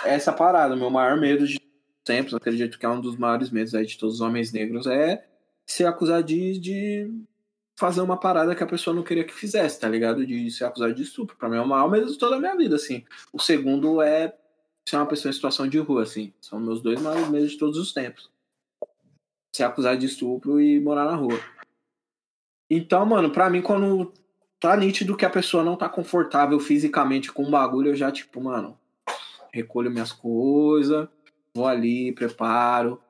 [0.04, 0.74] é essa parada.
[0.74, 1.58] O meu maior medo de
[2.06, 5.24] sempre, acredito que é um dos maiores medos aí de todos os homens negros, é
[5.66, 7.10] ser acusado de, de
[7.76, 10.24] fazer uma parada que a pessoa não queria que fizesse, tá ligado?
[10.24, 11.36] De ser acusado de estupro.
[11.36, 13.04] Pra mim é o maior medo de toda a minha vida, assim.
[13.32, 14.36] O segundo é
[14.88, 16.32] ser uma pessoa em situação de rua, assim.
[16.40, 18.30] São meus dois maiores medos de todos os tempos.
[19.54, 21.38] Ser acusado de estupro e morar na rua.
[22.70, 24.12] Então, mano, pra mim, quando
[24.58, 28.40] tá nítido que a pessoa não tá confortável fisicamente com o bagulho, eu já, tipo,
[28.40, 28.78] mano,
[29.52, 31.08] recolho minhas coisas,
[31.54, 33.00] vou ali, preparo,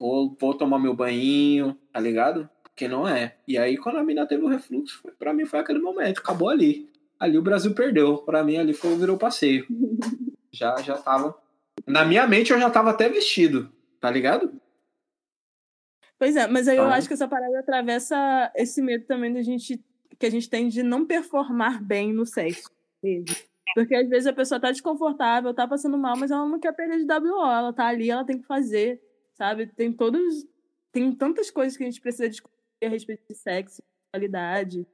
[0.00, 2.48] vou, vou tomar meu banho, tá ligado?
[2.74, 3.36] Porque não é.
[3.46, 6.90] E aí, quando a mina teve o refluxo, pra mim foi aquele momento, acabou ali.
[7.20, 8.18] Ali o Brasil perdeu.
[8.18, 9.66] Pra mim, ali foi, virou passeio.
[10.50, 11.36] já, já tava.
[11.86, 13.70] Na minha mente, eu já tava até vestido,
[14.00, 14.52] tá ligado?
[16.18, 19.42] Pois é, mas aí eu Então- acho que essa parada atravessa esse medo também da
[19.42, 19.82] gente
[20.18, 22.70] que a gente tem de não performar bem no sexo.
[23.74, 26.98] Porque às vezes a pessoa tá desconfortável, tá passando mal, mas ela não quer perder
[26.98, 29.02] de WO, ela tá ali, ela tem que fazer,
[29.34, 29.66] sabe?
[29.66, 30.46] Tem todos
[30.92, 32.52] tem tantas coisas que a gente precisa discutir
[32.86, 34.86] a respeito de sexo, qualidade.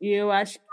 [0.00, 0.64] E eu acho que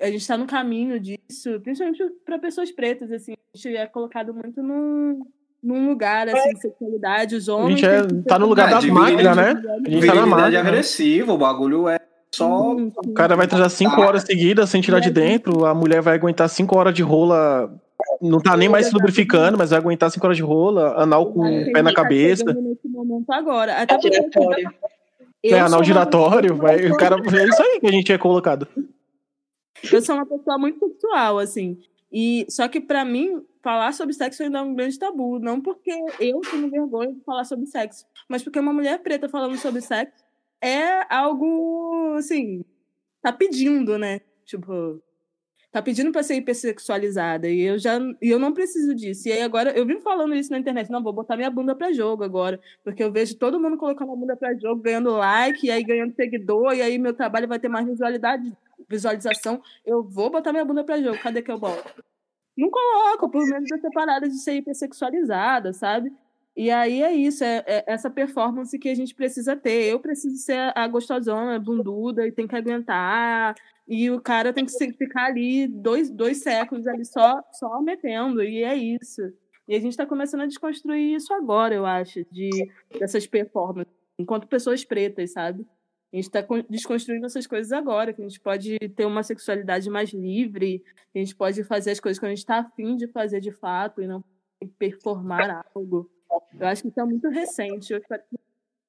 [0.00, 4.34] a gente tá no caminho disso, principalmente para pessoas pretas, assim, a gente é colocado
[4.34, 5.20] muito num,
[5.62, 9.42] num lugar assim, de sexualidade, os A homens gente é- tá no lugar máquinas, de-
[9.42, 9.50] né?
[9.86, 10.60] A gente tá na máquina.
[10.60, 11.98] agressiva, o bagulho é
[12.34, 12.74] só.
[12.74, 16.48] O cara vai transar cinco horas seguidas sem tirar de dentro, a mulher vai aguentar
[16.48, 17.72] cinco horas de rola,
[18.20, 21.40] não tá nem mais se lubrificando, mas vai aguentar cinco horas de rola, anal com
[21.40, 23.80] o pé a na tá cabeça, chegando nesse momento agora.
[23.80, 24.70] Até porque Giratório.
[25.44, 28.66] Eu é anal giratório, vai, o cara, é isso aí que a gente é colocado.
[29.92, 31.78] Eu sou uma pessoa muito sexual, assim.
[32.10, 35.38] E só que pra mim, falar sobre sexo ainda é um grande tabu.
[35.38, 39.56] Não porque eu tenho vergonha de falar sobre sexo, mas porque uma mulher preta falando
[39.58, 40.24] sobre sexo
[40.62, 42.64] é algo, assim,
[43.22, 44.20] tá pedindo, né?
[44.44, 45.02] Tipo.
[45.74, 49.26] Tá pedindo para ser hipersexualizada e eu já e eu não preciso disso.
[49.26, 51.92] E aí agora eu vim falando isso na internet, não vou botar minha bunda para
[51.92, 55.72] jogo agora, porque eu vejo todo mundo colocando a bunda para jogo, ganhando like, e
[55.72, 58.56] aí ganhando seguidor, e aí meu trabalho vai ter mais visualidade,
[58.88, 59.60] visualização.
[59.84, 61.18] Eu vou botar minha bunda para jogo.
[61.18, 62.04] Cadê que eu boto?
[62.56, 66.12] Não coloco, por menos ser parada de ser hipersexualizada, sabe?
[66.56, 69.90] E aí é isso, é, é, essa performance que a gente precisa ter.
[69.90, 73.56] Eu preciso ser a gostosona, bunduda, e tem que aguentar.
[73.86, 78.42] E o cara tem que ficar ali dois, dois séculos ali só, só metendo.
[78.42, 79.22] E é isso.
[79.68, 82.50] E a gente está começando a desconstruir isso agora, eu acho, de,
[82.98, 85.66] dessas performances, enquanto pessoas pretas, sabe?
[86.12, 90.12] A gente está desconstruindo essas coisas agora, que a gente pode ter uma sexualidade mais
[90.12, 93.50] livre, a gente pode fazer as coisas que a gente está afim de fazer de
[93.50, 94.22] fato e não
[94.78, 96.08] performar algo.
[96.58, 97.92] Eu acho que isso é muito recente.
[97.92, 98.36] Eu espero que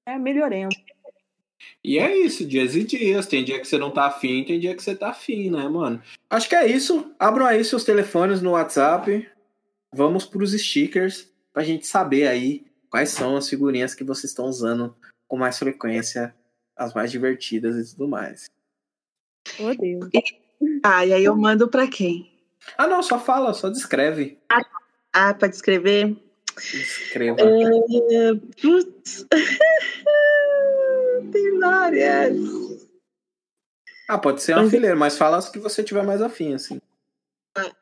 [0.05, 0.75] é melhorando.
[1.83, 3.27] E é isso, dias e dias.
[3.27, 6.01] Tem dia que você não tá afim, tem dia que você tá afim, né, mano?
[6.29, 7.13] Acho que é isso.
[7.19, 9.27] Abram aí seus telefones no WhatsApp.
[9.93, 14.95] Vamos pros stickers pra gente saber aí quais são as figurinhas que vocês estão usando
[15.27, 16.35] com mais frequência,
[16.75, 18.45] as mais divertidas e tudo mais.
[19.59, 20.09] Oh, Deus.
[20.83, 22.31] Ah, e aí eu mando pra quem?
[22.77, 24.37] Ah, não, só fala, só descreve.
[24.49, 24.61] Ah,
[25.13, 26.17] ah pra descrever?
[26.57, 27.37] Escreva.
[27.39, 29.25] É, putz.
[34.07, 36.79] Ah, pode ser uma fileira, mas fala as que você tiver mais afim, assim.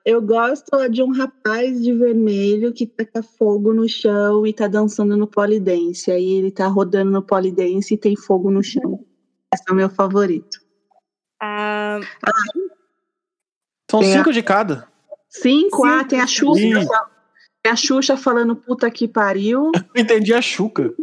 [0.06, 5.18] Eu gosto de um rapaz de vermelho que taca fogo no chão e tá dançando
[5.18, 6.12] no polidense.
[6.12, 9.04] Aí ele tá rodando no polidense e tem fogo no chão.
[9.54, 10.60] Esse é o meu favorito.
[11.42, 12.00] Ah,
[13.90, 14.88] São Tem a- cinco de cada.
[15.28, 16.62] Cinco, ah, tem a Xuxa.
[16.62, 16.88] Sim.
[17.64, 19.72] Tem a Xuxa falando puta que pariu.
[19.96, 20.94] Eu entendi a Chuca.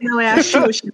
[0.00, 0.92] Não, é a Xuxa.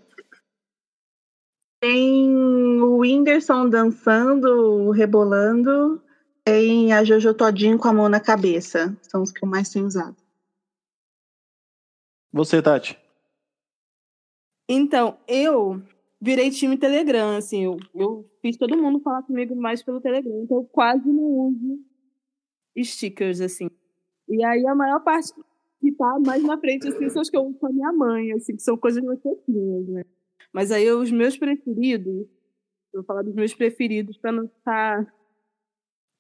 [1.82, 6.00] Tem o Whindersson dançando, rebolando.
[6.44, 8.96] Tem a Jojo Todinho com a mão na cabeça.
[9.02, 10.16] São os que eu mais tenho usado.
[12.32, 12.96] Você, Tati.
[14.68, 15.82] Então, eu
[16.20, 20.58] virei time Telegram, assim, eu, eu fiz todo mundo falar comigo mais pelo Telegram, então
[20.58, 21.80] eu quase não uso
[22.78, 23.68] stickers, assim.
[24.28, 25.32] E aí a maior parte
[25.80, 28.32] que tá mais na frente, assim, são os que eu uso com a minha mãe,
[28.32, 30.04] assim, que são coisas mais fofinhas, né?
[30.52, 32.28] Mas aí os meus preferidos,
[32.92, 35.06] eu vou falar dos meus preferidos pra não ficar...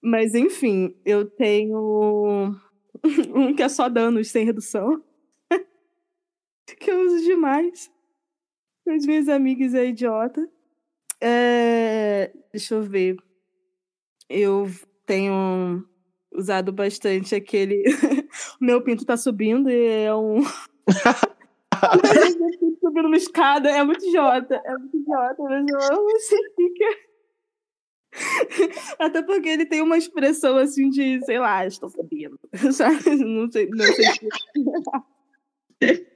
[0.02, 2.56] Mas enfim, eu tenho
[3.34, 5.02] um que é só danos sem redução,
[6.78, 7.90] que eu uso demais.
[8.88, 10.48] As minhas amigas é idiota.
[11.20, 13.16] É, deixa eu ver.
[14.28, 14.68] Eu
[15.06, 15.86] tenho
[16.34, 17.84] usado bastante aquele.
[18.60, 20.42] o meu pinto tá subindo e é um.
[22.82, 23.70] Subindo uma escada.
[23.70, 24.60] É muito idiota.
[24.64, 26.98] É muito idiota, mas eu amo esse sticker.
[28.98, 32.38] Até porque ele tem uma expressão assim de, sei lá, estou subindo.
[32.72, 33.16] Sabe?
[33.24, 34.28] Não sei, não sei se-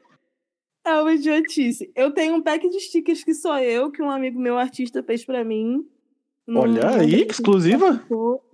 [0.86, 1.90] É uma idiotice.
[1.96, 5.24] Eu tenho um pack de stickers que sou eu, que um amigo meu artista fez
[5.24, 5.84] pra mim.
[6.48, 8.00] Olha aí, exclusiva.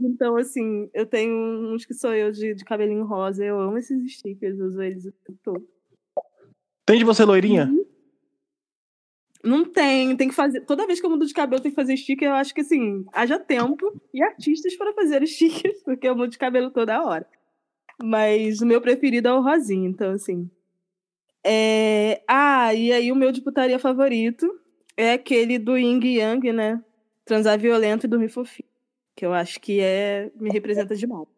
[0.00, 1.30] Então, assim, eu tenho
[1.74, 3.44] uns que sou eu de, de cabelinho rosa.
[3.44, 5.68] Eu amo esses stickers, uso eles o tempo todo.
[6.86, 7.70] Tem de você, loirinha?
[9.42, 10.60] Não tem, tem que fazer.
[10.60, 12.28] Toda vez que eu mudo de cabelo, tem que fazer sticker.
[12.28, 16.38] Eu acho que, assim, haja tempo e artistas para fazer stickers, porque eu mudo de
[16.38, 17.26] cabelo toda hora.
[18.00, 20.48] Mas o meu preferido é o rosinho, então, assim.
[21.44, 22.22] É...
[22.28, 24.46] Ah, e aí o meu de putaria favorito
[24.96, 26.84] é aquele do Ying Yang, né?
[27.24, 28.68] Transar violento e dormir fofinho.
[29.16, 31.28] Que eu acho que é me representa demais.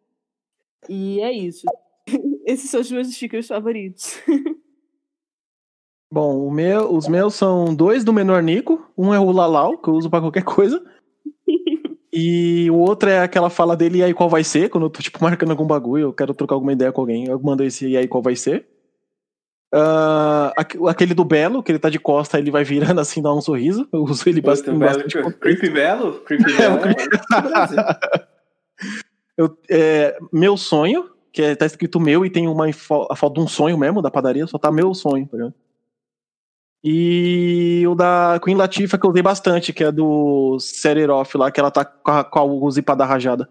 [0.87, 1.65] E é isso.
[2.45, 4.19] Esses são os meus stickers favoritos.
[6.11, 8.85] Bom, o meu, os meus são dois do menor Nico.
[8.97, 10.81] Um é o Lalau, que eu uso pra qualquer coisa.
[12.17, 14.69] E o outro é aquela fala dele, e aí qual vai ser?
[14.69, 17.37] Quando eu tô, tipo, marcando algum bagulho, eu quero trocar alguma ideia com alguém, eu
[17.41, 18.65] mando esse, e aí qual vai ser?
[20.55, 23.41] Aque- aquele do Belo, que ele tá de costa, ele vai virando assim, dá um
[23.41, 23.85] sorriso.
[23.91, 24.79] Eu uso ele bastante.
[24.79, 26.13] bastante com- Creepy Belo?
[26.21, 28.27] Creepy É, Belo o é.
[29.37, 33.41] Eu, é, meu sonho, que é, tá escrito meu e tem uma a foto de
[33.41, 35.53] um sonho mesmo da padaria, só tá meu sonho, tá ligado?
[36.87, 41.35] E o da Queen Latifah que eu usei bastante, que é do Set It Off
[41.35, 43.49] lá, que ela tá com a, com a zipada rajada.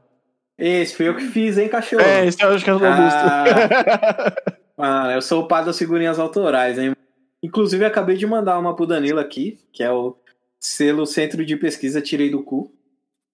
[0.57, 2.01] Esse fui eu que fiz, hein, cachorro?
[2.01, 4.47] É, esse eu acho que é o Augusto.
[4.77, 6.95] Mano, eu sou o pai das figurinhas autorais, hein?
[7.43, 10.17] Inclusive, acabei de mandar uma pro Danilo aqui, que é o
[10.61, 12.73] selo Centro de Pesquisa Tirei do Cu.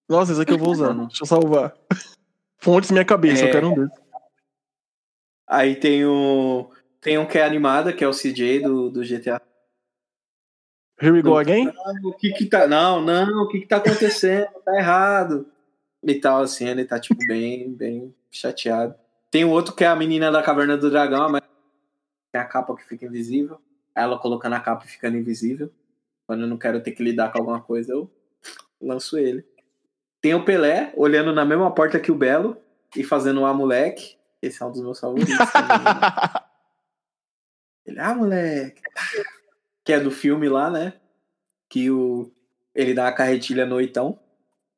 [0.08, 0.94] Nossa, esse aqui eu vou usar.
[1.08, 1.74] Deixa eu salvar.
[2.56, 3.48] Fontes minha cabeça, É.
[3.48, 4.00] eu quero um desses.
[5.46, 6.70] Aí tem o.
[7.02, 9.42] Tem um que é animada, que é o CJ do, do GTA.
[11.00, 11.72] Here we go again?
[12.04, 12.66] O que que tá.
[12.66, 14.48] Não, não, o que que tá acontecendo?
[14.64, 15.46] Tá errado.
[16.02, 18.94] e tal, assim, ele tá, tipo, bem, bem chateado.
[19.30, 21.42] Tem o outro que é a menina da Caverna do Dragão, mas
[22.30, 23.58] tem a capa que fica invisível.
[23.94, 25.72] Ela colocando a capa e ficando invisível.
[26.26, 28.10] Quando eu não quero ter que lidar com alguma coisa, eu
[28.80, 29.44] lanço ele.
[30.20, 32.58] Tem o Pelé olhando na mesma porta que o Belo
[32.94, 34.18] e fazendo um ah, moleque.
[34.42, 35.32] Esse é um dos meus favoritos.
[37.86, 38.82] ele, ah, moleque.
[39.90, 40.92] Que é do filme lá, né?
[41.68, 42.30] Que o,
[42.72, 44.20] ele dá a carretilha noitão.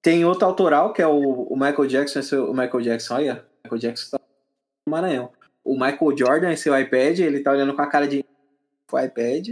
[0.01, 3.35] Tem outro autoral, que é o, o Michael Jackson, esse, é o Michael Jackson, olha,
[3.35, 4.25] o Michael Jackson tá
[4.87, 5.31] no Maranhão.
[5.63, 8.25] O Michael Jordan, esse é o iPad, ele tá olhando com a cara de
[8.91, 9.51] o iPad.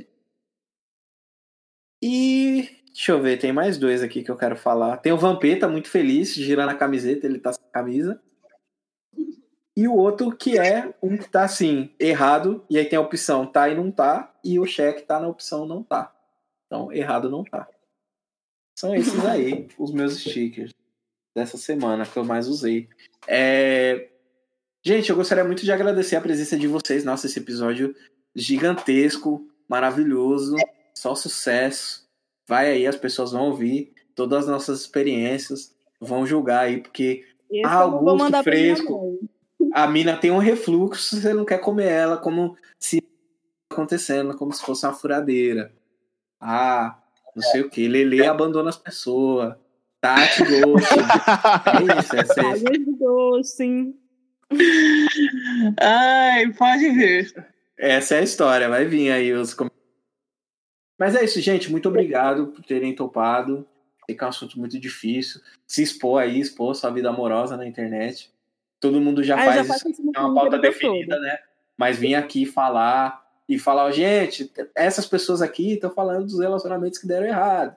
[2.03, 4.97] E deixa eu ver, tem mais dois aqui que eu quero falar.
[4.97, 8.19] Tem o Vampeta, muito feliz, girando a camiseta, ele tá sem camisa.
[9.81, 13.47] E o outro que é um que tá assim, errado, e aí tem a opção
[13.47, 16.15] tá e não tá, e o cheque tá na opção não tá.
[16.67, 17.67] Então, errado não tá.
[18.79, 20.71] São esses aí, os meus stickers
[21.35, 22.91] dessa semana que eu mais usei.
[23.27, 24.11] É...
[24.85, 27.03] Gente, eu gostaria muito de agradecer a presença de vocês.
[27.03, 27.97] Nossa, esse episódio
[28.37, 30.57] gigantesco, maravilhoso,
[30.95, 32.07] só sucesso.
[32.47, 37.65] Vai aí, as pessoas vão ouvir todas as nossas experiências, vão julgar aí, porque Esse
[37.65, 39.19] Augusto fresco.
[39.73, 43.03] A mina tem um refluxo, você não quer comer ela como se
[43.71, 45.73] acontecendo, como se fosse uma furadeira.
[46.41, 46.99] Ah,
[47.35, 47.87] não sei o que.
[47.87, 49.55] Lele abandona as pessoas.
[50.01, 50.97] Tati gosta.
[51.71, 53.95] É isso, é Ai, os dois, sim.
[55.81, 57.53] Ai, pode ver.
[57.79, 59.57] Essa é a história, vai vir aí os
[60.99, 61.71] Mas é isso, gente.
[61.71, 63.67] Muito obrigado por terem topado.
[64.07, 65.41] Sei que é um assunto muito difícil.
[65.67, 68.31] Se expor aí, expor sua vida amorosa na internet.
[68.81, 71.39] Todo mundo já Ah, já faz faço isso é uma pauta definida, né?
[71.77, 77.07] Mas vim aqui falar e falar, gente, essas pessoas aqui estão falando dos relacionamentos que
[77.07, 77.77] deram errado.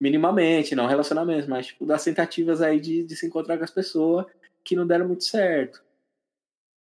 [0.00, 4.26] Minimamente, não relacionamentos, mas tipo, das tentativas aí de, de se encontrar com as pessoas
[4.62, 5.82] que não deram muito certo.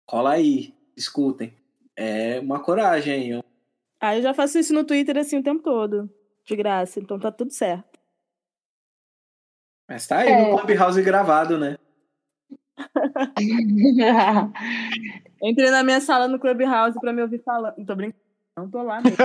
[0.06, 1.54] Cola aí, escutem.
[1.96, 3.44] É uma coragem aí.
[4.00, 6.10] Ah, eu já faço isso no Twitter assim o tempo todo.
[6.44, 7.98] De graça, então tá tudo certo.
[9.88, 10.50] Mas tá aí É.
[10.50, 11.76] no Clubhouse gravado, né?
[15.42, 17.74] Entrei na minha sala no Clubhouse pra me ouvir falando.
[17.78, 18.22] Não tô brincando.
[18.56, 19.16] Não tô lá mesmo.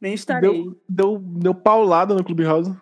[0.00, 0.64] Nem estarei.
[0.88, 2.74] Deu, deu paulada no Clubhouse.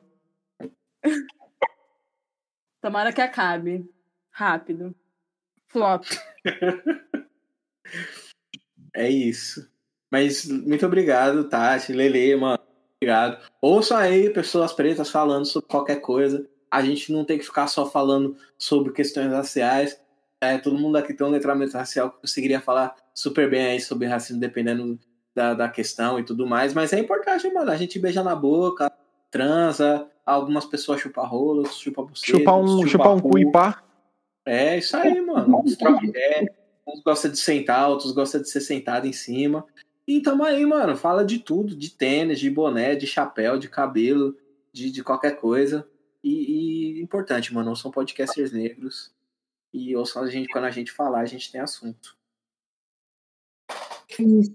[2.81, 3.89] Tomara que acabe.
[4.31, 4.95] Rápido.
[5.67, 6.05] Flop.
[8.97, 9.69] É isso.
[10.11, 12.59] Mas muito obrigado, Tati, Lele, mano.
[12.97, 13.39] Obrigado.
[13.61, 16.49] Ouçam aí pessoas pretas falando sobre qualquer coisa.
[16.71, 20.01] A gente não tem que ficar só falando sobre questões raciais.
[20.41, 24.07] É, todo mundo aqui tem um letramento racial que conseguiria falar super bem aí sobre
[24.07, 24.99] racismo, dependendo
[25.35, 26.73] da, da questão e tudo mais.
[26.75, 27.71] Mas é importante, mano.
[27.71, 28.91] A gente beija na boca,
[29.31, 30.09] transa.
[30.25, 32.39] Algumas pessoas chupam rolo, outros chupam buceta.
[32.39, 33.83] Chupar um, chupam chupar um cu e pá.
[34.45, 35.61] é, isso aí, mano.
[35.61, 36.51] Uns troca ideia.
[36.87, 39.65] Uns gostam de sentar, outros gostam de ser sentado em cima.
[40.07, 40.97] E tamo aí, mano.
[40.97, 44.37] Fala de tudo: de tênis, de boné, de chapéu, de cabelo,
[44.73, 45.87] de, de qualquer coisa.
[46.27, 47.77] E, e importante, mano.
[47.77, 49.13] São podcasters negros.
[49.73, 52.17] E ouçam a gente, quando a gente falar, a gente tem assunto.
[54.19, 54.53] Isso.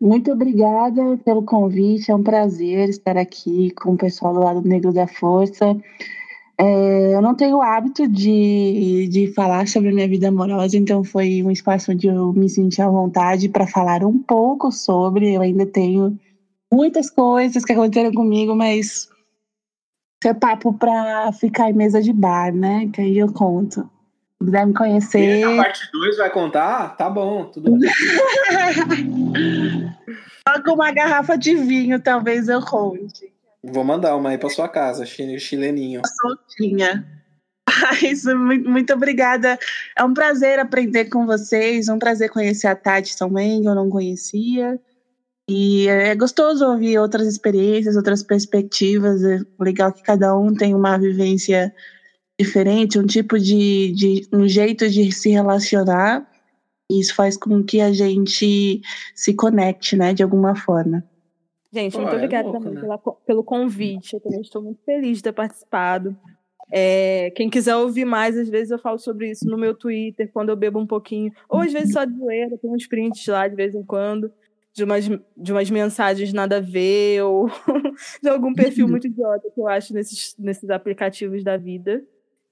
[0.00, 2.10] Muito obrigada pelo convite.
[2.10, 5.76] É um prazer estar aqui com o pessoal do lado negro da força.
[6.58, 11.04] É, eu não tenho o hábito de, de falar sobre a minha vida amorosa, então
[11.04, 15.34] foi um espaço onde eu me senti à vontade para falar um pouco sobre.
[15.34, 16.18] Eu ainda tenho
[16.72, 19.11] muitas coisas que aconteceram comigo, mas
[20.22, 22.88] isso é papo para ficar em mesa de bar, né?
[22.92, 23.80] Que aí eu conto.
[24.40, 25.42] Se quiser me E conhecer.
[25.42, 26.96] a parte 2 vai contar?
[26.96, 27.90] Tá bom, tudo bem.
[30.48, 33.32] Só com uma garrafa de vinho, talvez eu conte.
[33.64, 36.02] Vou mandar uma aí pra sua casa, chi- chileninho.
[36.20, 37.04] Soltinha.
[37.80, 39.58] Mas muito, muito obrigada.
[39.98, 43.90] É um prazer aprender com vocês, um prazer conhecer a Tati também, que eu não
[43.90, 44.78] conhecia.
[45.48, 49.22] E é gostoso ouvir outras experiências, outras perspectivas.
[49.24, 51.74] É legal que cada um tem uma vivência
[52.38, 56.28] diferente, um tipo de, de um jeito de se relacionar.
[56.90, 58.80] E isso faz com que a gente
[59.14, 61.04] se conecte, né, de alguma forma.
[61.72, 62.80] Gente, Pô, muito é obrigada louco, também né?
[62.80, 64.14] pela pelo convite.
[64.14, 66.14] Eu também estou muito feliz de ter participado.
[66.70, 70.50] É, quem quiser ouvir mais, às vezes eu falo sobre isso no meu Twitter, quando
[70.50, 71.32] eu bebo um pouquinho.
[71.48, 74.30] Ou às vezes só de zoeira, tem uns prints lá de vez em quando,
[74.74, 75.04] de umas,
[75.36, 77.48] de umas mensagens nada a ver, ou
[78.22, 82.02] de algum perfil muito idiota que eu acho nesses, nesses aplicativos da vida.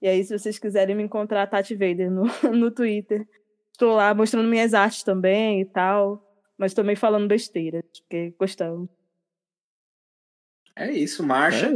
[0.02, 2.24] E aí, se vocês quiserem me encontrar, Tati Vader no,
[2.56, 3.26] no Twitter.
[3.72, 6.26] Estou lá mostrando minhas artes também e tal.
[6.58, 8.88] Mas também falando besteira, porque gostamos.
[10.76, 11.74] É isso, marcha.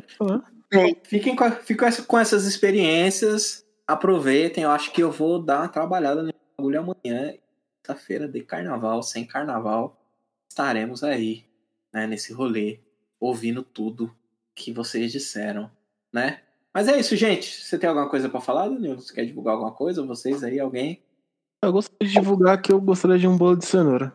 [0.73, 4.65] É, fiquem com, fiquem com essa- com essas experiências, aproveitem.
[4.65, 7.33] Eu acho que eu vou dar uma trabalhada no bagulho amanhã,
[7.79, 9.99] sexta-feira de carnaval, sem carnaval.
[10.55, 11.45] Estaremos aí,
[11.93, 12.79] né, nesse rolê,
[13.19, 14.15] ouvindo tudo
[14.55, 15.69] que vocês disseram,
[16.13, 16.43] né?
[16.73, 17.61] Mas é isso, gente.
[17.61, 19.01] Você tem alguma coisa pra falar, Danilo?
[19.01, 20.07] Você quer divulgar alguma coisa?
[20.07, 21.03] Vocês aí, alguém?
[21.61, 24.15] Eu gostaria de divulgar que eu gostaria de um bolo de cenoura.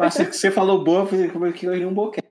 [0.00, 2.26] Ah, você, você falou boa, eu falei que eu iria um boquete.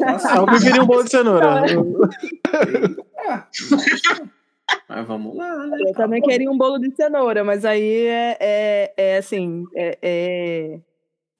[0.00, 1.62] Nossa, eu preferia um bolo de cenoura.
[4.72, 5.76] Eu- Mas vamos lá, né?
[5.86, 10.78] Eu também queria um bolo de cenoura, mas aí é, é, é assim, é, é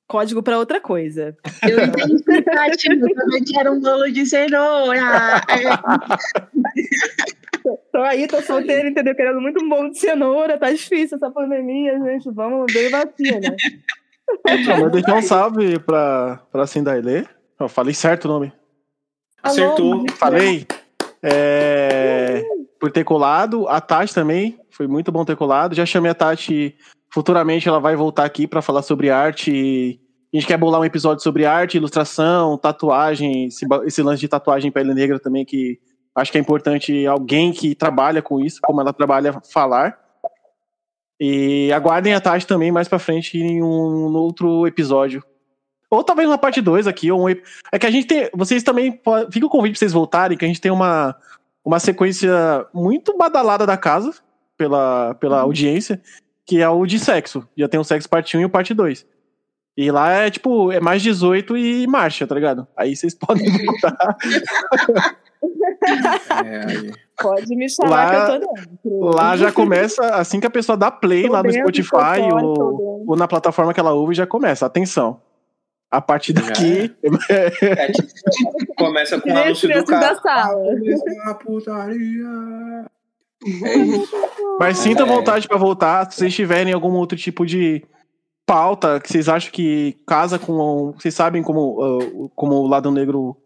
[0.06, 1.36] código pra outra coisa.
[1.68, 2.14] Eu entendi.
[2.14, 5.00] Eu também quero um bolo de cenoura.
[7.92, 9.14] Tô aí, tô solteira, entendeu?
[9.14, 12.30] Querendo muito um bolo de cenoura, tá difícil essa pandemia, gente.
[12.30, 13.54] Vamos ver vacina.
[14.66, 17.24] Não, mas deixar um salve pra, pra Cindailê.
[17.58, 18.52] Eu falei certo o nome.
[19.42, 20.06] Acertou.
[20.16, 20.66] Falei.
[21.22, 22.42] É,
[22.78, 23.68] por ter colado.
[23.68, 24.58] A Tati também.
[24.70, 25.74] Foi muito bom ter colado.
[25.74, 26.74] Já chamei a Tati.
[27.12, 30.00] Futuramente ela vai voltar aqui pra falar sobre arte.
[30.32, 34.70] A gente quer bolar um episódio sobre arte, ilustração, tatuagem, esse, esse lance de tatuagem
[34.70, 35.80] pele negra também, que
[36.14, 39.98] acho que é importante alguém que trabalha com isso, como ela trabalha, falar.
[41.20, 45.22] E aguardem a Tati também mais pra frente em um outro episódio.
[45.90, 48.30] Ou talvez uma parte 2 aqui, ou um, é que a gente tem.
[48.32, 49.00] Vocês também.
[49.30, 51.16] Fica o convite pra vocês voltarem, que a gente tem uma,
[51.64, 52.30] uma sequência
[52.72, 54.14] muito badalada da casa,
[54.56, 56.00] pela, pela audiência,
[56.46, 57.46] que é o de sexo.
[57.56, 59.04] Já tem o sexo parte 1 e o parte 2.
[59.76, 62.66] E lá é tipo, é mais 18 e marcha, tá ligado?
[62.76, 64.16] Aí vocês podem voltar.
[66.44, 66.92] É, aí.
[67.20, 69.16] Pode me chamar Lá- que eu tô dentro.
[69.16, 73.04] Lá já começa, assim que a pessoa dá play Tô lá no dentro, Spotify ou,
[73.08, 74.66] ou na plataforma que ela ouve, já começa.
[74.66, 75.20] Atenção.
[75.90, 76.94] A partir daqui.
[77.30, 80.64] É, tipo, começa com o anúncio do crianças da carro.
[80.64, 81.34] sala.
[81.34, 82.26] Putaria.
[83.64, 83.80] É.
[84.58, 85.06] Mas É.
[85.06, 86.10] vontade pra voltar.
[86.10, 87.82] Se vocês tiverem algum outro tipo de
[88.46, 90.92] pauta que vocês acham que casa com.
[90.92, 93.36] Vocês sabem como, ah, como o lado negro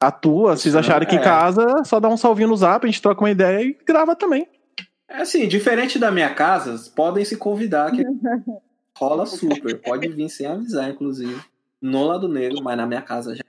[0.00, 1.20] atua, se vocês acharem que é.
[1.20, 4.46] casa, só dá um salvinho no zap, a gente troca uma ideia e grava também.
[5.08, 8.04] É assim, diferente da minha casa, podem se convidar que
[8.96, 9.76] rola super.
[9.80, 11.40] Pode vir sem avisar, inclusive.
[11.80, 13.44] No lado negro, mas na minha casa já.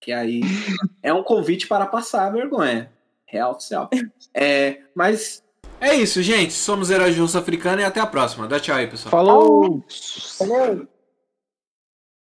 [0.00, 0.40] Que aí
[1.02, 2.90] é um convite para passar a vergonha.
[3.26, 3.88] Real oficial.
[4.34, 5.42] É, mas
[5.80, 6.52] é isso, gente.
[6.52, 8.46] Somos Heróis de Russo Africano e até a próxima.
[8.46, 9.10] Dá tchau aí, pessoal.
[9.10, 9.82] Falou!
[10.38, 10.86] Valeu.